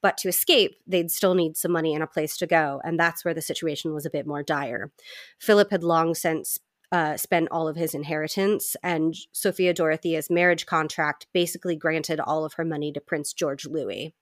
But 0.04 0.18
to 0.18 0.30
escape, 0.30 0.76
they'd 0.86 1.10
still 1.10 1.34
need 1.34 1.58
some 1.58 1.72
money 1.72 1.96
and 1.96 2.04
a 2.04 2.08
place 2.08 2.38
to 2.38 2.48
go, 2.48 2.80
and 2.84 3.00
that's 3.00 3.26
where 3.26 3.34
the 3.34 3.42
situation 3.42 3.92
was 3.92 4.06
a 4.06 4.12
bit 4.12 4.28
more 4.28 4.44
dire. 4.44 4.92
Philip 5.40 5.72
had 5.72 5.84
long 5.84 6.14
since 6.14 6.60
uh, 6.92 7.16
spent 7.16 7.48
all 7.52 7.68
of 7.68 7.76
his 7.76 7.94
inheritance, 7.94 8.76
and 8.84 9.16
Sophia 9.32 9.74
Dorothea's 9.74 10.30
marriage 10.30 10.66
contract 10.66 11.28
basically 11.34 11.76
granted 11.76 12.20
all 12.20 12.44
of 12.44 12.54
her 12.54 12.66
money 12.66 12.92
to 12.92 13.00
Prince 13.00 13.34
George 13.34 13.66
Louis. 13.66 14.14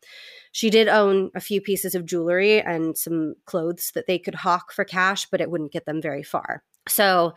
She 0.52 0.70
did 0.70 0.88
own 0.88 1.32
a 1.36 1.40
few 1.40 1.62
pieces 1.62 1.96
of 1.96 2.06
jewelry 2.06 2.62
and 2.62 2.98
some 2.98 3.36
clothes 3.46 3.91
that 3.96 4.08
they 4.08 4.20
could 4.20 4.36
hawk 4.36 4.72
for 4.72 4.86
cash, 4.86 5.28
but 5.30 5.41
it 5.41 5.50
wouldn't 5.50 5.72
get 5.72 5.86
them 5.86 6.02
very 6.02 6.24
far. 6.24 6.64
So, 6.88 7.34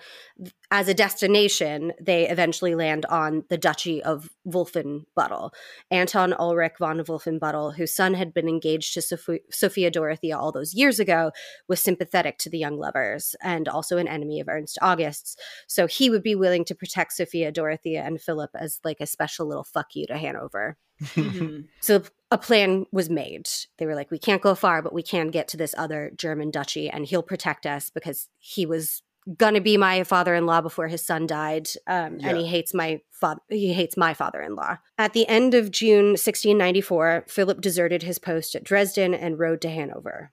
as 0.70 0.88
a 0.88 0.94
destination, 0.94 1.92
they 2.00 2.26
eventually 2.28 2.74
land 2.74 3.04
on 3.06 3.44
the 3.50 3.58
Duchy 3.58 4.02
of 4.02 4.30
Wolfenbüttel. 4.48 5.50
Anton 5.90 6.32
Ulrich 6.32 6.78
von 6.78 7.00
Wolfenbüttel, 7.00 7.76
whose 7.76 7.92
son 7.92 8.14
had 8.14 8.32
been 8.32 8.48
engaged 8.48 8.94
to 8.94 9.02
Sophia, 9.02 9.40
Sophia 9.50 9.90
Dorothea 9.90 10.38
all 10.38 10.52
those 10.52 10.72
years 10.72 10.98
ago, 10.98 11.32
was 11.68 11.80
sympathetic 11.80 12.38
to 12.38 12.50
the 12.50 12.58
young 12.58 12.78
lovers 12.78 13.36
and 13.42 13.68
also 13.68 13.98
an 13.98 14.08
enemy 14.08 14.40
of 14.40 14.48
Ernst 14.48 14.78
August's. 14.80 15.36
So, 15.66 15.86
he 15.86 16.08
would 16.08 16.22
be 16.22 16.34
willing 16.34 16.64
to 16.66 16.74
protect 16.74 17.12
Sophia 17.12 17.52
Dorothea 17.52 18.02
and 18.02 18.20
Philip 18.20 18.50
as 18.54 18.80
like 18.84 19.00
a 19.00 19.06
special 19.06 19.46
little 19.46 19.64
fuck 19.64 19.94
you 19.94 20.06
to 20.06 20.16
Hanover. 20.16 20.78
Mhm. 21.00 21.66
So 21.80 22.02
a 22.30 22.38
plan 22.38 22.86
was 22.92 23.10
made. 23.10 23.48
They 23.76 23.86
were 23.86 23.96
like, 23.96 24.10
we 24.10 24.18
can't 24.18 24.40
go 24.40 24.54
far, 24.54 24.82
but 24.82 24.94
we 24.94 25.02
can 25.02 25.28
get 25.28 25.48
to 25.48 25.56
this 25.56 25.74
other 25.76 26.12
German 26.16 26.50
duchy, 26.50 26.88
and 26.88 27.04
he'll 27.04 27.22
protect 27.22 27.66
us 27.66 27.90
because 27.90 28.28
he 28.38 28.64
was 28.64 29.02
gonna 29.38 29.60
be 29.60 29.76
my 29.76 30.02
father-in-law 30.04 30.60
before 30.62 30.88
his 30.88 31.04
son 31.04 31.26
died, 31.26 31.68
um, 31.86 32.18
Yeah. 32.18 32.28
and 32.28 32.38
he 32.38 32.46
hates 32.46 32.74
my 32.74 33.00
father. 33.10 33.40
He 33.48 33.72
hates 33.72 33.96
my 33.96 34.14
father-in-law. 34.14 34.78
At 34.98 35.12
the 35.12 35.28
end 35.28 35.54
of 35.54 35.70
June 35.70 36.16
1694, 36.16 37.24
Philip 37.28 37.60
deserted 37.60 38.02
his 38.02 38.18
post 38.18 38.54
at 38.54 38.64
Dresden 38.64 39.14
and 39.14 39.38
rode 39.38 39.60
to 39.62 39.68
Hanover. 39.70 40.32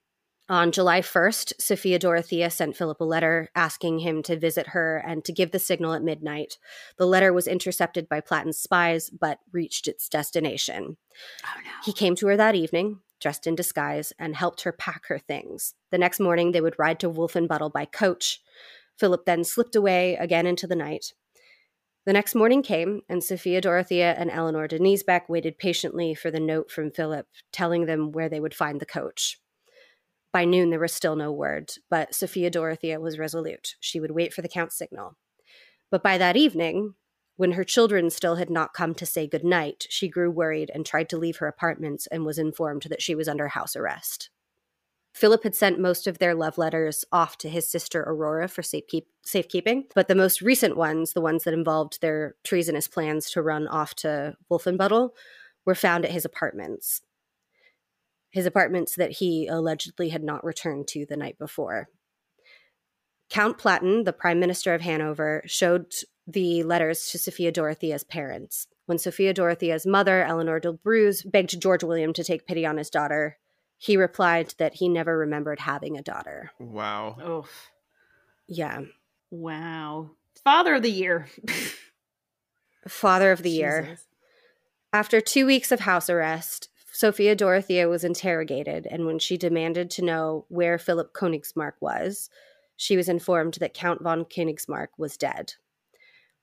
On 0.50 0.72
July 0.72 1.02
1st, 1.02 1.54
Sophia 1.62 2.00
Dorothea 2.00 2.50
sent 2.50 2.76
Philip 2.76 3.00
a 3.00 3.04
letter 3.04 3.50
asking 3.54 4.00
him 4.00 4.24
to 4.24 4.36
visit 4.40 4.70
her 4.70 4.98
and 4.98 5.24
to 5.26 5.32
give 5.32 5.52
the 5.52 5.60
signal 5.60 5.94
at 5.94 6.02
midnight. 6.02 6.58
The 6.98 7.06
letter 7.06 7.32
was 7.32 7.46
intercepted 7.48 8.10
by 8.10 8.22
Platen's 8.22 8.58
spies, 8.58 9.12
but 9.12 9.38
reached 9.52 9.88
its 9.88 10.10
destination. 10.10 10.98
Oh 11.46 11.60
no. 11.64 11.70
He 11.86 11.94
came 11.94 12.16
to 12.16 12.26
her 12.26 12.36
that 12.38 12.56
evening, 12.56 13.02
dressed 13.22 13.46
in 13.46 13.54
disguise, 13.54 14.12
and 14.18 14.36
helped 14.36 14.62
her 14.64 14.72
pack 14.72 15.06
her 15.06 15.20
things. 15.20 15.76
The 15.92 16.00
next 16.00 16.20
morning, 16.20 16.52
they 16.52 16.62
would 16.62 16.80
ride 16.80 17.00
to 17.02 17.12
Wolfenbüttel 17.12 17.72
by 17.72 17.86
coach. 17.86 18.42
Philip 19.00 19.26
then 19.26 19.44
slipped 19.44 19.76
away 19.76 20.16
again 20.16 20.46
into 20.46 20.68
the 20.68 20.76
night. 20.76 21.14
The 22.06 22.14
next 22.14 22.36
morning 22.36 22.64
came, 22.64 23.02
and 23.08 23.24
Sophia 23.24 23.62
Dorothea 23.62 24.16
and 24.18 24.32
Eleanor 24.32 24.68
de 24.68 24.80
Knesebeck 24.80 25.30
waited 25.30 25.58
patiently 25.58 26.16
for 26.16 26.32
the 26.32 26.40
note 26.40 26.72
from 26.72 26.92
Philip 26.92 27.28
telling 27.52 27.86
them 27.86 28.12
where 28.12 28.30
they 28.30 28.40
would 28.40 28.54
find 28.54 28.80
the 28.80 28.86
coach. 28.86 29.40
By 30.32 30.46
noon, 30.46 30.70
there 30.70 30.80
was 30.80 30.94
still 30.94 31.16
no 31.16 31.32
word, 31.32 31.72
but 31.90 32.14
Sophia 32.14 32.50
Dorothea 32.50 33.00
was 33.00 33.18
resolute. 33.18 33.76
She 33.80 34.00
would 34.00 34.12
wait 34.12 34.34
for 34.34 34.42
the 34.42 34.50
Count's 34.50 34.78
signal. 34.78 35.18
But 35.92 36.04
by 36.04 36.18
that 36.18 36.38
evening, 36.38 36.96
when 37.36 37.54
her 37.54 37.64
children 37.64 38.10
still 38.10 38.36
had 38.36 38.50
not 38.50 38.74
come 38.74 38.94
to 38.96 39.06
say 39.06 39.26
good 39.26 39.46
night, 39.46 39.88
she 39.90 40.08
grew 40.08 40.30
worried 40.30 40.70
and 40.74 40.86
tried 40.86 41.10
to 41.10 41.18
leave 41.18 41.38
her 41.38 41.48
apartments 41.48 42.06
and 42.08 42.26
was 42.26 42.38
informed 42.38 42.84
that 42.90 43.02
she 43.02 43.16
was 43.16 43.28
under 43.28 43.48
house 43.48 43.76
arrest. 43.76 44.30
Philip 45.20 45.44
had 45.44 45.54
sent 45.54 45.78
most 45.78 46.08
of 46.08 46.18
their 46.18 46.34
love 46.34 46.58
letters 46.58 47.04
off 47.12 47.38
to 47.40 47.50
his 47.50 47.70
sister 47.70 48.06
Aurora 48.08 48.48
for 48.48 48.62
safekeep- 48.62 49.08
safekeeping, 49.22 49.84
but 49.94 50.08
the 50.08 50.16
most 50.16 50.40
recent 50.40 50.78
ones, 50.78 51.12
the 51.12 51.20
ones 51.20 51.44
that 51.44 51.54
involved 51.54 52.00
their 52.00 52.38
treasonous 52.46 52.88
plans 52.88 53.30
to 53.32 53.42
run 53.42 53.68
off 53.68 53.94
to 53.96 54.38
Wolfenbüttel, 54.50 55.10
were 55.66 55.76
found 55.76 56.06
at 56.06 56.12
his 56.12 56.24
apartments. 56.24 57.02
His 58.30 58.46
apartments 58.46 58.96
that 58.96 59.12
he 59.12 59.46
allegedly 59.48 60.08
had 60.08 60.24
not 60.24 60.46
returned 60.46 60.88
to 60.88 61.06
the 61.06 61.18
night 61.18 61.38
before. 61.38 61.90
Count 63.30 63.58
Platen, 63.58 64.06
the 64.06 64.14
Prime 64.14 64.40
Minister 64.40 64.74
of 64.74 64.80
Hanover, 64.80 65.44
showed 65.46 65.92
the 66.26 66.64
letters 66.64 67.10
to 67.10 67.18
Sophia 67.18 67.52
Dorothea's 67.52 68.06
parents. 68.06 68.68
When 68.86 68.98
Sophia 68.98 69.34
Dorothea's 69.34 69.86
mother, 69.86 70.24
Eleanor 70.24 70.62
d'Olbreuse, 70.62 71.30
begged 71.30 71.60
George 71.62 71.84
William 71.84 72.14
to 72.14 72.24
take 72.24 72.48
pity 72.48 72.66
on 72.66 72.78
his 72.78 72.90
daughter, 72.90 73.38
he 73.82 73.96
replied 73.98 74.54
that 74.60 74.76
he 74.76 74.88
never 74.90 75.18
remembered 75.18 75.60
having 75.60 75.98
a 75.98 76.02
daughter. 76.04 76.52
wow. 76.60 77.18
Oh, 77.24 77.46
Yeah. 78.48 78.82
wow. 79.32 80.12
Father 80.44 80.76
of 80.76 80.84
the 80.84 80.92
year. 80.92 81.28
Father 82.88 83.32
of 83.32 83.42
the 83.44 83.50
year. 83.50 83.98
After 84.94 85.22
two 85.22 85.46
weeks 85.46 85.72
of 85.72 85.82
house 85.82 86.10
arrest, 86.10 86.70
Sophia 86.92 87.36
Dorothea 87.36 87.88
was 87.88 88.04
interrogated, 88.04 88.86
and 88.90 89.06
when 89.06 89.20
she 89.20 89.38
demanded 89.38 89.90
to 89.92 90.04
know 90.04 90.46
where 90.50 90.78
Philip 90.78 91.14
Königsmarck 91.14 91.74
was, 91.80 92.30
she 92.76 92.98
was 92.98 93.08
informed 93.10 93.56
that 93.56 93.74
Count 93.74 94.02
von 94.02 94.26
Königsmarck 94.26 94.88
was 94.98 95.16
dead. 95.18 95.54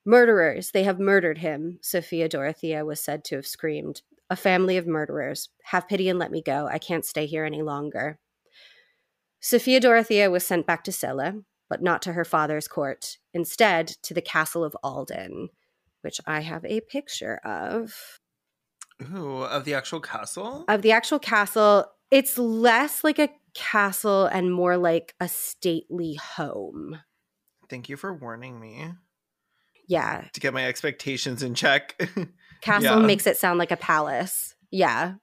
Murderers, 0.04 0.70
they 0.70 0.84
have 0.84 1.00
murdered 1.00 1.38
him, 1.38 1.78
Sophia 1.82 2.28
Dorothea 2.28 2.84
was 2.84 3.00
said 3.00 3.24
to 3.24 3.36
have 3.36 3.46
screamed. 3.46 4.02
A 4.28 4.36
family 4.36 4.76
of 4.76 4.86
murderers. 4.86 5.48
Have 5.64 5.88
pity 5.88 6.08
and 6.08 6.18
let 6.18 6.30
me 6.30 6.42
go. 6.42 6.66
I 6.66 6.78
can't 6.78 7.04
stay 7.04 7.26
here 7.26 7.44
any 7.44 7.62
longer. 7.62 8.18
Sophia 9.40 9.78
Dorothea 9.80 10.30
was 10.30 10.44
sent 10.44 10.66
back 10.66 10.82
to 10.84 10.92
Celle, 10.92 11.44
but 11.68 11.82
not 11.82 12.02
to 12.02 12.12
her 12.14 12.24
father's 12.24 12.66
court, 12.66 13.18
instead 13.32 13.86
to 14.02 14.14
the 14.14 14.22
castle 14.22 14.64
of 14.64 14.76
Ahlden, 14.84 15.48
which 16.02 16.20
I 16.26 16.40
have 16.40 16.64
a 16.64 16.80
picture 16.80 17.36
of. 17.44 18.18
Ooh, 19.14 19.42
of 19.42 19.64
the 19.64 19.74
actual 19.74 20.00
castle? 20.00 20.64
Of 20.68 20.82
the 20.82 20.92
actual 20.92 21.18
castle, 21.18 21.86
it's 22.10 22.38
less 22.38 23.04
like 23.04 23.18
a 23.18 23.28
castle 23.54 24.26
and 24.26 24.52
more 24.52 24.76
like 24.76 25.14
a 25.20 25.28
stately 25.28 26.14
home. 26.14 26.98
Thank 27.68 27.88
you 27.88 27.96
for 27.96 28.14
warning 28.14 28.58
me 28.60 28.92
Yeah. 29.88 30.24
to 30.32 30.40
get 30.40 30.54
my 30.54 30.66
expectations 30.66 31.42
in 31.42 31.54
check. 31.54 32.00
Castle 32.66 33.00
Yeah. 33.00 33.06
makes 33.06 33.26
it 33.26 33.36
sound 33.36 33.58
like 33.60 33.70
a 33.70 33.76
palace. 33.76 34.54
Yeah. 34.70 35.14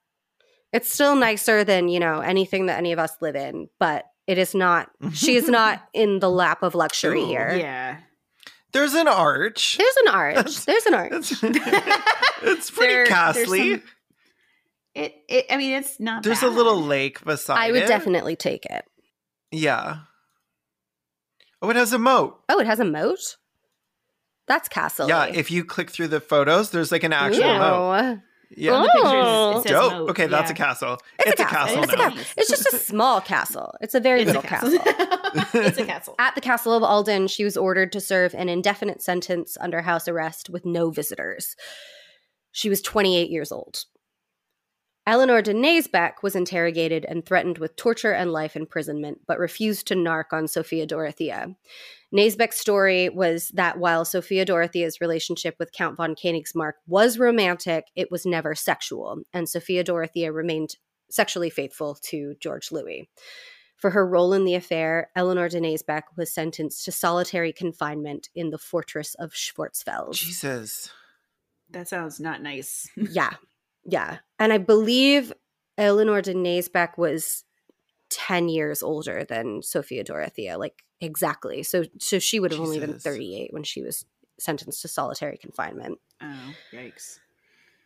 It's 0.72 0.90
still 0.92 1.14
nicer 1.14 1.62
than, 1.62 1.88
you 1.88 2.00
know, 2.00 2.20
anything 2.20 2.66
that 2.66 2.78
any 2.78 2.92
of 2.92 2.98
us 2.98 3.12
live 3.20 3.36
in, 3.36 3.68
but 3.78 4.06
it 4.26 4.38
is 4.38 4.54
not, 4.54 4.88
she 5.12 5.36
is 5.36 5.46
not 5.60 5.82
in 5.92 6.18
the 6.20 6.30
lap 6.30 6.62
of 6.62 6.74
luxury 6.74 7.20
Ooh. 7.22 7.26
here. 7.26 7.54
Yeah. 7.54 7.98
There's 8.72 8.94
an 8.94 9.06
arch. 9.06 9.76
There's 9.78 9.96
an 10.06 10.08
arch. 10.08 10.34
That's- 10.36 10.64
There's 10.64 10.86
an 10.86 10.94
arch. 10.94 11.12
It's, 11.12 11.32
it's 11.42 12.70
pretty 12.70 12.92
There- 12.94 13.04
there's 13.04 13.08
costly. 13.08 13.70
some- 13.74 13.82
It, 14.94 15.14
it. 15.28 15.46
I 15.50 15.56
mean, 15.58 15.74
it's 15.74 16.00
not. 16.00 16.22
There's 16.22 16.42
a 16.42 16.48
little 16.48 16.80
lake 16.80 17.22
beside 17.24 17.56
it. 17.56 17.68
I 17.68 17.72
would 17.72 17.82
it. 17.82 17.88
definitely 17.88 18.34
take 18.36 18.64
it. 18.66 18.84
Yeah. 19.52 19.98
Oh, 21.62 21.70
it 21.70 21.76
has 21.76 21.92
a 21.92 21.98
moat. 21.98 22.40
Oh, 22.48 22.58
it 22.60 22.66
has 22.66 22.80
a 22.80 22.84
moat? 22.84 23.36
That's 24.46 24.68
castle. 24.68 25.08
Yeah, 25.08 25.24
if 25.26 25.50
you 25.50 25.64
click 25.64 25.90
through 25.90 26.08
the 26.08 26.20
photos, 26.20 26.70
there's 26.70 26.92
like 26.92 27.02
an 27.04 27.12
actual 27.12 27.40
Yeah. 27.40 27.58
moat. 27.58 28.18
Yeah. 28.56 28.72
Oh. 28.72 28.74
On 28.76 28.82
the 28.82 28.88
pictures, 28.88 29.02
Oh. 29.06 29.50
it 29.58 29.62
says 29.62 29.70
Dope. 29.72 29.92
moat, 29.92 30.10
okay, 30.10 30.26
that's 30.26 30.50
a 30.50 30.54
castle. 30.54 30.98
It's, 31.18 31.40
a 31.40 31.44
castle. 31.44 31.82
It's 31.82 31.92
a 31.92 31.96
now. 31.96 32.10
castle. 32.10 32.24
It's 32.36 32.50
just 32.50 32.72
a 32.72 32.78
small 32.78 33.20
castle. 33.20 33.74
It's 33.80 33.94
a 33.94 34.00
very 34.00 34.20
It's 34.22 34.30
a 34.30 34.34
little 34.34 34.42
castle. 34.48 34.78
castle. 34.78 35.60
it's 35.60 35.78
a 35.78 35.84
castle. 35.84 36.14
At 36.18 36.34
the 36.36 36.40
castle 36.40 36.72
of 36.74 36.82
Ahlden, 36.82 37.28
she 37.28 37.42
was 37.42 37.56
ordered 37.56 37.90
to 37.92 38.00
serve 38.00 38.32
an 38.34 38.48
indefinite 38.48 39.02
sentence 39.02 39.56
under 39.60 39.82
house 39.82 40.06
arrest 40.06 40.50
with 40.50 40.64
no 40.64 40.90
visitors. 40.90 41.56
She 42.52 42.68
was 42.68 42.80
28 42.82 43.30
years 43.30 43.50
old. 43.50 43.84
Eleanor 45.06 45.42
de 45.42 45.52
Knesebeck 45.52 46.22
was 46.22 46.34
interrogated 46.34 47.04
and 47.04 47.26
threatened 47.26 47.58
with 47.58 47.76
torture 47.76 48.12
and 48.12 48.32
life 48.32 48.56
imprisonment, 48.56 49.20
but 49.26 49.38
refused 49.38 49.86
to 49.86 49.94
narc 49.94 50.32
on 50.32 50.48
Sophia 50.48 50.86
Dorothea. 50.86 51.54
Knesebeck's 52.14 52.58
story 52.58 53.10
was 53.10 53.48
that 53.48 53.78
while 53.78 54.04
Sophia 54.04 54.46
Dorothea's 54.46 55.00
relationship 55.02 55.56
with 55.58 55.72
Count 55.72 55.96
von 55.96 56.14
Königsmarck 56.14 56.74
was 56.86 57.18
romantic, 57.18 57.86
it 57.94 58.10
was 58.10 58.24
never 58.24 58.54
sexual, 58.54 59.22
and 59.32 59.48
Sophia 59.48 59.84
Dorothea 59.84 60.32
remained 60.32 60.76
sexually 61.10 61.50
faithful 61.50 61.96
to 62.02 62.34
George 62.40 62.72
Louis. 62.72 63.08
For 63.76 63.90
her 63.90 64.06
role 64.06 64.32
in 64.32 64.44
the 64.44 64.54
affair, 64.54 65.10
Eleanor 65.14 65.50
de 65.50 65.60
Knesebeck 65.60 66.04
was 66.16 66.32
sentenced 66.32 66.84
to 66.86 66.92
solitary 66.92 67.52
confinement 67.52 68.30
in 68.34 68.48
the 68.48 68.58
fortress 68.58 69.14
of 69.16 69.32
Schwarzfeld. 69.32 70.14
Jesus. 70.14 70.90
That 71.70 71.88
sounds 71.88 72.20
not 72.20 72.40
nice. 72.40 72.88
Yeah, 72.96 73.34
yeah. 73.84 74.18
And 74.38 74.52
I 74.52 74.58
believe 74.58 75.32
Eleanor 75.78 76.22
de 76.22 76.34
Knesebeck 76.34 76.98
was 76.98 77.44
10 78.10 78.48
years 78.48 78.82
older 78.82 79.24
than 79.24 79.62
Sophia 79.62 80.04
Dorothea, 80.04 80.58
like 80.58 80.84
exactly. 81.00 81.62
So 81.62 81.84
so 81.98 82.18
she 82.18 82.40
would 82.40 82.52
have 82.52 82.60
only 82.60 82.78
been 82.78 82.98
38 82.98 83.52
when 83.52 83.64
she 83.64 83.82
was 83.82 84.04
sentenced 84.38 84.82
to 84.82 84.88
solitary 84.88 85.36
confinement. 85.36 85.98
Oh, 86.20 86.54
yikes. 86.72 87.18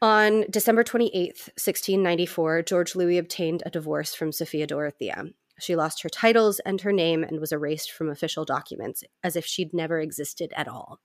On 0.00 0.44
December 0.48 0.84
28th, 0.84 1.48
1694, 1.56 2.62
George 2.62 2.94
Louis 2.94 3.18
obtained 3.18 3.64
a 3.66 3.70
divorce 3.70 4.14
from 4.14 4.30
Sophia 4.30 4.66
Dorothea. 4.66 5.24
She 5.58 5.76
lost 5.76 6.02
her 6.02 6.08
titles 6.08 6.60
and 6.60 6.80
her 6.80 6.92
name 6.92 7.24
and 7.24 7.40
was 7.40 7.52
erased 7.52 7.90
from 7.90 8.08
official 8.08 8.44
documents 8.44 9.02
as 9.24 9.36
if 9.36 9.44
she'd 9.44 9.74
never 9.74 10.00
existed 10.00 10.52
at 10.56 10.68
all. 10.68 11.00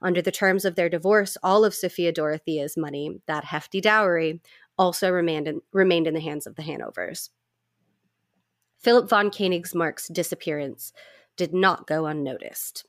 Under 0.00 0.22
the 0.22 0.32
terms 0.32 0.64
of 0.64 0.74
their 0.74 0.88
divorce, 0.88 1.36
all 1.42 1.64
of 1.64 1.74
Sophia 1.74 2.12
Dorothea's 2.12 2.76
money, 2.76 3.20
that 3.26 3.44
hefty 3.44 3.80
dowry, 3.80 4.40
also 4.78 5.10
remained 5.10 5.48
in, 5.48 5.60
remained 5.72 6.06
in 6.06 6.14
the 6.14 6.20
hands 6.20 6.46
of 6.46 6.54
the 6.54 6.62
Hanovers. 6.62 7.30
Philip 8.78 9.08
von 9.08 9.30
Königsmarck's 9.30 10.08
disappearance 10.08 10.92
did 11.36 11.52
not 11.52 11.86
go 11.86 12.06
unnoticed. 12.06 12.86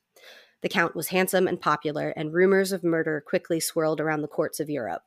The 0.62 0.70
Count 0.70 0.96
was 0.96 1.08
handsome 1.08 1.48
and 1.48 1.60
popular, 1.60 2.10
and 2.10 2.34
rumors 2.34 2.72
of 2.72 2.84
murder 2.84 3.24
quickly 3.26 3.60
swirled 3.60 4.00
around 4.00 4.22
the 4.22 4.28
courts 4.28 4.60
of 4.60 4.70
Europe. 4.70 5.04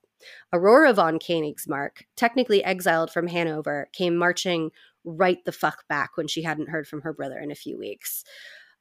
Aurora 0.52 0.92
von 0.92 1.18
Königsmarck, 1.18 2.04
technically 2.16 2.64
exiled 2.64 3.10
from 3.10 3.26
Hanover, 3.28 3.88
came 3.92 4.16
marching 4.16 4.70
right 5.04 5.44
the 5.44 5.52
fuck 5.52 5.86
back 5.88 6.16
when 6.16 6.28
she 6.28 6.42
hadn't 6.42 6.68
heard 6.68 6.86
from 6.86 7.02
her 7.02 7.12
brother 7.12 7.38
in 7.38 7.50
a 7.50 7.56
few 7.56 7.78
weeks. 7.78 8.24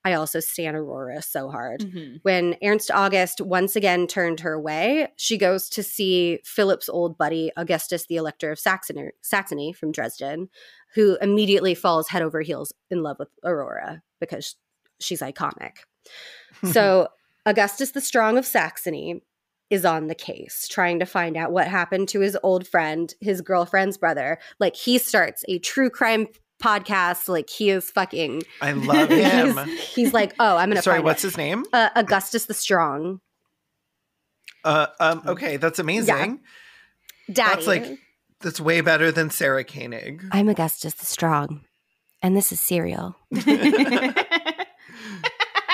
I 0.03 0.13
also 0.13 0.39
stand 0.39 0.75
Aurora 0.75 1.21
so 1.21 1.49
hard. 1.49 1.81
Mhm. 1.81 2.19
When 2.23 2.57
Ernst 2.63 2.89
August 2.89 3.39
once 3.39 3.75
again 3.75 4.07
turned 4.07 4.39
her 4.39 4.59
way, 4.59 5.09
she 5.15 5.37
goes 5.37 5.69
to 5.69 5.83
see 5.83 6.39
Philip's 6.43 6.89
old 6.89 7.19
buddy, 7.19 7.51
Augustus, 7.55 8.07
the 8.07 8.15
Elector 8.15 8.51
of 8.51 8.59
Saxony, 8.59 9.11
Saxony 9.21 9.73
from 9.73 9.91
Dresden, 9.91 10.49
who 10.95 11.17
immediately 11.21 11.75
falls 11.75 12.07
head 12.07 12.23
over 12.23 12.41
heels 12.41 12.73
in 12.89 13.03
love 13.03 13.17
with 13.19 13.29
Aurora 13.43 14.01
because 14.19 14.55
she's 14.99 15.21
iconic. 15.21 15.77
So, 16.73 17.07
Augustus 17.45 17.91
the 17.91 18.01
Strong 18.01 18.37
of 18.37 18.45
Saxony 18.45 19.23
is 19.71 19.85
on 19.85 20.05
the 20.07 20.13
case, 20.15 20.67
trying 20.67 20.99
to 20.99 21.05
find 21.05 21.35
out 21.35 21.51
what 21.51 21.67
happened 21.67 22.09
to 22.09 22.19
his 22.19 22.37
old 22.43 22.67
friend, 22.67 23.15
his 23.21 23.41
girlfriend's 23.41 23.97
brother. 23.97 24.37
Like, 24.59 24.75
he 24.75 24.99
starts 24.99 25.43
a 25.47 25.57
true 25.57 25.89
crime 25.89 26.27
podcast. 26.61 27.27
Like, 27.27 27.49
he 27.49 27.71
is 27.71 27.89
fucking. 27.89 28.43
I 28.61 28.73
love 28.73 29.09
him. 29.09 29.57
he's, 29.65 29.79
he's 29.95 30.13
like, 30.13 30.33
oh, 30.39 30.57
I'm 30.57 30.67
going 30.69 30.75
to 30.75 30.81
Sorry, 30.83 30.97
find 30.97 31.05
what's 31.05 31.23
it. 31.23 31.27
his 31.29 31.37
name? 31.37 31.65
Uh, 31.73 31.89
Augustus 31.95 32.45
the 32.45 32.53
Strong. 32.53 33.21
Uh, 34.63 34.87
um, 34.99 35.23
okay, 35.25 35.57
that's 35.57 35.79
amazing. 35.79 36.41
Daddy. 37.31 37.55
That's 37.55 37.65
like 37.65 37.97
that's 38.41 38.59
way 38.59 38.81
better 38.81 39.11
than 39.11 39.31
Sarah 39.31 39.63
Koenig. 39.63 40.23
I'm 40.31 40.49
Augustus 40.49 40.93
the 40.93 41.05
Strong, 41.07 41.61
and 42.21 42.37
this 42.37 42.51
is 42.51 42.59
Serial. 42.61 43.15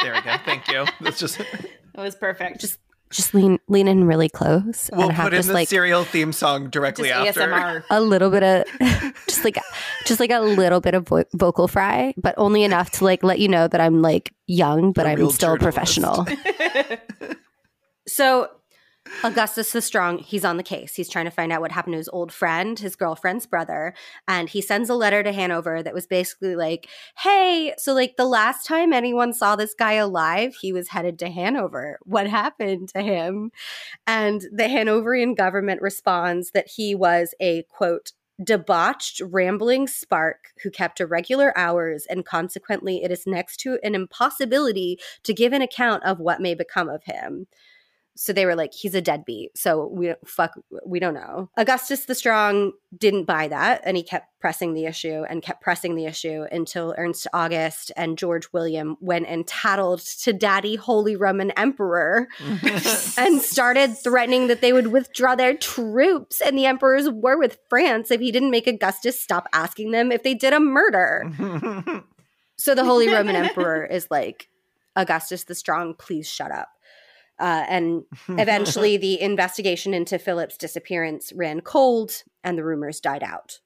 There 0.03 0.13
we 0.13 0.21
go. 0.21 0.37
Thank 0.45 0.67
you. 0.69 0.85
That's 1.01 1.19
just 1.19 1.39
It 1.39 1.71
was 1.95 2.15
perfect. 2.15 2.61
Just 2.61 2.77
just 3.09 3.33
lean 3.33 3.57
lean 3.67 3.87
in 3.87 4.03
really 4.05 4.27
close 4.29 4.89
we'll 4.91 5.03
and 5.07 5.13
have 5.13 5.25
put 5.25 5.33
in 5.33 5.37
just 5.39 5.47
the 5.47 5.53
like 5.53 5.69
serial 5.69 6.03
theme 6.03 6.33
song 6.33 6.63
just 6.63 6.71
directly 6.73 7.09
after. 7.11 7.41
ASMR. 7.41 7.83
a 7.89 8.01
little 8.01 8.29
bit 8.29 8.43
of 8.43 8.65
just 9.27 9.43
like 9.43 9.57
just 10.05 10.19
like 10.19 10.31
a 10.31 10.39
little 10.41 10.81
bit 10.81 10.93
of 10.93 11.07
vo- 11.07 11.23
vocal 11.33 11.67
fry, 11.67 12.13
but 12.17 12.35
only 12.37 12.63
enough 12.63 12.91
to 12.91 13.03
like 13.05 13.23
let 13.23 13.39
you 13.39 13.47
know 13.47 13.67
that 13.67 13.79
I'm 13.79 14.01
like 14.01 14.33
young, 14.45 14.91
but 14.91 15.05
A 15.05 15.09
I'm 15.09 15.29
still 15.29 15.53
a 15.53 15.57
journalist. 15.57 15.61
professional. 15.61 16.27
So 18.07 18.47
Augustus 19.23 19.71
the 19.71 19.81
Strong, 19.81 20.19
he's 20.19 20.45
on 20.45 20.57
the 20.57 20.63
case. 20.63 20.95
He's 20.95 21.09
trying 21.09 21.25
to 21.25 21.31
find 21.31 21.51
out 21.51 21.61
what 21.61 21.71
happened 21.71 21.93
to 21.93 21.97
his 21.97 22.09
old 22.09 22.31
friend, 22.31 22.77
his 22.77 22.95
girlfriend's 22.95 23.45
brother, 23.45 23.93
and 24.27 24.47
he 24.49 24.61
sends 24.61 24.89
a 24.89 24.95
letter 24.95 25.23
to 25.23 25.31
Hanover 25.31 25.81
that 25.83 25.93
was 25.93 26.07
basically 26.07 26.55
like, 26.55 26.87
"Hey, 27.17 27.73
so 27.77 27.93
like 27.93 28.15
the 28.15 28.25
last 28.25 28.65
time 28.65 28.93
anyone 28.93 29.33
saw 29.33 29.55
this 29.55 29.73
guy 29.73 29.93
alive, 29.93 30.55
he 30.61 30.71
was 30.71 30.89
headed 30.89 31.17
to 31.19 31.29
Hanover. 31.29 31.99
What 32.03 32.27
happened 32.27 32.89
to 32.89 33.01
him?" 33.01 33.51
And 34.05 34.45
the 34.51 34.69
Hanoverian 34.69 35.35
government 35.35 35.81
responds 35.81 36.51
that 36.51 36.69
he 36.75 36.95
was 36.95 37.33
a 37.39 37.63
quote 37.63 38.11
debauched, 38.43 39.19
rambling 39.19 39.87
spark 39.87 40.49
who 40.61 40.69
kept 40.69 40.99
irregular 40.99 41.57
hours, 41.57 42.05
and 42.05 42.23
consequently, 42.23 43.03
it 43.03 43.11
is 43.11 43.25
next 43.25 43.57
to 43.57 43.79
an 43.83 43.95
impossibility 43.95 44.99
to 45.23 45.33
give 45.33 45.53
an 45.53 45.61
account 45.63 46.03
of 46.03 46.19
what 46.19 46.39
may 46.39 46.53
become 46.53 46.87
of 46.87 47.03
him. 47.05 47.47
So 48.17 48.33
they 48.33 48.45
were 48.45 48.55
like, 48.55 48.73
he's 48.73 48.95
a 48.95 49.01
deadbeat. 49.01 49.57
So 49.57 49.87
we 49.87 50.13
fuck, 50.25 50.59
we 50.85 50.99
don't 50.99 51.13
know. 51.13 51.49
Augustus 51.57 52.05
the 52.05 52.15
Strong 52.15 52.73
didn't 52.97 53.25
buy 53.25 53.47
that, 53.47 53.81
and 53.83 53.95
he 53.95 54.03
kept 54.03 54.27
pressing 54.39 54.73
the 54.73 54.85
issue 54.85 55.23
and 55.29 55.41
kept 55.41 55.61
pressing 55.61 55.95
the 55.95 56.05
issue 56.05 56.45
until 56.51 56.95
Ernst 56.97 57.27
August 57.33 57.91
and 57.95 58.17
George 58.17 58.47
William 58.53 58.97
went 59.01 59.27
and 59.27 59.47
tattled 59.47 59.99
to 59.99 60.33
Daddy 60.33 60.75
Holy 60.75 61.15
Roman 61.15 61.51
Emperor 61.51 62.27
and 63.17 63.41
started 63.41 63.97
threatening 63.97 64.47
that 64.47 64.61
they 64.61 64.73
would 64.73 64.87
withdraw 64.87 65.35
their 65.35 65.55
troops 65.55 66.41
and 66.41 66.57
the 66.57 66.65
emperor's 66.65 67.09
war 67.09 67.37
with 67.37 67.57
France 67.69 68.11
if 68.11 68.21
he 68.21 68.31
didn't 68.31 68.51
make 68.51 68.67
Augustus 68.67 69.19
stop 69.19 69.47
asking 69.53 69.91
them 69.91 70.11
if 70.11 70.23
they 70.23 70.33
did 70.33 70.53
a 70.53 70.59
murder. 70.59 72.03
So 72.57 72.73
the 72.73 72.83
Holy 72.83 73.07
Roman 73.07 73.35
Emperor 73.35 73.85
is 73.85 74.07
like, 74.09 74.49
Augustus 74.95 75.43
the 75.43 75.53
Strong, 75.53 75.93
please 75.93 76.27
shut 76.27 76.51
up. 76.51 76.69
Uh, 77.39 77.65
and 77.67 78.03
eventually, 78.29 78.97
the 78.97 79.21
investigation 79.21 79.93
into 79.93 80.17
Philip's 80.17 80.57
disappearance 80.57 81.31
ran 81.33 81.61
cold 81.61 82.23
and 82.43 82.57
the 82.57 82.63
rumors 82.63 82.99
died 82.99 83.23
out. 83.23 83.59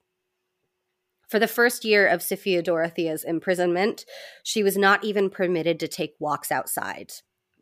For 1.30 1.40
the 1.40 1.48
first 1.48 1.86
year 1.86 2.08
of 2.08 2.22
Sophia 2.22 2.62
Dorothea's 2.62 3.24
imprisonment, 3.24 4.06
she 4.44 4.64
was 4.64 4.78
not 4.78 5.06
even 5.06 5.30
permitted 5.30 5.80
to 5.80 5.88
take 5.88 6.16
walks 6.20 6.52
outside. 6.52 7.14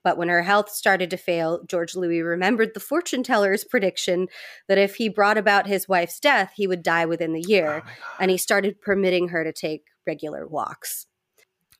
But 0.03 0.17
when 0.17 0.29
her 0.29 0.41
health 0.41 0.71
started 0.71 1.09
to 1.11 1.17
fail, 1.17 1.61
George 1.67 1.95
Louis 1.95 2.21
remembered 2.21 2.73
the 2.73 2.79
fortune 2.79 3.21
teller's 3.21 3.63
prediction 3.63 4.27
that 4.67 4.77
if 4.77 4.95
he 4.95 5.09
brought 5.09 5.37
about 5.37 5.67
his 5.67 5.87
wife's 5.87 6.19
death, 6.19 6.53
he 6.55 6.65
would 6.67 6.81
die 6.81 7.05
within 7.05 7.33
the 7.33 7.43
year, 7.45 7.83
and 8.19 8.31
he 8.31 8.37
started 8.37 8.81
permitting 8.81 9.27
her 9.29 9.43
to 9.43 9.53
take 9.53 9.83
regular 10.07 10.47
walks. 10.47 11.05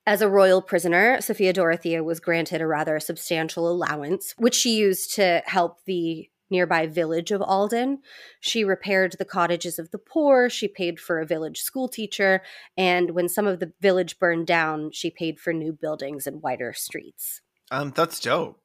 As 0.10 0.24
a 0.24 0.28
royal 0.28 0.64
prisoner, 0.64 1.22
Sophia 1.22 1.54
Dorothea 1.54 2.04
was 2.04 2.20
granted 2.20 2.62
a 2.62 2.66
rather 2.66 3.00
substantial 3.00 3.70
allowance, 3.70 4.34
which 4.40 4.56
she 4.56 4.76
used 4.76 5.14
to 5.14 5.44
help 5.46 5.86
the 5.86 6.28
nearby 6.50 6.88
village 6.88 7.30
of 7.30 7.42
Ahlden. 7.42 8.00
She 8.40 8.64
repaired 8.64 9.18
the 9.20 9.24
cottages 9.24 9.78
of 9.78 9.92
the 9.92 10.00
poor, 10.00 10.50
she 10.50 10.68
paid 10.68 11.00
for 11.00 11.20
a 11.20 11.28
village 11.28 11.62
schoolteacher, 11.62 12.42
and 12.76 13.12
when 13.12 13.30
some 13.30 13.46
of 13.46 13.60
the 13.60 13.72
village 13.82 14.18
burned 14.18 14.48
down, 14.48 14.90
she 14.94 15.12
paid 15.12 15.40
for 15.40 15.54
new 15.54 15.72
buildings 15.72 16.26
and 16.26 16.42
wider 16.42 16.74
streets. 16.74 17.42
um, 17.70 17.94
that's 17.96 18.20
dope. 18.20 18.60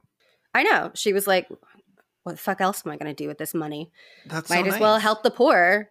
I 0.55 0.62
know. 0.62 0.93
She 0.95 1.12
was 1.12 1.27
like, 1.27 1.51
what 2.23 2.33
the 2.33 2.39
fuck 2.39 2.62
else 2.62 2.85
am 2.87 2.93
I 2.93 2.97
going 2.97 3.15
to 3.15 3.23
do 3.23 3.29
with 3.29 3.37
this 3.37 3.53
money? 3.53 3.93
That's 4.25 4.49
Might 4.49 4.65
so 4.65 4.73
as 4.73 4.81
well 4.81 4.99
help 4.99 5.23
the 5.23 5.31
poor. 5.31 5.91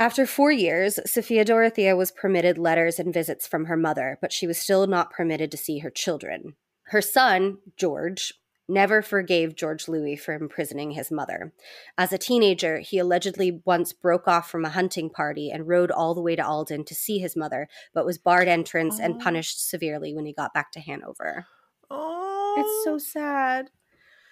After 0.00 0.24
four 0.24 0.50
years, 0.50 0.98
Sophia 1.04 1.44
Dorothea 1.44 1.94
was 1.94 2.10
permitted 2.10 2.56
letters 2.56 2.98
and 2.98 3.12
visits 3.12 3.46
from 3.46 3.66
her 3.66 3.76
mother, 3.76 4.16
but 4.22 4.32
she 4.32 4.46
was 4.46 4.56
still 4.56 4.86
not 4.86 5.10
permitted 5.10 5.50
to 5.50 5.58
see 5.58 5.80
her 5.80 5.90
children. 5.90 6.54
Her 6.84 7.02
son, 7.02 7.58
George, 7.76 8.32
never 8.66 9.02
forgave 9.02 9.54
George 9.54 9.88
Louis 9.88 10.16
for 10.16 10.32
imprisoning 10.32 10.92
his 10.92 11.10
mother. 11.10 11.52
As 11.98 12.14
a 12.14 12.18
teenager, 12.18 12.78
he 12.78 12.96
allegedly 12.98 13.60
once 13.66 13.92
broke 13.92 14.26
off 14.26 14.50
from 14.50 14.64
a 14.64 14.70
hunting 14.70 15.10
party 15.10 15.50
and 15.50 15.68
rode 15.68 15.90
all 15.90 16.14
the 16.14 16.22
way 16.22 16.34
to 16.34 16.42
Ahlden 16.42 16.86
to 16.86 16.94
see 16.94 17.18
his 17.18 17.36
mother, 17.36 17.68
but 17.92 18.06
was 18.06 18.16
barred 18.16 18.48
entrance 18.48 18.98
and 18.98 19.16
Oh. 19.16 19.18
punished 19.18 19.68
severely 19.68 20.14
when 20.14 20.24
he 20.24 20.32
got 20.32 20.54
back 20.54 20.72
to 20.72 20.80
Hanover. 20.80 21.46
Oh, 21.90 22.54
It's 22.56 22.84
so 22.84 22.96
sad. 22.96 23.70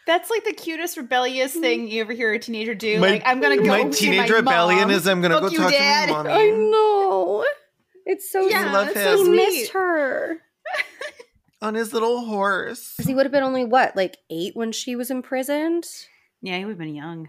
That's 0.08 0.30
like 0.30 0.44
the 0.44 0.52
cutest 0.54 0.96
rebellious 0.96 1.52
mm-hmm. 1.52 1.60
thing 1.60 1.88
you 1.88 2.00
ever 2.00 2.12
hear 2.14 2.32
a 2.32 2.38
teenager 2.40 2.74
do. 2.74 2.98
My- 2.98 3.10
like, 3.10 3.22
I'm 3.26 3.40
gonna 3.40 3.58
go. 3.58 3.64
my 3.64 3.90
see 3.90 4.06
teenage 4.06 4.30
my 4.30 4.36
rebellion 4.36 4.80
mom. 4.88 4.90
is 4.90 5.06
I'm 5.06 5.20
gonna 5.20 5.34
Fuck 5.34 5.42
go 5.44 5.48
you, 5.50 5.58
talk 5.58 5.70
Dad. 5.70 6.06
to 6.06 6.12
my 6.14 6.22
mommy. 6.24 6.34
I 6.34 6.50
know. 6.50 7.44
It's 8.06 8.32
so 8.32 8.48
Yeah, 8.48 8.64
sad. 8.64 8.72
love 8.72 8.86
him. 8.88 8.94
so 9.18 9.24
He 9.24 9.30
missed 9.30 9.72
her. 9.72 10.38
on 11.62 11.74
his 11.74 11.92
little 11.92 12.24
horse. 12.24 12.94
'Cause 12.96 13.06
he 13.06 13.14
would 13.14 13.26
have 13.26 13.32
been 13.32 13.42
only 13.42 13.64
what, 13.64 13.94
like 13.96 14.16
eight 14.30 14.56
when 14.56 14.72
she 14.72 14.96
was 14.96 15.10
imprisoned? 15.10 15.84
Yeah, 16.40 16.56
he 16.58 16.64
would 16.64 16.72
have 16.72 16.78
been 16.78 16.94
young. 16.94 17.28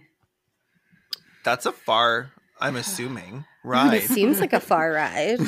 That's 1.43 1.65
a 1.65 1.71
far. 1.73 2.31
I'm 2.61 2.75
assuming 2.77 3.43
ride. 3.63 3.93
It 3.93 3.99
ride. 4.01 4.09
seems 4.09 4.39
like 4.39 4.53
a 4.53 4.59
far 4.61 4.91
ride. 4.93 5.39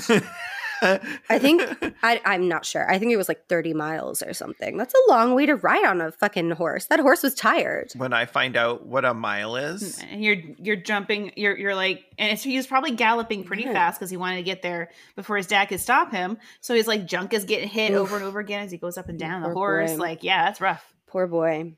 I 0.81 1.39
think 1.39 1.61
I, 2.03 2.21
I'm 2.25 2.47
not 2.47 2.65
sure. 2.65 2.89
I 2.91 2.97
think 2.99 3.11
it 3.11 3.17
was 3.17 3.27
like 3.27 3.47
30 3.47 3.73
miles 3.73 4.21
or 4.21 4.33
something. 4.33 4.77
That's 4.77 4.93
a 4.93 5.09
long 5.11 5.35
way 5.35 5.45
to 5.45 5.55
ride 5.55 5.85
on 5.85 6.01
a 6.01 6.11
fucking 6.11 6.51
horse. 6.51 6.85
That 6.87 6.99
horse 6.99 7.21
was 7.23 7.33
tired. 7.35 7.91
when 7.95 8.13
I 8.13 8.25
find 8.25 8.57
out 8.57 8.85
what 8.85 9.05
a 9.05 9.13
mile 9.13 9.55
is. 9.55 9.99
Mm, 9.99 10.05
and 10.13 10.23
you're 10.23 10.35
you're 10.57 10.75
jumping. 10.75 11.31
You're 11.35 11.57
you're 11.57 11.75
like, 11.75 12.03
and 12.17 12.31
it's, 12.31 12.43
he 12.43 12.57
was 12.57 12.67
probably 12.67 12.91
galloping 12.91 13.43
pretty 13.43 13.63
Yeah. 13.63 13.73
fast 13.73 13.99
because 13.99 14.09
he 14.09 14.17
wanted 14.17 14.37
to 14.37 14.43
get 14.43 14.61
there 14.61 14.89
before 15.15 15.37
his 15.37 15.47
dad 15.47 15.65
could 15.65 15.79
stop 15.79 16.11
him. 16.11 16.37
So 16.61 16.73
he's 16.73 16.87
like, 16.87 17.05
junk 17.05 17.33
is 17.33 17.43
getting 17.45 17.69
hit 17.69 17.91
Oof. 17.91 17.99
over 17.99 18.15
and 18.15 18.25
over 18.25 18.39
again 18.39 18.63
as 18.63 18.71
he 18.71 18.77
goes 18.77 18.97
up 18.97 19.07
and 19.09 19.19
down 19.19 19.41
the 19.41 19.49
horse. 19.49 19.91
boy. 19.93 19.97
Like, 19.97 20.23
yeah, 20.23 20.45
that's 20.45 20.61
rough. 20.61 20.93
Poor 21.07 21.27
boy. 21.27 21.73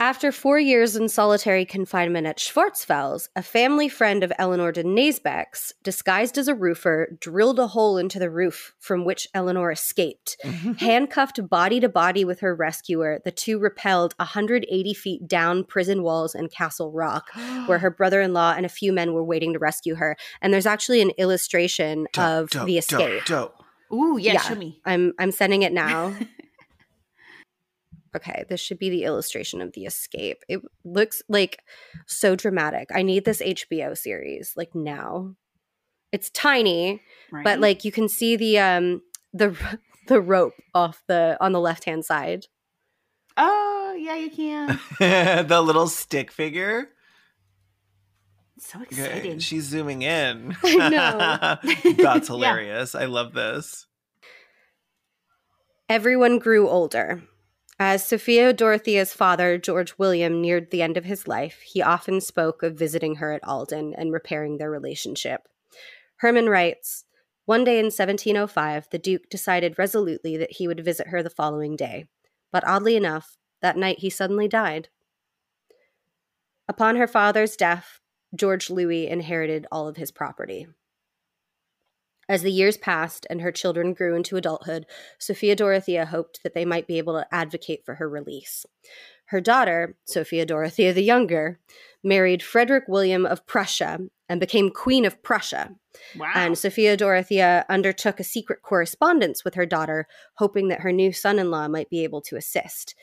After 0.00 0.32
four 0.32 0.58
years 0.58 0.96
in 0.96 1.10
solitary 1.10 1.66
confinement 1.66 2.26
at 2.26 2.38
Schwarzfels, 2.38 3.28
a 3.36 3.42
family 3.42 3.86
friend 3.86 4.24
of 4.24 4.32
Eleanor 4.38 4.72
de 4.72 4.82
Knesebeck's, 4.82 5.74
disguised 5.82 6.38
as 6.38 6.48
a 6.48 6.54
roofer, 6.54 7.18
drilled 7.20 7.58
a 7.58 7.66
hole 7.66 7.98
into 7.98 8.18
the 8.18 8.30
roof 8.30 8.74
from 8.78 9.04
which 9.04 9.28
Eleanor 9.34 9.70
escaped. 9.70 10.38
Handcuffed 10.78 11.46
body 11.50 11.80
to 11.80 11.88
body 11.90 12.24
with 12.24 12.40
her 12.40 12.54
rescuer, 12.54 13.20
the 13.26 13.30
two 13.30 13.58
repelled 13.58 14.14
180 14.16 14.94
feet 14.94 15.28
down 15.28 15.64
prison 15.64 16.02
walls 16.02 16.34
in 16.34 16.48
Castle 16.48 16.90
Rock, 16.90 17.28
where 17.66 17.78
her 17.80 17.90
brother 17.90 18.22
in 18.22 18.32
law 18.32 18.54
and 18.56 18.64
a 18.64 18.70
few 18.70 18.94
men 18.94 19.12
were 19.12 19.22
waiting 19.24 19.52
to 19.52 19.58
rescue 19.58 19.96
her. 19.96 20.16
And 20.40 20.50
there's 20.50 20.64
actually 20.64 21.02
an 21.02 21.10
illustration 21.18 22.06
Dope, 22.14 22.24
of 22.24 22.50
dope, 22.50 22.66
the 22.66 22.80
dope, 22.88 23.00
escape. 23.02 23.24
dope. 23.26 23.54
Ooh, 23.92 24.16
yeah, 24.18 24.32
Yeah. 24.34 24.40
show 24.40 24.54
me. 24.54 24.80
I'm 24.86 25.12
I'm 25.18 25.30
sending 25.32 25.60
it 25.60 25.74
now. 25.74 26.14
okay, 28.16 28.44
this 28.48 28.60
should 28.60 28.78
be 28.78 28.90
the 28.90 29.04
illustration 29.04 29.60
of 29.60 29.72
the 29.72 29.84
escape. 29.84 30.38
It 30.48 30.60
looks 30.84 31.22
like 31.28 31.60
so 32.06 32.34
dramatic. 32.36 32.88
I 32.94 33.02
need 33.02 33.24
this 33.24 33.40
HBO 33.42 33.96
series 33.96 34.54
like 34.56 34.74
now. 34.74 35.34
It's 36.12 36.30
tiny, 36.30 37.00
Right? 37.30 37.44
but 37.44 37.60
like 37.60 37.84
you 37.84 37.92
can 37.92 38.08
see 38.08 38.36
the 38.36 38.58
um 38.58 39.02
the 39.32 39.56
the 40.08 40.20
rope 40.20 40.54
off 40.74 41.02
the 41.06 41.36
on 41.40 41.52
the 41.52 41.60
left 41.60 41.84
hand 41.84 42.04
side. 42.04 42.46
oh 43.36 43.94
yeah, 43.98 44.16
you 44.16 44.30
can. 44.30 44.78
the 45.46 45.62
little 45.62 45.86
stick 45.86 46.30
figure. 46.32 46.88
So 48.58 48.80
Okay, 48.82 49.04
exciting. 49.04 49.38
She's 49.38 49.64
zooming 49.64 50.02
in. 50.02 50.54
I 50.64 50.88
know. 50.90 51.92
That's 52.02 52.28
hilarious. 52.28 52.94
I 52.94 53.06
love 53.06 53.32
this. 53.32 53.86
Everyone 55.88 56.38
grew 56.38 56.68
older. 56.68 57.22
As 57.82 58.04
Sophia 58.04 58.52
Dorothea's 58.52 59.14
father, 59.14 59.56
George 59.56 59.94
William, 59.96 60.42
neared 60.42 60.70
the 60.70 60.82
end 60.82 60.98
of 60.98 61.06
his 61.06 61.26
life, 61.26 61.62
he 61.62 61.80
often 61.80 62.20
spoke 62.20 62.62
of 62.62 62.74
visiting 62.74 63.14
her 63.14 63.32
at 63.32 63.42
Ahlden 63.42 63.94
and 63.96 64.12
repairing 64.12 64.58
their 64.58 64.70
relationship. 64.70 65.48
Herman 66.16 66.50
writes 66.50 67.06
One 67.46 67.64
day 67.64 67.78
in 67.78 67.86
1705, 67.86 68.88
the 68.90 68.98
Duke 68.98 69.30
decided 69.30 69.78
resolutely 69.78 70.36
that 70.36 70.52
he 70.52 70.68
would 70.68 70.84
visit 70.84 71.06
her 71.06 71.22
the 71.22 71.30
following 71.30 71.74
day. 71.74 72.04
But 72.52 72.66
oddly 72.66 72.96
enough, 72.96 73.38
that 73.62 73.78
night 73.78 74.00
he 74.00 74.10
suddenly 74.10 74.46
died. 74.46 74.90
Upon 76.68 76.96
her 76.96 77.08
father's 77.08 77.56
death, 77.56 78.00
George 78.34 78.68
Louis 78.68 79.08
inherited 79.08 79.66
all 79.72 79.88
of 79.88 79.96
his 79.96 80.10
property. 80.10 80.66
As 82.30 82.42
the 82.42 82.52
years 82.52 82.76
passed 82.76 83.26
and 83.28 83.40
her 83.40 83.50
children 83.50 83.92
grew 83.92 84.14
into 84.14 84.36
adulthood, 84.36 84.86
Sophia 85.18 85.56
Dorothea 85.56 86.06
hoped 86.06 86.44
that 86.44 86.54
they 86.54 86.64
might 86.64 86.86
be 86.86 86.96
able 86.96 87.14
to 87.14 87.26
advocate 87.34 87.84
for 87.84 87.96
her 87.96 88.08
release. 88.08 88.64
Her 89.26 89.40
daughter, 89.40 89.96
Sophia 90.04 90.46
Dorothea 90.46 90.92
the 90.92 91.02
Younger, 91.02 91.58
married 92.04 92.40
Frederick 92.40 92.84
William 92.86 93.26
of 93.26 93.44
Prussia 93.48 93.98
and 94.28 94.38
became 94.38 94.70
Queen 94.70 95.04
of 95.04 95.20
Prussia. 95.24 95.74
wow. 96.16 96.30
And 96.36 96.56
Sophia 96.56 96.96
Dorothea 96.96 97.66
undertook 97.68 98.20
a 98.20 98.24
secret 98.24 98.62
correspondence 98.62 99.44
with 99.44 99.54
her 99.54 99.66
daughter, 99.66 100.06
hoping 100.34 100.68
that 100.68 100.82
her 100.82 100.92
new 100.92 101.12
son 101.12 101.40
in 101.40 101.50
law 101.50 101.66
might 101.66 101.90
be 101.90 102.04
able 102.04 102.20
to 102.22 102.36
assist. 102.36 102.94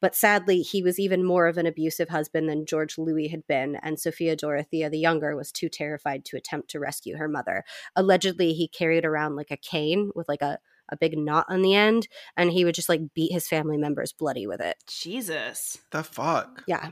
But 0.00 0.14
sadly, 0.14 0.60
he 0.60 0.82
was 0.82 0.98
even 0.98 1.24
more 1.24 1.46
of 1.46 1.56
an 1.56 1.66
abusive 1.66 2.10
husband 2.10 2.48
than 2.48 2.66
George 2.66 2.98
Louis 2.98 3.28
had 3.28 3.46
been, 3.46 3.76
and 3.76 3.98
Sophia 3.98 4.36
Dorothea 4.36 4.90
the 4.90 4.98
Younger 4.98 5.34
was 5.34 5.50
too 5.50 5.68
terrified 5.68 6.24
to 6.26 6.36
attempt 6.36 6.70
to 6.70 6.80
rescue 6.80 7.16
her 7.16 7.28
mother. 7.28 7.64
Allegedly, 7.96 8.52
he 8.52 8.68
carried 8.68 9.04
around 9.04 9.36
like 9.36 9.50
a 9.50 9.56
cane 9.56 10.10
with 10.14 10.28
like 10.28 10.42
a, 10.42 10.58
a 10.90 10.96
big 10.96 11.16
knot 11.16 11.46
on 11.48 11.62
the 11.62 11.74
end, 11.74 12.08
and 12.36 12.52
he 12.52 12.64
would 12.64 12.74
just 12.74 12.88
like 12.88 13.14
beat 13.14 13.32
his 13.32 13.48
family 13.48 13.78
members 13.78 14.12
bloody 14.12 14.46
with 14.46 14.60
it. 14.60 14.76
Jesus. 14.88 15.78
The 15.90 16.02
fuck? 16.02 16.64
Yeah. 16.66 16.90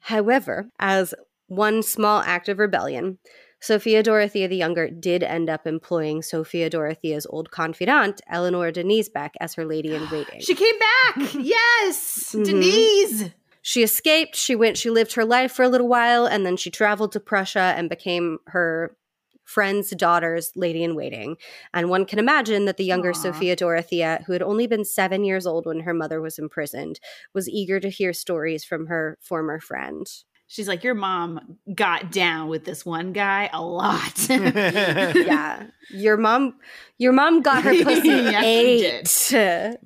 However, 0.00 0.70
as 0.78 1.14
one 1.48 1.82
small 1.82 2.20
act 2.20 2.48
of 2.48 2.58
rebellion, 2.58 3.18
Sophia 3.60 4.02
Dorothea 4.02 4.48
the 4.48 4.56
Younger 4.56 4.88
did 4.88 5.22
end 5.22 5.50
up 5.50 5.66
employing 5.66 6.22
Sophia 6.22 6.70
Dorothea's 6.70 7.26
old 7.28 7.50
confidant, 7.50 8.20
Eleanor 8.28 8.70
de 8.72 8.82
Knesebeck, 8.82 9.30
as 9.40 9.54
her 9.54 9.64
lady 9.64 9.94
in 9.94 10.08
waiting. 10.12 10.40
She 10.40 10.54
came 10.54 10.78
back. 10.78 11.34
yes. 11.34 12.34
Mhm. 12.36 12.44
Denise. 12.44 13.24
she 13.62 13.82
escaped, 13.82 14.34
she 14.34 14.56
went, 14.56 14.78
she 14.78 14.88
lived 14.90 15.12
her 15.14 15.24
life 15.24 15.52
for 15.52 15.62
a 15.62 15.68
little 15.68 15.88
while, 15.88 16.24
and 16.26 16.46
then 16.46 16.56
she 16.56 16.70
traveled 16.70 17.12
to 17.12 17.20
Prussia 17.20 17.74
and 17.76 17.88
became 17.90 18.38
her 18.46 18.96
friend's 19.44 19.90
daughter's 19.90 20.52
lady 20.54 20.84
in 20.84 20.94
waiting. 20.94 21.36
And 21.74 21.90
one 21.90 22.06
can 22.06 22.20
imagine 22.20 22.66
that 22.66 22.76
the 22.76 22.84
younger 22.84 23.10
Aw. 23.10 23.14
Sophia 23.14 23.56
Dorothea, 23.56 24.22
who 24.26 24.32
had 24.32 24.42
only 24.42 24.68
been 24.68 24.84
seven 24.84 25.24
years 25.24 25.44
old 25.44 25.66
when 25.66 25.80
her 25.80 25.92
mother 25.92 26.20
was 26.20 26.38
imprisoned, 26.38 27.00
was 27.34 27.48
eager 27.48 27.80
to 27.80 27.90
hear 27.90 28.12
stories 28.12 28.62
from 28.64 28.86
her 28.86 29.18
former 29.20 29.58
friend. 29.58 30.06
She's 30.50 30.66
like, 30.66 30.82
your 30.82 30.94
mom 30.94 31.58
got 31.72 32.10
down 32.10 32.48
with 32.48 32.64
this 32.64 32.84
one 32.84 33.12
guy 33.12 33.48
a 33.52 33.62
lot. 33.62 34.18
yeah. 34.28 35.66
Your 35.90 36.16
mom 36.16 36.56
your 36.98 37.12
mom 37.12 37.40
got 37.40 37.62
her 37.62 37.70
pussy 37.84 38.08
Yes, 38.08 39.28
she 39.28 39.36
ate 39.36 39.76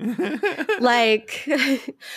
like 0.80 1.46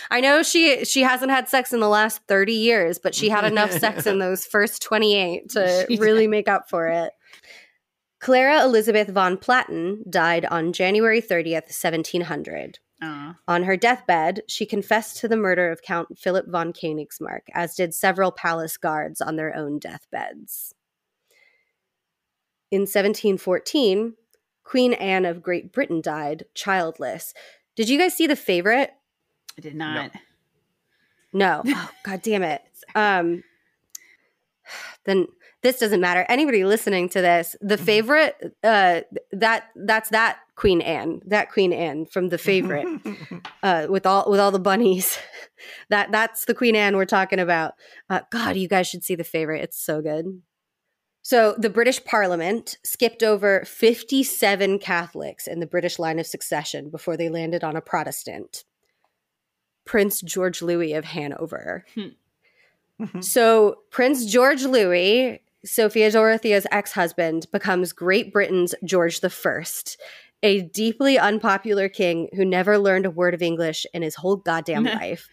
i 0.09 0.21
know 0.21 0.43
she 0.43 0.83
she 0.85 1.03
hasn't 1.03 1.31
had 1.31 1.47
sex 1.47 1.71
in 1.71 1.79
the 1.79 1.87
last 1.87 2.21
30 2.27 2.53
years 2.53 2.99
but 2.99 3.13
she 3.13 3.29
had 3.29 3.45
enough 3.45 3.71
sex 3.71 4.05
in 4.07 4.19
those 4.19 4.45
first 4.45 4.81
28 4.81 5.49
to 5.49 5.85
She 5.87 5.97
really 5.97 6.27
make 6.27 6.47
up 6.47 6.69
for 6.69 6.87
it. 6.87 7.11
Clara 8.19 8.63
elizabeth 8.63 9.09
von 9.09 9.37
platen 9.37 10.03
died 10.09 10.45
on 10.45 10.73
january 10.73 11.21
30th 11.21 11.67
1700 11.67 12.79
On 13.47 13.63
her 13.63 13.77
deathbed, 13.77 14.41
she 14.47 14.65
confessed 14.65 15.17
to 15.17 15.27
the 15.27 15.37
murder 15.37 15.71
of 15.71 15.81
Count 15.81 16.17
Philip 16.17 16.47
von 16.47 16.73
Königsmarck, 16.73 17.41
as 17.53 17.75
did 17.75 17.93
several 17.93 18.31
palace 18.31 18.77
guards 18.77 19.21
on 19.21 19.35
their 19.35 19.55
own 19.55 19.77
deathbeds. 19.79 20.73
In 22.71 22.81
1714, 22.81 24.15
Queen 24.63 24.93
Anne 24.93 25.25
of 25.25 25.41
Great 25.41 25.71
Britain 25.71 26.01
died 26.01 26.45
childless. 26.53 27.33
Did 27.75 27.87
you 27.87 27.97
guys 27.97 28.15
see 28.15 28.27
the 28.27 28.35
favorite? 28.35 28.91
I 29.57 29.61
did 29.61 29.75
not. 29.75 30.11
No. 31.31 31.61
Oh, 31.67 31.91
God 32.03 32.21
damn 32.21 32.43
it. 32.43 32.61
Um, 32.95 33.43
then 35.05 35.27
this 35.67 35.79
doesn't 35.79 35.99
matter. 35.99 36.25
Anybody 36.29 36.63
listening 36.63 37.09
to 37.09 37.21
this, 37.21 37.53
the 37.59 37.77
favorite, 37.77 38.55
uh, 38.63 39.01
that 39.33 39.65
that's 39.75 40.09
that 40.11 40.37
Queen 40.55 40.79
Anne, 40.79 41.21
that 41.25 41.51
Queen 41.51 41.73
Anne 41.73 42.05
from 42.05 42.29
the 42.29 42.37
favorite. 42.37 42.87
uh, 43.63 43.87
with 43.89 44.05
all 44.05 44.31
with 44.31 44.39
all 44.39 44.51
the 44.51 44.59
bunnies. 44.59 45.19
that 45.89 46.09
that's 46.09 46.45
the 46.45 46.53
Queen 46.53 46.77
Anne 46.77 46.95
we're 46.95 47.03
talking 47.03 47.39
about. 47.39 47.73
Uh, 48.09 48.21
God, 48.31 48.55
you 48.55 48.69
guys 48.69 48.87
should 48.87 49.03
see 49.03 49.15
the 49.15 49.25
favorite. 49.25 49.61
It's 49.61 49.77
so 49.77 50.01
good. 50.01 50.41
So 51.21 51.53
the 51.57 51.69
British 51.69 52.01
Parliament 52.05 52.77
skipped 52.85 53.21
over 53.21 53.65
57 53.65 54.79
Catholics 54.79 55.47
in 55.47 55.59
the 55.59 55.67
British 55.67 55.99
line 55.99 56.17
of 56.17 56.27
succession 56.27 56.89
before 56.89 57.17
they 57.17 57.27
landed 57.27 57.65
on 57.65 57.75
a 57.75 57.81
Protestant. 57.81 58.63
Prince 59.83 60.21
George 60.21 60.61
Louis 60.61 60.93
of 60.93 61.03
Hanover. 61.03 61.83
so 63.19 63.79
Prince 63.91 64.25
George 64.25 64.63
Louis, 64.63 65.41
Sophia 65.65 66.11
Dorothea's 66.11 66.67
ex-husband, 66.71 67.47
becomes 67.51 67.93
Great 67.93 68.31
Britain's 68.31 68.75
George 68.83 69.21
the 69.21 69.29
First, 69.29 69.99
a 70.43 70.61
deeply 70.61 71.17
unpopular 71.17 71.89
king 71.89 72.29
who 72.35 72.45
never 72.45 72.77
learned 72.77 73.05
a 73.05 73.11
word 73.11 73.33
of 73.33 73.41
English 73.41 73.85
in 73.93 74.01
his 74.01 74.15
whole 74.15 74.35
goddamn 74.35 74.83
life. 75.01 75.27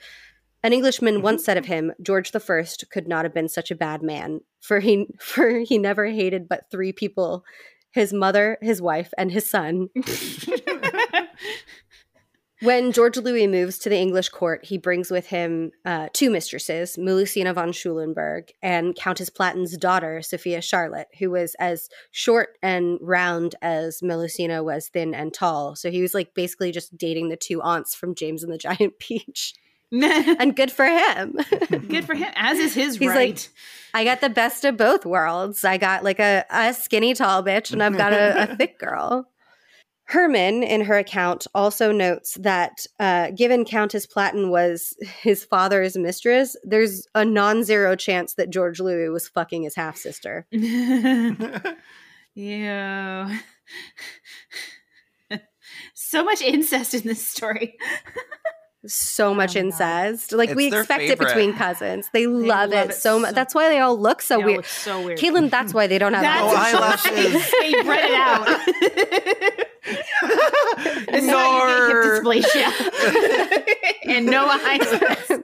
An 0.63 0.73
Englishman 0.73 1.21
once 1.23 1.45
said 1.45 1.59
of 1.59 1.67
him, 1.67 1.93
George 2.03 2.33
the 2.33 2.41
First 2.41 2.85
could 2.91 3.07
not 3.07 3.25
have 3.25 3.35
been 3.35 3.49
such 3.49 3.71
a 3.71 3.77
bad 3.77 4.03
man, 4.03 4.41
for 4.61 4.81
he 4.81 5.09
for 5.21 5.61
he 5.61 5.79
never 5.79 6.07
hated 6.07 6.49
but 6.49 6.71
three 6.71 6.93
people: 6.93 7.45
his 7.91 8.13
mother, 8.13 8.59
his 8.63 8.81
wife, 8.81 9.13
and 9.19 9.31
his 9.31 9.49
son. 9.49 9.89
When 12.65 12.93
George 12.93 13.19
Louis 13.19 13.47
moves 13.47 13.79
to 13.81 13.91
the 13.91 13.99
English 13.99 14.31
court, 14.31 14.65
he 14.65 14.79
brings 14.79 15.11
with 15.11 15.27
him 15.27 15.73
uh, 15.85 16.09
two 16.15 16.31
mistresses, 16.31 16.97
Melusina 16.97 17.55
von 17.55 17.73
Schulenburg 17.73 18.53
and 18.63 18.97
Countess 18.97 19.29
Platen's 19.29 19.77
daughter, 19.77 20.23
Sophia 20.23 20.63
Charlotte, 20.63 21.09
who 21.19 21.31
was 21.31 21.55
as 21.57 21.91
short 22.11 22.57
and 22.63 22.99
round 23.03 23.55
as 23.61 24.01
Melusina 24.01 24.65
was 24.65 24.89
thin 24.89 25.15
and 25.15 25.35
tall. 25.35 25.77
So 25.77 25.91
he 25.91 26.01
was 26.01 26.15
like 26.15 26.33
basically 26.33 26.73
just 26.73 26.97
dating 26.97 27.29
the 27.29 27.37
two 27.37 27.61
aunts 27.61 27.95
from 27.95 28.15
James 28.15 28.43
and 28.43 28.51
the 28.51 28.57
Giant 28.57 28.99
Peach. 28.99 29.53
And 29.93 30.57
good 30.57 30.73
for 30.73 30.87
him. 30.87 31.39
Good 31.71 32.05
for 32.05 32.15
him, 32.15 32.33
as 32.35 32.59
is 32.59 32.75
his 32.75 32.97
He's 32.97 33.11
right. 33.11 33.37
like, 33.37 33.49
I 33.93 34.03
got 34.03 34.21
the 34.21 34.29
best 34.29 34.65
of 34.65 34.77
both 34.77 35.07
worlds. 35.07 35.65
I 35.65 35.77
got 35.77 36.03
like 36.03 36.19
a, 36.19 36.45
a 36.51 36.75
skinny 36.75 37.15
tall 37.15 37.45
bitch, 37.45 37.73
and 37.73 37.81
I've 37.81 37.97
got 37.97 38.13
a, 38.13 38.51
a 38.51 38.57
thick 38.57 38.81
girl. 38.81 39.29
Herman, 40.07 40.63
in 40.63 40.83
her 40.83 40.99
account, 40.99 41.47
also 41.55 41.91
notes 41.91 42.37
that 42.41 42.87
uh, 43.01 43.31
given 43.31 43.65
Countess 43.65 44.07
Platen 44.07 44.51
was 44.51 44.95
his 45.01 45.45
father's 45.45 45.97
mistress, 45.97 46.57
there's 46.63 47.07
a 47.15 47.25
non 47.25 47.65
zero 47.65 47.97
chance 47.97 48.35
that 48.35 48.51
George 48.51 48.81
Louis 48.81 49.09
was 49.09 49.29
fucking 49.29 49.63
his 49.63 49.75
half 49.75 49.97
sister. 49.97 50.47
yeah. 52.35 53.39
so 55.95 56.25
much 56.25 56.43
incest 56.43 56.95
in 56.95 57.03
this 57.03 57.27
story. 57.27 57.77
So 58.87 59.33
much 59.35 59.57
oh 59.57 59.61
my 59.61 59.67
incest. 59.67 60.33
Like, 60.33 60.51
It's 60.51 60.57
we 60.57 60.67
expect 60.67 61.01
favorite. 61.01 61.13
it 61.13 61.19
between 61.19 61.55
cousins. 61.55 62.11
They, 62.13 62.27
love, 62.27 62.71
love 62.71 62.73
it, 62.73 62.91
it 62.91 62.95
so 62.95 63.19
much. 63.19 63.31
so- 63.31 63.35
That's 63.35 63.55
why 63.55 63.69
they 63.71 63.79
all 63.81 63.99
look 63.99 64.21
so 64.21 64.37
They 64.37 64.43
all 64.43 64.47
weird. 64.47 64.57
look 64.59 64.67
so 64.67 65.01
weird. 65.05 65.19
Caelan, 65.19 65.49
that's 65.51 65.73
why 65.73 65.87
they 65.87 65.99
don't 65.99 66.13
have 66.13 66.23
That's 66.23 66.43
Oh, 66.43 66.57
eyelashes. 66.57 67.11
eyelashes. 67.11 67.53
why 67.53 67.73
they 67.73 67.83
bred 67.83 68.11
it 68.11 68.15
out. 68.15 68.47
This 71.13 71.25
is 71.25 71.31
how 71.31 71.45
you 71.57 71.67
get 71.67 71.89
hip 71.89 72.23
dysplasia. 72.25 74.05
and 74.17 74.27
no 74.27 74.47
eyes. 74.51 75.43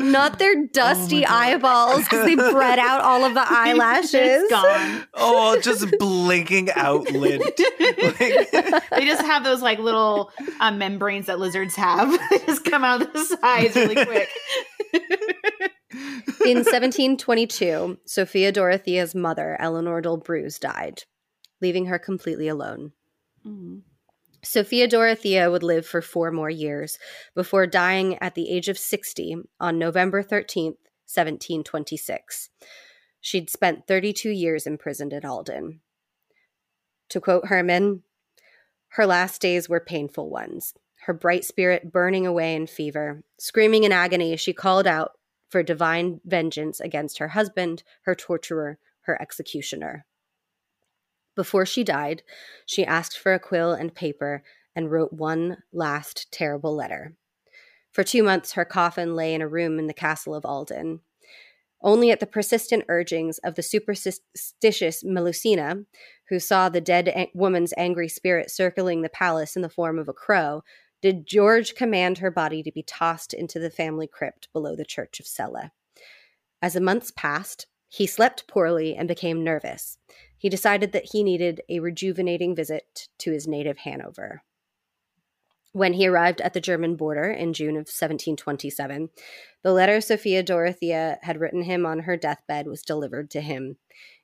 Not 0.00 0.38
their 0.38 0.66
dusty 0.66 1.22
God. 1.22 1.30
eyeballs 1.30 2.04
because 2.04 2.24
they 2.24 2.34
bred 2.36 2.78
out 2.78 3.00
all 3.00 3.24
of 3.24 3.34
the 3.34 3.42
eyelashes. 3.46 4.14
It's 4.14 4.50
gone. 4.50 5.06
oh, 5.14 5.60
just 5.60 5.86
blinking 5.98 6.70
out 6.72 7.10
lid. 7.10 7.40
Like- 7.80 8.90
They 8.90 9.04
just 9.06 9.22
have 9.22 9.44
those 9.44 9.60
like 9.62 9.78
little 9.78 10.30
uh, 10.60 10.70
membranes 10.70 11.26
that 11.26 11.38
lizards 11.38 11.74
have. 11.76 12.10
they 12.30 12.38
just 12.46 12.64
come 12.64 12.84
out 12.84 13.02
of 13.02 13.12
the 13.12 13.24
sides 13.24 13.74
really 13.76 13.94
quick. 14.04 14.28
In 16.44 16.58
1722, 16.58 17.98
Sophia 18.04 18.52
Dorothea's 18.52 19.14
mother, 19.14 19.56
Eleanor 19.60 20.00
d'Olbreuse, 20.00 20.58
died, 20.60 21.02
leaving 21.60 21.86
her 21.86 21.98
completely 21.98 22.48
alone. 22.48 22.92
Sophia 24.42 24.86
Dorothea 24.86 25.50
would 25.50 25.62
live 25.62 25.86
for 25.86 26.00
four 26.00 26.30
more 26.30 26.50
years 26.50 26.98
before 27.34 27.66
dying 27.66 28.16
at 28.18 28.34
the 28.34 28.50
age 28.50 28.68
of 28.68 28.78
60 28.78 29.36
on 29.58 29.78
November 29.78 30.22
13th, 30.22 30.78
1726. 31.06 32.50
She'd 33.20 33.50
spent 33.50 33.86
32 33.86 34.30
years 34.30 34.66
imprisoned 34.66 35.12
at 35.12 35.24
Ahlden. 35.24 35.80
To 37.10 37.20
quote 37.20 37.46
Herman, 37.46 38.02
her 38.90 39.06
last 39.06 39.40
days 39.40 39.68
were 39.68 39.80
painful 39.80 40.30
ones, 40.30 40.74
her 41.06 41.14
bright 41.14 41.44
spirit 41.44 41.92
burning 41.92 42.26
away 42.26 42.54
in 42.54 42.66
fever. 42.66 43.22
Screaming 43.38 43.84
in 43.84 43.92
agony, 43.92 44.36
she 44.36 44.52
called 44.52 44.86
out 44.86 45.12
for 45.48 45.62
divine 45.62 46.20
vengeance 46.24 46.80
against 46.80 47.18
her 47.18 47.28
husband, 47.28 47.82
her 48.02 48.14
torturer, 48.14 48.78
her 49.02 49.20
executioner. 49.20 50.04
Before 51.38 51.64
she 51.64 51.84
died, 51.84 52.24
she 52.66 52.84
asked 52.84 53.16
for 53.16 53.32
a 53.32 53.38
quill 53.38 53.72
and 53.72 53.94
paper 53.94 54.42
and 54.74 54.90
wrote 54.90 55.12
one 55.12 55.58
last 55.72 56.26
terrible 56.32 56.74
letter. 56.74 57.14
For 57.92 58.02
two 58.02 58.24
months, 58.24 58.54
her 58.54 58.64
coffin 58.64 59.14
lay 59.14 59.32
in 59.34 59.40
a 59.40 59.46
room 59.46 59.78
in 59.78 59.86
the 59.86 59.94
castle 59.94 60.34
of 60.34 60.42
Ahlden. 60.42 60.98
Only 61.80 62.10
at 62.10 62.18
the 62.18 62.26
persistent 62.26 62.86
urgings 62.88 63.38
of 63.44 63.54
the 63.54 63.62
superstitious 63.62 65.04
Melusina, 65.04 65.84
who 66.28 66.40
saw 66.40 66.68
the 66.68 66.80
dead 66.80 67.06
a- 67.06 67.30
woman's 67.34 67.72
angry 67.76 68.08
spirit 68.08 68.50
circling 68.50 69.02
the 69.02 69.08
palace 69.08 69.54
in 69.54 69.62
the 69.62 69.68
form 69.68 69.96
of 69.96 70.08
a 70.08 70.12
crow, 70.12 70.64
did 71.02 71.24
George 71.24 71.76
command 71.76 72.18
her 72.18 72.32
body 72.32 72.64
to 72.64 72.72
be 72.72 72.82
tossed 72.82 73.32
into 73.32 73.60
the 73.60 73.70
family 73.70 74.08
crypt 74.08 74.48
below 74.52 74.74
the 74.74 74.84
church 74.84 75.20
of 75.20 75.26
Celle. 75.28 75.70
As 76.60 76.72
the 76.72 76.80
months 76.80 77.12
passed, 77.14 77.68
he 77.88 78.08
slept 78.08 78.48
poorly 78.48 78.96
and 78.96 79.06
became 79.06 79.44
nervous. 79.44 79.98
He 80.38 80.48
decided 80.48 80.92
that 80.92 81.10
he 81.12 81.22
needed 81.22 81.62
a 81.68 81.80
rejuvenating 81.80 82.54
visit 82.54 83.08
to 83.18 83.32
his 83.32 83.46
native 83.46 83.78
Hanover. 83.78 84.42
When 85.72 85.92
he 85.92 86.06
arrived 86.06 86.40
at 86.40 86.54
the 86.54 86.60
German 86.60 86.96
border 86.96 87.30
in 87.30 87.52
June 87.52 87.76
of 87.76 87.88
1727, 87.88 89.10
the 89.62 89.72
letter 89.72 90.00
Sophia 90.00 90.42
Dorothea 90.42 91.18
had 91.22 91.40
written 91.40 91.62
him 91.62 91.84
on 91.84 92.00
her 92.00 92.16
deathbed 92.16 92.66
was 92.66 92.82
delivered 92.82 93.30
to 93.32 93.40
him. 93.40 93.76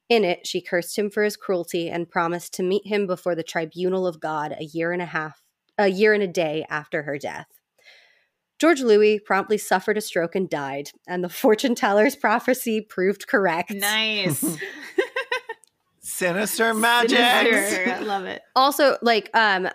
In 0.08 0.24
it, 0.24 0.46
she 0.46 0.60
cursed 0.60 0.98
him 0.98 1.10
for 1.10 1.22
his 1.22 1.36
cruelty 1.36 1.90
and 1.90 2.10
promised 2.10 2.54
to 2.54 2.62
meet 2.62 2.86
him 2.86 3.06
before 3.06 3.34
the 3.34 3.42
tribunal 3.42 4.06
of 4.06 4.20
God 4.20 4.54
a 4.58 4.64
year 4.64 4.92
and 4.92 5.02
a 5.02 5.06
half, 5.06 5.42
a 5.76 5.88
year 5.88 6.14
and 6.14 6.22
a 6.22 6.28
day 6.28 6.64
after 6.70 7.02
her 7.02 7.18
death. 7.18 7.46
George 8.58 8.80
Louis 8.80 9.18
promptly 9.18 9.58
suffered 9.58 9.98
a 9.98 10.00
stroke 10.00 10.34
and 10.34 10.48
died, 10.48 10.90
and 11.06 11.24
the 11.24 11.28
fortune 11.28 11.74
teller's 11.74 12.16
prophecy 12.16 12.80
proved 12.80 13.26
correct. 13.26 13.72
Nice. 13.72 14.42
Sinister 16.04 16.74
magic. 16.74 17.18
Sinister. 17.18 17.90
I 17.92 17.98
love 18.00 18.24
it. 18.26 18.42
also 18.54 18.96
like 19.02 19.30
um 19.34 19.68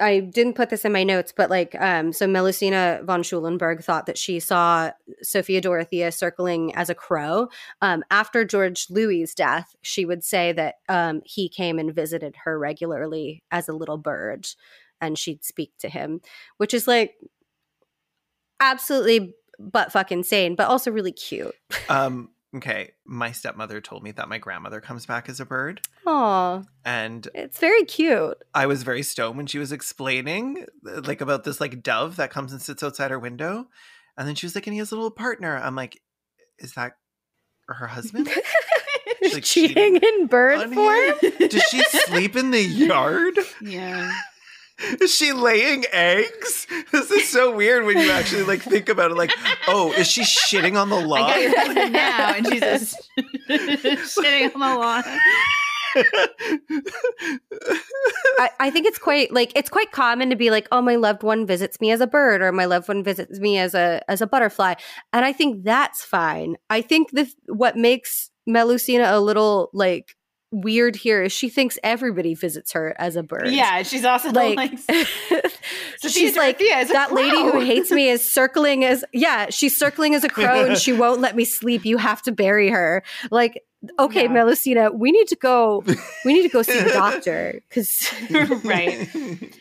i 0.00 0.20
didn't 0.20 0.54
put 0.54 0.70
this 0.70 0.84
in 0.86 0.92
my 0.92 1.02
notes 1.04 1.34
but 1.36 1.50
like 1.50 1.74
um 1.80 2.12
so 2.12 2.26
melusina 2.26 3.04
von 3.04 3.22
schulenburg 3.22 3.82
thought 3.82 4.06
that 4.06 4.16
she 4.16 4.40
saw 4.40 4.90
sophia 5.22 5.60
dorothea 5.60 6.10
circling 6.10 6.74
as 6.74 6.88
a 6.88 6.94
crow 6.94 7.48
um 7.82 8.02
after 8.10 8.44
george 8.44 8.86
louis's 8.90 9.34
death 9.34 9.74
she 9.82 10.04
would 10.06 10.24
say 10.24 10.50
that 10.52 10.76
um 10.88 11.20
he 11.26 11.48
came 11.48 11.78
and 11.78 11.94
visited 11.94 12.34
her 12.44 12.58
regularly 12.58 13.42
as 13.50 13.68
a 13.68 13.72
little 13.74 13.98
bird 13.98 14.46
and 15.00 15.18
she'd 15.18 15.44
speak 15.44 15.72
to 15.78 15.88
him 15.88 16.20
which 16.56 16.72
is 16.72 16.86
like 16.88 17.14
absolutely 18.60 19.34
butt 19.58 19.92
fucking 19.92 20.22
sane 20.22 20.54
but 20.54 20.68
also 20.68 20.90
really 20.90 21.12
cute 21.12 21.54
Um, 21.88 22.30
okay, 22.56 22.92
my 23.04 23.32
stepmother 23.32 23.80
told 23.80 24.02
me 24.02 24.12
that 24.12 24.28
my 24.28 24.38
grandmother 24.38 24.80
comes 24.80 25.06
back 25.06 25.28
as 25.28 25.40
a 25.40 25.44
bird, 25.44 25.80
oh 26.06 26.64
and 26.84 27.28
it's 27.34 27.58
very 27.58 27.84
cute 27.84 28.36
I 28.54 28.66
was 28.66 28.82
very 28.82 29.02
stoned 29.02 29.36
when 29.36 29.46
she 29.46 29.58
was 29.58 29.72
explaining 29.72 30.66
uh, 30.86 31.00
like 31.04 31.20
about 31.20 31.44
this 31.44 31.60
like 31.60 31.82
dove 31.82 32.16
that 32.16 32.30
comes 32.30 32.52
and 32.52 32.60
sits 32.60 32.82
outside 32.82 33.10
her 33.10 33.18
window, 33.18 33.66
and 34.16 34.26
then 34.28 34.34
she 34.34 34.46
was 34.46 34.54
like, 34.54 34.66
"And 34.66 34.74
he 34.74 34.78
has 34.78 34.92
a 34.92 34.94
little 34.96 35.10
partner." 35.10 35.56
I'm 35.56 35.76
like, 35.76 36.00
"Is 36.58 36.74
that 36.74 36.92
her 37.68 37.86
husband? 37.86 38.28
She's, 39.22 39.34
like, 39.34 39.44
cheating 39.44 39.96
in 39.96 40.26
bird 40.26 40.72
form? 40.72 41.12
Does 41.48 41.62
she 41.70 41.82
sleep 41.84 42.34
in 42.34 42.50
the 42.50 42.60
yard? 42.62 43.38
Yeah. 43.60 44.12
Is 45.00 45.14
she 45.14 45.32
laying 45.32 45.84
eggs? 45.92 46.66
This 46.90 47.10
is 47.10 47.28
so 47.28 47.54
weird 47.54 47.84
when 47.84 47.98
you 47.98 48.10
actually 48.10 48.42
like 48.42 48.62
think 48.62 48.88
about 48.88 49.10
it. 49.10 49.16
Like, 49.16 49.32
oh, 49.68 49.92
is 49.92 50.08
she 50.10 50.22
shitting 50.22 50.80
on 50.80 50.88
the 50.90 50.96
I 50.96 51.04
lawn? 51.04 51.52
got 51.52 51.74
your 51.76 51.88
now, 51.90 52.34
and 52.34 52.46
she's 52.46 52.60
just 52.60 53.10
shitting 53.48 54.54
on 54.54 54.60
the 54.60 54.76
lawn. 54.78 55.04
I, 58.38 58.50
I 58.60 58.70
think 58.70 58.86
it's 58.86 58.98
quite 58.98 59.32
like 59.32 59.52
it's 59.54 59.70
quite 59.70 59.92
common 59.92 60.30
to 60.30 60.36
be 60.36 60.50
like, 60.50 60.68
oh, 60.72 60.80
my 60.82 60.96
loved 60.96 61.22
one 61.22 61.46
visits 61.46 61.80
me 61.80 61.90
as 61.90 62.00
a 62.00 62.06
bird, 62.06 62.42
or 62.42 62.52
my 62.52 62.64
loved 62.64 62.88
one 62.88 63.02
visits 63.04 63.38
me 63.38 63.58
as 63.58 63.74
a 63.74 64.02
as 64.08 64.20
a 64.20 64.26
butterfly, 64.26 64.74
and 65.12 65.24
I 65.24 65.32
think 65.32 65.64
that's 65.64 66.04
fine. 66.04 66.56
I 66.70 66.80
think 66.80 67.10
the 67.12 67.30
what 67.46 67.76
makes 67.76 68.30
Melusina 68.48 69.12
a 69.12 69.20
little 69.20 69.70
like 69.72 70.16
weird 70.52 70.94
here 70.94 71.22
is 71.22 71.32
she 71.32 71.48
thinks 71.48 71.78
everybody 71.82 72.34
visits 72.34 72.72
her 72.72 72.94
as 72.98 73.16
a 73.16 73.22
bird. 73.22 73.48
Yeah, 73.48 73.82
she's 73.82 74.04
also 74.04 74.30
like, 74.30 74.56
like, 74.56 74.78
Sophia 74.78 76.10
she's 76.10 76.36
like 76.36 76.58
that 76.58 77.12
lady 77.12 77.40
who 77.42 77.60
hates 77.60 77.90
me 77.90 78.08
is 78.08 78.32
circling 78.32 78.84
as 78.84 79.04
yeah, 79.12 79.46
she's 79.50 79.76
circling 79.76 80.14
as 80.14 80.24
a 80.24 80.28
crow 80.28 80.66
and 80.66 80.78
she 80.78 80.92
won't 80.92 81.20
let 81.20 81.34
me 81.34 81.44
sleep. 81.44 81.84
You 81.84 81.96
have 81.96 82.22
to 82.22 82.32
bury 82.32 82.68
her. 82.68 83.02
Like 83.30 83.62
okay, 83.98 84.24
Yeah. 84.24 84.28
Melusina, 84.28 84.94
we 84.94 85.10
need 85.10 85.28
to 85.28 85.36
go. 85.36 85.82
We 86.24 86.32
need 86.32 86.42
to 86.42 86.48
go 86.48 86.62
see 86.62 86.78
the 86.78 86.90
doctor 86.92 87.62
because 87.68 88.12
right. 88.64 89.08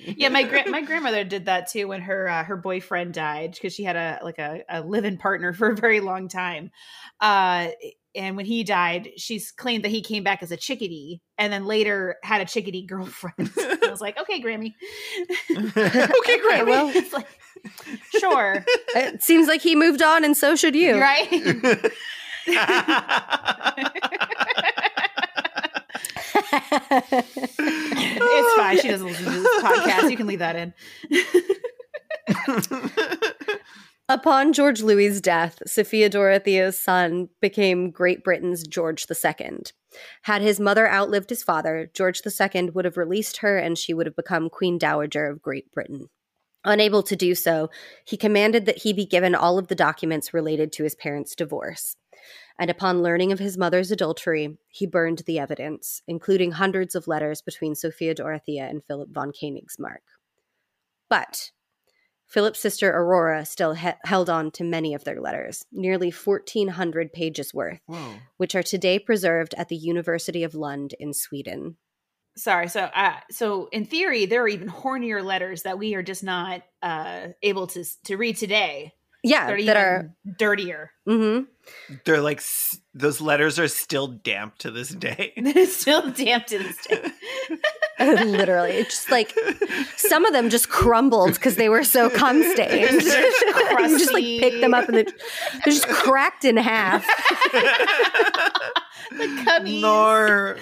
Yeah, 0.05 0.29
my 0.29 0.43
gra- 0.43 0.69
my 0.69 0.81
grandmother 0.81 1.23
did 1.23 1.45
that 1.45 1.69
too 1.69 1.87
when 1.87 2.01
her 2.01 2.27
uh, 2.27 2.43
her 2.43 2.57
boyfriend 2.57 3.13
died 3.13 3.53
because 3.53 3.73
she 3.73 3.83
had 3.83 3.95
a 3.95 4.19
like 4.23 4.39
a, 4.39 4.63
a 4.69 4.81
live-in 4.81 5.17
partner 5.17 5.53
for 5.53 5.69
a 5.71 5.75
very 5.75 5.99
long 5.99 6.27
time. 6.27 6.71
Uh, 7.19 7.69
and 8.15 8.35
when 8.35 8.45
he 8.45 8.63
died, 8.63 9.09
she's 9.17 9.51
claimed 9.51 9.83
that 9.85 9.89
he 9.91 10.01
came 10.01 10.23
back 10.23 10.43
as 10.43 10.51
a 10.51 10.57
chickadee, 10.57 11.21
and 11.37 11.51
then 11.53 11.65
later 11.65 12.15
had 12.23 12.41
a 12.41 12.45
chickadee 12.45 12.85
girlfriend. 12.87 13.51
I 13.57 13.87
was 13.89 14.01
like, 14.01 14.17
okay, 14.19 14.41
Grammy. 14.41 14.73
okay, 15.51 16.39
Grandma. 16.41 16.69
well- 16.69 16.89
it's 16.95 17.13
like, 17.13 17.27
sure, 18.19 18.65
It 18.95 19.21
seems 19.23 19.47
like 19.47 19.61
he 19.61 19.75
moved 19.75 20.01
on, 20.01 20.23
and 20.23 20.35
so 20.35 20.55
should 20.55 20.75
you. 20.75 20.99
right? 20.99 21.27
it's 27.63 28.55
fine. 28.55 28.79
She 28.79 28.87
doesn't 28.87 29.07
listen 29.07 29.25
to 29.25 29.31
this 29.31 29.63
podcast. 29.63 30.09
You 30.11 30.17
can 30.17 30.27
leave 30.27 30.39
that 30.39 30.55
in. 30.55 30.73
Upon 34.11 34.51
George 34.51 34.81
Louis's 34.81 35.21
death, 35.21 35.63
Sophia 35.65 36.09
Dorothea's 36.09 36.77
son 36.77 37.29
became 37.39 37.91
Great 37.91 38.25
Britain's 38.25 38.67
George 38.67 39.05
II. 39.09 39.59
Had 40.23 40.41
his 40.41 40.59
mother 40.59 40.91
outlived 40.91 41.29
his 41.29 41.43
father, 41.43 41.89
George 41.93 42.21
II 42.25 42.71
would 42.71 42.83
have 42.83 42.97
released 42.97 43.37
her 43.37 43.57
and 43.57 43.77
she 43.77 43.93
would 43.93 44.05
have 44.05 44.15
become 44.17 44.49
Queen 44.49 44.77
Dowager 44.77 45.27
of 45.27 45.41
Great 45.41 45.71
Britain. 45.71 46.09
Unable 46.65 47.01
to 47.03 47.15
do 47.15 47.33
so, 47.33 47.69
he 48.03 48.17
commanded 48.17 48.65
that 48.65 48.79
he 48.79 48.91
be 48.91 49.05
given 49.05 49.33
all 49.33 49.57
of 49.57 49.69
the 49.69 49.75
documents 49.75 50.33
related 50.33 50.73
to 50.73 50.83
his 50.83 50.93
parents' 50.93 51.33
divorce. 51.33 51.95
And 52.59 52.69
upon 52.69 53.01
learning 53.01 53.31
of 53.31 53.39
his 53.39 53.57
mother's 53.57 53.91
adultery, 53.91 54.57
he 54.67 54.85
burned 54.85 55.19
the 55.19 55.39
evidence, 55.39 56.01
including 56.05 56.51
hundreds 56.51 56.95
of 56.95 57.07
letters 57.07 57.41
between 57.41 57.75
Sophia 57.75 58.13
Dorothea 58.13 58.67
and 58.67 58.83
Philip 58.83 59.11
von 59.13 59.31
Königsmarck. 59.31 60.03
But 61.09 61.51
Philip's 62.31 62.59
sister 62.59 62.89
Aurora 62.89 63.45
still 63.45 63.73
he- 63.73 63.89
held 64.05 64.29
on 64.29 64.51
to 64.51 64.63
many 64.63 64.93
of 64.93 65.03
their 65.03 65.19
letters, 65.19 65.65
nearly 65.71 66.11
1,400 66.11 67.11
pages 67.13 67.53
worth, 67.53 67.79
Whoa. 67.87 68.13
which 68.37 68.55
are 68.55 68.63
today 68.63 68.99
preserved 68.99 69.53
at 69.57 69.67
the 69.67 69.75
University 69.75 70.43
of 70.43 70.55
Lund 70.55 70.95
in 70.99 71.13
Sweden. 71.13 71.75
Sorry. 72.37 72.69
So, 72.69 72.81
uh, 72.83 73.15
so 73.29 73.67
in 73.73 73.83
theory, 73.85 74.25
there 74.25 74.41
are 74.43 74.47
even 74.47 74.69
hornier 74.69 75.21
letters 75.23 75.63
that 75.63 75.77
we 75.77 75.93
are 75.95 76.03
just 76.03 76.23
not 76.23 76.61
uh, 76.81 77.27
able 77.43 77.67
to 77.67 77.83
to 78.05 78.15
read 78.15 78.37
today. 78.37 78.93
Yeah, 79.23 79.47
That 79.47 79.53
are, 79.53 79.57
that 79.57 79.61
even 79.61 79.77
are. 79.77 80.15
dirtier. 80.39 80.91
hmm 81.05 81.39
They're 82.05 82.21
like 82.21 82.37
s- 82.39 82.79
those 82.95 83.21
letters 83.21 83.59
are 83.59 83.67
still 83.67 84.07
damp 84.07 84.57
to 84.59 84.71
this 84.71 84.89
day. 84.89 85.33
it's 85.35 85.75
still 85.75 86.09
damp 86.09 86.47
to 86.47 86.57
this 86.57 86.77
day. 86.87 87.05
Literally, 88.25 88.71
it's 88.71 88.95
just 88.95 89.11
like 89.11 89.37
some 89.97 90.25
of 90.25 90.33
them 90.33 90.49
just 90.49 90.69
crumbled 90.69 91.33
because 91.33 91.55
they 91.55 91.69
were 91.69 91.83
so 91.83 92.09
cum 92.09 92.43
stained. 92.43 93.01
Just 93.01 93.41
you 93.81 93.99
just 93.99 94.13
like 94.13 94.23
pick 94.23 94.61
them 94.61 94.73
up 94.73 94.87
and 94.87 94.97
they're, 94.97 95.03
they're 95.03 95.73
just 95.73 95.87
cracked 95.87 96.45
in 96.45 96.57
half. 96.57 97.05
the 99.11 99.43
cubbies. 99.45 99.81
Nor 99.81 100.57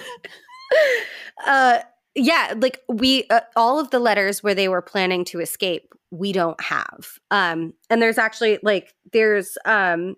uh 1.46 1.78
yeah 2.14 2.54
like 2.56 2.80
we 2.88 3.24
uh, 3.30 3.40
all 3.56 3.78
of 3.78 3.90
the 3.90 3.98
letters 3.98 4.42
where 4.42 4.54
they 4.54 4.68
were 4.68 4.82
planning 4.82 5.24
to 5.24 5.40
escape 5.40 5.92
we 6.10 6.32
don't 6.32 6.60
have 6.60 7.18
um 7.30 7.72
and 7.88 8.00
there's 8.00 8.18
actually 8.18 8.58
like 8.62 8.94
there's 9.12 9.56
um 9.64 10.16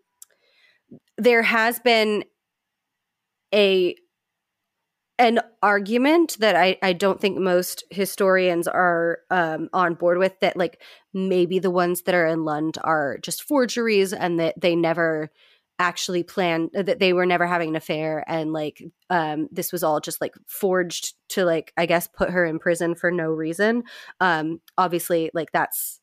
there 1.19 1.43
has 1.43 1.79
been 1.81 2.25
a 3.55 3.95
an 5.23 5.41
argument 5.63 6.37
that 6.41 6.57
I, 6.57 6.77
I 6.83 6.93
don't 6.93 7.21
think 7.21 7.39
most 7.39 7.85
historians 7.91 8.67
are 8.67 9.21
um, 9.31 9.69
on 9.73 9.95
board 9.95 10.19
with 10.19 10.39
that 10.41 10.57
like 10.57 10.83
maybe 11.15 11.59
the 11.59 11.71
ones 11.71 12.03
that 12.03 12.15
are 12.15 12.27
in 12.27 12.45
Lund 12.45 12.79
are 12.83 13.19
just 13.19 13.43
forgeries 13.45 14.13
and 14.13 14.41
that 14.41 14.61
they 14.61 14.75
never 14.75 15.31
actually 15.79 16.23
planned 16.23 16.71
uh, 16.77 16.83
that 16.83 16.99
they 16.99 17.13
were 17.13 17.27
never 17.27 17.47
having 17.47 17.71
an 17.71 17.77
affair 17.77 18.23
and 18.29 18.53
like 18.53 18.83
um 19.11 19.49
this 19.51 19.73
was 19.73 19.83
all 19.83 20.01
just 20.01 20.21
like 20.21 20.35
forged 20.47 21.15
to 21.29 21.45
like 21.45 21.73
i 21.77 21.87
guess 21.87 22.07
put 22.07 22.31
her 22.31 22.45
in 22.45 22.59
prison 22.59 22.95
for 22.95 23.11
no 23.11 23.31
reason. 23.31 23.83
Um 24.21 24.61
obviously 24.77 25.31
like 25.35 25.51
that's 25.51 25.99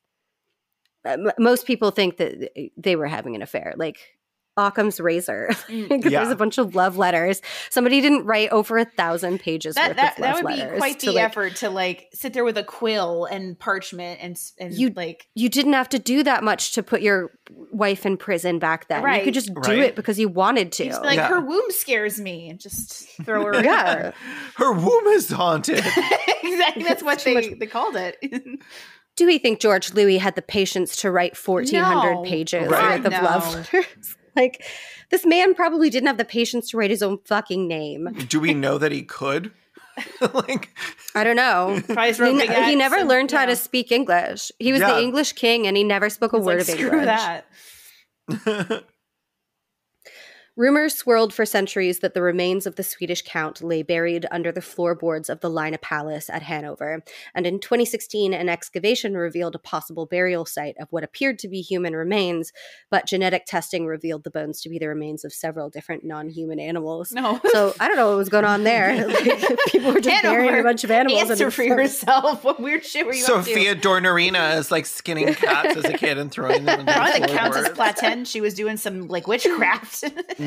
uh, 1.06 1.18
most 1.38 1.66
people 1.66 1.92
think 1.92 2.18
that 2.18 2.52
they 2.76 2.96
were 2.96 3.08
having 3.08 3.36
an 3.36 3.42
affair 3.42 3.74
like 3.78 4.19
Occam's 4.68 5.00
razor. 5.00 5.50
Mm. 5.70 5.88
Because 5.90 6.12
Yeah. 6.12 6.20
There's 6.22 6.32
a 6.32 6.36
bunch 6.36 6.58
of 6.58 6.74
love 6.76 6.98
letters. 6.98 7.42
Somebody 7.70 8.02
didn't 8.02 8.26
write 8.26 8.50
over 8.50 8.78
a 8.80 8.86
thousand 8.86 9.40
pages 9.40 9.76
That 9.76 9.90
worth 9.90 9.98
that, 9.98 10.14
of 10.14 10.20
love 10.20 10.36
that 10.36 10.44
would 10.44 10.72
be 10.72 10.78
quite 10.78 11.00
the 11.00 11.12
like, 11.12 11.24
effort 11.24 11.56
to 11.58 11.70
like 11.70 12.08
sit 12.14 12.34
there 12.34 12.44
with 12.44 12.58
a 12.58 12.64
quill 12.64 13.26
and 13.26 13.58
parchment 13.60 14.20
and 14.22 14.36
and 14.60 14.74
You- 14.74 14.90
like 14.96 15.28
you 15.36 15.48
didn't 15.50 15.74
have 15.74 15.90
to 15.90 16.00
do 16.00 16.24
that 16.24 16.44
much 16.44 16.74
to 16.74 16.82
put 16.84 17.02
your 17.02 17.32
wife 17.72 18.06
in 18.06 18.18
prison 18.18 18.58
back 18.60 18.88
then. 18.88 19.04
You 19.16 19.24
could 19.24 19.34
just 19.36 19.54
do 19.54 19.60
Right. 19.62 19.80
it 19.80 19.96
because 19.96 20.18
you 20.20 20.28
wanted 20.30 20.72
to. 20.74 20.84
be 20.86 20.94
like 20.94 21.18
Yeah. 21.18 21.28
her 21.30 21.40
womb 21.42 21.70
scares 21.70 22.20
me 22.20 22.50
and 22.50 22.60
just 22.60 23.08
throw 23.24 23.46
her. 23.46 23.54
in 23.60 23.64
Yeah. 23.66 23.96
there. 23.96 24.14
Her 24.56 24.72
womb 24.74 25.08
is 25.08 25.30
haunted. 25.30 25.78
exactly. 26.44 26.84
That's 26.84 27.04
what 27.04 27.20
they 27.20 27.34
much- 27.36 27.60
they 27.60 27.68
called 27.68 27.96
it. 27.96 28.18
do 29.16 29.26
we 29.26 29.38
think 29.38 29.60
George 29.60 29.94
Louis 29.94 30.18
had 30.18 30.36
the 30.36 30.42
patience 30.42 30.96
to 30.98 31.12
write 31.12 31.36
1,400 31.38 32.14
No. 32.16 32.22
pages 32.24 32.68
Right. 32.70 33.04
worth 33.04 33.14
of 33.14 33.24
love 33.24 33.54
letters? 33.54 34.16
Like, 34.40 34.64
this 35.12 35.26
man 35.26 35.54
probably 35.54 35.90
didn't 35.90 36.08
have 36.08 36.18
the 36.18 36.26
patience 36.26 36.70
to 36.72 36.78
write 36.78 36.90
his 36.90 37.04
own 37.04 37.20
fucking 37.26 37.68
name. 37.68 38.10
Do 38.28 38.40
we 38.40 38.54
know 38.54 38.78
that 38.78 38.92
he 38.92 39.04
could? 39.04 39.52
like, 40.34 40.70
I 41.14 41.24
don't 41.24 41.36
know. 41.36 41.82
He, 41.88 41.94
wrote 41.94 42.42
he 42.42 42.76
never 42.76 42.98
and- 42.98 43.10
learned 43.10 43.32
how 43.32 43.42
yeah. 43.42 43.48
to 43.48 43.56
speak 43.56 43.92
English. 43.92 44.52
He 44.60 44.72
was 44.72 44.82
Yeah. 44.82 44.94
the 44.94 45.02
English 45.02 45.34
king 45.34 45.68
and 45.68 45.76
he 45.76 45.84
never 45.84 46.10
spoke 46.10 46.34
a 46.34 46.38
It's 46.38 46.46
word 46.46 46.60
like, 46.60 46.70
of 46.70 46.76
Screw 46.76 47.00
English. 47.00 47.06
that. 47.06 48.84
Rumors 50.60 50.94
swirled 50.94 51.34
for 51.34 51.46
centuries 51.46 52.00
that 52.00 52.14
the 52.14 52.22
remains 52.22 52.68
of 52.68 52.76
the 52.76 52.84
Swedish 52.84 53.22
count 53.22 53.64
lay 53.64 53.82
buried 53.82 54.26
under 54.30 54.52
the 54.52 54.60
floorboards 54.62 55.30
of 55.30 55.40
the 55.40 55.50
Leine 55.50 55.78
Palace 55.82 56.30
at 56.30 56.42
Hanover, 56.42 57.02
and 57.34 57.48
in 57.48 57.62
2016, 57.62 58.34
an 58.34 58.50
excavation 58.50 59.16
revealed 59.16 59.56
a 59.56 59.60
possible 59.60 60.06
burial 60.06 60.46
site 60.46 60.76
of 60.78 60.90
what 60.92 61.06
appeared 61.06 61.40
to 61.40 61.48
be 61.48 61.62
human 61.62 61.96
remains, 61.96 62.52
but 62.92 63.08
genetic 63.08 63.46
testing 63.46 63.86
revealed 63.86 64.26
the 64.26 64.32
bones 64.32 64.60
to 64.60 64.68
be 64.68 64.78
the 64.78 64.88
remains 64.88 65.24
of 65.24 65.32
several 65.32 65.70
different 65.70 66.04
non 66.04 66.28
human 66.28 66.60
animals. 66.60 67.14
No. 67.14 67.40
So 67.54 67.74
I 67.80 67.88
don't 67.88 67.96
know 67.96 68.10
what 68.10 68.18
was 68.18 68.28
going 68.28 68.44
on 68.44 68.66
there. 68.66 69.08
Like, 69.20 69.60
people 69.68 69.94
were 69.94 70.02
just 70.02 70.24
burying 70.24 70.60
a 70.60 70.64
bunch 70.64 70.84
of 70.84 70.92
animals. 70.92 71.30
Answer 71.30 71.52
for 71.52 71.64
yourself. 71.64 72.44
What 72.50 72.60
weird 72.60 72.84
shit 72.84 73.06
were 73.06 73.14
you 73.14 73.24
up 73.24 73.46
to? 73.46 73.50
Sophia 73.50 73.76
Dornarina 73.76 74.58
is 74.58 74.72
like 74.72 74.86
skinning 74.86 75.34
cats 75.36 75.78
as 75.78 75.86
a 75.86 75.94
kid 75.94 76.18
and 76.18 76.30
throwing 76.30 76.66
them 76.66 76.82
into 76.82 76.92
Probably 76.92 77.22
the 77.22 77.28
the 77.28 77.34
Countess 77.34 77.68
floorboards. 77.68 78.00
Platen. 78.00 78.26
She 78.26 78.42
was 78.42 78.56
doing 78.56 78.76
some 78.76 79.08
like 79.08 79.26
witchcraft. 79.26 80.04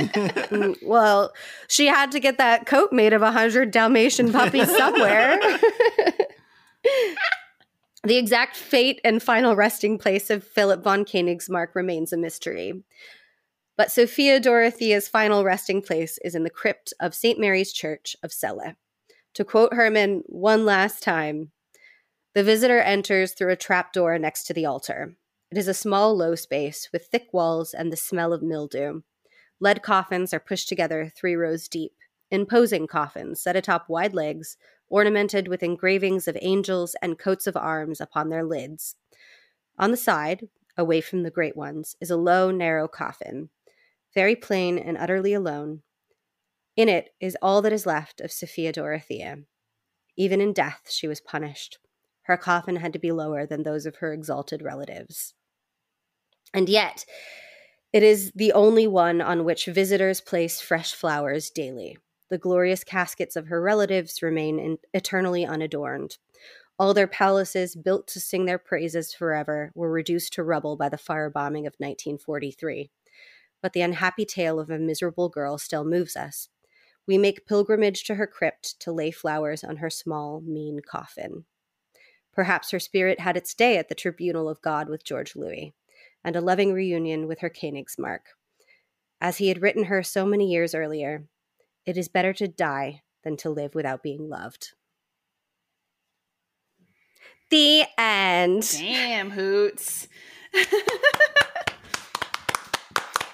Mm, 0.09 0.77
Well, 0.83 1.33
she 1.69 1.87
had 1.87 2.13
to 2.13 2.21
get 2.21 2.39
that 2.39 2.67
coat 2.67 2.93
made 2.93 3.13
of 3.13 3.23
a 3.23 3.33
hundred 3.33 3.71
Dalmatian 3.71 4.33
puppies 4.33 4.75
somewhere. 4.77 5.39
the 8.05 8.17
exact 8.17 8.57
fate 8.57 9.01
and 9.05 9.23
final 9.23 9.55
resting 9.57 9.99
place 9.99 10.31
of 10.31 10.45
Philip 10.45 10.83
von 10.83 11.05
Königsmarck 11.05 11.75
remains 11.75 12.13
a 12.13 12.17
mystery. 12.17 12.83
But 13.77 13.91
Sophia 13.91 14.39
Dorothea's 14.39 15.09
final 15.09 15.45
resting 15.45 15.81
place 15.83 16.19
is 16.25 16.35
in 16.35 16.45
the 16.45 16.51
crypt 16.51 16.93
of 17.01 17.15
St. 17.15 17.39
Mary's 17.39 17.73
Church 17.73 18.17
of 18.23 18.33
Celle. 18.33 18.75
To 19.35 19.45
quote 19.45 19.73
Herman 19.73 20.23
one 20.27 20.67
last 20.67 21.03
time, 21.03 21.53
the 22.35 22.45
visitor 22.45 22.81
enters 22.81 23.33
through 23.33 23.53
a 23.53 23.57
trapdoor 23.57 24.19
next 24.19 24.45
to 24.45 24.55
the 24.55 24.67
altar. 24.67 25.15
It 25.51 25.59
is 25.59 25.69
a 25.69 25.75
small, 25.75 26.17
low 26.17 26.35
space 26.35 26.89
with 26.93 27.07
thick 27.07 27.29
walls 27.33 27.75
and 27.75 27.93
the 27.93 27.97
smell 27.97 28.33
of 28.33 28.43
mildew. 28.43 29.03
Lead 29.63 29.81
coffins 29.81 30.35
are 30.35 30.41
pushed 30.41 30.69
together 30.69 31.09
three 31.15 31.37
rows 31.37 31.69
deep, 31.69 31.93
imposing 32.33 32.89
coffins 32.89 33.41
set 33.41 33.55
atop 33.55 33.89
wide 33.89 34.13
legs, 34.13 34.57
ornamented 34.89 35.47
with 35.47 35.63
engravings 35.63 36.27
of 36.27 36.37
angels 36.43 36.97
and 37.01 37.17
coats 37.17 37.47
of 37.47 37.57
arms 37.57 38.01
upon 38.01 38.29
their 38.29 38.43
lids. 38.43 38.97
On 39.79 39.93
the 39.93 39.97
side, 39.97 40.49
away 40.77 41.01
from 41.01 41.23
the 41.23 41.31
great 41.31 41.57
ones, 41.57 41.95
is 42.01 42.11
a 42.11 42.17
low, 42.17 42.51
narrow 42.51 42.89
coffin, 42.89 43.51
very 44.13 44.35
plain 44.35 44.81
and 44.81 44.99
utterly 44.99 45.33
alone. 45.33 45.83
In 46.75 46.89
it 46.89 47.11
is 47.21 47.37
all 47.41 47.63
that 47.63 47.73
is 47.73 47.87
left 47.87 48.21
of 48.21 48.33
Sophia 48.33 48.73
Dorothea. 48.73 49.45
Even 50.17 50.41
in 50.41 50.53
death, 50.53 50.89
she 50.91 51.07
was 51.07 51.21
punished. 51.21 51.79
Her 52.23 52.37
coffin 52.37 52.77
had 52.77 52.93
to 52.95 52.99
be 52.99 53.13
lower 53.13 53.47
than 53.47 53.63
those 53.63 53.87
of 53.87 53.99
her 53.99 54.13
exalted 54.13 54.61
relatives. 54.61 55.35
And 56.53 56.69
yet, 56.69 57.05
it 57.93 58.03
is 58.03 58.33
the 58.35 58.53
only 58.53 58.87
one 58.87 59.21
on 59.21 59.45
which 59.45 59.67
visitors 59.67 60.21
place 60.21 60.61
fresh 60.61 60.95
flowers 60.95 61.51
daily. 61.51 61.99
The 62.31 62.39
glorious 62.39 62.85
caskets 62.85 63.37
of 63.37 63.49
her 63.49 63.61
relatives 63.61 64.23
remain 64.23 64.59
in, 64.59 64.79
eternally 64.95 65.45
unadorned. 65.45 66.17
All 66.79 66.95
their 66.95 67.07
palaces, 67.07 67.77
built 67.77 68.09
to 68.09 68.21
sing 68.21 68.47
their 68.47 68.59
praises 68.59 69.13
forever, 69.13 69.71
were 69.75 69.91
reduced 69.91 70.33
to 70.33 70.43
rubble 70.43 70.77
by 70.77 70.89
the 70.89 70.97
firebombing 70.97 71.67
of 71.67 71.75
1943. 71.77 72.91
But 73.61 73.75
the 73.75 73.83
unhappy 73.83 74.25
tale 74.25 74.59
of 74.59 74.71
a 74.71 74.79
miserable 74.79 75.29
girl 75.29 75.59
still 75.59 75.85
moves 75.85 76.17
us. 76.17 76.49
We 77.07 77.19
make 77.19 77.47
pilgrimage 77.47 78.05
to 78.05 78.15
her 78.15 78.27
crypt 78.27 78.81
to 78.81 78.93
lay 78.93 79.11
flowers 79.11 79.63
on 79.63 79.77
her 79.77 79.91
small, 79.91 80.41
mean 80.41 80.81
coffin. 80.81 81.45
Perhaps 82.33 82.71
her 82.71 82.81
spirit 82.81 83.21
had 83.21 83.37
its 83.37 83.53
day 83.53 83.77
at 83.77 83.91
the 83.91 83.95
tribunal 83.95 84.49
of 84.49 84.63
God 84.63 84.89
with 84.89 85.05
George 85.05 85.37
Louis 85.37 85.75
and 86.25 86.37
a 86.37 86.41
loving 86.41 86.73
reunion 86.73 87.27
with 87.27 87.41
her 87.41 87.51
Königsmarck. 87.51 88.21
As 89.21 89.39
he 89.39 89.49
had 89.49 89.63
written 89.63 89.85
her 89.85 90.03
so 90.03 90.25
many 90.27 90.51
years 90.51 90.75
earlier, 90.75 91.25
it 91.87 91.97
is 91.97 92.09
better 92.09 92.33
to 92.35 92.49
die 92.49 93.03
than 93.25 93.37
to 93.39 93.51
live 93.51 93.75
without 93.75 94.03
being 94.03 94.29
loved. 94.29 94.73
The 97.51 97.85
end. 97.99 98.69
Damn 98.73 99.31
hoots. 99.31 100.09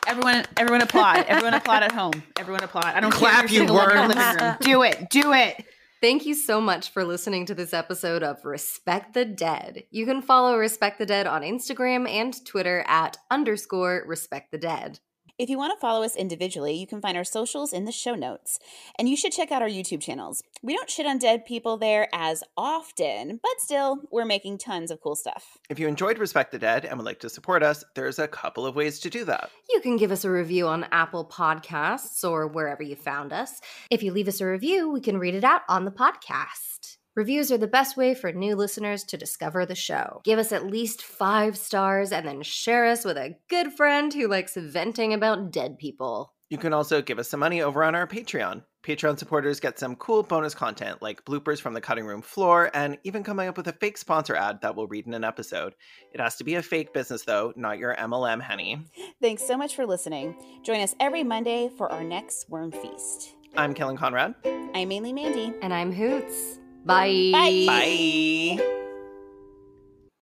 everyone, 0.07 0.45
everyone 0.57 0.83
applaud. 0.83 1.25
Everyone 1.29 1.55
applaud 1.55 1.83
at 1.85 1.93
home. 1.93 2.23
Everyone 2.39 2.63
applaud. 2.65 2.85
I 2.87 3.01
don't 3.01 3.11
Clap, 3.13 3.47
care 3.47 3.55
you're 3.55 3.65
you 3.65 3.69
in 3.69 3.75
your 3.75 3.87
worms. 3.87 4.15
living 4.15 4.37
room. 4.43 4.57
Do 4.61 4.83
it. 4.83 5.11
Do 5.11 5.33
it. 5.33 5.65
Thank 6.01 6.27
you 6.27 6.35
so 6.35 6.61
much 6.61 6.91
for 6.91 7.03
listening 7.03 7.45
to 7.47 7.57
this 7.57 7.75
episode 7.75 8.23
of 8.23 8.45
Respect 8.45 9.15
the 9.15 9.25
Dead. 9.25 9.83
You 9.91 10.07
can 10.07 10.23
follow 10.23 10.57
Respect 10.57 11.01
the 11.01 11.07
Dead 11.07 11.27
on 11.27 11.43
Instagram 11.43 12.09
and 12.09 12.33
Twitter 12.47 12.85
at 12.87 13.17
underscore 13.33 14.05
Respect 14.07 14.53
the 14.53 14.59
Dead. 14.59 15.01
If 15.39 15.49
you 15.49 15.57
want 15.57 15.73
to 15.73 15.81
follow 15.81 16.03
us 16.03 16.17
individually, 16.17 16.75
you 16.75 16.85
can 16.85 17.01
find 17.01 17.17
our 17.17 17.23
socials 17.23 17.73
in 17.73 17.85
the 17.85 17.93
show 17.93 18.17
notes. 18.17 18.59
And 18.99 19.09
you 19.09 19.17
should 19.17 19.31
check 19.31 19.53
out 19.53 19.63
our 19.63 19.69
YouTube 19.69 20.01
channels. 20.01 20.43
We 20.63 20.75
don't 20.75 20.91
shit 20.91 21.07
on 21.07 21.19
dead 21.19 21.47
people 21.47 21.77
there 21.77 22.09
as 22.13 22.43
often, 22.57 23.39
but 23.41 23.61
still, 23.61 24.01
we're 24.11 24.25
making 24.25 24.59
tons 24.59 24.91
of 24.91 25.01
cool 25.01 25.15
stuff. 25.15 25.57
If 25.71 25.79
you 25.79 25.87
enjoyed 25.87 26.19
Respect 26.19 26.51
the 26.51 26.59
Dead 26.59 26.85
and 26.85 26.99
would 26.99 27.07
like 27.07 27.21
to 27.21 27.31
support 27.31 27.63
us, 27.63 27.85
there's 27.95 28.19
a 28.19 28.27
couple 28.27 28.67
of 28.67 28.75
ways 28.75 28.99
to 28.99 29.11
do 29.11 29.25
that. 29.27 29.53
You 29.71 29.81
can 29.81 29.97
give 29.97 30.11
us 30.11 30.25
a 30.25 30.31
review 30.31 30.67
on 30.67 30.89
Apple 30.91 31.25
Podcasts 31.25 32.29
or 32.29 32.49
wherever 32.49 32.83
you 32.83 32.97
found 32.97 33.33
us. 33.33 33.61
If 33.91 34.03
you 34.03 34.11
leave 34.11 34.27
us 34.27 34.41
a 34.41 34.47
review, 34.47 34.91
we 34.91 35.01
can 35.01 35.19
read 35.19 35.37
it 35.37 35.45
out 35.45 35.63
on 35.69 35.85
the 35.85 35.93
podcast. 35.93 36.98
Reviews 37.19 37.51
are 37.51 37.59
the 37.59 37.67
best 37.67 37.97
way 37.97 38.15
for 38.15 38.31
new 38.31 38.55
listeners 38.55 39.03
to 39.03 39.17
discover 39.17 39.67
the 39.67 39.75
show. 39.75 40.21
Give 40.23 40.39
us 40.39 40.53
at 40.53 40.69
least 40.69 41.03
five 41.03 41.59
stars 41.59 42.13
and 42.13 42.25
then 42.25 42.43
share 42.43 42.87
us 42.87 43.05
with 43.05 43.17
a 43.17 43.35
good 43.51 43.73
friend 43.73 44.15
who 44.15 44.29
likes 44.29 44.55
venting 44.55 45.13
about 45.13 45.51
dead 45.51 45.81
people. 45.81 46.33
You 46.49 46.59
can 46.59 46.73
also 46.73 47.03
give 47.03 47.19
us 47.19 47.29
some 47.29 47.41
money 47.41 47.61
over 47.61 47.83
on 47.83 47.97
our 47.97 48.07
Patreon. 48.07 48.63
Patreon 48.85 49.19
supporters 49.19 49.59
get 49.59 49.81
some 49.81 49.97
cool 49.97 50.23
bonus 50.23 50.55
content 50.55 51.03
like 51.03 51.25
bloopers 51.25 51.61
from 51.61 51.75
the 51.75 51.81
cutting 51.81 52.07
room 52.07 52.23
floor 52.23 52.71
and 52.73 52.97
even 53.03 53.25
coming 53.25 53.49
up 53.49 53.57
with 53.57 53.67
a 53.67 53.73
fake 53.73 53.99
sponsor 53.99 54.37
ad 54.37 54.61
that 54.63 54.77
we'll 54.77 54.87
read 54.87 55.09
in 55.09 55.13
an 55.13 55.25
episode. 55.25 55.75
It 56.13 56.21
has 56.21 56.37
to 56.37 56.45
be 56.45 56.55
a 56.55 56.63
fake 56.63 56.95
business 56.95 57.25
though, 57.25 57.53
not 57.57 57.79
your 57.79 57.97
MLM 57.97 58.41
honey. 58.41 58.85
Thanks 59.21 59.45
so 59.45 59.57
much 59.57 59.75
for 59.75 59.85
listening. 59.85 60.37
Join 60.63 60.83
us 60.83 60.95
every 61.01 61.25
Monday 61.25 61.69
for 61.77 61.91
our 61.91 62.05
next 62.05 62.49
Worm 62.49 62.71
Feast. 62.71 63.35
I'm 63.57 63.75
Caelan 63.75 63.99
Conrad. 63.99 64.37
I'm 64.73 64.87
mainly 64.87 65.13
Mandy. 65.13 65.53
And 65.63 65.75
I'm 65.75 65.91
Hoots. 65.91 66.61
Bye. 66.89 67.31
Bye. 67.35 68.57
Bye. 68.57 68.75